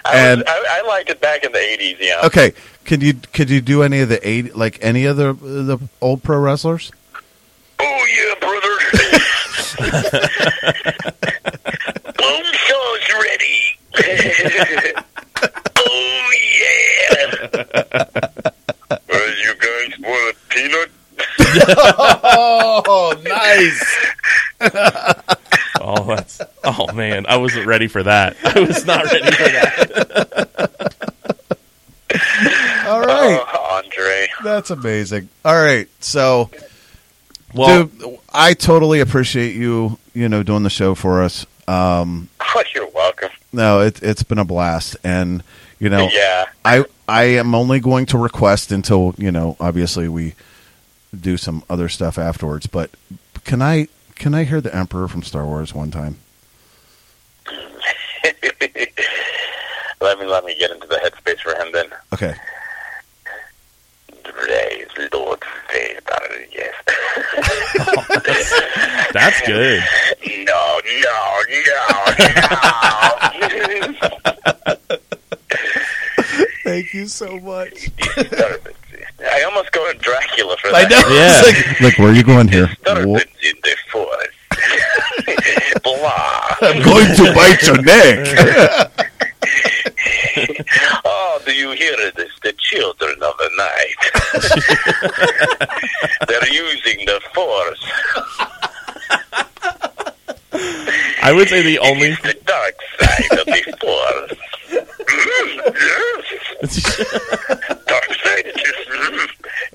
And- 0.05 0.41
was, 0.41 0.49
I, 0.49 0.81
I 0.83 0.87
liked 0.89 1.11
it 1.11 1.21
back 1.21 1.45
in 1.45 1.53
the 1.53 1.59
80s, 1.59 1.97
yeah. 2.01 2.21
Okay, 2.25 2.53
could 2.85 3.03
you 3.03 3.15
could 3.15 3.51
you 3.51 3.61
do 3.61 3.83
any 3.83 4.01
of 4.01 4.09
the 4.11 4.27
eight 4.29 4.55
like 4.57 4.79
any 4.83 5.07
of 5.07 5.17
the 5.17 5.33
the 5.33 5.79
old 6.01 6.23
pro 6.23 6.39
wrestlers? 6.39 6.91
Oh, 7.79 8.07
yeah, 8.17 8.35
brother. 8.41 8.64
Boom 12.19 12.45
sauce 12.67 13.09
ready. 13.23 13.61
oh 15.77 16.31
yeah. 16.61 17.35
Uh, 18.91 19.29
you 19.43 19.55
guys 19.59 19.99
want 20.01 20.25
a 20.31 20.37
peanut? 20.49 20.91
Oh, 21.77 23.15
nice. 23.25 23.85
Oh, 25.87 26.03
that's. 26.05 26.41
Oh 26.63 26.91
man, 26.95 27.27
I 27.27 27.37
wasn't 27.37 27.67
ready 27.67 27.89
for 27.89 28.03
that. 28.05 28.37
I 28.43 28.59
was 28.61 28.87
not 28.87 29.05
ready 29.05 29.31
for 29.33 29.43
that. 29.43 30.95
All 32.87 33.01
right. 33.01 33.45
Oh, 33.47 33.81
Andre. 33.85 34.29
That's 34.43 34.71
amazing. 34.71 35.29
All 35.45 35.55
right. 35.61 35.87
So, 36.01 36.49
Well, 37.55 37.85
dude, 37.85 38.19
I 38.33 38.55
totally 38.55 39.01
appreciate 39.01 39.55
you, 39.55 39.99
you 40.13 40.29
know, 40.29 40.43
doing 40.43 40.63
the 40.65 40.71
show 40.71 40.95
for 40.95 41.23
us. 41.23 41.47
Um, 41.69 42.29
Oh, 42.57 42.63
you're 42.73 42.89
welcome. 42.91 43.31
no, 43.53 43.81
it, 43.81 44.01
it's 44.03 44.23
been 44.23 44.39
a 44.39 44.45
blast. 44.45 44.97
And, 45.03 45.43
you 45.81 45.89
know, 45.89 46.09
Yeah. 46.13 46.47
I, 46.65 46.85
I 47.09 47.25
am 47.25 47.53
only 47.55 47.81
going 47.81 48.07
to 48.07 48.19
request 48.19 48.71
until, 48.71 49.13
you 49.19 49.33
know, 49.33 49.57
obviously 49.59 50.07
we 50.09 50.35
do 51.19 51.37
some 51.37 51.65
other 51.69 51.89
stuff 51.89 52.17
afterwards, 52.17 52.67
but 52.69 52.91
can 53.45 53.61
I, 53.61 53.89
can 54.15 54.35
I 54.35 54.45
hear 54.45 54.61
the 54.61 54.73
Emperor 54.75 55.09
from 55.09 55.23
Star 55.25 55.45
Wars 55.45 55.75
one 55.75 55.91
time? 55.91 56.19
let 60.01 60.19
me 60.19 60.27
let 60.27 60.45
me 60.45 60.57
get 60.59 60.71
into 60.71 60.87
the 60.87 60.97
headspace 60.97 61.41
for 61.41 61.55
him 61.57 61.73
then. 61.73 61.87
Okay. 62.13 62.35
Praise 64.23 64.87
Lord 65.13 65.43
Vader. 65.73 66.01
Yes. 69.15 69.41
that's 69.41 69.41
good. 69.47 69.83
No, 70.47 70.81
no, 71.03 71.43
no, 71.51 71.85
no. 74.59 74.79
Thank 76.65 76.93
you 76.95 77.07
so 77.07 77.39
much. 77.41 77.91
I 79.21 79.43
almost 79.45 79.71
go 79.73 79.91
to 79.93 79.99
Dracula 79.99 80.57
for 80.61 80.69
I 80.75 80.85
that. 80.85 80.91
know. 80.91 81.09
Yeah. 81.15 81.43
It's 81.45 81.81
like, 81.81 81.81
like, 81.81 81.99
where 81.99 82.09
are 82.11 82.15
you 82.15 82.25
going 82.25 82.49
here? 82.49 82.69
In 82.87 83.05
the 83.63 83.77
forest. 83.91 84.31
Blah. 85.83 86.57
I'm 86.63 86.83
going 86.83 87.15
to 87.17 87.33
bite 87.35 87.63
your 87.67 87.81
neck. 87.83 88.91
Oh, 91.05 91.41
do 91.47 91.53
you 91.53 91.71
hear 91.73 91.97
this? 92.17 92.31
The 92.43 92.53
children 92.59 93.15
of 93.23 93.37
the 93.39 93.51
night. 93.57 93.97
They're 96.29 96.49
using 96.53 97.07
the 97.07 97.21
force. 97.33 97.85
I 101.25 101.33
would 101.33 101.49
say 101.49 101.63
the 101.63 101.79
only. 101.79 102.11
The 102.11 102.35
dark 102.45 102.75
side 103.01 103.33
of 103.39 103.47
the 103.47 103.63
force. 103.81 104.35
Mm. 105.05 105.57
Dark 107.87 108.15
side 108.15 108.47
is 108.47 108.55
just 108.61 108.89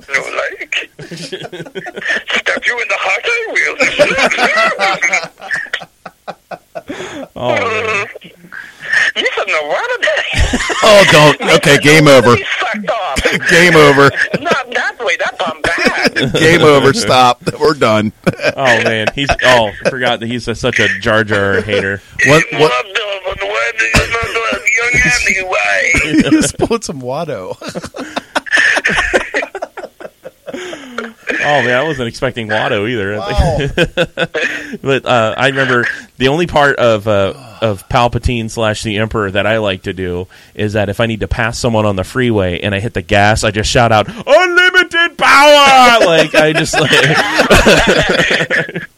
no 0.07 0.21
like. 0.37 0.89
Stab 2.29 2.61
you 2.65 2.75
in 2.79 2.87
the 2.87 2.99
heart, 2.99 3.25
I 3.25 3.39
will. 3.51 3.75
oh. 7.35 8.05
You 9.15 9.27
said 9.35 9.47
no 9.47 9.61
water 9.67 9.99
oh, 10.83 11.03
don't. 11.11 11.41
Okay, 11.57 11.77
game 11.79 12.07
over. 12.07 12.35
He 12.35 12.45
sucked 12.59 12.89
off. 12.89 13.23
Game 13.49 13.75
over. 13.75 14.09
Not 14.41 14.71
that 14.71 14.95
way. 14.99 15.17
That 15.17 15.37
bomb 15.37 15.61
bad. 15.61 16.08
Game 16.33 16.61
over. 16.61 16.93
Stop. 16.93 17.41
We're 17.59 17.73
done. 17.73 18.11
oh 18.55 18.83
man, 18.83 19.07
he's. 19.15 19.29
Oh, 19.43 19.71
I 19.85 19.89
forgot 19.89 20.19
that 20.19 20.27
he's 20.27 20.47
a, 20.47 20.55
such 20.55 20.79
a 20.79 20.87
Jar 20.99 21.23
Jar 21.23 21.61
hater. 21.61 22.01
What? 22.25 22.43
What? 22.53 22.71
Why? 25.43 25.91
Just 26.29 26.57
put 26.57 26.83
some 26.83 27.01
Watto. 27.01 27.55
Oh 31.41 31.61
man, 31.63 31.79
I 31.79 31.83
wasn't 31.83 32.07
expecting 32.07 32.47
Watto 32.47 32.89
either. 32.89 33.17
Wow. 33.17 34.77
but 34.81 35.05
uh, 35.05 35.35
I 35.37 35.47
remember 35.47 35.85
the 36.17 36.27
only 36.27 36.47
part 36.47 36.77
of 36.77 37.07
uh, 37.07 37.33
of 37.61 37.87
Palpatine 37.89 38.49
slash 38.49 38.83
the 38.83 38.97
Emperor 38.97 39.31
that 39.31 39.45
I 39.45 39.57
like 39.57 39.83
to 39.83 39.93
do 39.93 40.27
is 40.53 40.73
that 40.73 40.89
if 40.89 40.99
I 40.99 41.05
need 41.05 41.21
to 41.21 41.27
pass 41.27 41.57
someone 41.57 41.85
on 41.85 41.95
the 41.95 42.03
freeway 42.03 42.59
and 42.59 42.73
I 42.75 42.79
hit 42.79 42.93
the 42.93 43.01
gas, 43.01 43.43
I 43.43 43.51
just 43.51 43.69
shout 43.69 43.91
out 43.91 44.07
"Unlimited 44.07 44.78
power!" 45.17 45.99
like 46.05 46.35
I 46.35 46.53
just 46.53 46.73
like 46.79 46.89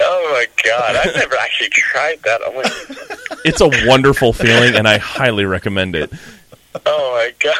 Oh 0.00 0.30
my 0.32 0.46
god! 0.64 0.96
I've 0.96 1.14
never 1.14 1.36
actually 1.36 1.68
tried 1.70 2.20
that. 2.24 2.40
I'm 2.44 2.56
like, 2.56 2.72
it's 3.44 3.60
a 3.60 3.68
wonderful 3.86 4.32
feeling, 4.32 4.74
and 4.74 4.88
I 4.88 4.98
highly 4.98 5.44
recommend 5.44 5.94
it. 5.94 6.12
oh 6.86 7.12
my 7.12 7.32
god! 7.38 7.54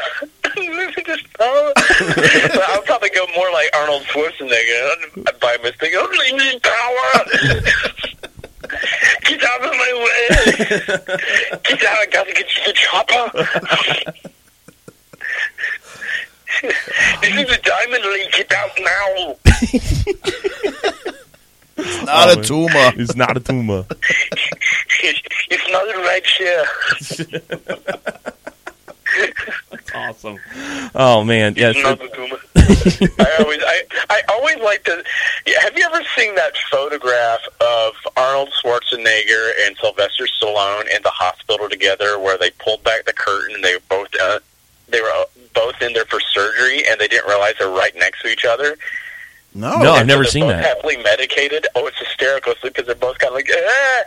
Just, 1.07 1.24
oh. 1.41 1.72
I'll 2.68 2.82
probably 2.82 3.11
go 3.11 3.26
more 3.34 3.51
like 3.53 3.70
Arnold 3.74 4.03
Schwarzenegger 4.03 5.41
by 5.41 5.57
mistake. 5.62 5.95
Unlimited 5.97 6.62
power! 6.62 7.24
Get 9.24 9.43
out 9.45 9.64
of 9.64 9.72
my 9.72 9.93
way! 10.05 10.28
Get 11.62 11.82
out! 11.82 11.99
I 11.99 12.07
gotta 12.11 12.32
get 12.32 12.57
you 12.57 12.64
the 12.66 12.72
chopper. 12.74 14.30
This 16.62 17.34
is 17.36 17.51
a 17.57 17.61
diamond 17.62 18.05
league. 18.05 18.32
Get 18.32 18.53
out 18.53 18.70
now! 18.80 19.36
Not 22.05 22.28
Oh, 22.36 22.40
a 22.40 22.42
tumor. 22.42 22.92
It's 22.96 23.14
not 23.14 23.36
a 23.36 23.40
tumor. 23.40 23.84
it's 23.90 25.70
not 25.70 25.94
a 25.94 25.99
right 26.01 26.24
chair. 26.24 26.64
That's 29.70 29.94
awesome. 29.94 30.38
Oh 30.94 31.24
man, 31.24 31.55
yes. 31.57 31.76
Not 31.78 32.01
a 32.03 32.09
tumor. 32.09 32.38
I 32.57 33.36
always, 33.40 33.61
I, 33.64 33.82
I 34.11 34.22
always 34.30 34.57
like 34.59 34.84
to. 34.84 35.03
Yeah, 35.46 35.61
have 35.62 35.76
you 35.78 35.84
ever 35.84 36.03
seen 36.16 36.34
that 36.34 36.53
photograph 36.70 37.40
of 37.61 37.94
Arnold 38.16 38.51
Schwarzenegger 38.62 39.53
and 39.66 39.76
Sylvester 39.80 40.24
Stallone 40.26 40.94
in 40.94 41.03
the 41.03 41.11
hospital 41.11 41.68
together, 41.68 42.18
where 42.18 42.36
they 42.38 42.51
pulled 42.51 42.82
back 42.84 43.05
the 43.07 43.12
curtain 43.12 43.55
and 43.57 43.64
they 43.64 43.76
both 43.88 44.09
uh, 44.20 44.40
they 44.88 45.01
were 45.01 45.12
both 45.59 45.82
in 45.82 45.92
there 45.92 46.04
for 46.04 46.20
surgery, 46.20 46.86
and 46.86 47.00
they 47.00 47.09
didn't 47.09 47.28
realize 47.28 47.54
they're 47.59 47.68
right 47.68 47.94
next 47.96 48.22
to 48.22 48.28
each 48.28 48.44
other. 48.44 48.76
No. 49.54 49.78
No, 49.78 49.92
I've 49.92 50.06
never 50.06 50.24
seen 50.24 50.44
both 50.44 50.52
that. 50.52 50.64
Happily 50.64 50.98
medicated. 50.98 51.66
Oh, 51.74 51.86
it's 51.86 51.98
hysterical 51.98 52.54
because 52.62 52.86
they're 52.86 52.94
both 52.94 53.18
kind 53.18 53.30
of 53.30 53.34
like. 53.34 53.50
Ah. 53.50 54.04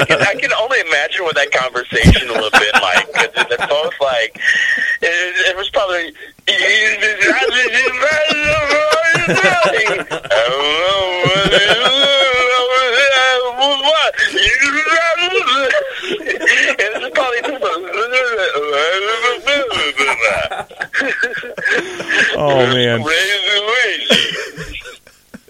I, 0.00 0.04
can, 0.08 0.22
I 0.22 0.34
can 0.34 0.52
only 0.54 0.80
imagine 0.80 1.24
what 1.24 1.36
that 1.36 1.52
conversation 1.52 2.28
would 2.28 2.42
have 2.42 2.52
been 2.52 2.82
like 2.82 3.06
because 3.06 3.46
they're 3.48 3.68
both 3.68 3.94
like. 4.00 4.40
It, 5.02 5.50
it 5.50 5.56
was 5.56 5.70
probably. 5.70 6.14
Oh 22.38 22.66
man. 22.66 23.02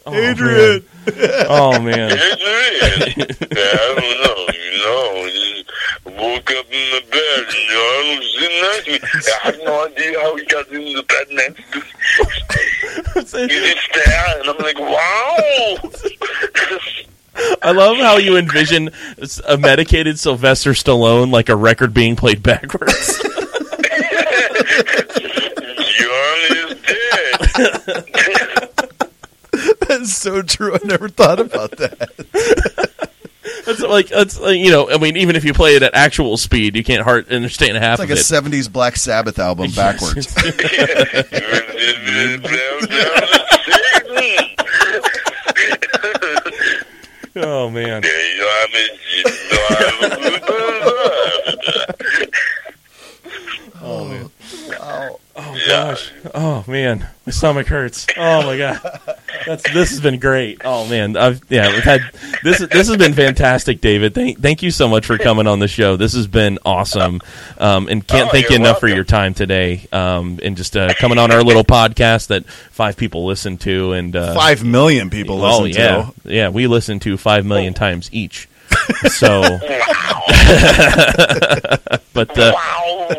Oh, 0.08 0.14
Adrian. 0.14 0.84
Man. 1.06 1.46
Oh 1.48 1.80
man. 1.80 2.12
Adrian. 2.12 3.26
I 3.50 3.94
don't 3.96 4.16
know. 4.22 4.38
You 4.54 4.72
know, 4.82 5.06
just 5.30 5.66
woke 6.04 6.50
up 6.52 6.66
in 6.70 6.84
the 6.92 7.02
bed 7.10 7.44
and 7.48 7.70
Arnold 7.76 8.18
was 8.18 8.28
sitting 8.38 8.62
next 8.62 8.84
to 8.84 8.90
me. 8.92 8.98
I 9.02 9.46
have 9.46 9.58
no 9.64 9.72
idea 9.86 10.20
how 10.20 10.30
he 10.36 10.44
got 10.46 10.68
in 10.68 10.92
the 10.94 11.02
bed 11.02 11.26
next 11.32 11.62
to 11.72 11.78
me. 11.80 11.84
He 13.16 13.22
just 13.22 13.88
there, 13.94 14.40
and 14.40 14.48
I'm 14.48 14.58
like, 14.58 14.78
wow. 14.78 15.76
I 17.62 17.72
love 17.72 17.96
how 17.98 18.16
you 18.18 18.36
envision 18.36 18.90
a 19.46 19.56
medicated 19.58 20.18
Sylvester 20.18 20.72
Stallone 20.72 21.30
like 21.30 21.48
a 21.48 21.56
record 21.56 21.92
being 21.92 22.14
played 22.16 22.42
backwards. 22.42 23.18
John 23.18 23.32
is 26.50 26.76
dead. 27.56 27.75
That's 29.88 30.12
so 30.12 30.42
true. 30.42 30.74
I 30.74 30.78
never 30.84 31.08
thought 31.08 31.40
about 31.40 31.76
that. 31.78 32.10
It's 33.68 33.80
like 33.80 34.08
it's 34.10 34.38
like, 34.38 34.58
you 34.58 34.70
know, 34.70 34.90
I 34.90 34.98
mean, 34.98 35.16
even 35.16 35.34
if 35.36 35.44
you 35.44 35.52
play 35.52 35.76
it 35.76 35.82
at 35.82 35.94
actual 35.94 36.36
speed, 36.36 36.76
you 36.76 36.84
can't 36.84 37.02
hard 37.02 37.30
understand 37.32 37.76
half 37.76 38.00
It's 38.00 38.00
like 38.00 38.10
a 38.10 38.14
of 38.14 38.18
it. 38.18 38.22
'70s 38.22 38.70
Black 38.72 38.96
Sabbath 38.96 39.38
album 39.38 39.70
backwards. 39.76 40.34
oh 47.36 47.70
man. 47.70 48.02
Oh 53.82 54.04
man. 54.08 54.30
Wow. 54.68 55.20
Oh 55.36 55.55
gosh. 55.66 56.12
Oh 56.34 56.64
man, 56.66 57.06
my 57.26 57.32
stomach 57.32 57.66
hurts. 57.66 58.06
Oh 58.16 58.42
my 58.44 58.56
god. 58.56 58.80
That's 59.46 59.62
this 59.72 59.90
has 59.90 60.00
been 60.00 60.18
great. 60.18 60.60
Oh 60.64 60.86
man, 60.88 61.16
I've 61.16 61.40
yeah, 61.48 61.68
we've 61.72 61.82
had 61.84 62.00
this. 62.42 62.58
This 62.58 62.88
has 62.88 62.96
been 62.96 63.14
fantastic, 63.14 63.80
David. 63.80 64.14
Thank 64.14 64.40
thank 64.40 64.62
you 64.62 64.70
so 64.70 64.88
much 64.88 65.06
for 65.06 65.18
coming 65.18 65.46
on 65.46 65.58
the 65.58 65.68
show. 65.68 65.96
This 65.96 66.14
has 66.14 66.26
been 66.26 66.58
awesome, 66.64 67.20
um, 67.58 67.88
and 67.88 68.06
can't 68.06 68.28
Oh, 68.28 68.32
thank 68.32 68.48
you 68.50 68.56
you're 68.56 68.60
enough 68.66 68.80
for 68.80 68.88
your 68.88 69.04
time 69.04 69.34
today, 69.34 69.86
um, 69.92 70.40
and 70.42 70.56
just 70.56 70.76
uh, 70.76 70.94
coming 70.94 71.18
on 71.18 71.30
our 71.30 71.42
little 71.42 71.64
podcast 71.64 72.28
that 72.28 72.46
five 72.46 72.96
people 72.96 73.24
listen 73.26 73.56
to, 73.58 73.92
and 73.92 74.14
uh, 74.16 74.34
Five 74.34 74.64
million 74.64 75.10
people 75.10 75.42
Oh 75.44 75.62
listen 75.62 75.80
yeah, 75.82 76.10
to. 76.24 76.32
yeah. 76.32 76.48
We 76.48 76.66
listen 76.66 76.98
to 77.00 77.16
five 77.16 77.44
million 77.46 77.74
times 77.74 78.08
each. 78.12 78.48
So, 79.10 79.40
Wow. 79.40 80.22
but 82.12 82.38
uh, 82.38 82.52
wow. 82.54 83.10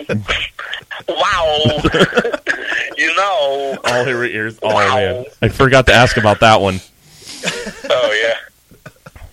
wow. 1.08 1.56
you 2.98 3.16
know. 3.16 3.78
all 3.84 4.06
her 4.06 4.24
ears. 4.26 4.58
Oh 4.62 4.74
Wow. 4.74 4.96
man, 4.96 5.26
I 5.42 5.48
forgot 5.50 5.86
to 5.88 5.94
ask 5.94 6.18
about 6.18 6.40
that 6.42 6.62
one. 6.62 6.80
Oh, 7.90 8.22
yeah. 8.24 8.34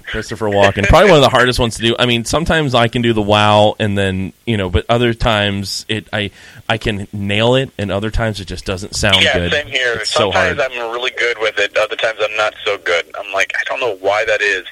Christopher 0.07 0.47
Walken, 0.47 0.87
probably 0.87 1.09
one 1.11 1.17
of 1.19 1.23
the 1.25 1.29
hardest 1.29 1.59
ones 1.59 1.75
to 1.77 1.83
do. 1.83 1.97
I 1.99 2.07
mean, 2.07 2.25
sometimes 2.25 2.73
I 2.73 2.87
can 2.87 3.03
do 3.03 3.13
the 3.13 3.23
wow, 3.23 3.75
and 3.81 3.99
then 3.99 4.33
you 4.47 4.57
know, 4.57 4.71
but 4.71 4.87
other 4.89 5.13
times 5.13 5.85
it 5.89 6.07
I 6.13 6.31
I 6.69 6.79
can 6.79 7.09
nail 7.13 7.57
it, 7.57 7.71
and 7.79 7.91
other 7.91 8.13
times 8.13 8.39
it 8.39 8.45
just 8.45 8.65
doesn't 8.65 8.95
sound 8.95 9.23
Yeah, 9.23 9.39
good. 9.39 9.51
same 9.53 9.67
here. 9.67 9.95
It's 9.95 10.11
so 10.11 10.31
Sometimes 10.31 10.61
hard. 10.61 10.73
I'm 10.73 10.93
really 10.93 11.11
good 11.19 11.37
with 11.41 11.59
it. 11.59 11.77
Other 11.77 11.97
times 11.97 12.19
I'm 12.23 12.37
not 12.37 12.55
so 12.65 12.79
good. 12.79 13.07
I'm 13.19 13.33
like, 13.33 13.55
I 13.59 13.65
don't 13.65 13.81
know 13.81 13.97
why 13.97 14.25
that 14.27 14.41
is. 14.41 14.65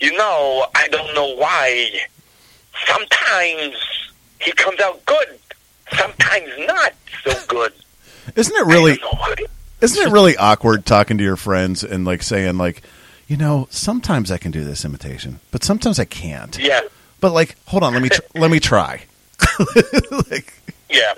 You 0.00 0.16
know, 0.16 0.66
I 0.74 0.88
don't 0.88 1.14
know 1.14 1.34
why. 1.36 1.90
Sometimes 2.86 3.74
he 4.40 4.52
comes 4.52 4.80
out 4.80 5.04
good. 5.06 5.38
Sometimes 5.96 6.48
not 6.60 6.92
so 7.24 7.34
good. 7.48 7.72
Isn't 8.36 8.56
it 8.56 8.66
really? 8.66 8.96
don't 8.96 9.12
know 9.12 9.18
what 9.20 9.40
it- 9.40 9.50
Isn't 9.80 10.08
it 10.08 10.12
really 10.12 10.36
awkward 10.36 10.86
talking 10.86 11.18
to 11.18 11.24
your 11.24 11.36
friends 11.36 11.82
and 11.84 12.04
like 12.04 12.22
saying 12.22 12.56
like, 12.58 12.82
you 13.26 13.36
know, 13.36 13.68
sometimes 13.70 14.30
I 14.30 14.38
can 14.38 14.50
do 14.50 14.64
this 14.64 14.84
imitation, 14.84 15.40
but 15.50 15.62
sometimes 15.64 15.98
I 15.98 16.04
can't. 16.04 16.58
Yeah, 16.58 16.80
But 17.20 17.32
like, 17.32 17.56
hold 17.66 17.82
on, 17.82 17.92
let 17.92 18.02
me 18.02 18.08
tr- 18.08 18.20
let 18.34 18.50
me 18.50 18.58
try. 18.60 19.04
like, 20.30 20.52
yeah. 20.88 21.14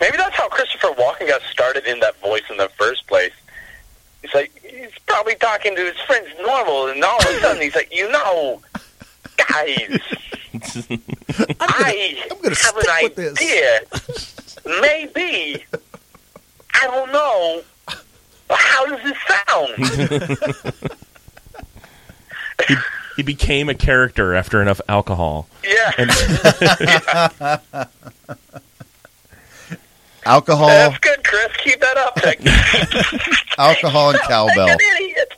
Maybe 0.00 0.16
that's 0.16 0.34
how 0.34 0.48
Christopher 0.48 0.88
Walken 0.98 1.28
got 1.28 1.42
started 1.42 1.84
in 1.86 2.00
that 2.00 2.18
voice 2.20 2.42
in 2.50 2.56
the 2.56 2.68
first 2.78 3.06
place. 3.06 3.32
He's 4.22 4.32
like, 4.34 4.52
he's 4.64 4.90
probably 5.06 5.34
talking 5.36 5.76
to 5.76 5.82
his 5.84 5.98
friends 6.06 6.28
normal, 6.40 6.86
and 6.88 7.02
all 7.04 7.18
of 7.18 7.26
a 7.26 7.40
sudden 7.40 7.60
he's 7.62 7.74
like, 7.74 7.94
you 7.94 8.10
know, 8.10 8.60
guys, 9.36 10.00
I 11.60 12.16
I'm 12.30 12.38
gonna 12.40 12.54
have 12.56 12.76
an 12.76 12.82
stick 12.82 12.86
with 13.04 13.14
this." 13.16 13.32
idea. 13.38 13.80
Maybe. 14.80 15.64
I 16.74 16.86
don't 16.86 17.12
know. 17.12 17.62
How 18.50 18.86
does 18.86 19.02
this 19.02 19.16
sound? 19.46 20.72
he, 22.68 22.74
he 23.16 23.22
became 23.22 23.68
a 23.68 23.74
character 23.74 24.34
after 24.34 24.60
enough 24.62 24.80
alcohol. 24.88 25.48
yeah. 25.64 25.90
alcohol, 30.24 30.68
That's 30.68 30.98
good, 30.98 31.24
Chris. 31.24 31.48
Keep 31.64 31.80
that 31.80 31.96
up. 31.96 32.16
Like, 32.24 32.40
alcohol, 33.58 34.10
and 34.10 34.18
cowbell. 34.20 34.66
Like 34.66 34.80
an 34.80 34.80
idiot. 34.96 35.34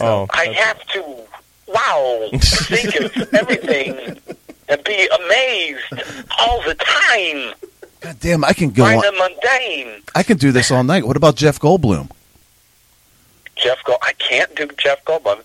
Oh, 0.00 0.26
I 0.30 0.46
have 0.46 0.84
to, 0.88 1.02
wow, 1.68 2.28
think 2.32 2.96
of 2.96 3.16
everything 3.34 3.68
and 3.68 3.68
be 3.68 3.68
amazed 3.68 3.77
all 6.38 6.62
the 6.62 6.74
time 6.74 7.54
God 8.00 8.20
damn, 8.20 8.44
I 8.44 8.52
can 8.52 8.70
go 8.70 8.84
by 8.84 8.94
on. 8.94 9.02
the 9.02 9.12
mundane. 9.12 10.02
I 10.14 10.22
can 10.22 10.36
do 10.36 10.52
this 10.52 10.70
all 10.70 10.84
night. 10.84 11.06
What 11.06 11.16
about 11.16 11.36
Jeff 11.36 11.58
Goldblum? 11.58 12.10
Jeff 13.56 13.82
Gold, 13.84 13.98
I 14.02 14.12
can't 14.12 14.54
do 14.54 14.68
Jeff 14.78 15.04
Goldblum. 15.04 15.44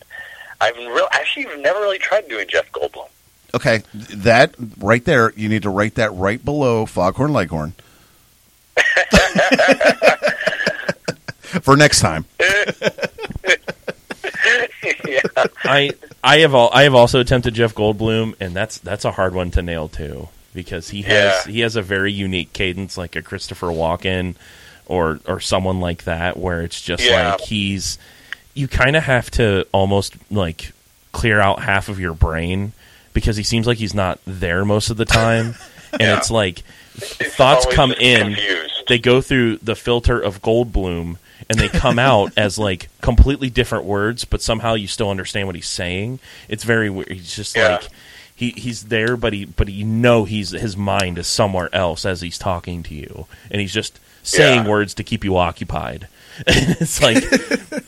I've 0.62 0.78
real, 0.78 1.08
actually 1.12 1.46
never 1.62 1.80
really 1.80 1.98
tried 1.98 2.30
doing 2.30 2.48
Jeff 2.48 2.72
Goldblum. 2.72 3.08
Okay, 3.56 3.84
that 3.94 4.56
right 4.78 5.04
there, 5.04 5.34
you 5.36 5.50
need 5.50 5.64
to 5.64 5.70
write 5.70 5.96
that 5.96 6.14
right 6.14 6.44
below 6.44 6.86
Foghorn 6.86 7.34
Leghorn. 7.34 7.74
For 11.62 11.76
next 11.76 12.00
time. 12.02 12.26
yeah. 12.40 12.72
I 15.64 15.92
I 16.24 16.40
have 16.40 16.56
all, 16.56 16.72
I 16.74 16.84
have 16.84 16.96
also 16.96 17.20
attempted 17.20 17.54
Jeff 17.54 17.76
Goldblum, 17.76 18.34
and 18.40 18.56
that's 18.56 18.80
that's 18.80 19.06
a 19.06 19.12
hard 19.12 19.36
one 19.36 19.52
to 19.52 19.62
nail 19.62 19.88
too 19.88 20.30
because 20.54 20.90
he 20.90 21.02
has 21.04 21.46
Yeah. 21.46 21.52
he 21.52 21.60
has 21.62 21.76
a 21.76 21.82
very 21.82 22.12
unique 22.12 22.54
cadence, 22.54 22.98
like 22.98 23.16
a 23.16 23.22
Christopher 23.22 23.68
Walken 23.68 24.36
or 24.86 25.20
or 25.28 25.40
someone 25.40 25.80
like 25.80 26.04
that, 26.04 26.38
where 26.38 26.62
it's 26.62 26.82
just 26.82 27.04
Yeah. 27.04 27.32
like 27.32 27.42
he's 27.42 27.98
you 28.54 28.68
kind 28.68 28.96
of 28.96 29.04
have 29.04 29.32
to 29.32 29.66
almost 29.72 30.14
like 30.30 30.72
clear 31.12 31.40
out 31.40 31.62
half 31.64 31.90
of 31.90 32.00
your 32.00 32.14
brain 32.14 32.72
because 33.14 33.38
he 33.38 33.44
seems 33.44 33.66
like 33.68 33.78
he's 33.78 33.94
not 33.94 34.20
there 34.26 34.64
most 34.66 34.90
of 34.90 34.98
the 34.98 35.06
time, 35.06 35.56
and 35.94 36.02
Yeah. 36.02 36.18
it's 36.18 36.30
like 36.32 36.64
thoughts 36.96 37.66
come 37.72 37.92
in 37.94 38.36
confused. 38.36 38.74
they 38.88 39.00
go 39.00 39.22
through 39.22 39.58
the 39.58 39.76
filter 39.76 40.20
of 40.20 40.42
Goldblum 40.42 41.18
and 41.50 41.60
they 41.60 41.68
come 41.68 41.98
out 42.12 42.32
as 42.38 42.58
like 42.60 42.90
completely 43.02 43.50
different 43.50 43.86
words, 43.86 44.26
but 44.26 44.42
somehow 44.42 44.76
you 44.76 44.88
still 44.88 45.10
understand 45.10 45.48
what 45.48 45.56
he's 45.56 45.68
saying. 45.68 46.20
It's 46.50 46.64
very 46.64 46.90
weird. 46.90 47.12
He's 47.12 47.36
just 47.36 47.56
Yeah. 47.56 47.70
like 47.70 47.88
he 48.36 48.52
he's 48.52 48.86
there, 48.86 49.16
but 49.18 49.34
he 49.34 49.46
but 49.46 49.70
you 49.70 49.86
know 49.86 50.26
he's 50.26 50.52
his 50.52 50.76
mind 50.78 51.18
is 51.18 51.28
somewhere 51.28 51.70
else 51.74 52.06
as 52.06 52.22
he's 52.22 52.38
talking 52.38 52.84
to 52.84 52.94
you, 52.96 53.28
and 53.52 53.62
he's 53.62 53.74
just 53.74 54.00
saying 54.24 54.64
Yeah. 54.66 54.70
words 54.70 54.94
to 54.96 55.04
keep 55.04 55.24
you 55.24 55.38
occupied. 55.38 56.08
it's 56.48 57.02
like 57.02 57.18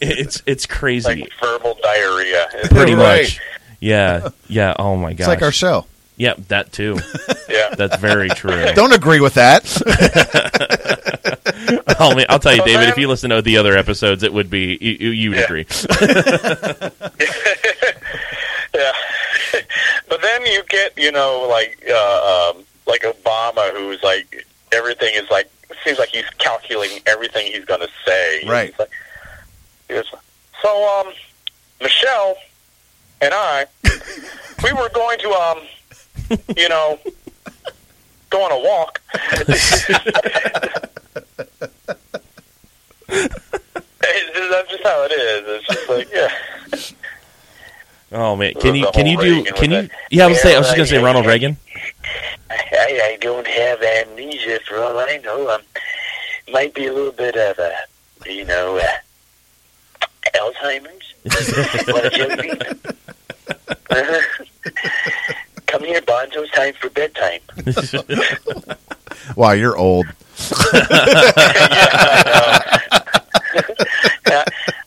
it's 0.02 0.42
it's 0.46 0.66
crazy, 0.66 1.22
like 1.22 1.30
verbal 1.42 1.78
diarrhea. 1.82 2.48
pretty 2.70 2.94
Right. 2.94 3.24
much. 3.24 3.40
Yeah, 3.80 4.30
yeah. 4.48 4.74
Oh 4.78 4.96
my 4.96 5.14
god. 5.14 5.20
It's 5.20 5.28
like 5.28 5.42
our 5.42 5.52
show. 5.52 5.86
yeah, 6.18 6.34
that 6.50 6.72
too. 6.72 7.00
Yeah. 7.50 7.74
That's 7.76 7.96
very 7.98 8.28
true. 8.30 8.66
Don't 8.74 8.92
agree 8.92 9.22
with 9.22 9.36
that. 9.36 9.64
I'll, 12.00 12.20
I'll 12.28 12.40
tell 12.40 12.54
you, 12.54 12.64
David. 12.66 12.82
then- 12.82 12.90
If 12.90 12.98
you 12.98 13.08
listen 13.08 13.30
to 13.30 13.42
the 13.42 13.56
other 13.58 13.78
episodes, 13.78 14.24
it 14.24 14.34
would 14.34 14.50
be 14.50 14.78
you, 14.82 14.92
you 15.00 15.10
you 15.12 15.30
would 15.30 15.40
Yeah. 15.40 15.46
agree. 15.46 15.66
Yeah. 18.74 18.92
but 20.10 20.22
then 20.22 20.46
you 20.46 20.64
get, 20.70 20.98
you 20.98 21.12
know, 21.12 21.48
like 21.50 21.84
uh, 21.90 22.54
um, 22.56 22.64
like 22.88 23.02
Obama, 23.02 23.72
who's 23.74 24.02
like 24.04 24.46
everything 24.72 25.14
is 25.16 25.30
like 25.30 25.50
seems 25.84 26.00
like 26.00 26.10
he's 26.10 26.30
calculating 26.38 27.00
everything 27.06 27.52
he's 27.52 27.66
going 27.66 27.82
to 27.82 27.90
say. 28.06 28.44
Right. 28.48 28.74
Like, 28.78 28.90
so, 30.62 31.00
um, 31.00 31.14
Michelle 31.82 32.36
and 33.22 33.34
I, 33.34 33.66
we 34.64 34.74
were 34.74 34.90
going 34.90 35.20
to, 35.20 35.30
um, 35.30 35.60
you 36.58 36.70
know, 36.70 37.00
go 38.30 38.44
on 38.44 38.52
a 38.52 38.60
walk. 38.60 39.02
That's 44.48 44.70
just 44.70 44.84
how 44.84 45.04
it 45.04 45.12
is. 45.12 45.44
It's 45.48 45.68
just 45.68 45.90
like, 45.90 46.08
yeah. 46.14 46.32
Oh 48.12 48.36
man, 48.36 48.54
can 48.54 48.74
The 48.74 48.78
you 48.80 48.84
whole 48.86 48.92
can 48.94 49.06
you 49.08 49.18
do 49.18 49.36
Reagan 49.38 49.54
can 49.56 49.72
you? 49.72 49.78
it. 49.80 49.92
Yeah, 50.12 50.26
I 50.26 50.28
was 50.28 50.42
say 50.42 50.56
I 50.56 50.60
was 50.60 50.68
just 50.68 50.78
gonna 50.78 50.88
say 50.88 51.02
Ronald 51.02 51.26
yeah. 51.26 51.32
Reagan. 51.32 51.58
I, 52.50 53.02
I 53.14 53.18
don't 53.20 53.48
have 53.48 53.82
amnesia 53.82 54.60
for 54.68 54.78
all 54.78 54.98
I 55.00 55.18
know. 55.24 55.50
Um, 55.50 55.62
might 56.52 56.74
be 56.74 56.86
a 56.88 56.94
little 56.94 57.12
bit 57.12 57.36
of 57.36 57.58
a, 57.60 57.74
you 58.28 58.46
know, 58.46 58.78
uh, 58.78 60.06
Alzheimer's. 60.36 61.14
what 61.88 62.06
a 62.06 62.10
joke. 62.12 62.40
Come 65.68 65.84
here, 65.84 66.02
Bonzo. 66.02 66.44
It's 66.44 66.52
time 66.52 66.74
for 66.80 66.90
bedtime. 66.92 67.42
wow, 69.36 69.52
you're 69.52 69.76
old. 69.78 70.06
now, 70.74 70.82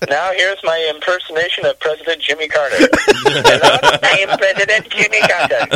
now 0.09 0.33
here's 0.33 0.63
my 0.65 0.91
impersonation 0.95 1.67
of 1.67 1.79
President 1.81 2.21
Jimmy 2.23 2.49
Carter. 2.49 2.77
Hello, 2.79 3.79
I 4.03 4.19
am 4.27 4.39
President 4.39 4.89
Jimmy 4.91 5.21
Carter. 5.21 5.67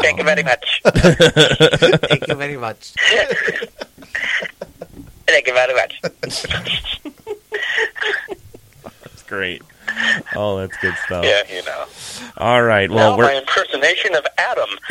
Thank 0.00 0.18
you 0.18 0.24
very 0.24 0.42
much. 0.42 0.80
Thank 0.84 2.26
you 2.28 2.34
very 2.34 2.56
much. 2.56 2.92
Thank 5.26 5.46
you 5.46 5.54
very 5.54 5.74
much. 5.74 6.00
That's 9.02 9.22
great. 9.26 9.62
Oh, 10.34 10.58
that's 10.58 10.76
good 10.78 10.94
stuff. 11.06 11.24
Yeah, 11.24 11.42
you 11.54 11.62
know. 11.64 11.84
All 12.38 12.62
right. 12.62 12.90
Well, 12.90 13.10
now 13.12 13.16
my 13.16 13.24
we're 13.24 13.38
impersonation 13.40 14.14
of 14.14 14.26
Adam. 14.38 14.68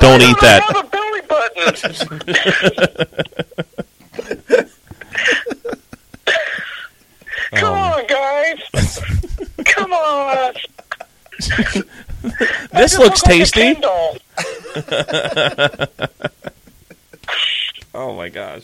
don't 0.00 0.20
eat 0.22 0.36
I 0.36 0.40
that. 0.42 0.62
have 0.68 0.84
a 0.84 0.88
belly 0.88 1.22
button. 1.28 1.74
Come 7.54 7.72
Um, 7.74 7.92
on, 7.92 8.06
guys. 8.06 9.00
Come 9.64 9.92
on. 9.92 10.54
This 12.72 12.98
looks 12.98 13.22
look 13.22 13.30
tasty. 13.30 13.74
Kindle. 13.74 14.16
Oh 17.94 18.14
my 18.16 18.28
gosh. 18.28 18.62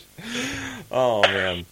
Oh 0.91 1.23
man. 1.23 1.65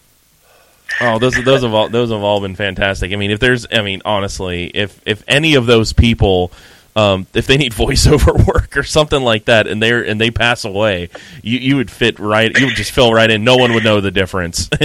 Oh, 1.01 1.19
those 1.19 1.35
those 1.43 1.63
have 1.63 1.73
all 1.73 1.89
those 1.89 2.09
have 2.11 2.21
all 2.23 2.41
been 2.41 2.55
fantastic. 2.55 3.11
I 3.13 3.15
mean, 3.15 3.31
if 3.31 3.39
there's, 3.39 3.65
I 3.71 3.81
mean, 3.81 4.01
honestly, 4.05 4.67
if 4.73 4.99
if 5.05 5.23
any 5.27 5.55
of 5.55 5.65
those 5.65 5.93
people, 5.93 6.51
um, 6.95 7.27
if 7.33 7.47
they 7.47 7.57
need 7.57 7.71
voiceover 7.73 8.45
work 8.45 8.75
or 8.75 8.83
something 8.83 9.21
like 9.21 9.45
that, 9.45 9.67
and 9.67 9.81
they're 9.81 10.03
and 10.05 10.19
they 10.19 10.31
pass 10.31 10.65
away, 10.65 11.09
you 11.43 11.59
you 11.59 11.75
would 11.77 11.91
fit 11.91 12.19
right. 12.19 12.51
You 12.57 12.65
would 12.67 12.75
just 12.75 12.91
fill 12.91 13.13
right 13.13 13.29
in. 13.29 13.43
No 13.43 13.57
one 13.57 13.73
would 13.73 13.83
know 13.83 14.01
the 14.01 14.11
difference. 14.11 14.69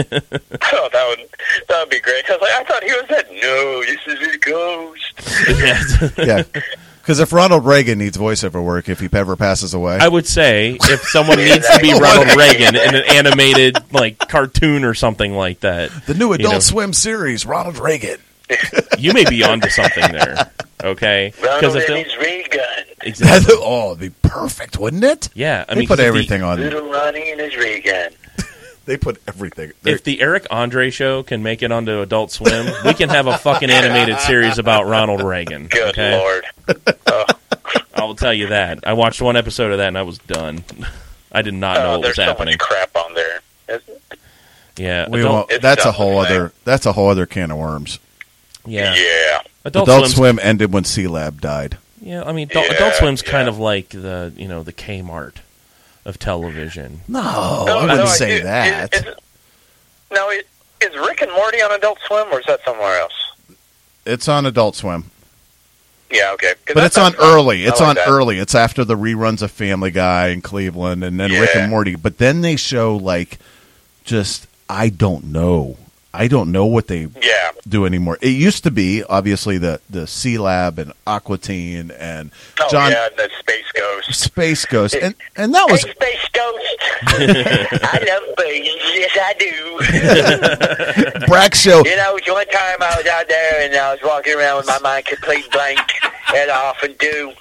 Oh, 0.76 0.89
that 0.93 1.09
would 1.09 1.28
that 1.68 1.81
would 1.81 1.90
be 1.90 2.01
great. 2.01 2.28
I 2.28 2.32
was 2.32 2.40
like, 2.40 2.51
I 2.52 2.64
thought 2.64 2.82
he 2.82 2.93
was 2.93 3.05
dead. 3.09 3.26
No, 3.31 3.82
this 3.85 4.01
is 4.06 4.35
a 4.35 4.39
ghost. 4.39 5.12
Yeah. 6.18 6.43
Yeah. 6.43 6.43
Because 7.05 7.20
if 7.20 7.35
Ronald 7.35 7.66
Reagan 7.66 7.98
needs 7.98 8.16
voiceover 8.16 8.64
work, 8.64 8.89
if 8.89 8.98
he 8.98 9.10
ever 9.12 9.36
passes 9.36 9.74
away, 9.74 9.98
I 10.01 10.09
would 10.09 10.26
say 10.26 10.78
if 10.81 11.02
someone 11.02 11.36
needs 11.44 11.68
to 11.68 11.78
be 11.81 11.93
Ronald 11.93 12.35
Reagan 12.35 12.74
in 12.74 12.94
an 12.94 13.02
animated 13.10 13.76
like 13.93 14.18
cartoon 14.18 14.85
or 14.85 14.94
something 14.94 15.35
like 15.35 15.60
that, 15.60 15.90
the 16.06 16.14
new 16.14 16.32
Adult 16.32 16.55
know. 16.55 16.59
Swim 16.60 16.94
series, 16.94 17.44
Ronald 17.44 17.78
Reagan. 17.78 18.16
you 18.98 19.12
may 19.12 19.24
be 19.28 19.43
onto 19.44 19.68
something 19.68 20.12
there. 20.12 20.51
Okay, 20.82 21.32
Ronald 21.43 21.76
if 21.76 21.89
and 21.89 21.97
they'll- 21.97 22.05
his 22.05 22.48
gun. 22.48 22.85
exactly, 23.02 23.55
oh, 23.59 23.89
it'd 23.93 24.01
be 24.01 24.10
perfect, 24.28 24.78
wouldn't 24.78 25.05
it? 25.05 25.28
yeah. 25.35 25.64
I 25.68 25.74
they 25.74 25.81
mean, 25.81 25.89
put 25.89 25.98
'cause 25.98 25.98
if 26.01 26.05
the- 26.05 26.09
everything 26.09 26.43
on. 26.43 26.59
Little 26.60 26.90
Ronnie 26.90 27.32
and 27.32 27.40
his 27.40 27.55
ray 27.56 27.81
gun. 27.81 28.12
They 28.86 28.97
put 28.97 29.20
everything. 29.27 29.73
if 29.85 30.05
the 30.05 30.20
Eric 30.20 30.47
Andre 30.51 30.90
show 30.90 31.23
can 31.23 31.43
make 31.43 31.62
it 31.62 31.73
onto 31.73 32.01
Adult 32.01 32.31
Swim, 32.31 32.66
we 32.85 32.93
can 32.94 33.09
have 33.09 33.27
a 33.27 33.39
fucking 33.39 33.70
animated 33.70 34.19
series 34.20 34.59
about 34.59 34.86
Ronald 34.86 35.23
Reagan. 35.23 35.69
Good 35.69 35.89
okay? 35.90 36.19
lord. 36.19 36.44
Oh, 37.06 37.24
I 37.94 38.05
will 38.05 38.15
tell 38.15 38.35
you 38.35 38.48
that. 38.48 38.86
I 38.86 38.93
watched 38.93 39.23
one 39.23 39.36
episode 39.36 39.73
of 39.73 39.78
that 39.78 39.89
and 39.89 39.97
I 39.98 40.02
was 40.02 40.19
done. 40.19 40.65
I 41.32 41.43
did 41.43 41.55
not 41.55 41.78
know 41.78 41.86
oh, 41.86 41.90
what 41.93 42.01
was 42.01 42.06
there's 42.09 42.16
so 42.16 42.24
happening. 42.24 42.52
much 42.52 42.59
crap 42.59 42.94
on 42.97 43.15
there. 43.15 43.40
Isn't 43.69 43.89
it? 43.89 44.19
Yeah, 44.77 45.09
we 45.09 45.20
adult, 45.20 45.51
won't, 45.51 45.62
that's 45.62 45.85
a 45.85 45.93
whole 45.93 46.19
other. 46.19 46.52
That's 46.65 46.85
a 46.85 46.93
whole 46.93 47.09
other 47.09 47.27
can 47.27 47.51
of 47.51 47.59
worms. 47.59 47.98
yeah. 48.66 48.94
Yeah. 48.94 49.40
Adult, 49.65 49.89
Adult 49.89 50.09
Swim 50.09 50.39
ended 50.43 50.73
when 50.74 50.82
Sealab 50.85 51.40
died. 51.40 51.78
Yeah, 52.02 52.23
I 52.24 52.32
mean, 52.32 52.51
Adult, 52.51 52.66
Yeah, 52.66 52.74
Adult 52.74 52.94
Swim's 52.94 53.23
yeah. 53.24 53.31
kind 53.31 53.48
of 53.48 53.59
like 53.59 53.89
the 53.89 54.32
you 54.36 54.47
know 54.47 54.62
the 54.62 54.73
Kmart 54.74 55.36
of 56.05 56.18
television. 56.18 57.01
No, 57.09 57.20
No, 57.66 57.78
I 57.78 57.81
wouldn't 57.82 57.98
no, 58.01 58.06
say 58.06 58.36
is- 58.39 58.43
that. 58.44 58.94
Is, 58.94 59.02
is, 59.02 59.14
no, 60.12 60.31
is, 60.31 60.43
is 60.82 60.94
Rick 60.97 61.22
and 61.22 61.32
Morty 61.32 61.60
on 61.62 61.72
Adult 61.72 61.98
Swim, 62.06 62.26
or 62.32 62.40
is 62.40 62.47
that 62.47 62.60
somewhere 62.64 62.98
else? 63.01 63.12
it's 64.06 64.28
on 64.28 64.44
Adult 64.44 64.76
Swim, 64.76 65.10
Yeah, 66.10 66.32
okay. 66.35 66.52
but 66.66 66.85
it's 66.85 66.98
on 66.98 67.12
fun. 67.14 67.24
early. 67.26 67.64
It's 67.64 67.81
like 67.81 67.89
on 67.89 67.94
that. 67.97 68.06
early. 68.09 68.39
It's 68.39 68.55
after 68.55 68.85
the 68.85 68.97
reruns 68.97 69.40
of 69.40 69.51
Family 69.51 69.90
Guy 69.90 70.28
and 70.28 70.44
Cleveland, 70.44 71.02
and 71.02 71.18
then 71.18 71.31
Rick 71.32 71.56
and 71.56 71.70
Morty. 71.70 71.97
But 71.97 72.18
then 72.18 72.43
they 72.43 72.56
show 72.56 72.97
like 72.97 73.39
just 74.05 74.47
I 74.68 74.90
don't 74.90 75.32
know. 75.32 75.78
I 76.16 76.28
don't 76.28 76.52
know 76.52 76.64
what 76.66 76.86
they 76.86 77.08
Yeah. 77.20 77.50
do 77.68 77.84
anymore. 77.86 78.18
It 78.20 78.28
used 78.30 78.62
to 78.64 78.70
be 78.70 79.02
obviously 79.02 79.58
the 79.58 79.80
the 79.90 80.00
Sealab 80.06 80.78
and 80.78 80.92
Aqua 81.06 81.38
Teen 81.38 81.90
and 81.90 82.30
Oh, 82.60 82.68
John 82.70 82.92
yeah, 82.92 83.08
the 83.16 83.28
Space 83.40 83.64
Ghost. 83.74 84.14
Space 84.20 84.64
Ghost, 84.64 84.94
and 84.94 85.14
and 85.36 85.52
that 85.54 85.68
was 85.70 85.82
Hey, 85.84 85.92
Space 85.92 86.28
Ghost. 86.32 86.78
I 87.06 87.98
love 88.08 88.36
birds. 88.36 88.68
Yes, 88.94 89.18
I 89.20 89.34
do. 91.18 91.26
Brak 91.26 91.54
show. 91.54 91.84
You 91.84 91.96
know, 91.96 92.16
one 92.28 92.46
time 92.48 92.78
I 92.80 92.94
was 92.96 93.06
out 93.06 93.28
there 93.28 93.62
and 93.66 93.74
I 93.76 93.92
was 93.92 94.00
walking 94.04 94.34
around 94.36 94.58
with 94.58 94.66
my 94.66 94.78
mind 94.80 95.06
complete 95.06 95.50
blank, 95.50 95.80
as 96.34 96.48
I 96.48 96.52
often 96.70 96.94
do. 96.98 97.32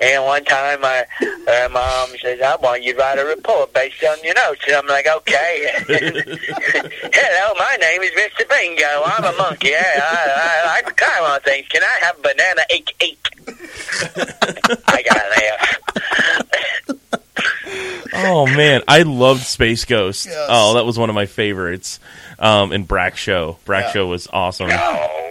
And 0.00 0.24
one 0.24 0.44
time 0.44 0.80
my 0.82 1.06
uh, 1.22 1.68
mom 1.72 2.10
says, 2.20 2.40
I 2.42 2.56
want 2.56 2.82
you 2.82 2.92
to 2.92 2.98
write 2.98 3.18
a 3.18 3.24
report 3.24 3.72
based 3.72 4.04
on 4.04 4.16
your 4.22 4.34
notes. 4.34 4.60
And 4.66 4.76
I'm 4.76 4.86
like, 4.86 5.06
okay. 5.06 5.70
Hello, 5.88 7.54
my 7.58 7.76
name 7.80 8.02
is 8.02 8.10
Mr. 8.10 8.48
Bingo. 8.48 9.02
I'm 9.04 9.24
a 9.24 9.32
monkey. 9.38 9.74
I, 9.74 9.78
I, 9.80 10.62
I 10.62 10.66
like 10.66 10.86
to 10.86 10.92
climb 10.92 11.24
on 11.24 11.40
things. 11.40 11.66
Can 11.68 11.82
I 11.82 11.98
have 12.04 12.20
banana 12.22 12.62
ache 12.70 12.94
ache? 13.00 13.28
I 14.86 15.02
got 15.02 15.16
an 15.16 15.32
F. 15.60 15.80
Oh 18.18 18.46
man, 18.46 18.82
I 18.88 19.02
loved 19.02 19.42
Space 19.42 19.84
Ghost. 19.84 20.26
Yes. 20.26 20.46
Oh, 20.50 20.74
that 20.74 20.86
was 20.86 20.98
one 20.98 21.08
of 21.10 21.14
my 21.14 21.26
favorites. 21.26 22.00
Um, 22.38 22.72
and 22.72 22.86
Brak 22.86 23.16
Show. 23.16 23.58
Brak 23.64 23.84
Yeah. 23.86 23.92
Show 23.92 24.06
was 24.06 24.26
awesome. 24.32 24.68
Oh, 24.70 25.22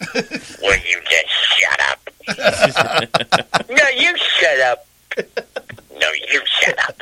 will 0.14 0.22
you 0.22 1.00
just 1.08 1.28
shut 1.28 1.34
up? 1.34 1.35
No, 2.28 3.88
you 3.96 4.16
shut 4.16 4.60
up. 4.60 4.86
No, 5.98 6.08
you 6.30 6.42
shut 6.44 6.78
up. 6.88 7.00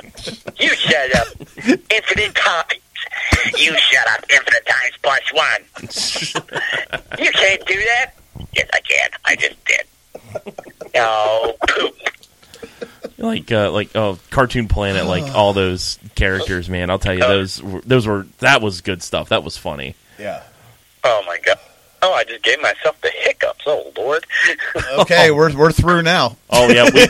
You 0.58 0.68
shut 0.74 1.14
up. 1.16 1.28
Infinite 1.90 2.34
times. 2.34 2.80
You 3.56 3.76
shut 3.76 4.08
up 4.08 4.24
infinite 4.30 4.66
times 4.66 4.92
plus 5.02 5.32
one. 5.32 5.62
You 7.18 7.30
can't 7.32 7.66
do 7.66 7.74
that. 7.74 8.12
Yes, 8.54 8.68
I 8.72 8.80
can. 8.80 9.10
I 9.24 9.36
just 9.36 9.64
did. 9.64 9.86
Oh, 10.96 11.54
poop. 11.68 11.96
like 13.18 13.50
uh, 13.50 13.70
like 13.72 13.94
oh 13.96 14.18
Cartoon 14.30 14.68
Planet, 14.68 15.06
like 15.06 15.34
all 15.34 15.52
those 15.52 15.98
characters, 16.14 16.68
man. 16.68 16.90
I'll 16.90 16.98
tell 16.98 17.14
you, 17.14 17.20
those 17.20 17.62
were, 17.62 17.80
those 17.80 18.06
were 18.06 18.26
that 18.38 18.62
was 18.62 18.80
good 18.80 19.02
stuff. 19.02 19.30
That 19.30 19.42
was 19.42 19.56
funny. 19.56 19.94
Yeah. 20.18 20.42
Oh, 21.02 21.22
my 21.26 21.38
God. 21.44 21.58
Oh, 22.06 22.12
I 22.12 22.22
just 22.24 22.42
gave 22.42 22.60
myself 22.60 23.00
the 23.00 23.10
hiccups. 23.12 23.64
Oh, 23.66 23.90
Lord. 23.96 24.26
Okay, 24.98 25.30
we're 25.30 25.56
we're 25.56 25.72
through 25.72 26.02
now. 26.02 26.36
Oh 26.50 26.68
yeah, 26.68 26.88
we, 26.92 27.06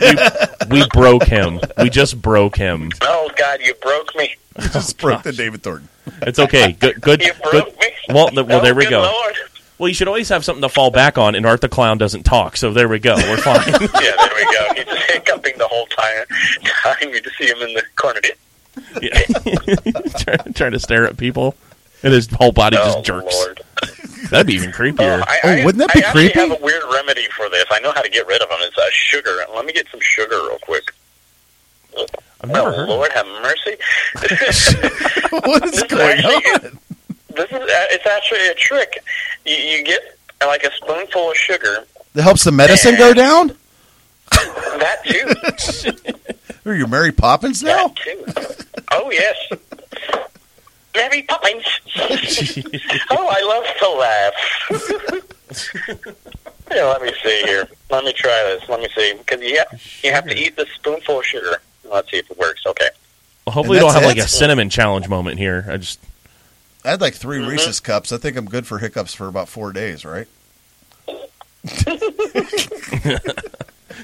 we, 0.71 0.81
we 0.81 0.87
broke 0.93 1.23
him. 1.23 1.59
We 1.77 1.89
just 1.89 2.19
broke 2.21 2.55
him. 2.55 2.89
Oh, 3.01 3.29
God, 3.35 3.59
you 3.61 3.73
broke 3.75 4.15
me. 4.15 4.35
Just 4.71 4.97
broke 4.99 5.23
the 5.23 5.33
David 5.33 5.61
Thornton. 5.63 5.89
It's 6.21 6.39
okay. 6.39 6.71
Good 6.71 7.01
good 7.01 7.21
You 7.21 7.33
good. 7.51 7.65
me. 7.77 7.87
Well, 8.09 8.29
th- 8.29 8.45
well, 8.47 8.59
Oh, 8.59 8.63
there 8.63 8.73
we 8.73 8.85
oh, 8.85 8.89
good 8.89 8.91
go. 8.91 9.01
Lord. 9.01 9.35
Well, 9.77 9.89
you 9.89 9.93
should 9.93 10.07
always 10.07 10.29
have 10.29 10.45
something 10.45 10.61
to 10.61 10.69
fall 10.69 10.89
back 10.91 11.17
on, 11.17 11.35
and 11.35 11.45
Art 11.45 11.59
the 11.61 11.67
Clown 11.69 11.97
doesn't 11.97 12.23
talk, 12.23 12.55
so 12.55 12.71
there 12.71 12.87
we 12.87 12.97
go. 12.99 13.15
We're 13.15 13.35
fine. 13.37 13.67
Yeah, 13.67 13.77
there 13.77 14.35
we 14.35 14.43
go. 14.45 14.73
He's 14.75 14.85
just 14.85 15.11
hiccuping 15.11 15.57
the 15.57 15.67
whole 15.67 15.85
time. 15.87 16.25
Time 16.83 17.09
you 17.13 17.19
just 17.21 17.37
see 17.37 17.47
him 17.47 17.57
in 17.57 17.73
the 17.73 17.83
corner. 17.97 18.21
Yeah. 19.01 19.19
Try- 20.19 20.51
trying 20.53 20.71
to 20.71 20.79
stare 20.79 21.05
at 21.05 21.17
people, 21.17 21.55
and 22.03 22.13
his 22.13 22.27
whole 22.31 22.53
body 22.53 22.77
oh, 22.79 22.85
just 22.85 23.03
jerks. 23.05 23.35
Lord. 23.35 23.61
That'd 24.29 24.47
be 24.47 24.53
even 24.53 24.71
creepier. 24.71 25.23
I, 25.27 25.37
Oh, 25.43 25.49
I- 25.49 25.65
wouldn't 25.65 25.79
that 25.87 25.93
be 25.93 26.01
creepy? 26.01 26.37
I 26.39 26.43
actually 26.43 26.49
have 26.49 26.59
a 26.61 26.63
weird 26.63 26.83
remedy 26.91 27.27
for 27.35 27.49
this. 27.49 27.65
I 27.71 27.79
know 27.79 27.91
how 27.91 28.01
to 28.01 28.09
get 28.09 28.25
rid 28.27 28.41
of 28.41 28.49
them. 28.49 28.57
It's 28.61 28.77
uh, 28.77 28.83
sugar. 28.91 29.37
Let 29.53 29.65
me 29.65 29.73
get 29.73 29.87
some 29.89 29.99
sugar 30.01 30.35
real 30.35 30.59
quick. 30.63 30.91
I've 32.41 32.49
never 32.49 32.69
oh, 32.69 32.73
heard. 32.75 32.89
Lord 32.89 33.11
have 33.13 33.25
mercy. 33.27 33.75
what 35.31 35.65
is 35.65 35.71
This 35.71 35.83
is 35.91 35.99
actually- 35.99 36.33
on? 36.69 36.79
this 37.35 37.49
is 37.49 37.53
uh, 37.53 37.85
it's 37.91 38.05
actually 38.05 38.47
a 38.47 38.53
trick. 38.55 39.03
You, 39.45 39.55
you 39.55 39.83
get 39.83 40.17
uh, 40.41 40.47
like 40.47 40.63
a 40.63 40.71
spoonful 40.73 41.31
of 41.31 41.35
sugar. 41.37 41.85
That 42.13 42.23
helps 42.23 42.43
the 42.43 42.51
medicine 42.51 42.95
go 42.95 43.13
down. 43.13 43.55
That 44.31 45.03
too. 45.05 46.45
Are 46.69 46.73
you 46.75 46.87
Mary 46.87 47.11
Poppins 47.11 47.61
now? 47.63 47.87
That 47.89 47.95
too. 47.97 48.25
Oh 48.91 49.11
yes. 49.11 49.35
Mary 50.95 51.21
Poppins. 51.23 51.65
oh, 53.11 53.27
I 53.29 53.41
love 53.41 53.65
to 53.79 53.89
laugh. 53.89 54.33
yeah, 56.71 56.85
let 56.85 57.01
me 57.01 57.11
see 57.23 57.41
here. 57.45 57.67
Let 57.89 58.03
me 58.03 58.13
try 58.13 58.43
this. 58.43 58.67
Let 58.69 58.79
me 58.79 58.87
see 58.95 59.13
because 59.17 59.41
you 59.41 59.57
have, 59.57 59.81
you 60.03 60.11
have 60.11 60.25
to 60.25 60.35
eat 60.35 60.55
the 60.55 60.65
spoonful 60.75 61.19
of 61.19 61.25
sugar. 61.25 61.61
Let's 61.83 62.09
see 62.11 62.17
if 62.17 62.29
it 62.29 62.37
works. 62.37 62.65
Okay. 62.65 62.89
Well, 63.45 63.53
hopefully, 63.53 63.77
we 63.77 63.81
don't 63.81 63.93
have 63.93 64.01
that's 64.01 64.15
like 64.15 64.25
a 64.25 64.27
cinnamon 64.27 64.69
challenge 64.69 65.07
moment 65.07 65.37
here. 65.37 65.65
I 65.69 65.77
just 65.77 65.99
I 66.83 66.89
had 66.91 67.01
like 67.01 67.15
3 67.15 67.39
Mm-hmm. 67.39 67.49
Reese's 67.49 67.79
cups. 67.79 68.11
I 68.11 68.17
think 68.17 68.37
I'm 68.37 68.45
good 68.45 68.67
for 68.67 68.79
hiccups 68.79 69.13
for 69.13 69.27
about 69.27 69.49
four 69.49 69.71
days, 69.71 70.05
right? 70.05 70.27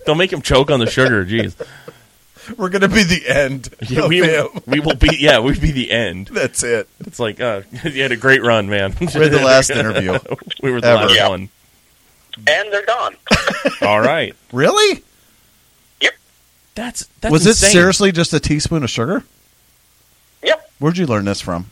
don't 0.05 0.17
make 0.17 0.33
him 0.33 0.41
choke 0.41 0.71
on 0.71 0.79
the 0.79 0.87
sugar. 0.87 1.23
Jeez, 1.25 1.55
We're 2.57 2.69
gonna 2.69 2.87
be 2.87 3.03
the 3.03 3.27
end. 3.27 3.69
Yeah, 3.87 4.07
we, 4.07 4.21
him. 4.21 4.47
we 4.65 4.79
will 4.79 4.95
be. 4.95 5.15
Yeah, 5.19 5.39
we'd 5.39 5.61
be 5.61 5.71
the 5.71 5.91
end. 5.91 6.27
That's 6.31 6.63
it. 6.63 6.87
It's 7.01 7.19
like 7.19 7.39
uh, 7.39 7.61
you 7.83 8.01
had 8.01 8.11
a 8.11 8.17
great 8.17 8.43
run, 8.43 8.67
man. 8.69 8.95
We're 8.99 9.29
the 9.29 9.41
last 9.43 9.69
interview. 9.69 10.17
we 10.61 10.71
were 10.71 10.81
the 10.81 10.87
Ever. 10.87 11.05
last 11.05 11.15
Yeah. 11.15 11.27
one. 11.29 11.49
And 12.47 12.71
they're 12.73 12.85
gone. 12.85 13.15
All 13.81 13.99
right, 13.99 14.33
Really? 14.53 15.03
Yep. 16.01 16.13
That's 16.75 17.05
that's 17.19 17.31
Was 17.31 17.45
insane. 17.45 17.69
it 17.69 17.71
seriously 17.73 18.11
just 18.11 18.33
a 18.33 18.39
teaspoon 18.39 18.83
of 18.83 18.89
sugar? 18.89 19.23
Yep. 20.41 20.71
Where'd 20.79 20.97
you 20.97 21.05
learn 21.05 21.25
this 21.25 21.41
from? 21.41 21.69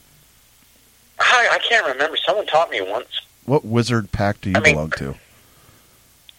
I, 1.20 1.50
I 1.54 1.58
can't 1.68 1.88
remember. 1.88 2.18
Someone 2.26 2.46
taught 2.46 2.70
me 2.70 2.82
once. 2.82 3.08
What 3.46 3.66
wizard 3.66 4.12
pack 4.12 4.41
do 4.41 4.50
you 4.52 4.58
I 4.58 4.60
mean- 4.60 4.76
belong 4.76 4.91
to? 4.91 5.16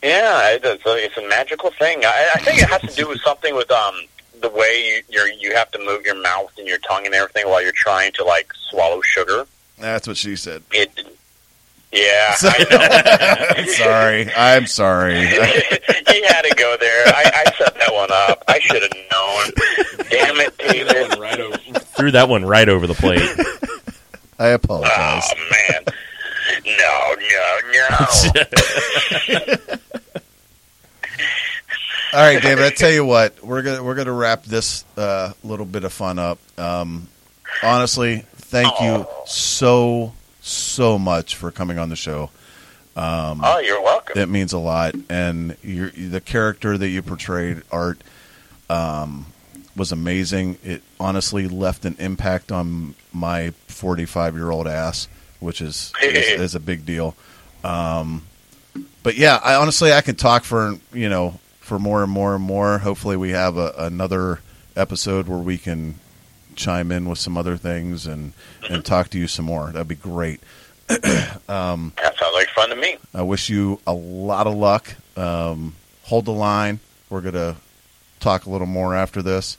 Yeah, 0.03 0.51
it's 0.53 0.65
a, 0.87 0.95
it's 0.97 1.17
a 1.19 1.29
magical 1.29 1.71
thing. 1.73 2.05
I, 2.07 2.29
I 2.35 2.39
think 2.39 2.63
it 2.63 2.69
has 2.71 2.81
to 2.83 2.95
do 3.03 3.07
with 3.09 3.21
something 3.21 3.55
with 3.55 3.71
um 3.71 3.95
the 4.41 4.49
way 4.51 4.85
you 4.87 5.03
you're, 5.09 5.29
you 5.29 5.55
have 5.55 5.71
to 5.73 5.79
move 5.79 6.05
your 6.05 6.21
mouth 6.21 6.53
and 6.59 6.67
your 6.67 6.79
tongue 6.79 7.07
and 7.07 7.15
everything 7.15 7.49
while 7.49 7.63
you're 7.63 7.73
trying 7.75 8.13
to 8.13 8.25
like 8.25 8.53
swallow 8.71 9.01
sugar. 9.03 9.47
That's 9.79 10.07
what 10.07 10.17
she 10.17 10.37
said. 10.37 10.63
It 10.73 10.91
Yeah, 11.93 12.35
I 12.43 12.65
know. 12.71 12.87
I'm 13.63 13.69
sorry. 13.69 14.33
I'm 14.35 14.67
sorry. 14.67 15.15
he 15.27 16.23
had 16.27 16.43
to 16.43 16.55
go 16.57 16.77
there. 16.79 17.07
I, 17.09 17.45
I 17.47 17.51
set 17.57 17.75
that 17.75 17.93
one 17.93 18.11
up. 18.13 18.45
I 18.49 18.59
should 18.61 18.83
have 18.83 18.93
known. 19.11 19.51
Damn 20.11 20.37
it, 20.41 20.57
David. 20.59 21.19
right 21.19 21.41
over, 21.41 21.57
threw 21.81 22.11
that 22.13 22.29
one 22.29 22.45
right 22.45 22.69
over 22.69 22.87
the 22.87 22.95
plate. 22.95 23.21
I 24.39 24.49
apologize. 24.49 25.25
Oh 25.31 25.37
man. 25.51 25.85
No, 26.65 27.15
no, 27.31 27.61
no. 27.73 27.97
All 32.13 32.19
right, 32.21 32.43
David. 32.43 32.65
I 32.65 32.71
tell 32.71 32.91
you 32.91 33.05
what, 33.05 33.41
we're 33.45 33.63
gonna 33.63 33.85
we're 33.85 33.95
gonna 33.95 34.13
wrap 34.13 34.43
this 34.43 34.85
uh, 34.97 35.33
little 35.45 35.65
bit 35.65 35.85
of 35.85 35.93
fun 35.93 36.19
up. 36.19 36.41
Um, 36.59 37.07
honestly, 37.63 38.25
thank 38.35 38.81
you 38.81 39.07
so 39.27 40.13
so 40.41 40.99
much 40.99 41.37
for 41.37 41.53
coming 41.53 41.79
on 41.79 41.89
the 41.89 41.95
show. 41.95 42.31
oh, 43.45 43.61
you're 43.61 43.81
welcome. 43.81 44.19
It 44.19 44.29
means 44.29 44.53
a 44.53 44.59
lot, 44.59 44.97
and 45.09 45.51
the 45.63 46.21
character 46.25 46.77
that 46.77 46.89
you 46.89 47.01
portrayed, 47.01 47.63
Art, 47.71 48.03
um, 48.69 49.27
was 49.77 49.93
amazing. 49.93 50.59
It 50.65 50.83
honestly 50.99 51.47
left 51.47 51.85
an 51.85 51.95
impact 52.01 52.51
on 52.51 52.97
my 53.13 53.53
45 53.69 54.35
year 54.35 54.51
old 54.51 54.67
ass, 54.67 55.07
which 55.39 55.61
is, 55.61 55.93
is 56.03 56.41
is 56.41 56.55
a 56.57 56.61
big 56.61 56.85
deal. 56.85 57.15
Um, 57.63 58.23
but 59.05 59.17
yeah, 59.17 59.39
I 59.45 59.55
honestly 59.55 59.93
I 59.93 60.01
can 60.01 60.17
talk 60.17 60.43
for 60.43 60.77
you 60.93 61.09
know 61.09 61.39
for 61.71 61.79
more 61.79 62.03
and 62.03 62.11
more 62.11 62.35
and 62.35 62.43
more. 62.43 62.79
Hopefully, 62.79 63.17
we 63.17 63.31
have 63.31 63.57
a, 63.57 63.73
another 63.79 64.41
episode 64.75 65.29
where 65.29 65.39
we 65.39 65.57
can 65.57 65.95
chime 66.57 66.91
in 66.91 67.09
with 67.09 67.17
some 67.17 67.39
other 67.39 67.57
things 67.57 68.07
and 68.07 68.33
and 68.69 68.85
talk 68.85 69.09
to 69.11 69.19
you 69.19 69.29
some 69.29 69.45
more. 69.45 69.71
That'd 69.71 69.87
be 69.87 69.95
great. 69.95 70.41
That 72.03 72.19
sounds 72.19 72.35
like 72.35 72.49
fun 72.49 72.71
to 72.71 72.75
me. 72.77 72.97
I 73.15 73.23
wish 73.23 73.49
you 73.51 73.79
a 73.87 73.93
lot 73.93 74.49
of 74.49 74.57
luck. 74.57 74.93
Um, 75.17 75.77
hold 76.03 76.25
the 76.25 76.33
line. 76.33 76.81
We're 77.09 77.21
gonna 77.21 77.55
talk 78.19 78.47
a 78.47 78.51
little 78.51 78.67
more 78.67 78.93
after 78.97 79.23
this. 79.23 79.57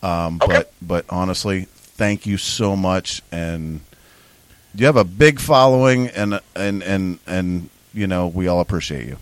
Um, 0.00 0.38
Okay. 0.40 0.58
But 0.58 0.72
but 0.80 1.04
honestly, 1.10 1.62
thank 1.74 2.24
you 2.24 2.36
so 2.36 2.76
much. 2.76 3.20
And 3.32 3.80
you 4.76 4.86
have 4.86 4.96
a 4.96 5.02
big 5.02 5.40
following, 5.40 6.06
and 6.06 6.38
and 6.54 6.84
and 6.84 7.18
and 7.26 7.68
you 7.92 8.06
know 8.06 8.28
we 8.28 8.46
all 8.46 8.60
appreciate 8.60 9.08
you. 9.08 9.16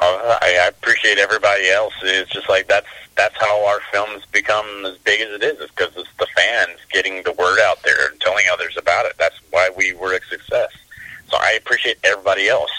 Uh, 0.00 0.38
I, 0.42 0.60
I 0.64 0.68
appreciate 0.68 1.18
everybody 1.18 1.68
else. 1.70 1.94
It's 2.02 2.30
just 2.30 2.48
like 2.48 2.68
that's 2.68 2.86
that's 3.16 3.36
how 3.40 3.66
our 3.66 3.80
films 3.92 4.24
become 4.32 4.84
as 4.84 4.98
big 4.98 5.20
as 5.20 5.30
it 5.30 5.42
is. 5.42 5.60
It's 5.60 5.72
because 5.72 5.96
it's 5.96 6.14
the 6.18 6.26
fans 6.36 6.78
getting 6.92 7.22
the 7.22 7.32
word 7.32 7.58
out 7.60 7.82
there 7.82 8.10
and 8.10 8.20
telling 8.20 8.44
others 8.52 8.76
about 8.76 9.06
it. 9.06 9.14
That's 9.18 9.36
why 9.50 9.70
we 9.76 9.94
were 9.94 10.14
a 10.14 10.20
success. 10.28 10.70
So 11.30 11.38
I 11.40 11.52
appreciate 11.52 11.98
everybody 12.04 12.48
else. 12.48 12.70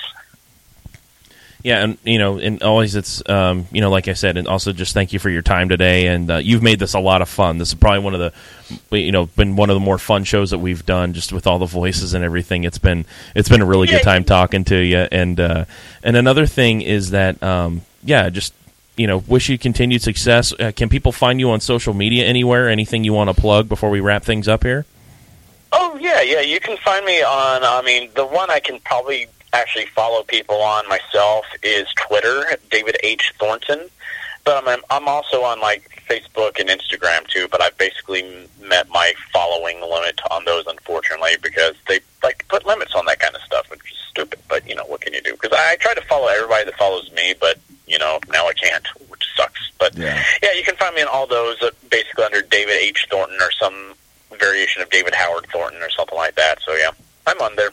Yeah, 1.67 1.83
and 1.83 1.97
you 2.05 2.17
know, 2.17 2.39
and 2.39 2.63
always 2.63 2.95
it's 2.95 3.21
um, 3.27 3.67
you 3.73 3.81
know, 3.81 3.89
like 3.89 4.07
I 4.07 4.13
said, 4.13 4.37
and 4.37 4.47
also 4.47 4.71
just 4.71 4.93
thank 4.93 5.11
you 5.11 5.19
for 5.19 5.29
your 5.29 5.41
time 5.41 5.67
today, 5.67 6.07
and 6.07 6.31
uh, 6.31 6.37
you've 6.37 6.63
made 6.63 6.79
this 6.79 6.93
a 6.93 6.99
lot 7.01 7.21
of 7.21 7.27
fun. 7.27 7.57
This 7.57 7.67
is 7.67 7.73
probably 7.73 7.99
one 7.99 8.15
of 8.15 8.21
the, 8.21 8.97
you 8.97 9.11
know, 9.11 9.25
been 9.25 9.57
one 9.57 9.69
of 9.69 9.73
the 9.73 9.81
more 9.81 9.97
fun 9.97 10.23
shows 10.23 10.51
that 10.51 10.59
we've 10.59 10.85
done, 10.85 11.11
just 11.11 11.33
with 11.33 11.45
all 11.45 11.59
the 11.59 11.65
voices 11.65 12.13
and 12.13 12.23
everything. 12.23 12.63
It's 12.63 12.77
been 12.77 13.05
it's 13.35 13.49
been 13.49 13.59
a 13.59 13.65
really 13.65 13.85
good 13.87 14.01
time 14.01 14.23
talking 14.23 14.63
to 14.63 14.77
you, 14.77 15.09
and 15.11 15.37
uh, 15.41 15.65
and 16.03 16.15
another 16.15 16.45
thing 16.45 16.79
is 16.79 17.09
that 17.09 17.43
um, 17.43 17.81
yeah, 18.01 18.29
just 18.29 18.53
you 18.95 19.05
know, 19.05 19.17
wish 19.27 19.49
you 19.49 19.57
continued 19.57 20.01
success. 20.01 20.53
Uh, 20.57 20.71
can 20.73 20.87
people 20.87 21.11
find 21.11 21.37
you 21.37 21.51
on 21.51 21.59
social 21.59 21.93
media 21.93 22.25
anywhere? 22.25 22.69
Anything 22.69 23.03
you 23.03 23.11
want 23.11 23.29
to 23.29 23.33
plug 23.33 23.67
before 23.67 23.89
we 23.89 23.99
wrap 23.99 24.23
things 24.23 24.47
up 24.47 24.63
here? 24.63 24.85
Oh 25.73 25.97
yeah, 25.99 26.21
yeah. 26.21 26.39
You 26.39 26.61
can 26.61 26.77
find 26.77 27.05
me 27.05 27.21
on. 27.23 27.65
I 27.65 27.81
mean, 27.81 28.09
the 28.15 28.25
one 28.25 28.49
I 28.49 28.61
can 28.61 28.79
probably 28.79 29.27
actually 29.53 29.85
follow 29.87 30.23
people 30.23 30.55
on 30.61 30.87
myself 30.89 31.45
is 31.63 31.87
Twitter, 31.95 32.45
David 32.69 32.97
H 33.03 33.33
Thornton. 33.39 33.89
But 34.43 34.65
I'm 34.67 34.81
I'm 34.89 35.07
also 35.07 35.43
on 35.43 35.59
like 35.59 36.03
Facebook 36.09 36.59
and 36.59 36.69
Instagram 36.69 37.27
too. 37.27 37.47
But 37.49 37.61
I've 37.61 37.77
basically 37.77 38.47
met 38.61 38.87
my 38.89 39.13
following 39.33 39.81
limit 39.81 40.19
on 40.31 40.45
those, 40.45 40.65
unfortunately, 40.67 41.35
because 41.41 41.75
they 41.87 41.99
like 42.23 42.47
put 42.47 42.65
limits 42.65 42.95
on 42.95 43.05
that 43.07 43.19
kind 43.19 43.35
of 43.35 43.41
stuff, 43.41 43.69
which 43.69 43.79
is 43.81 43.97
stupid. 44.09 44.39
But 44.47 44.67
you 44.67 44.75
know, 44.75 44.85
what 44.85 45.01
can 45.01 45.13
you 45.13 45.21
do? 45.21 45.33
Because 45.33 45.51
I, 45.57 45.73
I 45.73 45.75
try 45.75 45.93
to 45.93 46.01
follow 46.01 46.27
everybody 46.27 46.65
that 46.65 46.75
follows 46.77 47.11
me, 47.11 47.33
but 47.39 47.59
you 47.87 47.97
know, 47.97 48.19
now 48.31 48.47
I 48.47 48.53
can't, 48.53 48.85
which 49.09 49.25
sucks. 49.35 49.71
But 49.79 49.95
Yeah. 49.97 50.21
yeah, 50.43 50.53
you 50.53 50.63
can 50.63 50.75
find 50.75 50.93
me 50.95 51.01
on 51.01 51.07
all 51.07 51.25
those, 51.27 51.61
uh, 51.61 51.71
basically 51.89 52.23
under 52.25 52.41
David 52.41 52.75
H 52.75 53.07
Thornton 53.09 53.37
or 53.41 53.51
some 53.51 53.93
variation 54.37 54.81
of 54.81 54.89
David 54.89 55.13
Howard 55.13 55.47
Thornton 55.51 55.81
or 55.81 55.89
something 55.89 56.17
like 56.17 56.35
that. 56.35 56.59
So 56.65 56.73
yeah, 56.75 56.91
I'm 57.25 57.39
on 57.41 57.55
there. 57.55 57.71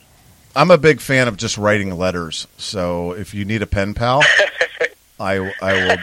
I'm 0.56 0.70
a 0.70 0.78
big 0.78 1.00
fan 1.00 1.26
of 1.28 1.36
just 1.36 1.58
writing 1.58 1.96
letters. 1.96 2.46
So 2.58 3.12
if 3.12 3.34
you 3.34 3.44
need 3.44 3.62
a 3.62 3.66
pen 3.66 3.94
pal, 3.94 4.22
I 5.20 5.52
I 5.60 5.72
will 5.72 5.96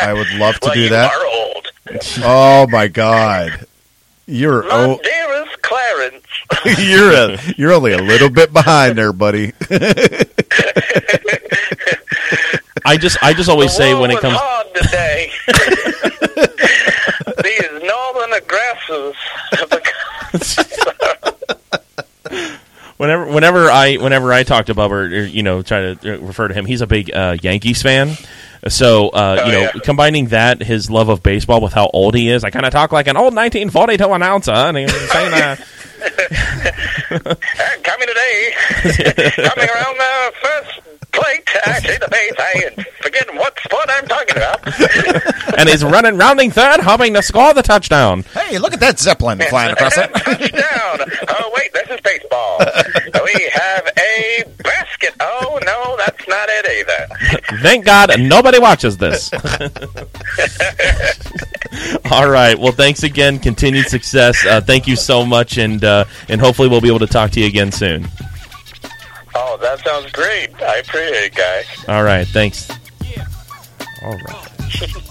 I 0.00 0.12
would 0.12 0.30
love 0.32 0.58
to 0.60 0.66
well, 0.66 0.74
do 0.74 0.80
you 0.80 0.88
that. 0.90 1.12
are 1.12 1.26
old. 1.26 1.72
Oh 2.22 2.66
my 2.68 2.88
god. 2.88 3.66
You're 4.26 4.62
My 4.62 4.68
oh, 4.72 5.00
dearest 5.02 5.62
Clarence. 5.62 6.24
you're 6.78 7.12
a, 7.12 7.38
you're 7.56 7.72
only 7.72 7.92
a 7.92 7.98
little 8.02 8.30
bit 8.30 8.52
behind 8.52 8.96
there, 8.98 9.12
buddy. 9.12 9.52
I 12.84 12.96
just 12.96 13.22
I 13.22 13.32
just 13.34 13.48
always 13.48 13.70
The 13.72 13.76
say 13.76 13.94
when 13.94 14.10
it 14.10 14.14
was 14.14 14.22
comes 14.22 14.36
hard 14.38 14.66
today. 14.74 15.30
These 17.42 17.82
northern 17.84 18.32
aggressors 18.32 19.16
have 19.52 19.70
become 19.70 19.90
whenever 23.00 23.24
whenever 23.26 23.70
I 23.70 23.94
whenever 23.96 24.30
I 24.30 24.42
talk 24.42 24.66
to 24.66 24.74
Bubba 24.74 24.90
or, 24.90 25.04
or, 25.04 25.24
you 25.24 25.42
know 25.42 25.62
try 25.62 25.94
to 25.94 26.18
refer 26.18 26.48
to 26.48 26.54
him, 26.54 26.66
he's 26.66 26.82
a 26.82 26.86
big 26.86 27.10
uh, 27.12 27.36
Yankees 27.40 27.80
fan. 27.80 28.16
So 28.68 29.08
uh, 29.08 29.38
Oh, 29.40 29.46
you 29.46 29.52
know, 29.52 29.60
yeah. 29.60 29.72
combining 29.82 30.26
that 30.26 30.62
his 30.62 30.90
love 30.90 31.08
of 31.08 31.22
baseball 31.22 31.62
with 31.62 31.72
how 31.72 31.88
old 31.94 32.14
he 32.14 32.28
is, 32.28 32.44
I 32.44 32.50
kind 32.50 32.66
of 32.66 32.72
talk 32.72 32.92
like 32.92 33.06
an 33.06 33.16
old 33.16 33.34
1942 33.34 34.12
announcer, 34.12 34.52
and 34.52 34.76
he 34.76 34.84
was 34.84 35.10
saying, 35.10 35.32
uh, 35.32 35.56
coming 37.82 38.06
today. 38.06 38.52
coming 39.48 39.68
around 39.70 39.96
the 39.96 40.32
first 40.42 40.80
plate, 41.12 41.48
actually 41.64 41.96
the 41.96 42.08
base. 42.10 42.32
I 42.38 42.70
am 42.76 42.84
forgetting 43.00 43.36
what 43.36 43.58
sport 43.60 43.86
I'm 43.88 44.06
talking 44.06 44.36
about. 44.36 44.60
and 45.58 45.68
he's 45.68 45.82
running 45.82 46.16
rounding 46.18 46.50
third, 46.50 46.80
hoping 46.80 47.14
to 47.14 47.22
score 47.22 47.54
the 47.54 47.62
touchdown. 47.62 48.24
Hey, 48.34 48.58
look 48.58 48.74
at 48.74 48.80
that 48.80 48.98
zeppelin 48.98 49.40
flying 49.48 49.72
across 49.72 49.96
it. 49.96 50.12
Touchdown! 50.14 51.10
Oh 51.28 51.49
wait, 51.74 51.88
this 51.88 51.96
is 51.96 52.00
baseball. 52.00 52.60
We 53.22 53.48
have 53.52 53.86
a 53.98 54.44
basket. 54.62 55.14
Oh 55.20 55.58
no, 55.64 55.96
that's 55.96 56.26
not 56.28 56.48
it 56.50 56.66
either. 56.66 57.06
Thank 57.62 57.84
God 57.84 58.10
nobody 58.18 58.58
watches 58.58 58.96
this. 58.96 59.30
All 62.10 62.28
right. 62.28 62.58
Well, 62.58 62.72
thanks 62.72 63.02
again. 63.02 63.38
Continued 63.38 63.86
success. 63.86 64.44
Uh, 64.44 64.60
thank 64.60 64.86
you 64.88 64.96
so 64.96 65.24
much, 65.24 65.58
and 65.58 65.84
uh, 65.84 66.04
and 66.28 66.40
hopefully 66.40 66.68
we'll 66.68 66.80
be 66.80 66.88
able 66.88 66.98
to 67.00 67.06
talk 67.06 67.30
to 67.32 67.40
you 67.40 67.46
again 67.46 67.72
soon. 67.72 68.08
Oh, 69.34 69.58
that 69.60 69.80
sounds 69.84 70.10
great. 70.12 70.50
I 70.62 70.76
appreciate 70.78 71.24
it, 71.24 71.34
guys. 71.34 71.66
All 71.88 72.02
right. 72.02 72.26
Thanks. 72.26 72.70
All 74.02 74.16
right. 74.16 75.06